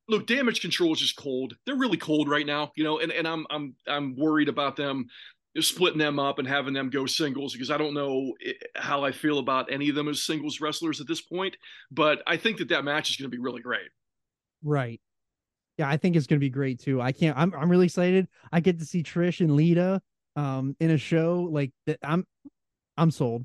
look. 0.09 0.27
Damage 0.27 0.61
Control 0.63 0.93
is 0.95 1.01
just 1.01 1.17
cold. 1.17 1.55
They're 1.67 1.77
really 1.77 1.99
cold 1.99 2.29
right 2.31 2.47
now. 2.47 2.73
You 2.77 2.85
know, 2.85 2.99
and 2.99 3.13
and 3.13 3.29
I'm 3.29 3.47
I'm 3.51 3.75
I'm 3.87 4.17
worried 4.17 4.49
about 4.49 4.77
them 4.77 5.07
splitting 5.61 5.99
them 5.99 6.19
up 6.19 6.39
and 6.39 6.49
having 6.49 6.75
them 6.75 6.91
go 6.91 7.07
singles 7.07 7.53
because 7.53 7.71
I 7.71 7.79
don't 7.79 7.95
know 7.95 8.35
how 8.75 9.05
I 9.05 9.13
feel 9.13 9.39
about 9.39 9.73
any 9.73 9.89
of 9.89 9.95
them 9.95 10.09
as 10.09 10.23
singles 10.23 10.61
wrestlers 10.61 11.01
at 11.01 11.07
this 11.07 11.21
point. 11.21 11.57
But 11.91 12.23
I 12.27 12.37
think 12.37 12.59
that 12.59 12.69
that 12.69 12.85
match 12.85 13.11
is 13.11 13.17
going 13.17 13.31
to 13.31 13.37
be 13.37 13.43
really 13.43 13.63
great. 13.63 13.89
Right. 14.63 15.01
Yeah, 15.79 15.89
I 15.89 15.97
think 15.97 16.17
it's 16.17 16.27
going 16.27 16.39
to 16.39 16.45
be 16.45 16.51
great 16.51 16.81
too. 16.81 17.01
I 17.01 17.13
can't. 17.13 17.37
I'm 17.37 17.53
I'm 17.55 17.71
really 17.71 17.87
excited. 17.87 18.29
I 18.53 18.61
get 18.61 18.79
to 18.79 18.85
see 18.85 19.03
Trish 19.03 19.41
and 19.41 19.55
Lita 19.57 20.01
um 20.37 20.77
in 20.81 20.91
a 20.91 20.99
show 20.99 21.49
like 21.51 21.73
that. 21.87 21.99
I'm 22.03 22.25
I'm 22.97 23.11
sold. 23.11 23.45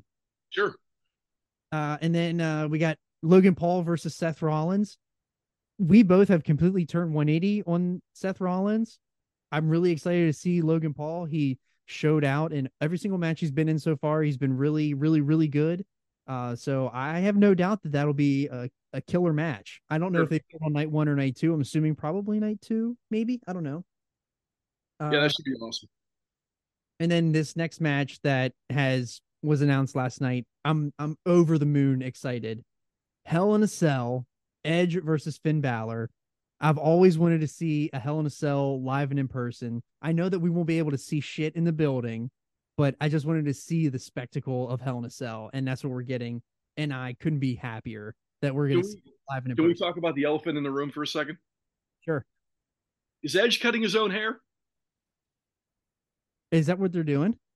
Sure. 0.50 0.74
Uh, 1.72 1.96
and 2.00 2.14
then 2.14 2.40
uh, 2.40 2.68
we 2.68 2.78
got 2.78 2.98
Logan 3.22 3.54
Paul 3.54 3.82
versus 3.82 4.16
Seth 4.16 4.42
Rollins. 4.42 4.98
We 5.78 6.02
both 6.02 6.28
have 6.28 6.44
completely 6.44 6.84
turned 6.84 7.14
180 7.14 7.62
on 7.66 8.02
Seth 8.12 8.40
Rollins. 8.40 8.98
I'm 9.52 9.68
really 9.68 9.92
excited 9.92 10.26
to 10.26 10.32
see 10.32 10.62
Logan 10.62 10.94
Paul. 10.94 11.24
He 11.24 11.58
showed 11.90 12.24
out 12.24 12.52
in 12.52 12.68
every 12.80 12.96
single 12.98 13.18
match 13.18 13.40
he's 13.40 13.50
been 13.50 13.68
in 13.68 13.78
so 13.78 13.96
far. 13.96 14.22
He's 14.22 14.36
been 14.38 14.56
really, 14.56 14.94
really, 14.94 15.20
really 15.20 15.48
good. 15.48 15.84
Uh, 16.26 16.54
so 16.54 16.90
I 16.92 17.18
have 17.20 17.36
no 17.36 17.54
doubt 17.54 17.82
that 17.82 17.92
that'll 17.92 18.14
be 18.14 18.46
a, 18.46 18.70
a 18.92 19.00
killer 19.00 19.32
match. 19.32 19.80
I 19.90 19.98
don't 19.98 20.12
know 20.12 20.18
Sure. 20.18 20.24
if 20.24 20.30
they 20.30 20.38
put 20.52 20.62
on 20.64 20.72
night 20.72 20.90
one 20.90 21.08
or 21.08 21.16
night 21.16 21.36
two. 21.36 21.52
I'm 21.52 21.60
assuming 21.60 21.96
probably 21.96 22.38
night 22.38 22.60
two, 22.60 22.96
maybe. 23.10 23.40
I 23.46 23.52
don't 23.52 23.64
know. 23.64 23.84
Uh, 25.00 25.10
Yeah, 25.12 25.20
that 25.20 25.32
should 25.32 25.44
be 25.44 25.54
awesome. 25.54 25.88
and 27.00 27.10
then 27.10 27.32
this 27.32 27.56
next 27.56 27.80
match 27.80 28.20
that 28.22 28.52
has 28.68 29.20
was 29.42 29.62
announced 29.62 29.96
last 29.96 30.20
night. 30.20 30.46
I'm 30.64 30.92
I'm 30.98 31.16
over 31.26 31.58
the 31.58 31.66
moon 31.66 32.02
excited. 32.02 32.62
Hell 33.24 33.54
in 33.54 33.62
a 33.62 33.66
Cell, 33.68 34.26
Edge 34.64 35.00
versus 35.02 35.38
Finn 35.38 35.60
Balor. 35.60 36.10
I've 36.60 36.78
always 36.78 37.18
wanted 37.18 37.40
to 37.40 37.48
see 37.48 37.88
a 37.92 37.98
Hell 37.98 38.20
in 38.20 38.26
a 38.26 38.30
Cell 38.30 38.82
live 38.82 39.10
and 39.10 39.18
in 39.18 39.28
person. 39.28 39.82
I 40.02 40.12
know 40.12 40.28
that 40.28 40.38
we 40.38 40.50
won't 40.50 40.66
be 40.66 40.78
able 40.78 40.90
to 40.90 40.98
see 40.98 41.20
shit 41.20 41.56
in 41.56 41.64
the 41.64 41.72
building, 41.72 42.30
but 42.76 42.94
I 43.00 43.08
just 43.08 43.24
wanted 43.24 43.46
to 43.46 43.54
see 43.54 43.88
the 43.88 43.98
spectacle 43.98 44.68
of 44.68 44.80
Hell 44.80 44.98
in 44.98 45.04
a 45.04 45.10
Cell, 45.10 45.50
and 45.54 45.66
that's 45.66 45.82
what 45.82 45.92
we're 45.92 46.02
getting. 46.02 46.42
And 46.76 46.92
I 46.92 47.16
couldn't 47.18 47.38
be 47.38 47.54
happier 47.54 48.14
that 48.42 48.54
we're 48.54 48.68
going 48.68 48.82
to 48.82 48.88
see 48.88 49.02
it 49.04 49.12
live 49.28 49.44
and 49.44 49.52
in 49.52 49.56
person. 49.56 49.64
Can 49.64 49.66
we 49.68 49.74
talk 49.74 49.96
about 49.96 50.14
the 50.14 50.24
elephant 50.24 50.58
in 50.58 50.64
the 50.64 50.70
room 50.70 50.90
for 50.90 51.02
a 51.02 51.06
second? 51.06 51.38
Sure. 52.04 52.24
Is 53.22 53.36
Edge 53.36 53.60
cutting 53.60 53.82
his 53.82 53.96
own 53.96 54.10
hair? 54.10 54.40
Is 56.50 56.66
that 56.66 56.78
what 56.78 56.92
they're 56.92 57.02
doing? 57.02 57.36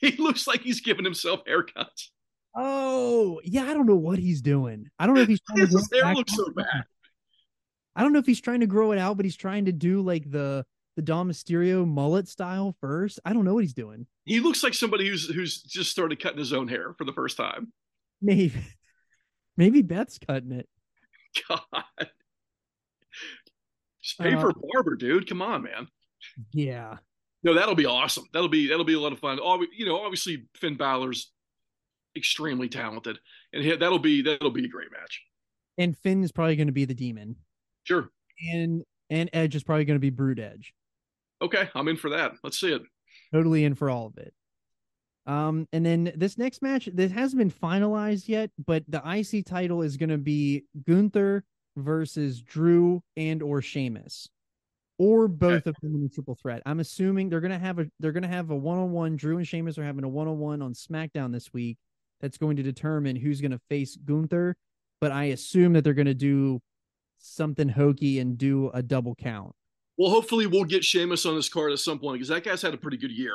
He 0.00 0.12
looks 0.12 0.46
like 0.46 0.60
he's 0.60 0.80
giving 0.80 1.04
himself 1.04 1.40
haircuts. 1.44 2.10
Oh, 2.54 3.40
yeah. 3.42 3.64
I 3.64 3.74
don't 3.74 3.86
know 3.86 3.96
what 3.96 4.16
he's 4.16 4.40
doing. 4.40 4.86
I 4.96 5.06
don't 5.06 5.16
know 5.16 5.22
if 5.22 5.28
he's 5.28 5.40
His 5.56 5.90
hair 5.92 6.14
looks 6.14 6.36
so 6.36 6.52
bad. 6.52 6.84
I 7.96 8.02
don't 8.02 8.12
know 8.12 8.18
if 8.20 8.26
he's 8.26 8.40
trying 8.40 8.60
to 8.60 8.66
grow 8.66 8.92
it 8.92 8.98
out, 8.98 9.16
but 9.16 9.24
he's 9.26 9.36
trying 9.36 9.64
to 9.64 9.72
do 9.72 10.02
like 10.02 10.30
the 10.30 10.64
the 10.96 11.02
Dom 11.02 11.28
Mysterio 11.30 11.86
mullet 11.86 12.28
style 12.28 12.74
first. 12.80 13.18
I 13.24 13.32
don't 13.32 13.44
know 13.44 13.54
what 13.54 13.64
he's 13.64 13.74
doing. 13.74 14.06
He 14.24 14.40
looks 14.40 14.62
like 14.62 14.74
somebody 14.74 15.08
who's 15.08 15.28
who's 15.28 15.62
just 15.62 15.90
started 15.90 16.20
cutting 16.22 16.38
his 16.38 16.52
own 16.52 16.68
hair 16.68 16.94
for 16.98 17.04
the 17.04 17.12
first 17.12 17.36
time. 17.36 17.72
Maybe, 18.22 18.52
maybe 19.56 19.82
Beth's 19.82 20.18
cutting 20.18 20.52
it. 20.52 20.68
God. 21.48 21.60
Just 24.02 24.18
pay 24.18 24.34
Uh, 24.34 24.40
for 24.40 24.50
a 24.50 24.54
barber, 24.54 24.96
dude. 24.96 25.28
Come 25.28 25.42
on, 25.42 25.62
man. 25.62 25.88
Yeah, 26.52 26.96
No, 27.42 27.54
that'll 27.54 27.74
be 27.74 27.86
awesome. 27.86 28.24
That'll 28.32 28.48
be 28.48 28.68
that'll 28.68 28.84
be 28.84 28.94
a 28.94 29.00
lot 29.00 29.12
of 29.12 29.18
fun. 29.18 29.38
Ob- 29.40 29.62
You 29.76 29.86
know, 29.86 30.00
obviously 30.04 30.46
Finn 30.54 30.76
Balor's 30.76 31.32
extremely 32.16 32.68
talented, 32.68 33.18
and 33.52 33.80
that'll 33.80 33.98
be 33.98 34.22
that'll 34.22 34.50
be 34.50 34.64
a 34.64 34.68
great 34.68 34.90
match. 34.92 35.22
and 35.78 35.96
Finn 35.98 36.22
is 36.24 36.32
probably 36.32 36.56
going 36.56 36.68
to 36.68 36.72
be 36.72 36.84
the 36.84 36.94
demon, 36.94 37.36
Sure. 37.86 38.10
and 38.52 38.82
and 39.10 39.30
Edge 39.32 39.54
is 39.54 39.62
probably 39.62 39.84
going 39.84 39.96
to 39.96 40.00
be 40.00 40.10
Brood 40.10 40.40
Edge. 40.40 40.74
Okay, 41.40 41.68
I'm 41.74 41.88
in 41.88 41.96
for 41.96 42.10
that. 42.10 42.32
Let's 42.42 42.58
see 42.58 42.72
it. 42.72 42.82
Totally 43.32 43.64
in 43.64 43.74
for 43.74 43.88
all 43.88 44.06
of 44.06 44.18
it. 44.18 44.34
Um, 45.26 45.66
and 45.72 45.84
then 45.84 46.12
this 46.16 46.38
next 46.38 46.62
match, 46.62 46.88
this 46.92 47.12
hasn't 47.12 47.38
been 47.38 47.50
finalized 47.50 48.28
yet, 48.28 48.50
but 48.64 48.84
the 48.88 49.02
IC 49.04 49.46
title 49.46 49.82
is 49.82 49.96
going 49.96 50.08
to 50.10 50.18
be 50.18 50.64
Gunther 50.86 51.44
versus 51.76 52.40
Drew 52.40 53.02
and 53.16 53.42
or 53.42 53.60
Sheamus, 53.60 54.28
or 54.98 55.28
both 55.28 55.66
of 55.66 55.76
them 55.82 55.94
in 55.96 56.04
a 56.04 56.08
triple 56.08 56.36
threat. 56.36 56.62
I'm 56.64 56.80
assuming 56.80 57.28
they're 57.28 57.40
gonna 57.40 57.58
have 57.58 57.78
a 57.78 57.86
they're 58.00 58.12
gonna 58.12 58.28
have 58.28 58.50
a 58.50 58.56
one 58.56 58.78
on 58.78 58.92
one. 58.92 59.16
Drew 59.16 59.36
and 59.36 59.46
Sheamus 59.46 59.78
are 59.78 59.84
having 59.84 60.04
a 60.04 60.08
one 60.08 60.28
on 60.28 60.38
one 60.38 60.62
on 60.62 60.72
SmackDown 60.72 61.32
this 61.32 61.52
week. 61.52 61.76
That's 62.20 62.38
going 62.38 62.56
to 62.56 62.62
determine 62.62 63.16
who's 63.16 63.40
going 63.40 63.50
to 63.50 63.60
face 63.68 63.96
Gunther. 63.96 64.56
But 65.00 65.12
I 65.12 65.24
assume 65.24 65.74
that 65.74 65.84
they're 65.84 65.92
going 65.92 66.06
to 66.06 66.14
do 66.14 66.60
something 67.18 67.68
hokey 67.68 68.18
and 68.18 68.38
do 68.38 68.70
a 68.72 68.82
double 68.82 69.14
count. 69.14 69.54
Well, 69.98 70.10
hopefully 70.10 70.46
we'll 70.46 70.64
get 70.64 70.84
Sheamus 70.84 71.24
on 71.24 71.36
this 71.36 71.48
card 71.48 71.72
at 71.72 71.78
some 71.78 71.98
point 71.98 72.16
because 72.16 72.28
that 72.28 72.44
guy's 72.44 72.62
had 72.62 72.74
a 72.74 72.78
pretty 72.78 72.98
good 72.98 73.12
year. 73.12 73.32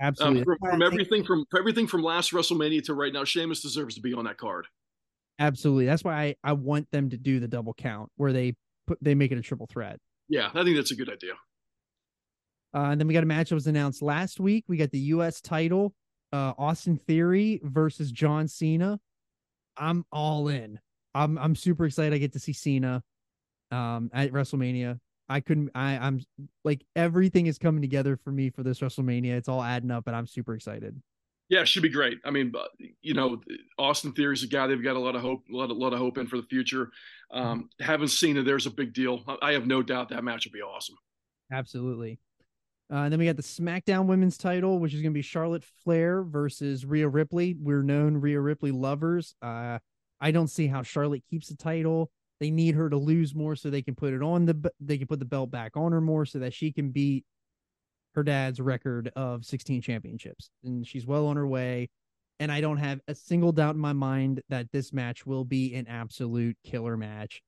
Um, 0.00 0.08
Absolutely. 0.08 0.44
from, 0.44 0.56
why 0.60 0.68
I 0.68 0.72
from 0.72 0.82
everything 0.82 1.24
from 1.24 1.44
everything 1.56 1.86
from 1.86 2.02
last 2.02 2.32
WrestleMania 2.32 2.84
to 2.84 2.94
right 2.94 3.12
now, 3.12 3.24
Sheamus 3.24 3.60
deserves 3.60 3.96
to 3.96 4.00
be 4.00 4.14
on 4.14 4.24
that 4.24 4.38
card. 4.38 4.66
Absolutely. 5.38 5.86
That's 5.86 6.02
why 6.02 6.14
I, 6.14 6.34
I 6.42 6.52
want 6.54 6.90
them 6.90 7.10
to 7.10 7.16
do 7.16 7.40
the 7.40 7.48
double 7.48 7.74
count 7.74 8.10
where 8.16 8.32
they 8.32 8.54
put 8.86 8.98
they 9.02 9.14
make 9.14 9.32
it 9.32 9.38
a 9.38 9.42
triple 9.42 9.66
threat. 9.66 9.98
Yeah, 10.28 10.50
I 10.54 10.64
think 10.64 10.76
that's 10.76 10.90
a 10.90 10.96
good 10.96 11.10
idea. 11.10 11.34
Uh, 12.74 12.90
and 12.90 13.00
then 13.00 13.08
we 13.08 13.14
got 13.14 13.22
a 13.22 13.26
match 13.26 13.48
that 13.48 13.54
was 13.54 13.66
announced 13.66 14.02
last 14.02 14.40
week. 14.40 14.64
We 14.68 14.76
got 14.76 14.90
the 14.90 14.98
U.S. 14.98 15.40
title, 15.40 15.94
uh, 16.32 16.52
Austin 16.58 16.98
Theory 17.06 17.60
versus 17.62 18.12
John 18.12 18.46
Cena. 18.46 19.00
I'm 19.76 20.04
all 20.12 20.48
in. 20.48 20.78
I'm 21.14 21.38
I'm 21.38 21.54
super 21.54 21.86
excited. 21.86 22.14
I 22.14 22.18
get 22.18 22.32
to 22.34 22.38
see 22.38 22.52
Cena, 22.52 23.02
um, 23.70 24.10
at 24.12 24.32
WrestleMania. 24.32 24.98
I 25.28 25.40
couldn't. 25.40 25.70
I 25.74 25.98
I'm 25.98 26.20
like 26.64 26.84
everything 26.96 27.46
is 27.46 27.58
coming 27.58 27.82
together 27.82 28.16
for 28.16 28.30
me 28.32 28.50
for 28.50 28.62
this 28.62 28.80
WrestleMania. 28.80 29.32
It's 29.36 29.48
all 29.48 29.62
adding 29.62 29.90
up, 29.90 30.06
and 30.06 30.16
I'm 30.16 30.26
super 30.26 30.54
excited. 30.54 31.00
Yeah, 31.50 31.60
it 31.60 31.68
should 31.68 31.82
be 31.82 31.88
great. 31.88 32.18
I 32.26 32.30
mean, 32.30 32.52
you 33.00 33.14
know, 33.14 33.40
Austin 33.78 34.12
Theory's 34.12 34.42
a 34.42 34.46
guy 34.46 34.66
they've 34.66 34.82
got 34.82 34.96
a 34.96 35.00
lot 35.00 35.16
of 35.16 35.22
hope, 35.22 35.44
a 35.50 35.56
lot, 35.56 35.70
of, 35.70 35.78
lot 35.78 35.94
of 35.94 35.98
hope 35.98 36.18
in 36.18 36.26
for 36.26 36.36
the 36.36 36.42
future. 36.42 36.90
Um, 37.30 37.70
having 37.80 38.06
it. 38.06 38.44
there's 38.44 38.66
a 38.66 38.70
big 38.70 38.92
deal. 38.92 39.22
I- 39.26 39.38
I 39.48 39.52
have 39.52 39.66
no 39.66 39.82
doubt 39.82 40.10
that 40.10 40.22
match 40.24 40.44
will 40.44 40.52
be 40.52 40.60
awesome. 40.60 40.96
Absolutely. 41.50 42.18
Uh, 42.92 42.96
and 42.96 43.12
then 43.12 43.18
we 43.18 43.26
got 43.26 43.36
the 43.36 43.42
SmackDown 43.42 44.06
Women's 44.06 44.36
title, 44.36 44.78
which 44.78 44.92
is 44.94 45.00
going 45.00 45.12
to 45.12 45.18
be 45.18 45.22
Charlotte 45.22 45.64
Flair 45.64 46.22
versus 46.22 46.84
Rhea 46.84 47.08
Ripley. 47.08 47.54
We're 47.58 47.82
known 47.82 48.18
Rhea 48.18 48.40
Ripley 48.40 48.70
lovers. 48.70 49.34
Uh, 49.40 49.78
I 50.20 50.30
don't 50.30 50.48
see 50.48 50.66
how 50.66 50.82
Charlotte 50.82 51.22
keeps 51.30 51.48
the 51.48 51.56
title. 51.56 52.10
They 52.40 52.50
need 52.50 52.74
her 52.74 52.88
to 52.88 52.96
lose 52.96 53.34
more 53.34 53.56
so 53.56 53.68
they 53.68 53.82
can 53.82 53.94
put 53.94 54.14
it 54.14 54.22
on 54.22 54.46
the 54.46 54.72
they 54.80 54.98
can 54.98 55.06
put 55.06 55.18
the 55.18 55.24
belt 55.24 55.50
back 55.50 55.76
on 55.76 55.92
her 55.92 56.00
more 56.00 56.24
so 56.24 56.38
that 56.38 56.54
she 56.54 56.72
can 56.72 56.90
beat 56.90 57.24
her 58.14 58.22
dad's 58.22 58.60
record 58.60 59.12
of 59.16 59.44
16 59.44 59.82
championships. 59.82 60.50
And 60.64 60.86
she's 60.86 61.06
well 61.06 61.26
on 61.26 61.36
her 61.36 61.46
way. 61.46 61.90
And 62.40 62.52
I 62.52 62.60
don't 62.60 62.76
have 62.76 63.00
a 63.08 63.14
single 63.14 63.52
doubt 63.52 63.74
in 63.74 63.80
my 63.80 63.92
mind 63.92 64.42
that 64.48 64.70
this 64.72 64.92
match 64.92 65.26
will 65.26 65.44
be 65.44 65.74
an 65.74 65.86
absolute 65.88 66.56
killer 66.64 66.96
match. 66.96 67.42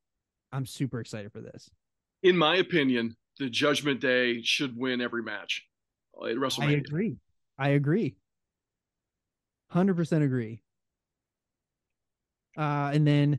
I'm 0.53 0.67
super 0.67 1.01
excited 1.01 1.33
for 1.33 1.41
this. 1.41 1.71
In 2.23 2.37
my 2.37 2.57
opinion, 2.57 3.17
the 3.39 3.49
Judgment 3.49 4.01
Day 4.01 4.43
should 4.43 4.77
win 4.77 5.01
every 5.01 5.23
match 5.23 5.65
at 6.17 6.37
WrestleMania. 6.37 6.69
I 6.69 6.73
agree. 6.73 7.17
I 7.59 7.69
agree. 7.71 8.17
Hundred 9.71 9.95
percent 9.95 10.25
agree. 10.25 10.63
Uh, 12.59 12.91
and 12.93 13.07
then 13.07 13.39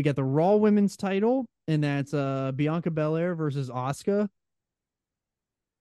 we 0.00 0.04
got 0.04 0.16
the 0.16 0.24
Raw 0.24 0.54
Women's 0.54 0.96
title, 0.96 1.44
and 1.68 1.84
that's 1.84 2.14
uh 2.14 2.52
Bianca 2.56 2.90
Belair 2.90 3.34
versus 3.34 3.68
Asuka. 3.68 4.28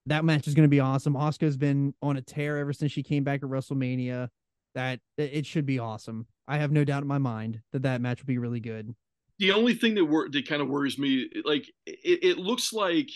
That 0.08 0.26
match 0.26 0.46
is 0.46 0.54
going 0.56 0.66
to 0.66 0.70
be 0.70 0.82
awesome. 0.82 1.14
Asuka's 1.14 1.56
been 1.56 1.94
on 2.02 2.18
a 2.18 2.22
tear 2.22 2.58
ever 2.58 2.74
since 2.74 2.92
she 2.92 3.02
came 3.02 3.24
back 3.24 3.44
at 3.44 3.50
WrestleMania. 3.50 4.28
That 4.76 5.00
it 5.18 5.46
should 5.46 5.66
be 5.66 5.80
awesome. 5.80 6.28
I 6.50 6.58
have 6.58 6.74
no 6.74 6.84
doubt 6.84 7.02
in 7.02 7.08
my 7.08 7.18
mind 7.18 7.62
that 7.72 7.84
that 7.84 8.02
match 8.02 8.20
will 8.20 8.28
be 8.28 8.40
really 8.40 8.60
good. 8.60 8.94
the 9.38 9.54
only 9.54 9.74
thing 9.74 9.96
that 9.96 10.04
wor- 10.04 10.28
that 10.30 10.50
kind 10.50 10.62
of 10.62 10.68
worries 10.68 11.00
me, 11.00 11.30
like 11.46 11.66
it, 11.86 12.20
it 12.22 12.38
looks 12.38 12.74
like 12.74 13.10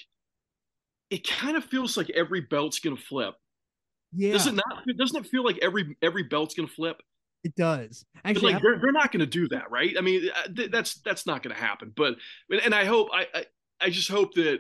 it 1.10 1.28
kind 1.28 1.58
of 1.58 1.66
feels 1.66 1.98
like 1.98 2.10
every 2.12 2.40
belt's 2.40 2.80
gonna 2.80 2.96
flip. 2.96 3.36
Yeah, 4.14 4.32
Does 4.32 4.48
it 4.48 4.54
not? 4.54 4.86
Doesn't 4.98 5.26
it 5.26 5.30
feel 5.30 5.44
like 5.44 5.60
every 5.62 5.98
every 6.02 6.24
belt's 6.24 6.56
gonna 6.56 6.70
flip? 6.70 7.02
It 7.44 7.56
does. 7.56 8.06
But 8.16 8.30
Actually, 8.30 8.54
like 8.54 8.62
they're, 8.62 8.80
they're 8.80 8.92
not 8.92 9.12
going 9.12 9.20
to 9.20 9.26
do 9.26 9.48
that, 9.50 9.70
right? 9.70 9.94
I 9.98 10.02
mean, 10.02 10.30
uh, 10.36 10.48
th- 10.54 10.72
that's 10.72 10.96
that's 11.02 11.26
not 11.26 11.44
going 11.44 11.56
to 11.56 11.62
happen. 11.62 11.92
But 11.96 12.16
and 12.64 12.74
I 12.74 12.86
hope 12.86 13.10
I, 13.14 13.28
I 13.34 13.46
I 13.82 13.90
just 13.90 14.10
hope 14.10 14.34
that 14.36 14.60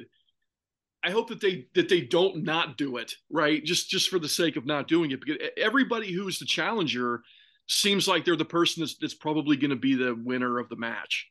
I 1.03 1.11
hope 1.11 1.29
that 1.29 1.41
they 1.41 1.67
that 1.75 1.89
they 1.89 2.01
don't 2.01 2.43
not 2.43 2.77
do 2.77 2.97
it, 2.97 3.15
right? 3.29 3.63
Just 3.63 3.89
just 3.89 4.09
for 4.09 4.19
the 4.19 4.29
sake 4.29 4.57
of 4.57 4.65
not 4.65 4.87
doing 4.87 5.11
it, 5.11 5.21
because 5.21 5.37
everybody 5.57 6.11
who's 6.11 6.39
the 6.39 6.45
challenger 6.45 7.21
seems 7.67 8.07
like 8.07 8.25
they're 8.25 8.35
the 8.35 8.45
person 8.45 8.81
that's 8.81 8.97
that's 8.97 9.13
probably 9.13 9.55
going 9.55 9.71
to 9.71 9.75
be 9.75 9.95
the 9.95 10.15
winner 10.15 10.59
of 10.59 10.69
the 10.69 10.75
match. 10.75 11.29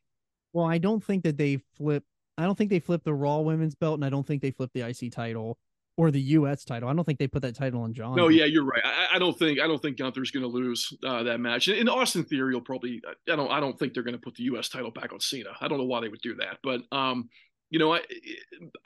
Well, 0.53 0.65
I 0.65 0.77
don't 0.77 1.03
think 1.03 1.23
that 1.23 1.37
they 1.37 1.59
flip. 1.75 2.03
I 2.37 2.45
don't 2.45 2.57
think 2.57 2.71
they 2.71 2.79
flip 2.79 3.03
the 3.03 3.13
Raw 3.13 3.39
Women's 3.39 3.75
belt, 3.75 3.95
and 3.95 4.05
I 4.05 4.09
don't 4.09 4.25
think 4.25 4.41
they 4.41 4.51
flip 4.51 4.71
the 4.73 4.81
IC 4.81 5.11
title 5.11 5.59
or 5.97 6.11
the 6.11 6.21
US 6.21 6.63
title. 6.65 6.89
I 6.89 6.93
don't 6.93 7.03
think 7.03 7.19
they 7.19 7.27
put 7.27 7.41
that 7.43 7.55
title 7.55 7.81
on 7.83 7.93
John. 7.93 8.15
No, 8.15 8.27
yeah, 8.27 8.45
you're 8.45 8.65
right. 8.65 8.81
I, 8.83 9.15
I 9.15 9.19
don't 9.19 9.37
think 9.37 9.59
I 9.59 9.67
don't 9.67 9.81
think 9.81 9.97
Gunther's 9.97 10.31
going 10.31 10.43
to 10.43 10.49
lose 10.49 10.91
uh, 11.05 11.23
that 11.23 11.39
match. 11.39 11.67
And 11.67 11.89
Austin 11.89 12.23
Theory 12.23 12.53
will 12.53 12.61
probably. 12.61 13.01
I 13.29 13.35
don't. 13.35 13.51
I 13.51 13.59
don't 13.59 13.77
think 13.77 13.93
they're 13.93 14.03
going 14.03 14.15
to 14.15 14.21
put 14.21 14.35
the 14.35 14.43
U.S. 14.43 14.69
title 14.69 14.91
back 14.91 15.13
on 15.13 15.19
Cena. 15.19 15.51
I 15.61 15.67
don't 15.67 15.77
know 15.77 15.85
why 15.85 16.01
they 16.01 16.09
would 16.09 16.21
do 16.21 16.35
that, 16.35 16.57
but 16.63 16.81
um, 16.91 17.29
you 17.69 17.79
know, 17.79 17.93
I 17.93 18.01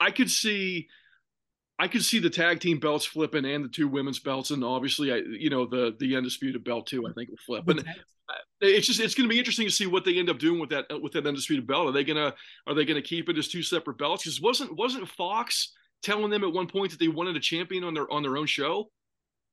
I 0.00 0.10
could 0.10 0.30
see. 0.30 0.88
I 1.80 1.86
could 1.86 2.04
see 2.04 2.18
the 2.18 2.28
tag 2.28 2.58
team 2.58 2.80
belts 2.80 3.04
flipping 3.04 3.44
and 3.44 3.64
the 3.64 3.68
two 3.68 3.86
women's 3.86 4.18
belts, 4.18 4.50
and 4.50 4.64
obviously, 4.64 5.12
I 5.12 5.16
you 5.18 5.48
know 5.48 5.64
the 5.64 5.94
the 6.00 6.16
undisputed 6.16 6.64
belt 6.64 6.88
too. 6.88 7.06
I 7.06 7.12
think 7.12 7.30
will 7.30 7.36
flip, 7.46 7.64
but 7.64 7.84
it's 8.60 8.86
just 8.86 9.00
it's 9.00 9.14
going 9.14 9.28
to 9.28 9.32
be 9.32 9.38
interesting 9.38 9.66
to 9.66 9.72
see 9.72 9.86
what 9.86 10.04
they 10.04 10.18
end 10.18 10.28
up 10.28 10.40
doing 10.40 10.58
with 10.58 10.70
that 10.70 10.86
with 11.00 11.12
that 11.12 11.26
undisputed 11.26 11.66
belt. 11.66 11.88
Are 11.88 11.92
they 11.92 12.02
gonna 12.02 12.34
are 12.66 12.74
they 12.74 12.84
gonna 12.84 13.00
keep 13.00 13.28
it 13.28 13.38
as 13.38 13.48
two 13.48 13.62
separate 13.62 13.96
belts? 13.96 14.24
Because 14.24 14.40
wasn't 14.40 14.76
wasn't 14.76 15.08
Fox 15.08 15.72
telling 16.02 16.30
them 16.30 16.44
at 16.44 16.52
one 16.52 16.66
point 16.66 16.90
that 16.90 17.00
they 17.00 17.08
wanted 17.08 17.36
a 17.36 17.40
champion 17.40 17.84
on 17.84 17.94
their 17.94 18.10
on 18.10 18.22
their 18.22 18.36
own 18.36 18.46
show? 18.46 18.90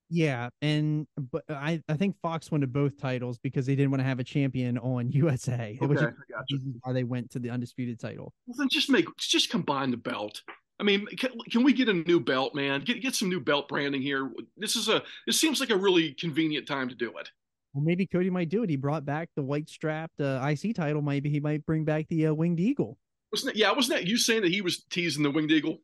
yeah, 0.09 0.49
and 0.61 1.07
but 1.31 1.43
I 1.49 1.81
I 1.89 1.95
think 1.95 2.15
Fox 2.22 2.51
wanted 2.51 2.72
both 2.72 2.97
titles 2.97 3.39
because 3.39 3.65
they 3.65 3.76
didn't 3.76 3.91
want 3.91 4.01
to 4.01 4.05
have 4.05 4.19
a 4.19 4.23
champion 4.23 4.77
on 4.77 5.11
USA, 5.11 5.77
which 5.81 5.99
is 5.99 6.05
gotcha. 6.05 6.57
why 6.81 6.93
they 6.93 7.03
went 7.03 7.31
to 7.31 7.39
the 7.39 7.49
undisputed 7.49 7.99
title. 7.99 8.34
Well, 8.45 8.55
then 8.57 8.69
just 8.69 8.89
make 8.89 9.05
just 9.17 9.49
combine 9.49 9.91
the 9.91 9.97
belt. 9.97 10.41
I 10.80 10.84
mean, 10.84 11.05
can, 11.17 11.31
can 11.49 11.63
we 11.63 11.72
get 11.72 11.88
a 11.88 11.93
new 11.93 12.19
belt, 12.19 12.53
man? 12.53 12.81
Get 12.81 13.01
get 13.01 13.15
some 13.15 13.30
new 13.30 13.39
belt 13.39 13.67
branding 13.67 14.01
here. 14.01 14.31
This 14.57 14.76
is 14.76 14.89
a 14.89 15.01
this 15.26 15.39
seems 15.39 15.59
like 15.59 15.69
a 15.69 15.77
really 15.77 16.13
convenient 16.13 16.67
time 16.67 16.89
to 16.89 16.95
do 16.95 17.17
it. 17.17 17.30
Well, 17.73 17.84
maybe 17.84 18.05
Cody 18.05 18.30
might 18.30 18.49
do 18.49 18.63
it. 18.63 18.69
He 18.69 18.77
brought 18.77 19.05
back 19.05 19.30
the 19.35 19.43
white 19.43 19.69
strapped 19.69 20.22
uh, 20.22 20.45
IC 20.45 20.76
title. 20.76 21.01
Maybe 21.01 21.30
he 21.30 21.39
might 21.39 21.65
bring 21.65 21.84
back 21.84 22.07
the 22.09 22.27
uh, 22.27 22.34
winged 22.34 22.59
eagle. 22.59 22.97
Wasn't 23.31 23.53
it? 23.53 23.57
Yeah, 23.57 23.72
wasn't 23.72 23.99
that 23.99 24.07
you 24.07 24.17
saying 24.17 24.43
that 24.43 24.51
he 24.51 24.61
was 24.61 24.84
teasing 24.85 25.23
the 25.23 25.31
winged 25.31 25.51
eagle? 25.51 25.80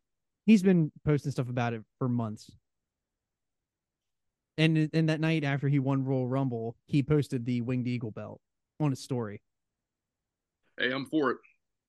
He's 0.52 0.64
been 0.64 0.92
posting 1.06 1.32
stuff 1.32 1.48
about 1.48 1.72
it 1.72 1.82
for 1.98 2.10
months. 2.10 2.52
And 4.58 4.90
and 4.94 5.08
that 5.08 5.22
night 5.22 5.46
after 5.46 5.70
he 5.70 5.80
won 5.80 6.04
Royal 6.04 6.28
Rumble, 6.28 6.76
he 6.88 7.02
posted 7.04 7.46
the 7.46 7.62
Winged 7.62 7.88
Eagle 7.88 8.12
belt 8.12 8.42
on 8.78 8.90
his 8.90 9.02
story. 9.02 9.42
Hey, 10.78 10.92
I'm 10.92 11.06
for 11.06 11.32
it. 11.32 11.38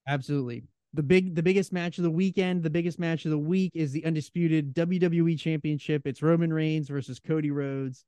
Absolutely. 0.06 0.62
The 0.94 1.02
big 1.02 1.34
the 1.34 1.42
biggest 1.42 1.72
match 1.72 1.98
of 1.98 2.04
the 2.04 2.10
weekend, 2.12 2.62
the 2.62 2.70
biggest 2.70 3.00
match 3.00 3.24
of 3.24 3.32
the 3.32 3.38
week 3.38 3.72
is 3.74 3.90
the 3.90 4.04
undisputed 4.04 4.76
WWE 4.76 5.36
championship. 5.36 6.06
It's 6.06 6.22
Roman 6.22 6.52
Reigns 6.52 6.88
versus 6.88 7.18
Cody 7.18 7.50
Rhodes. 7.50 8.04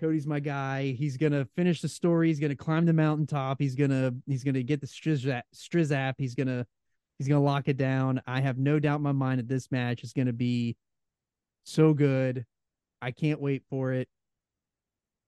Cody's 0.00 0.26
my 0.26 0.40
guy. 0.40 0.92
He's 0.92 1.18
gonna 1.18 1.46
finish 1.56 1.82
the 1.82 1.88
story. 1.88 2.28
He's 2.28 2.40
gonna 2.40 2.56
climb 2.56 2.86
the 2.86 2.94
mountaintop. 2.94 3.60
He's 3.60 3.74
gonna 3.74 4.14
he's 4.26 4.44
gonna 4.44 4.62
get 4.62 4.80
the 4.80 4.86
Striz 4.86 5.42
Strizap. 5.54 6.14
He's 6.16 6.34
gonna 6.34 6.64
he's 7.18 7.28
gonna 7.28 7.42
lock 7.42 7.68
it 7.68 7.76
down. 7.76 8.20
I 8.26 8.40
have 8.40 8.58
no 8.58 8.78
doubt 8.78 8.96
in 8.96 9.02
my 9.02 9.12
mind 9.12 9.40
that 9.40 9.48
this 9.48 9.70
match 9.70 10.02
is 10.02 10.12
gonna 10.12 10.32
be 10.32 10.76
so 11.64 11.94
good. 11.94 12.44
I 13.02 13.10
can't 13.10 13.40
wait 13.40 13.62
for 13.68 13.92
it. 13.92 14.08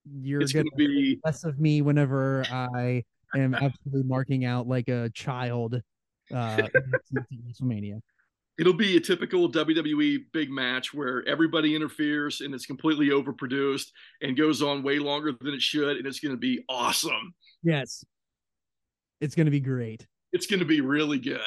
You're 0.05 0.39
gonna, 0.39 0.53
going 0.53 0.65
to 0.65 0.75
be 0.77 1.19
less 1.25 1.43
of 1.43 1.59
me 1.59 1.81
whenever 1.81 2.45
I 2.49 3.03
am 3.35 3.53
absolutely 3.53 4.03
marking 4.03 4.45
out 4.45 4.67
like 4.67 4.87
a 4.87 5.09
child 5.13 5.81
uh 6.33 6.57
WrestleMania. 7.13 7.99
it'll 8.57 8.73
be 8.73 8.97
a 8.97 8.99
typical 8.99 9.51
WWE 9.51 10.25
big 10.31 10.49
match 10.49 10.93
where 10.93 11.27
everybody 11.27 11.75
interferes 11.75 12.41
and 12.41 12.53
it's 12.53 12.65
completely 12.65 13.09
overproduced 13.09 13.91
and 14.21 14.37
goes 14.37 14.61
on 14.61 14.81
way 14.83 14.99
longer 14.99 15.33
than 15.39 15.53
it 15.53 15.61
should, 15.61 15.97
and 15.97 16.07
it's 16.07 16.19
going 16.19 16.33
to 16.33 16.39
be 16.39 16.63
awesome. 16.69 17.33
Yes. 17.63 18.03
It's 19.19 19.35
gonna 19.35 19.51
be 19.51 19.59
great. 19.59 20.05
It's 20.33 20.45
going 20.45 20.59
to 20.59 20.65
be 20.65 20.81
really 20.81 21.19
good. 21.19 21.39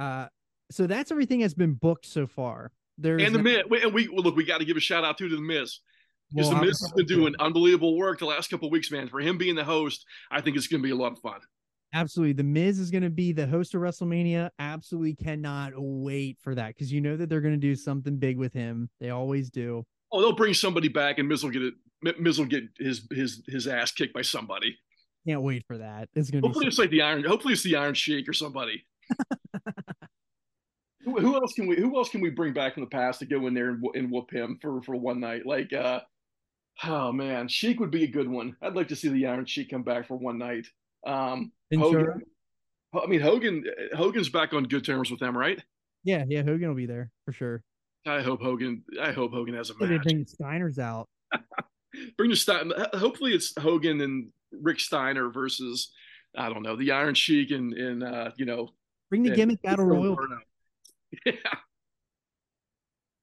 Uh 0.00 0.26
so 0.70 0.86
that's 0.86 1.10
everything 1.10 1.40
that's 1.40 1.54
been 1.54 1.74
booked 1.74 2.06
so 2.06 2.26
far. 2.26 2.72
There 2.96 3.18
and 3.18 3.34
the 3.34 3.38
no- 3.38 3.64
Miz, 3.68 3.82
and 3.82 3.92
we 3.92 4.08
well, 4.08 4.22
look, 4.22 4.36
we 4.36 4.44
got 4.44 4.58
to 4.58 4.64
give 4.64 4.76
a 4.76 4.80
shout 4.80 5.04
out 5.04 5.18
too 5.18 5.28
to 5.28 5.36
the 5.36 5.42
Miz 5.42 5.80
because 6.32 6.48
well, 6.48 6.60
the 6.60 6.66
Miz 6.66 6.80
has 6.80 6.92
been 6.92 7.06
doing 7.06 7.34
unbelievable 7.40 7.96
work 7.96 8.18
the 8.18 8.26
last 8.26 8.50
couple 8.50 8.68
of 8.68 8.72
weeks, 8.72 8.90
man. 8.90 9.08
For 9.08 9.20
him 9.20 9.36
being 9.36 9.56
the 9.56 9.64
host, 9.64 10.04
I 10.30 10.40
think 10.40 10.56
it's 10.56 10.66
going 10.66 10.82
to 10.82 10.86
be 10.86 10.92
a 10.92 10.96
lot 10.96 11.12
of 11.12 11.18
fun. 11.18 11.40
Absolutely. 11.92 12.34
The 12.34 12.44
Miz 12.44 12.78
is 12.78 12.90
going 12.90 13.02
to 13.02 13.10
be 13.10 13.32
the 13.32 13.46
host 13.46 13.74
of 13.74 13.80
WrestleMania. 13.80 14.50
Absolutely 14.60 15.16
cannot 15.16 15.72
wait 15.76 16.38
for 16.40 16.54
that 16.54 16.68
because 16.68 16.92
you 16.92 17.00
know 17.00 17.16
that 17.16 17.28
they're 17.28 17.40
going 17.40 17.54
to 17.54 17.58
do 17.58 17.74
something 17.74 18.16
big 18.16 18.38
with 18.38 18.52
him. 18.52 18.88
They 19.00 19.10
always 19.10 19.50
do. 19.50 19.84
Oh, 20.12 20.20
they'll 20.20 20.36
bring 20.36 20.54
somebody 20.54 20.88
back, 20.88 21.18
and 21.18 21.28
Miz 21.28 21.42
will 21.42 21.50
get 21.50 21.62
it. 21.62 21.74
Miz 22.20 22.38
will 22.38 22.46
get 22.46 22.64
his 22.78 23.06
his 23.10 23.42
his 23.46 23.66
ass 23.66 23.92
kicked 23.92 24.14
by 24.14 24.22
somebody. 24.22 24.76
Can't 25.26 25.42
wait 25.42 25.64
for 25.66 25.78
that. 25.78 26.08
It's 26.14 26.30
going 26.30 26.42
to 26.42 26.48
Hopefully, 26.48 26.66
be 26.66 26.68
it's 26.68 26.78
like 26.78 26.90
the 26.90 27.02
Iron. 27.02 27.24
Hopefully, 27.24 27.54
it's 27.54 27.62
the 27.62 27.76
Iron 27.76 27.94
Sheik 27.94 28.28
or 28.28 28.32
somebody. 28.32 28.84
Who, 31.04 31.18
who 31.18 31.34
else 31.34 31.52
can 31.54 31.66
we? 31.66 31.76
Who 31.76 31.96
else 31.96 32.08
can 32.10 32.20
we 32.20 32.30
bring 32.30 32.52
back 32.52 32.74
from 32.74 32.82
the 32.84 32.90
past 32.90 33.20
to 33.20 33.26
go 33.26 33.46
in 33.46 33.54
there 33.54 33.70
and, 33.70 33.82
and 33.94 34.10
whoop 34.10 34.30
him 34.32 34.58
for 34.60 34.82
for 34.82 34.96
one 34.96 35.20
night? 35.20 35.46
Like, 35.46 35.72
uh, 35.72 36.00
oh 36.84 37.12
man, 37.12 37.48
Sheik 37.48 37.80
would 37.80 37.90
be 37.90 38.04
a 38.04 38.10
good 38.10 38.28
one. 38.28 38.56
I'd 38.62 38.74
like 38.74 38.88
to 38.88 38.96
see 38.96 39.08
the 39.08 39.26
Iron 39.26 39.46
Sheik 39.46 39.70
come 39.70 39.82
back 39.82 40.06
for 40.06 40.16
one 40.16 40.38
night. 40.38 40.66
Um, 41.06 41.52
Ventura? 41.72 42.12
Hogan. 42.12 42.22
I 42.94 43.06
mean, 43.06 43.20
Hogan. 43.20 43.64
Hogan's 43.96 44.28
back 44.28 44.52
on 44.52 44.64
good 44.64 44.84
terms 44.84 45.10
with 45.10 45.20
them, 45.20 45.36
right? 45.36 45.62
Yeah, 46.04 46.24
yeah. 46.28 46.42
Hogan 46.42 46.68
will 46.68 46.74
be 46.76 46.86
there 46.86 47.10
for 47.24 47.32
sure. 47.32 47.62
I 48.06 48.22
hope 48.22 48.40
Hogan. 48.40 48.82
I 49.00 49.12
hope 49.12 49.32
Hogan 49.32 49.54
has 49.54 49.70
a 49.70 49.74
They 49.74 49.86
match. 49.86 50.02
bring 50.02 50.18
the 50.18 50.24
Steiners 50.44 50.78
out. 50.78 51.06
Bring 52.16 52.30
the 52.30 52.36
Stein. 52.36 52.72
Hopefully, 52.94 53.32
it's 53.32 53.52
Hogan 53.58 54.00
and 54.00 54.28
Rick 54.52 54.78
Steiner 54.78 55.28
versus 55.28 55.90
I 56.36 56.48
don't 56.48 56.62
know 56.62 56.76
the 56.76 56.92
Iron 56.92 57.14
Sheik 57.16 57.50
and 57.50 57.72
and 57.72 58.02
uh, 58.04 58.30
you 58.36 58.46
know 58.46 58.70
Bring 59.10 59.22
the 59.22 59.30
and- 59.30 59.36
gimmick 59.36 59.62
battle 59.62 59.84
royal. 59.84 60.18
Yeah. 61.26 61.32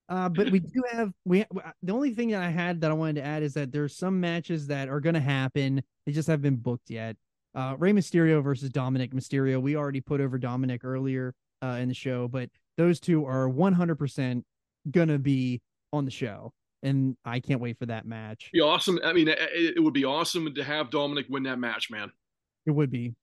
Uh, 0.10 0.30
but 0.30 0.52
we 0.52 0.60
do 0.60 0.84
have 0.92 1.12
we 1.26 1.46
the 1.84 1.94
only 1.94 2.14
thing 2.14 2.30
that 2.30 2.42
I 2.42 2.50
had 2.50 2.82
that 2.82 2.92
I 2.92 2.94
wanted 2.94 3.16
to 3.16 3.24
add 3.26 3.44
is 3.44 3.54
that 3.56 3.72
there's 3.72 3.96
some 3.96 4.20
matches 4.20 4.68
that 4.68 4.88
are 4.88 5.00
going 5.02 5.16
to 5.16 5.22
happen. 5.22 5.82
They 6.06 6.12
just 6.12 6.28
haven't 6.28 6.44
been 6.44 6.56
booked 6.58 6.90
yet. 6.90 7.18
Uh, 7.56 7.76
Rey 7.78 7.92
Mysterio 7.92 8.42
versus 8.42 8.70
Dominik 8.70 9.14
Mysterio. 9.14 9.62
We 9.62 9.76
already 9.76 10.00
put 10.00 10.22
over 10.22 10.38
Dominik 10.40 10.82
earlier 10.84 11.34
uh, 11.62 11.80
in 11.82 11.90
the 11.90 11.94
show, 11.94 12.28
but 12.28 12.50
those 12.78 13.00
two 13.00 13.26
are 13.26 13.50
100% 13.50 14.44
gonna 14.92 15.20
be 15.20 15.62
on 15.92 16.06
the 16.06 16.12
show, 16.12 16.54
and 16.84 17.18
I 17.26 17.40
can't 17.40 17.60
wait 17.60 17.78
for 17.78 17.88
that 17.88 18.06
match. 18.06 18.50
be 18.54 18.62
awesome. 18.62 19.00
I 19.04 19.12
mean, 19.12 19.28
it, 19.28 19.40
it 19.78 19.84
would 19.84 19.94
be 19.94 20.06
awesome 20.06 20.54
to 20.54 20.64
have 20.64 20.90
Dominik 20.90 21.30
win 21.30 21.44
that 21.44 21.60
match, 21.60 21.90
man. 21.90 22.12
It 22.66 22.72
would 22.72 22.92
be. 22.92 23.14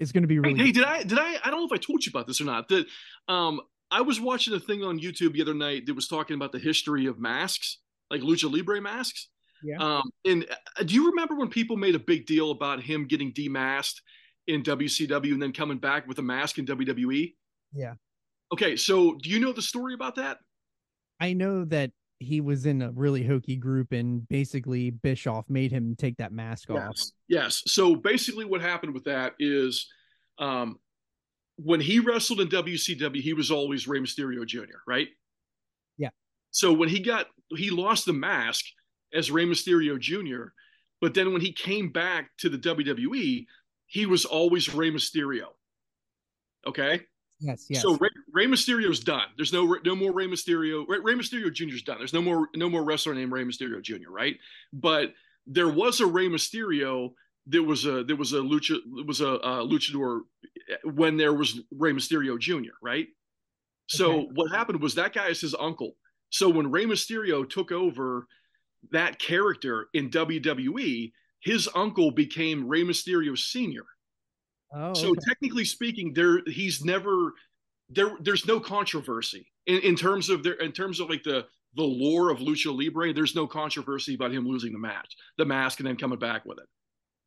It's 0.00 0.12
gonna 0.12 0.26
be 0.26 0.34
Hey, 0.36 0.40
really. 0.40 0.58
hey, 0.58 0.72
did 0.72 0.84
I 0.84 1.02
did 1.02 1.18
I 1.18 1.36
I 1.44 1.50
don't 1.50 1.60
know 1.60 1.66
if 1.66 1.72
I 1.72 1.76
told 1.76 2.04
you 2.04 2.10
about 2.10 2.26
this 2.26 2.40
or 2.40 2.44
not. 2.44 2.68
That 2.68 2.86
um 3.28 3.60
I 3.90 4.00
was 4.00 4.20
watching 4.20 4.54
a 4.54 4.60
thing 4.60 4.82
on 4.82 4.98
YouTube 4.98 5.32
the 5.34 5.42
other 5.42 5.54
night 5.54 5.86
that 5.86 5.94
was 5.94 6.08
talking 6.08 6.34
about 6.36 6.52
the 6.52 6.58
history 6.58 7.06
of 7.06 7.18
masks, 7.18 7.78
like 8.10 8.20
lucha 8.20 8.50
libre 8.52 8.80
masks. 8.80 9.28
Yeah. 9.62 9.76
Um, 9.78 10.10
and 10.24 10.46
uh, 10.78 10.84
do 10.84 10.94
you 10.94 11.10
remember 11.10 11.34
when 11.34 11.48
people 11.48 11.76
made 11.76 11.94
a 11.94 11.98
big 11.98 12.24
deal 12.24 12.50
about 12.52 12.80
him 12.82 13.06
getting 13.06 13.32
demasked 13.32 13.96
in 14.46 14.62
WCW 14.62 15.32
and 15.32 15.42
then 15.42 15.52
coming 15.52 15.78
back 15.78 16.06
with 16.06 16.18
a 16.18 16.22
mask 16.22 16.58
in 16.58 16.66
WWE? 16.66 17.34
Yeah. 17.74 17.94
Okay, 18.52 18.76
so 18.76 19.16
do 19.16 19.28
you 19.28 19.38
know 19.38 19.52
the 19.52 19.60
story 19.60 19.92
about 19.92 20.14
that? 20.14 20.38
I 21.20 21.34
know 21.34 21.64
that 21.66 21.90
he 22.20 22.40
was 22.40 22.66
in 22.66 22.82
a 22.82 22.90
really 22.92 23.24
hokey 23.24 23.56
group, 23.56 23.92
and 23.92 24.28
basically 24.28 24.90
Bischoff 24.90 25.46
made 25.48 25.72
him 25.72 25.96
take 25.96 26.18
that 26.18 26.32
mask 26.32 26.70
off. 26.70 26.92
Yes. 26.94 27.12
Yes. 27.28 27.62
So 27.66 27.96
basically, 27.96 28.44
what 28.44 28.60
happened 28.60 28.94
with 28.94 29.04
that 29.04 29.34
is, 29.38 29.88
um, 30.38 30.78
when 31.56 31.80
he 31.80 31.98
wrestled 31.98 32.40
in 32.40 32.48
WCW, 32.48 33.20
he 33.20 33.32
was 33.32 33.50
always 33.50 33.88
Rey 33.88 33.98
Mysterio 33.98 34.46
Jr. 34.46 34.78
Right? 34.86 35.08
Yeah. 35.96 36.10
So 36.50 36.72
when 36.72 36.88
he 36.88 37.00
got 37.00 37.26
he 37.56 37.70
lost 37.70 38.04
the 38.04 38.12
mask 38.12 38.64
as 39.12 39.30
Rey 39.30 39.46
Mysterio 39.46 39.98
Jr., 39.98 40.52
but 41.00 41.14
then 41.14 41.32
when 41.32 41.40
he 41.40 41.52
came 41.52 41.90
back 41.90 42.30
to 42.38 42.50
the 42.50 42.58
WWE, 42.58 43.46
he 43.86 44.06
was 44.06 44.24
always 44.26 44.74
Rey 44.74 44.90
Mysterio. 44.90 45.46
Okay. 46.66 47.00
Yes, 47.40 47.66
yes. 47.68 47.82
So 47.82 47.96
Rey, 47.96 48.10
Rey 48.32 48.46
Mysterio's 48.46 49.00
done. 49.00 49.26
There's 49.36 49.52
no 49.52 49.76
no 49.84 49.96
more 49.96 50.12
Rey 50.12 50.26
Mysterio. 50.26 50.84
Rey, 50.86 50.98
Rey 51.02 51.14
Mysterio 51.14 51.52
Jr.'s 51.52 51.82
done. 51.82 51.98
There's 51.98 52.12
no 52.12 52.22
more 52.22 52.48
no 52.54 52.68
more 52.68 52.84
wrestler 52.84 53.14
named 53.14 53.32
Rey 53.32 53.44
Mysterio 53.44 53.80
Jr. 53.82 54.10
Right? 54.10 54.36
But 54.72 55.14
there 55.46 55.68
was 55.68 56.00
a 56.00 56.06
Rey 56.06 56.28
Mysterio. 56.28 57.12
There 57.46 57.62
was 57.62 57.86
a 57.86 58.04
there 58.04 58.16
was 58.16 58.32
a 58.34 58.36
lucha 58.40 58.76
was 59.06 59.20
a, 59.22 59.34
uh 59.40 59.62
luchador 59.64 60.20
when 60.84 61.16
there 61.16 61.32
was 61.32 61.60
Rey 61.76 61.92
Mysterio 61.92 62.38
Jr. 62.38 62.74
Right? 62.82 63.08
So 63.88 64.12
Okay. 64.12 64.28
what 64.34 64.50
happened 64.50 64.80
was 64.82 64.94
that 64.94 65.12
guy 65.14 65.28
is 65.28 65.40
his 65.40 65.54
uncle. 65.58 65.96
So 66.28 66.48
when 66.48 66.70
Rey 66.70 66.84
Mysterio 66.84 67.48
took 67.48 67.72
over 67.72 68.26
that 68.92 69.18
character 69.18 69.88
in 69.94 70.10
WWE, 70.10 71.12
his 71.40 71.68
uncle 71.74 72.10
became 72.10 72.68
Rey 72.68 72.82
Mysterio 72.82 73.36
Senior. 73.36 73.84
Oh, 74.72 74.94
So 74.94 75.10
okay. 75.10 75.20
technically 75.28 75.64
speaking, 75.64 76.12
there 76.14 76.40
he's 76.46 76.84
never 76.84 77.32
there. 77.88 78.12
There's 78.20 78.46
no 78.46 78.60
controversy 78.60 79.46
in, 79.66 79.78
in 79.80 79.96
terms 79.96 80.28
of 80.30 80.42
their 80.42 80.54
in 80.54 80.72
terms 80.72 81.00
of 81.00 81.08
like 81.10 81.22
the 81.22 81.46
the 81.74 81.82
lore 81.82 82.30
of 82.30 82.38
lucha 82.38 82.76
libre. 82.76 83.12
There's 83.12 83.34
no 83.34 83.46
controversy 83.46 84.14
about 84.14 84.32
him 84.32 84.46
losing 84.46 84.72
the 84.72 84.78
match, 84.78 85.14
the 85.38 85.44
mask, 85.44 85.78
and 85.80 85.86
then 85.88 85.96
coming 85.96 86.18
back 86.18 86.44
with 86.44 86.58
it, 86.58 86.66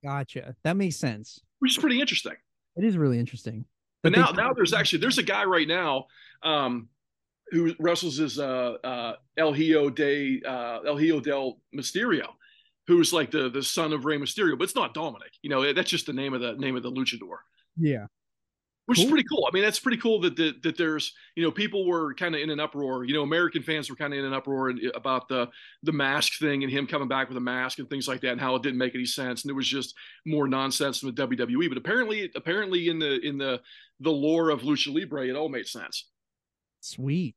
gotcha. 0.06 0.56
That 0.64 0.76
makes 0.78 0.98
sense. 0.98 1.40
which 1.60 1.72
is 1.72 1.78
pretty 1.78 2.00
interesting. 2.02 2.36
It 2.76 2.84
is 2.84 2.98
really 2.98 3.20
interesting. 3.20 3.66
But 4.02 4.14
they- 4.14 4.20
now 4.22 4.32
now 4.32 4.54
there's 4.54 4.74
actually 4.74 5.00
there's 5.00 5.18
a 5.18 5.24
guy 5.24 5.44
right 5.46 5.68
now 5.68 6.08
um, 6.44 6.90
who 7.52 7.74
wrestles 7.80 8.20
as 8.20 8.38
uh, 8.40 8.74
uh, 8.84 9.16
El 9.38 9.54
Hijo 9.54 9.90
de 9.90 10.42
uh, 10.46 10.80
El 10.86 10.98
Hijo 10.98 11.20
del 11.20 11.60
Mysterio. 11.76 12.28
Who's 12.88 13.14
like 13.14 13.32
the 13.32 13.50
the 13.50 13.64
son 13.64 13.94
of 13.94 14.06
Rey 14.06 14.18
Mysterio, 14.18 14.58
but 14.58 14.66
it's 14.66 14.76
not 14.76 14.94
Dominik. 14.94 15.34
You 15.42 15.50
know, 15.50 15.72
that's 15.74 15.90
just 15.90 16.06
the 16.06 16.14
name 16.14 16.34
of 16.34 16.42
the 16.42 16.54
name 16.54 16.76
of 16.76 16.84
the 16.84 16.92
luchador. 16.92 17.38
yeah. 17.78 18.08
which 18.88 18.98
Cool. 18.98 19.06
is 19.06 19.12
pretty 19.12 19.26
cool. 19.30 19.48
I 19.50 19.54
mean, 19.54 19.64
that's 19.64 19.80
pretty 19.80 19.98
cool 19.98 20.20
that 20.22 20.36
that, 20.36 20.62
that 20.64 20.78
there's 20.78 21.14
you 21.38 21.44
know 21.44 21.52
people 21.52 21.88
were 21.88 22.14
kind 22.14 22.36
of 22.36 22.42
in 22.42 22.50
an 22.50 22.60
uproar. 22.60 23.06
You 23.06 23.14
know, 23.14 23.24
American 23.24 23.64
fans 23.64 23.90
were 23.90 23.96
kind 23.96 24.12
of 24.12 24.20
in 24.20 24.26
an 24.26 24.34
uproar 24.34 24.74
about 24.96 25.30
the 25.30 25.48
the 25.84 25.94
mask 25.94 26.40
thing 26.40 26.64
and 26.64 26.72
him 26.72 26.86
coming 26.86 27.08
back 27.08 27.30
with 27.30 27.38
a 27.38 27.42
mask 27.42 27.80
and 27.80 27.90
things 27.90 28.08
like 28.10 28.20
that, 28.22 28.34
and 28.34 28.42
how 28.42 28.56
it 28.56 28.64
didn't 28.64 28.80
make 28.80 28.96
any 28.96 29.06
sense, 29.06 29.44
and 29.44 29.50
it 29.52 29.54
was 29.56 29.68
just 29.68 29.96
more 30.26 30.48
nonsense 30.50 31.00
than 31.00 31.16
the 31.16 31.28
WWE. 31.28 31.70
But 31.70 31.78
apparently, 31.78 32.30
apparently 32.36 32.90
in 32.90 33.00
the 33.00 33.26
in 33.26 33.38
the 33.38 33.62
the 34.02 34.12
lore 34.12 34.50
of 34.50 34.64
lucha 34.64 34.94
libre, 34.94 35.26
it 35.28 35.36
all 35.38 35.48
made 35.48 35.68
sense. 35.68 36.10
Sweet. 36.82 37.36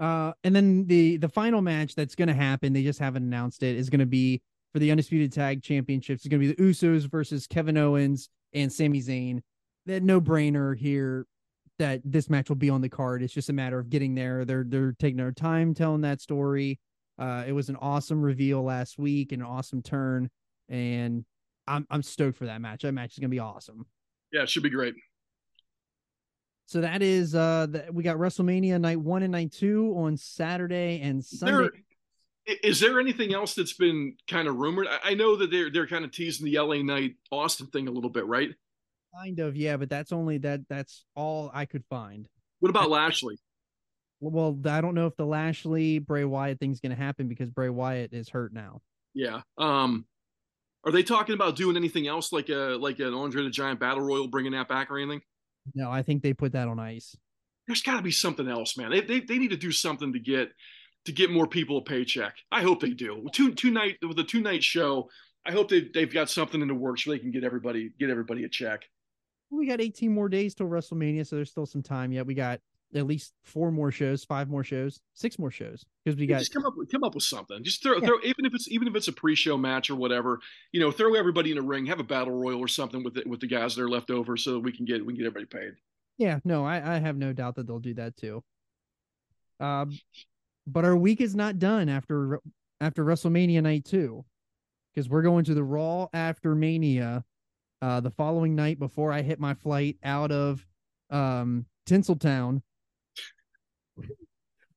Uh, 0.00 0.32
and 0.44 0.56
then 0.56 0.86
the 0.86 1.18
the 1.18 1.28
final 1.28 1.60
match 1.60 1.94
that's 1.94 2.14
going 2.14 2.28
to 2.28 2.34
happen, 2.34 2.72
they 2.72 2.82
just 2.82 2.98
haven't 2.98 3.22
announced 3.22 3.62
it, 3.62 3.76
is 3.76 3.90
going 3.90 4.00
to 4.00 4.06
be 4.06 4.40
for 4.72 4.78
the 4.78 4.90
undisputed 4.90 5.30
tag 5.32 5.62
championships. 5.62 6.24
It's 6.24 6.28
going 6.28 6.40
to 6.40 6.48
be 6.48 6.54
the 6.54 6.62
Usos 6.62 7.08
versus 7.10 7.46
Kevin 7.46 7.76
Owens 7.76 8.30
and 8.54 8.72
Sami 8.72 9.00
Zayn. 9.00 9.40
That 9.86 10.02
no 10.02 10.20
brainer 10.20 10.76
here 10.76 11.26
that 11.78 12.00
this 12.04 12.30
match 12.30 12.48
will 12.48 12.56
be 12.56 12.70
on 12.70 12.80
the 12.80 12.88
card. 12.88 13.22
It's 13.22 13.32
just 13.32 13.50
a 13.50 13.52
matter 13.52 13.78
of 13.78 13.90
getting 13.90 14.14
there. 14.14 14.44
They're 14.46 14.64
they're 14.66 14.94
taking 14.98 15.18
their 15.18 15.32
time 15.32 15.74
telling 15.74 16.00
that 16.02 16.20
story. 16.20 16.80
Uh, 17.18 17.44
it 17.46 17.52
was 17.52 17.68
an 17.68 17.76
awesome 17.76 18.22
reveal 18.22 18.62
last 18.62 18.98
week, 18.98 19.32
an 19.32 19.42
awesome 19.42 19.82
turn, 19.82 20.30
and 20.70 21.24
I'm 21.66 21.86
I'm 21.90 22.02
stoked 22.02 22.38
for 22.38 22.46
that 22.46 22.62
match. 22.62 22.82
That 22.82 22.92
match 22.92 23.12
is 23.12 23.18
going 23.18 23.30
to 23.30 23.34
be 23.34 23.38
awesome. 23.38 23.84
Yeah, 24.32 24.42
it 24.42 24.48
should 24.48 24.62
be 24.62 24.70
great. 24.70 24.94
So 26.70 26.82
that 26.82 27.02
is 27.02 27.34
uh 27.34 27.66
the, 27.68 27.86
we 27.92 28.04
got 28.04 28.16
WrestleMania 28.16 28.80
night 28.80 29.00
one 29.00 29.24
and 29.24 29.32
night 29.32 29.50
two 29.50 29.92
on 29.96 30.16
Saturday 30.16 31.00
and 31.02 31.24
Sunday. 31.24 31.68
There, 32.46 32.58
Is 32.62 32.78
there 32.78 33.00
anything 33.00 33.34
else 33.34 33.56
that's 33.56 33.72
been 33.72 34.14
kind 34.28 34.46
of 34.46 34.54
rumored? 34.54 34.86
I, 34.86 35.10
I 35.10 35.14
know 35.14 35.34
that 35.34 35.50
they're 35.50 35.72
they're 35.72 35.88
kind 35.88 36.04
of 36.04 36.12
teasing 36.12 36.46
the 36.46 36.60
LA 36.60 36.76
Knight 36.76 37.16
Austin 37.32 37.66
thing 37.66 37.88
a 37.88 37.90
little 37.90 38.08
bit, 38.08 38.24
right? 38.24 38.50
Kind 39.20 39.40
of, 39.40 39.56
yeah, 39.56 39.78
but 39.78 39.90
that's 39.90 40.12
only 40.12 40.38
that. 40.38 40.60
That's 40.68 41.04
all 41.16 41.50
I 41.52 41.64
could 41.64 41.84
find. 41.90 42.28
What 42.60 42.68
about 42.68 42.88
Lashley? 42.88 43.40
Well, 44.20 44.56
I 44.64 44.80
don't 44.80 44.94
know 44.94 45.08
if 45.08 45.16
the 45.16 45.26
Lashley 45.26 45.98
Bray 45.98 46.24
Wyatt 46.24 46.60
thing's 46.60 46.78
going 46.78 46.90
to 46.90 47.02
happen 47.02 47.26
because 47.26 47.50
Bray 47.50 47.70
Wyatt 47.70 48.12
is 48.12 48.28
hurt 48.28 48.52
now. 48.52 48.80
Yeah. 49.12 49.40
Um, 49.58 50.04
are 50.84 50.92
they 50.92 51.02
talking 51.02 51.34
about 51.34 51.56
doing 51.56 51.76
anything 51.76 52.06
else 52.06 52.32
like 52.32 52.48
a 52.48 52.78
like 52.80 53.00
an 53.00 53.12
Andre 53.12 53.42
the 53.42 53.50
Giant 53.50 53.80
Battle 53.80 54.04
Royal, 54.04 54.28
bringing 54.28 54.52
that 54.52 54.68
back 54.68 54.92
or 54.92 54.98
anything? 54.98 55.22
No, 55.74 55.90
I 55.90 56.02
think 56.02 56.22
they 56.22 56.32
put 56.32 56.52
that 56.52 56.68
on 56.68 56.78
ice. 56.78 57.16
There's 57.66 57.82
got 57.82 57.96
to 57.96 58.02
be 58.02 58.10
something 58.10 58.48
else, 58.48 58.76
man. 58.76 58.90
They, 58.90 59.00
they 59.00 59.20
they 59.20 59.38
need 59.38 59.50
to 59.50 59.56
do 59.56 59.72
something 59.72 60.12
to 60.12 60.18
get 60.18 60.50
to 61.04 61.12
get 61.12 61.30
more 61.30 61.46
people 61.46 61.78
a 61.78 61.82
paycheck. 61.82 62.34
I 62.50 62.62
hope 62.62 62.80
they 62.80 62.90
do. 62.90 63.26
Two 63.32 63.54
two 63.54 63.70
night 63.70 63.96
with 64.06 64.18
a 64.18 64.24
two 64.24 64.40
night 64.40 64.62
show. 64.62 65.08
I 65.46 65.52
hope 65.52 65.68
they 65.68 65.88
they've 65.92 66.12
got 66.12 66.28
something 66.28 66.60
in 66.60 66.68
the 66.68 66.74
works 66.74 67.04
so 67.04 67.10
they 67.10 67.18
can 67.18 67.30
get 67.30 67.44
everybody 67.44 67.90
get 67.98 68.10
everybody 68.10 68.44
a 68.44 68.48
check. 68.48 68.82
We 69.50 69.66
got 69.66 69.80
18 69.80 70.14
more 70.14 70.28
days 70.28 70.54
till 70.54 70.68
WrestleMania, 70.68 71.26
so 71.26 71.34
there's 71.34 71.50
still 71.50 71.66
some 71.66 71.82
time 71.82 72.12
yet. 72.12 72.24
We 72.24 72.34
got 72.34 72.60
at 72.94 73.06
least 73.06 73.32
four 73.44 73.70
more 73.70 73.90
shows, 73.90 74.24
five 74.24 74.48
more 74.48 74.64
shows, 74.64 75.00
six 75.14 75.38
more 75.38 75.50
shows 75.50 75.84
because 76.04 76.18
we 76.18 76.26
got 76.26 76.40
just 76.40 76.52
come 76.52 76.66
up 76.66 76.74
with 76.76 76.90
come 76.90 77.04
up 77.04 77.14
with 77.14 77.24
something. 77.24 77.62
Just 77.62 77.82
throw, 77.82 77.94
yeah. 77.94 78.06
throw 78.06 78.16
even 78.24 78.44
if 78.44 78.54
it's 78.54 78.68
even 78.70 78.88
if 78.88 78.96
it's 78.96 79.08
a 79.08 79.12
pre-show 79.12 79.56
match 79.56 79.90
or 79.90 79.96
whatever, 79.96 80.40
you 80.72 80.80
know, 80.80 80.90
throw 80.90 81.14
everybody 81.14 81.52
in 81.52 81.58
a 81.58 81.62
ring, 81.62 81.86
have 81.86 82.00
a 82.00 82.04
battle 82.04 82.34
royal 82.34 82.58
or 82.58 82.68
something 82.68 83.04
with 83.04 83.14
the, 83.14 83.22
with 83.26 83.40
the 83.40 83.46
guys 83.46 83.74
that 83.76 83.82
are 83.82 83.88
left 83.88 84.10
over, 84.10 84.36
so 84.36 84.58
we 84.58 84.72
can 84.72 84.84
get 84.84 85.04
we 85.04 85.12
can 85.12 85.22
get 85.22 85.26
everybody 85.26 85.46
paid. 85.46 85.74
Yeah, 86.18 86.40
no, 86.44 86.64
I, 86.66 86.96
I 86.96 86.98
have 86.98 87.16
no 87.16 87.32
doubt 87.32 87.54
that 87.56 87.66
they'll 87.66 87.78
do 87.78 87.94
that 87.94 88.16
too. 88.16 88.42
Um, 89.60 89.98
but 90.66 90.84
our 90.84 90.96
week 90.96 91.20
is 91.20 91.34
not 91.34 91.58
done 91.58 91.88
after 91.88 92.40
after 92.80 93.04
WrestleMania 93.04 93.62
night 93.62 93.84
two, 93.84 94.24
because 94.92 95.08
we're 95.08 95.22
going 95.22 95.44
to 95.44 95.54
the 95.54 95.62
Raw 95.62 96.08
after 96.12 96.54
Mania, 96.54 97.24
uh, 97.82 98.00
the 98.00 98.10
following 98.10 98.56
night 98.56 98.78
before 98.78 99.12
I 99.12 99.22
hit 99.22 99.38
my 99.38 99.54
flight 99.54 99.96
out 100.02 100.32
of 100.32 100.66
um 101.10 101.66
Tinseltown 101.88 102.62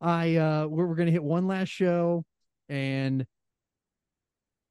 I 0.01 0.35
uh 0.35 0.67
we're, 0.67 0.87
we're 0.87 0.95
gonna 0.95 1.11
hit 1.11 1.23
one 1.23 1.47
last 1.47 1.69
show 1.69 2.25
and 2.69 3.25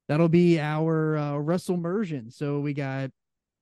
that'll 0.07 0.29
be 0.29 0.59
our 0.59 1.17
uh 1.17 1.37
Wrestle 1.37 1.75
immersion. 1.75 2.29
So 2.31 2.59
we 2.59 2.73
got 2.73 3.09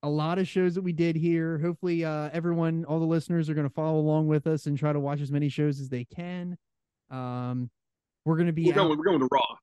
a 0.03 0.09
lot 0.09 0.39
of 0.39 0.47
shows 0.47 0.75
that 0.75 0.81
we 0.81 0.93
did 0.93 1.15
here. 1.15 1.59
Hopefully 1.59 2.03
uh 2.03 2.29
everyone, 2.33 2.85
all 2.85 2.99
the 2.99 3.05
listeners 3.05 3.49
are 3.49 3.53
gonna 3.53 3.69
follow 3.69 3.99
along 3.99 4.27
with 4.27 4.47
us 4.47 4.65
and 4.65 4.77
try 4.77 4.93
to 4.93 4.99
watch 4.99 5.21
as 5.21 5.31
many 5.31 5.49
shows 5.49 5.79
as 5.79 5.89
they 5.89 6.05
can. 6.05 6.57
Um 7.09 7.69
we're 8.25 8.37
gonna 8.37 8.53
be 8.53 8.65
we're 8.65 8.73
going, 8.73 8.97
we're 8.97 9.05
going 9.05 9.19
to 9.19 9.29
Raw. 9.31 9.55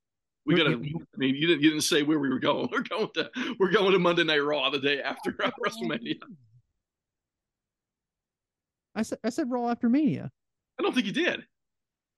We 0.48 0.56
gotta. 0.56 0.70
I 0.70 0.76
mean, 0.76 1.34
you 1.36 1.46
didn't. 1.46 1.62
You 1.62 1.68
didn't 1.68 1.82
say 1.82 2.02
where 2.02 2.18
we 2.18 2.30
were 2.30 2.38
going. 2.38 2.68
We're 2.72 2.82
going 2.82 3.10
to. 3.16 3.30
We're 3.58 3.70
going 3.70 3.92
to 3.92 3.98
Monday 3.98 4.24
Night 4.24 4.38
Raw 4.38 4.70
the 4.70 4.78
day 4.78 5.02
after 5.02 5.32
WrestleMania. 5.66 6.22
I 8.94 9.02
said. 9.02 9.18
I 9.22 9.28
said 9.28 9.50
Raw 9.50 9.68
after 9.68 9.90
Mania. 9.90 10.30
I 10.78 10.82
don't 10.82 10.94
think 10.94 11.06
you 11.06 11.12
did. 11.12 11.44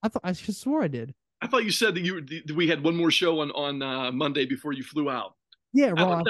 I 0.02 0.08
thought 0.08 0.22
I 0.24 0.32
just 0.32 0.60
swore 0.60 0.82
I 0.82 0.88
did. 0.88 1.14
I 1.42 1.46
thought 1.46 1.64
you 1.64 1.70
said 1.70 1.94
that 1.94 2.00
you 2.00 2.20
that 2.20 2.54
we 2.54 2.68
had 2.68 2.84
one 2.84 2.96
more 2.96 3.10
show 3.10 3.40
on 3.40 3.50
on 3.52 3.82
uh, 3.82 4.12
Monday 4.12 4.44
before 4.44 4.72
you 4.72 4.82
flew 4.82 5.10
out. 5.10 5.34
Yeah, 5.72 5.90
Raw. 5.90 6.22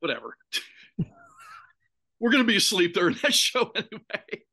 Whatever. 0.00 0.36
We're 2.20 2.30
gonna 2.30 2.44
be 2.44 2.56
asleep 2.56 2.94
during 2.94 3.16
that 3.22 3.34
show 3.34 3.72
anyway. 3.74 4.44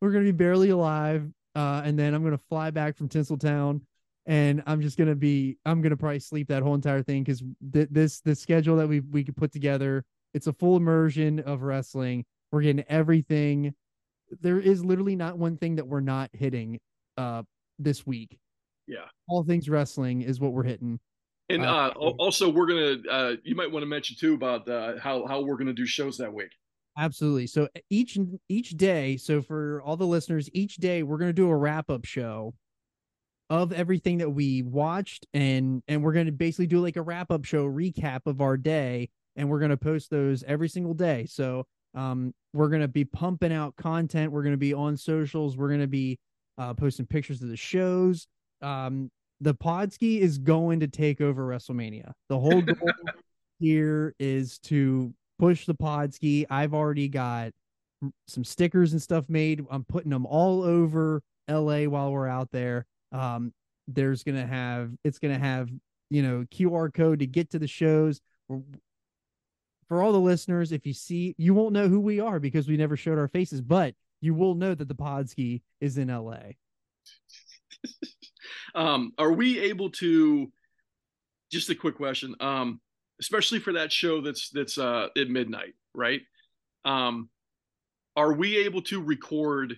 We're 0.00 0.10
gonna 0.10 0.24
be 0.24 0.32
barely 0.32 0.70
alive, 0.70 1.28
uh, 1.54 1.82
and 1.84 1.98
then 1.98 2.14
I'm 2.14 2.22
gonna 2.22 2.40
fly 2.48 2.70
back 2.70 2.96
from 2.96 3.08
Tinseltown, 3.08 3.80
and 4.26 4.62
I'm 4.66 4.80
just 4.80 4.96
gonna 4.96 5.16
be 5.16 5.58
I'm 5.64 5.82
gonna 5.82 5.96
probably 5.96 6.20
sleep 6.20 6.48
that 6.48 6.62
whole 6.62 6.74
entire 6.74 7.02
thing 7.02 7.24
because 7.24 7.42
th- 7.72 7.88
this 7.90 8.20
the 8.20 8.34
schedule 8.34 8.76
that 8.76 8.88
we 8.88 9.00
we 9.00 9.24
could 9.24 9.36
put 9.36 9.52
together. 9.52 10.04
It's 10.34 10.46
a 10.46 10.52
full 10.52 10.76
immersion 10.76 11.40
of 11.40 11.62
wrestling. 11.62 12.24
We're 12.52 12.62
getting 12.62 12.84
everything 12.88 13.74
there 14.40 14.60
is 14.60 14.84
literally 14.84 15.16
not 15.16 15.38
one 15.38 15.56
thing 15.56 15.76
that 15.76 15.86
we're 15.86 16.00
not 16.00 16.30
hitting 16.32 16.78
uh 17.16 17.42
this 17.78 18.06
week. 18.06 18.38
Yeah. 18.86 19.06
All 19.28 19.44
things 19.44 19.68
wrestling 19.68 20.22
is 20.22 20.40
what 20.40 20.52
we're 20.52 20.64
hitting. 20.64 21.00
And 21.48 21.64
uh, 21.64 21.92
uh 21.96 22.10
also 22.18 22.48
we're 22.48 22.66
gonna 22.66 22.96
uh 23.10 23.36
you 23.42 23.54
might 23.54 23.70
want 23.70 23.82
to 23.82 23.86
mention 23.86 24.16
too 24.18 24.34
about 24.34 24.68
uh 24.68 24.98
how 24.98 25.26
how 25.26 25.42
we're 25.42 25.56
gonna 25.56 25.72
do 25.72 25.86
shows 25.86 26.18
that 26.18 26.32
week. 26.32 26.50
Absolutely. 26.98 27.46
So 27.46 27.68
each 27.88 28.18
each 28.48 28.76
day, 28.76 29.16
so 29.16 29.42
for 29.42 29.80
all 29.82 29.96
the 29.96 30.06
listeners, 30.06 30.48
each 30.52 30.76
day 30.76 31.02
we're 31.02 31.18
gonna 31.18 31.32
do 31.32 31.48
a 31.48 31.56
wrap 31.56 31.90
up 31.90 32.04
show 32.04 32.54
of 33.48 33.72
everything 33.72 34.18
that 34.18 34.30
we 34.30 34.62
watched 34.62 35.26
and 35.34 35.82
and 35.88 36.04
we're 36.04 36.12
gonna 36.12 36.32
basically 36.32 36.66
do 36.66 36.80
like 36.80 36.96
a 36.96 37.02
wrap 37.02 37.30
up 37.30 37.44
show 37.44 37.66
recap 37.66 38.20
of 38.26 38.40
our 38.40 38.56
day 38.56 39.08
and 39.34 39.48
we're 39.48 39.60
gonna 39.60 39.76
post 39.76 40.10
those 40.10 40.42
every 40.44 40.68
single 40.68 40.94
day. 40.94 41.26
So 41.26 41.66
um, 41.94 42.32
we're 42.52 42.68
going 42.68 42.82
to 42.82 42.88
be 42.88 43.04
pumping 43.04 43.52
out 43.52 43.76
content. 43.76 44.32
We're 44.32 44.42
going 44.42 44.54
to 44.54 44.58
be 44.58 44.74
on 44.74 44.96
socials. 44.96 45.56
We're 45.56 45.68
going 45.68 45.80
to 45.80 45.86
be 45.86 46.18
uh, 46.58 46.74
posting 46.74 47.06
pictures 47.06 47.42
of 47.42 47.48
the 47.48 47.56
shows. 47.56 48.26
Um, 48.62 49.10
the 49.40 49.54
Podski 49.54 50.20
is 50.20 50.38
going 50.38 50.80
to 50.80 50.88
take 50.88 51.20
over 51.20 51.46
WrestleMania. 51.46 52.12
The 52.28 52.38
whole 52.38 52.60
goal 52.60 52.90
here 53.58 54.14
is 54.18 54.58
to 54.60 55.14
push 55.38 55.64
the 55.64 55.74
Podski. 55.74 56.46
I've 56.50 56.74
already 56.74 57.08
got 57.08 57.52
some 58.26 58.44
stickers 58.44 58.92
and 58.92 59.00
stuff 59.00 59.24
made. 59.28 59.64
I'm 59.70 59.84
putting 59.84 60.10
them 60.10 60.26
all 60.26 60.62
over 60.62 61.22
LA 61.48 61.84
while 61.84 62.12
we're 62.12 62.28
out 62.28 62.50
there. 62.50 62.86
Um, 63.12 63.52
there's 63.88 64.22
gonna 64.22 64.46
have 64.46 64.92
it's 65.04 65.18
gonna 65.18 65.38
have 65.38 65.68
you 66.10 66.22
know 66.22 66.44
QR 66.52 66.92
code 66.92 67.18
to 67.20 67.26
get 67.26 67.50
to 67.50 67.58
the 67.58 67.66
shows. 67.66 68.20
We're, 68.48 68.60
for 69.90 70.04
all 70.04 70.12
the 70.12 70.20
listeners, 70.20 70.70
if 70.70 70.86
you 70.86 70.92
see, 70.92 71.34
you 71.36 71.52
won't 71.52 71.72
know 71.72 71.88
who 71.88 71.98
we 71.98 72.20
are 72.20 72.38
because 72.38 72.68
we 72.68 72.76
never 72.76 72.96
showed 72.96 73.18
our 73.18 73.26
faces, 73.26 73.60
but 73.60 73.92
you 74.20 74.34
will 74.34 74.54
know 74.54 74.72
that 74.72 74.86
the 74.86 74.94
Podski 74.94 75.62
is 75.80 75.98
in 75.98 76.06
LA. 76.06 76.52
um, 78.76 79.12
are 79.18 79.32
we 79.32 79.58
able 79.58 79.90
to? 79.90 80.52
Just 81.50 81.70
a 81.70 81.74
quick 81.74 81.96
question, 81.96 82.36
um, 82.38 82.80
especially 83.20 83.58
for 83.58 83.72
that 83.72 83.90
show 83.90 84.20
that's 84.20 84.50
that's 84.50 84.78
uh, 84.78 85.08
at 85.18 85.28
midnight, 85.28 85.74
right? 85.92 86.20
Um, 86.84 87.28
are 88.14 88.32
we 88.32 88.58
able 88.58 88.82
to 88.82 89.02
record 89.02 89.74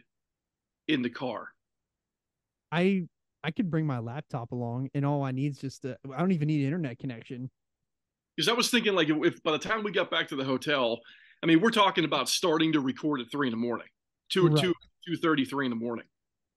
in 0.89 1.01
the 1.01 1.09
car? 1.09 1.49
I 2.71 3.05
I 3.43 3.51
could 3.51 3.71
bring 3.71 3.87
my 3.87 4.01
laptop 4.01 4.53
along, 4.53 4.91
and 4.93 5.07
all 5.07 5.23
I 5.23 5.31
need 5.31 5.53
is 5.53 5.59
just 5.59 5.87
a, 5.87 5.97
I 6.15 6.19
don't 6.19 6.33
even 6.33 6.49
need 6.49 6.67
internet 6.67 6.99
connection 6.99 7.51
because 8.37 8.49
I 8.49 8.53
was 8.53 8.71
thinking 8.71 8.95
like 8.95 9.09
if, 9.09 9.17
if, 9.25 9.43
by 9.43 9.53
the 9.53 9.59
time 9.59 9.83
we 9.83 9.93
got 9.93 10.11
back 10.11 10.29
to 10.29 10.37
the 10.37 10.45
hotel, 10.45 11.01
I 11.43 11.47
mean 11.47 11.61
we're 11.61 11.71
talking 11.71 12.05
about 12.05 12.29
starting 12.29 12.73
to 12.73 12.81
record 12.81 13.21
at 13.21 13.27
three 13.31 13.49
in 13.49 13.53
the 13.53 13.57
morning, 13.57 13.89
two 14.31 14.49
right. 14.49 14.63
two 14.63 14.75
two 15.07 15.17
thirty 15.17 15.45
three 15.45 15.67
in 15.67 15.71
the 15.71 15.77
morning. 15.77 16.07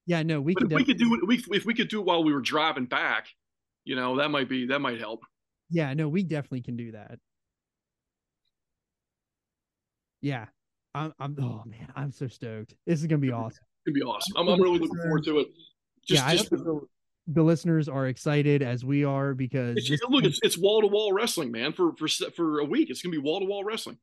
Yeah, 0.07 0.21
no, 0.23 0.39
we 0.39 0.53
but 0.53 0.63
if 0.63 0.71
we 0.71 0.85
could 0.85 0.99
do 0.99 1.15
it. 1.15 1.27
We, 1.27 1.43
if 1.51 1.65
we 1.65 1.73
could 1.73 1.87
do 1.87 1.99
it 1.99 2.05
while 2.05 2.23
we 2.23 2.31
were 2.31 2.41
driving 2.41 2.85
back, 2.85 3.27
you 3.85 3.95
know, 3.95 4.17
that 4.17 4.29
might 4.29 4.47
be 4.47 4.67
that 4.67 4.79
might 4.79 4.99
help. 4.99 5.21
Yeah, 5.69 5.93
no, 5.93 6.07
we 6.07 6.23
definitely 6.23 6.61
can 6.61 6.77
do 6.77 6.91
that. 6.91 7.17
Yeah, 10.21 10.45
I'm. 10.93 11.13
I'm. 11.19 11.35
Oh 11.41 11.63
man, 11.65 11.91
I'm 11.95 12.11
so 12.11 12.27
stoked. 12.27 12.75
This 12.85 12.99
is 12.99 13.07
gonna 13.07 13.17
be 13.17 13.31
awesome. 13.31 13.63
It's 13.85 13.93
gonna 13.93 13.95
be 13.95 14.03
awesome. 14.03 14.37
I'm, 14.37 14.47
I'm 14.47 14.61
really 14.61 14.79
looking 14.79 15.01
forward 15.01 15.23
to 15.25 15.39
it. 15.39 15.47
Just, 16.07 16.23
yeah, 16.23 16.31
just 16.35 16.51
the 16.51 16.81
listeners 17.27 17.89
are 17.89 18.07
excited 18.07 18.61
as 18.61 18.85
we 18.85 19.03
are 19.03 19.33
because 19.33 19.77
it's, 19.77 20.03
look, 20.09 20.23
it's 20.23 20.39
it's 20.43 20.57
wall 20.57 20.81
to 20.81 20.87
wall 20.87 21.13
wrestling, 21.13 21.51
man. 21.51 21.73
For 21.73 21.93
for 21.95 22.07
for 22.07 22.59
a 22.59 22.65
week, 22.65 22.89
it's 22.89 23.01
gonna 23.01 23.11
be 23.11 23.17
wall 23.17 23.39
to 23.39 23.45
wall 23.45 23.63
wrestling. 23.63 23.97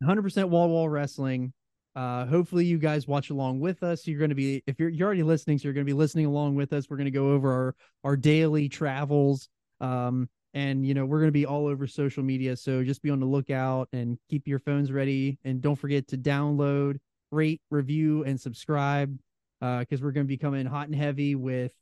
100 0.00 0.22
percent 0.22 0.48
wall 0.48 0.66
to 0.66 0.72
wall 0.72 0.88
wrestling. 0.88 1.52
Uh, 1.96 2.26
hopefully 2.26 2.64
you 2.64 2.78
guys 2.78 3.06
watch 3.06 3.30
along 3.30 3.60
with 3.60 3.82
us. 3.82 4.06
You're 4.06 4.18
going 4.18 4.30
to 4.30 4.34
be 4.34 4.62
if 4.66 4.80
you're 4.80 4.88
you're 4.88 5.06
already 5.06 5.22
listening, 5.22 5.58
so 5.58 5.64
you're 5.64 5.74
going 5.74 5.86
to 5.86 5.90
be 5.90 5.96
listening 5.96 6.26
along 6.26 6.56
with 6.56 6.72
us. 6.72 6.90
We're 6.90 6.96
going 6.96 7.04
to 7.06 7.12
go 7.12 7.30
over 7.30 7.52
our 7.52 7.74
our 8.02 8.16
daily 8.16 8.68
travels. 8.68 9.48
Um, 9.80 10.28
and 10.54 10.86
you 10.86 10.94
know 10.94 11.04
we're 11.04 11.18
going 11.18 11.28
to 11.28 11.32
be 11.32 11.46
all 11.46 11.66
over 11.66 11.86
social 11.86 12.22
media, 12.22 12.56
so 12.56 12.82
just 12.82 13.02
be 13.02 13.10
on 13.10 13.20
the 13.20 13.26
lookout 13.26 13.88
and 13.92 14.18
keep 14.28 14.48
your 14.48 14.58
phones 14.58 14.90
ready. 14.90 15.38
And 15.44 15.60
don't 15.60 15.76
forget 15.76 16.08
to 16.08 16.18
download, 16.18 16.98
rate, 17.30 17.60
review, 17.70 18.24
and 18.24 18.40
subscribe 18.40 19.16
because 19.60 20.00
uh, 20.00 20.04
we're 20.04 20.12
going 20.12 20.26
to 20.26 20.28
be 20.28 20.36
coming 20.36 20.66
hot 20.66 20.86
and 20.86 20.96
heavy 20.96 21.36
with 21.36 21.72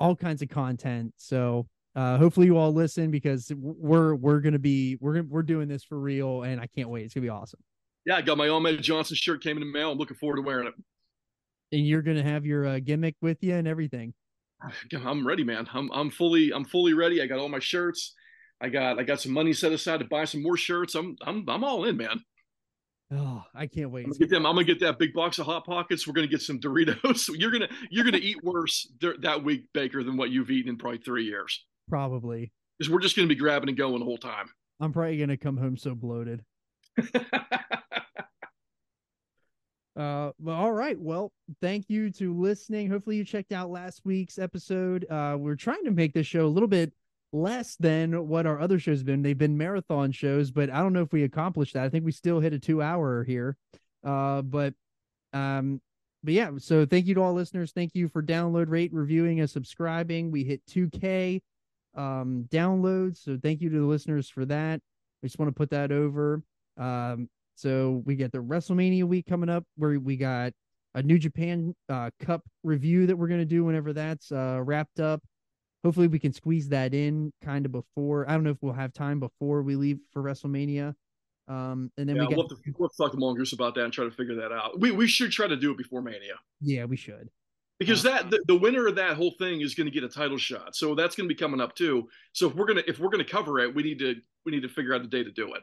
all 0.00 0.16
kinds 0.16 0.42
of 0.42 0.48
content. 0.48 1.12
So 1.16 1.66
uh, 1.96 2.18
hopefully 2.18 2.46
you 2.46 2.56
all 2.56 2.72
listen 2.72 3.10
because 3.10 3.52
we're 3.56 4.14
we're 4.14 4.40
gonna 4.40 4.58
be 4.58 4.96
we're 5.00 5.22
we're 5.22 5.42
doing 5.42 5.68
this 5.68 5.84
for 5.84 5.98
real, 5.98 6.42
and 6.42 6.60
I 6.60 6.66
can't 6.66 6.88
wait. 6.88 7.04
It's 7.04 7.14
gonna 7.14 7.22
be 7.22 7.30
awesome. 7.30 7.60
Yeah, 8.04 8.16
I 8.16 8.22
got 8.22 8.36
my 8.36 8.48
Ahmed 8.48 8.82
Johnson 8.82 9.16
shirt 9.16 9.42
came 9.42 9.56
in 9.56 9.60
the 9.60 9.72
mail. 9.72 9.92
I'm 9.92 9.98
looking 9.98 10.16
forward 10.16 10.36
to 10.36 10.42
wearing 10.42 10.66
it. 10.66 10.74
And 11.72 11.86
you're 11.86 12.02
gonna 12.02 12.22
have 12.22 12.44
your 12.44 12.66
uh, 12.66 12.78
gimmick 12.80 13.16
with 13.22 13.38
you 13.42 13.54
and 13.54 13.68
everything. 13.68 14.12
I'm 15.04 15.26
ready, 15.26 15.44
man. 15.44 15.68
I'm 15.72 15.90
I'm 15.92 16.10
fully 16.10 16.52
I'm 16.52 16.64
fully 16.64 16.94
ready. 16.94 17.22
I 17.22 17.26
got 17.26 17.38
all 17.38 17.48
my 17.48 17.60
shirts. 17.60 18.14
I 18.60 18.68
got 18.68 18.98
I 18.98 19.04
got 19.04 19.20
some 19.20 19.32
money 19.32 19.52
set 19.52 19.72
aside 19.72 20.00
to 20.00 20.06
buy 20.06 20.24
some 20.24 20.42
more 20.42 20.56
shirts. 20.56 20.94
I'm 20.94 21.16
I'm 21.24 21.44
I'm 21.48 21.64
all 21.64 21.84
in, 21.84 21.96
man. 21.96 22.20
Oh, 23.12 23.42
I 23.54 23.66
can't 23.66 23.90
wait. 23.90 24.06
I'm 24.06 24.12
gonna 24.12 24.18
get 24.18 24.30
them. 24.30 24.46
I'm 24.46 24.54
gonna 24.54 24.64
get 24.64 24.80
that 24.80 24.98
big 24.98 25.12
box 25.12 25.38
of 25.38 25.46
hot 25.46 25.66
pockets. 25.66 26.06
We're 26.06 26.14
gonna 26.14 26.26
get 26.26 26.42
some 26.42 26.58
Doritos. 26.58 27.28
you're 27.38 27.50
gonna 27.50 27.68
you're 27.90 28.04
gonna 28.04 28.16
eat 28.18 28.42
worse 28.42 28.90
that 29.00 29.44
week, 29.44 29.66
Baker, 29.72 30.02
than 30.02 30.16
what 30.16 30.30
you've 30.30 30.50
eaten 30.50 30.70
in 30.70 30.76
probably 30.78 30.98
three 30.98 31.24
years. 31.24 31.64
Probably. 31.88 32.52
Because 32.78 32.90
we're 32.90 33.00
just 33.00 33.14
gonna 33.16 33.28
be 33.28 33.34
grabbing 33.34 33.68
and 33.68 33.78
going 33.78 33.98
the 33.98 34.04
whole 34.04 34.18
time. 34.18 34.46
I'm 34.80 34.92
probably 34.92 35.18
gonna 35.18 35.36
come 35.36 35.56
home 35.56 35.76
so 35.76 35.94
bloated. 35.94 36.44
Uh, 39.96 40.32
well, 40.40 40.56
all 40.56 40.72
right. 40.72 40.98
Well, 40.98 41.32
thank 41.60 41.88
you 41.88 42.10
to 42.12 42.34
listening. 42.36 42.90
Hopefully, 42.90 43.16
you 43.16 43.24
checked 43.24 43.52
out 43.52 43.70
last 43.70 44.00
week's 44.04 44.38
episode. 44.38 45.06
Uh, 45.08 45.36
we're 45.38 45.54
trying 45.54 45.84
to 45.84 45.92
make 45.92 46.12
this 46.12 46.26
show 46.26 46.46
a 46.46 46.48
little 46.48 46.68
bit 46.68 46.92
less 47.34 47.76
than 47.76 48.28
what 48.28 48.46
our 48.46 48.60
other 48.60 48.78
shows 48.78 48.98
have 48.98 49.06
been. 49.06 49.22
They've 49.22 49.36
been 49.36 49.58
marathon 49.58 50.12
shows, 50.12 50.50
but 50.50 50.70
I 50.70 50.78
don't 50.78 50.92
know 50.92 51.02
if 51.02 51.12
we 51.12 51.24
accomplished 51.24 51.74
that. 51.74 51.84
I 51.84 51.88
think 51.88 52.04
we 52.04 52.12
still 52.12 52.40
hit 52.40 52.52
a 52.52 52.58
two 52.58 52.80
hour 52.80 53.24
here. 53.24 53.56
Uh, 54.04 54.42
but 54.42 54.74
um, 55.32 55.80
but 56.22 56.32
yeah. 56.32 56.52
So 56.58 56.86
thank 56.86 57.06
you 57.06 57.14
to 57.14 57.22
all 57.22 57.34
listeners. 57.34 57.72
Thank 57.72 57.94
you 57.94 58.08
for 58.08 58.22
download 58.22 58.70
rate, 58.70 58.92
reviewing, 58.92 59.40
and 59.40 59.50
subscribing. 59.50 60.30
We 60.30 60.44
hit 60.44 60.62
2K 60.70 61.42
um 61.96 62.48
downloads. 62.50 63.18
So 63.18 63.38
thank 63.40 63.60
you 63.60 63.68
to 63.70 63.80
the 63.80 63.86
listeners 63.86 64.28
for 64.28 64.44
that. 64.46 64.80
I 65.22 65.26
just 65.26 65.38
want 65.38 65.48
to 65.48 65.54
put 65.54 65.70
that 65.70 65.92
over. 65.92 66.42
Um, 66.76 67.28
so 67.56 68.02
we 68.04 68.16
get 68.16 68.32
the 68.32 68.38
WrestleMania 68.38 69.04
week 69.04 69.26
coming 69.26 69.48
up 69.48 69.64
where 69.76 69.98
we 69.98 70.16
got 70.16 70.52
a 70.94 71.02
New 71.02 71.18
Japan 71.18 71.74
uh, 71.88 72.10
Cup 72.20 72.42
review 72.62 73.06
that 73.06 73.16
we're 73.16 73.28
going 73.28 73.40
to 73.40 73.44
do 73.44 73.64
whenever 73.64 73.92
that's 73.92 74.30
uh, 74.32 74.60
wrapped 74.62 75.00
up. 75.00 75.22
Hopefully 75.84 76.08
we 76.08 76.18
can 76.18 76.32
squeeze 76.32 76.68
that 76.70 76.94
in 76.94 77.30
kind 77.42 77.66
of 77.66 77.72
before. 77.72 78.28
I 78.28 78.32
don't 78.32 78.42
know 78.42 78.50
if 78.50 78.56
we'll 78.62 78.72
have 78.72 78.94
time 78.94 79.20
before 79.20 79.62
we 79.62 79.76
leave 79.76 79.98
for 80.12 80.22
WrestleMania. 80.22 80.94
Um, 81.46 81.92
and 81.98 82.08
then 82.08 82.16
yeah, 82.16 82.22
we 82.22 82.28
got 82.28 82.36
we'll, 82.36 82.48
have 82.48 82.58
to, 82.58 82.74
we'll 82.78 82.88
to 82.88 82.96
talk 82.96 83.12
to 83.12 83.18
Mongoose 83.18 83.52
about 83.52 83.74
that 83.74 83.84
and 83.84 83.92
try 83.92 84.04
to 84.06 84.10
figure 84.10 84.34
that 84.36 84.50
out. 84.50 84.80
We 84.80 84.92
we 84.92 85.06
should 85.06 85.30
try 85.30 85.46
to 85.46 85.56
do 85.56 85.70
it 85.72 85.76
before 85.76 86.00
Mania 86.00 86.36
yeah, 86.62 86.86
we 86.86 86.96
should. 86.96 87.28
because 87.78 88.04
Uh, 88.06 88.12
that 88.12 88.30
the, 88.30 88.42
the 88.46 88.56
winner 88.56 88.86
of 88.86 88.96
that 88.96 89.16
whole 89.16 89.32
thing 89.38 89.60
is 89.60 89.74
going 89.74 89.86
to 89.86 89.90
get 89.90 90.04
a 90.04 90.08
title 90.08 90.38
shot. 90.38 90.74
So 90.74 90.94
that's 90.94 91.14
going 91.14 91.28
to 91.28 91.34
be 91.34 91.38
coming 91.38 91.60
up 91.60 91.74
too. 91.74 92.08
So 92.32 92.48
if 92.48 92.54
we're 92.54 92.64
gonna 92.64 92.82
if 92.86 92.98
we're 92.98 93.10
gonna 93.10 93.22
cover 93.22 93.58
it, 93.60 93.74
we 93.74 93.82
need 93.82 93.98
to 93.98 94.14
we 94.46 94.52
need 94.52 94.62
to 94.62 94.70
figure 94.70 94.94
out 94.94 95.02
the 95.02 95.08
day 95.08 95.22
to 95.22 95.30
do 95.30 95.52
it. 95.52 95.62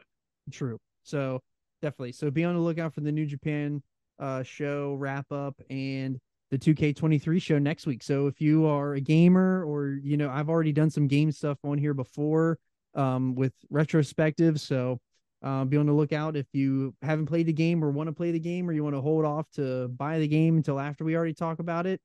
True. 0.52 0.78
So 1.02 1.40
definitely. 1.80 2.12
So 2.12 2.30
be 2.30 2.44
on 2.44 2.54
the 2.54 2.60
lookout 2.60 2.94
for 2.94 3.00
the 3.00 3.10
New 3.10 3.26
Japan 3.26 3.82
uh 4.20 4.44
show 4.44 4.94
wrap 4.94 5.32
up 5.32 5.60
and 5.68 6.20
the 6.52 6.58
2K23 6.58 7.40
show 7.40 7.58
next 7.58 7.86
week. 7.86 8.02
So 8.02 8.26
if 8.26 8.38
you 8.38 8.66
are 8.66 8.92
a 8.92 9.00
gamer 9.00 9.64
or 9.64 9.98
you 10.04 10.18
know, 10.18 10.28
I've 10.28 10.50
already 10.50 10.70
done 10.70 10.90
some 10.90 11.08
game 11.08 11.32
stuff 11.32 11.58
on 11.64 11.78
here 11.78 11.94
before 11.94 12.58
um 12.94 13.34
with 13.34 13.54
retrospective. 13.70 14.60
So 14.60 15.00
uh, 15.42 15.64
be 15.64 15.78
on 15.78 15.86
the 15.86 15.92
lookout 15.94 16.36
if 16.36 16.46
you 16.52 16.94
haven't 17.00 17.26
played 17.26 17.46
the 17.46 17.54
game 17.54 17.82
or 17.82 17.90
want 17.90 18.08
to 18.08 18.12
play 18.12 18.30
the 18.32 18.38
game 18.38 18.68
or 18.68 18.74
you 18.74 18.84
want 18.84 18.94
to 18.94 19.00
hold 19.00 19.24
off 19.24 19.50
to 19.52 19.88
buy 19.88 20.18
the 20.18 20.28
game 20.28 20.58
until 20.58 20.78
after 20.78 21.04
we 21.04 21.16
already 21.16 21.32
talk 21.32 21.58
about 21.58 21.86
it. 21.86 22.02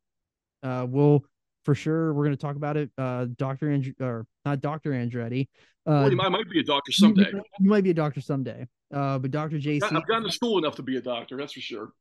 Uh 0.63 0.87
we'll 0.89 1.25
for 1.65 1.75
sure 1.75 2.13
we're 2.13 2.23
going 2.23 2.35
to 2.35 2.41
talk 2.41 2.55
about 2.55 2.77
it. 2.77 2.89
Uh 2.97 3.25
Dr. 3.35 3.69
And 3.69 3.93
or 3.99 4.25
not 4.45 4.61
Dr. 4.61 4.91
Andretti. 4.91 5.49
Uh 5.85 6.07
well, 6.07 6.09
you 6.09 6.15
might, 6.15 6.49
be 6.49 6.61
a 6.61 6.63
doctor 6.63 6.93
someday. 6.93 7.31
you 7.59 7.69
might 7.69 7.83
be 7.83 7.89
a 7.89 7.93
doctor 7.93 8.21
someday. 8.21 8.65
Uh, 8.93 9.19
but 9.19 9.31
Dr. 9.31 9.57
JC, 9.57 9.83
I've 9.83 10.07
gotten 10.07 10.23
to 10.23 10.31
school 10.31 10.57
enough 10.57 10.77
to 10.77 10.81
be 10.81 10.95
a 10.95 11.01
doctor. 11.01 11.35
That's 11.35 11.51
for 11.51 11.59
sure. 11.59 11.91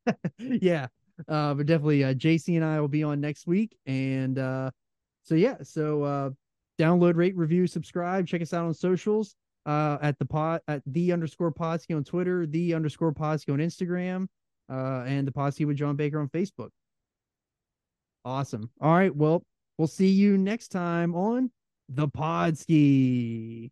yeah. 0.38 0.86
Uh, 1.26 1.54
but 1.54 1.66
definitely, 1.66 2.04
uh, 2.04 2.14
JC 2.14 2.56
and 2.56 2.64
I 2.64 2.80
will 2.80 2.88
be 2.88 3.02
on 3.02 3.20
next 3.20 3.46
week, 3.46 3.76
and 3.86 4.38
uh, 4.38 4.70
so 5.24 5.34
yeah, 5.34 5.56
so 5.62 6.02
uh, 6.02 6.30
download, 6.78 7.16
rate, 7.16 7.36
review, 7.36 7.66
subscribe, 7.66 8.26
check 8.26 8.42
us 8.42 8.52
out 8.52 8.64
on 8.64 8.74
socials. 8.74 9.34
Uh, 9.66 9.98
at 10.00 10.18
the 10.18 10.24
pod 10.24 10.62
at 10.66 10.80
the 10.86 11.12
underscore 11.12 11.52
Podski 11.52 11.94
on 11.94 12.02
Twitter, 12.02 12.46
the 12.46 12.72
underscore 12.72 13.12
Podski 13.12 13.52
on 13.52 13.58
Instagram, 13.58 14.26
uh, 14.70 15.04
and 15.06 15.26
the 15.26 15.32
Podski 15.32 15.66
with 15.66 15.76
John 15.76 15.94
Baker 15.94 16.20
on 16.20 16.28
Facebook. 16.28 16.70
Awesome. 18.24 18.70
All 18.80 18.92
right. 18.94 19.14
Well, 19.14 19.42
we'll 19.76 19.88
see 19.88 20.08
you 20.08 20.38
next 20.38 20.68
time 20.68 21.14
on 21.14 21.50
the 21.88 22.08
Podski. 22.08 23.70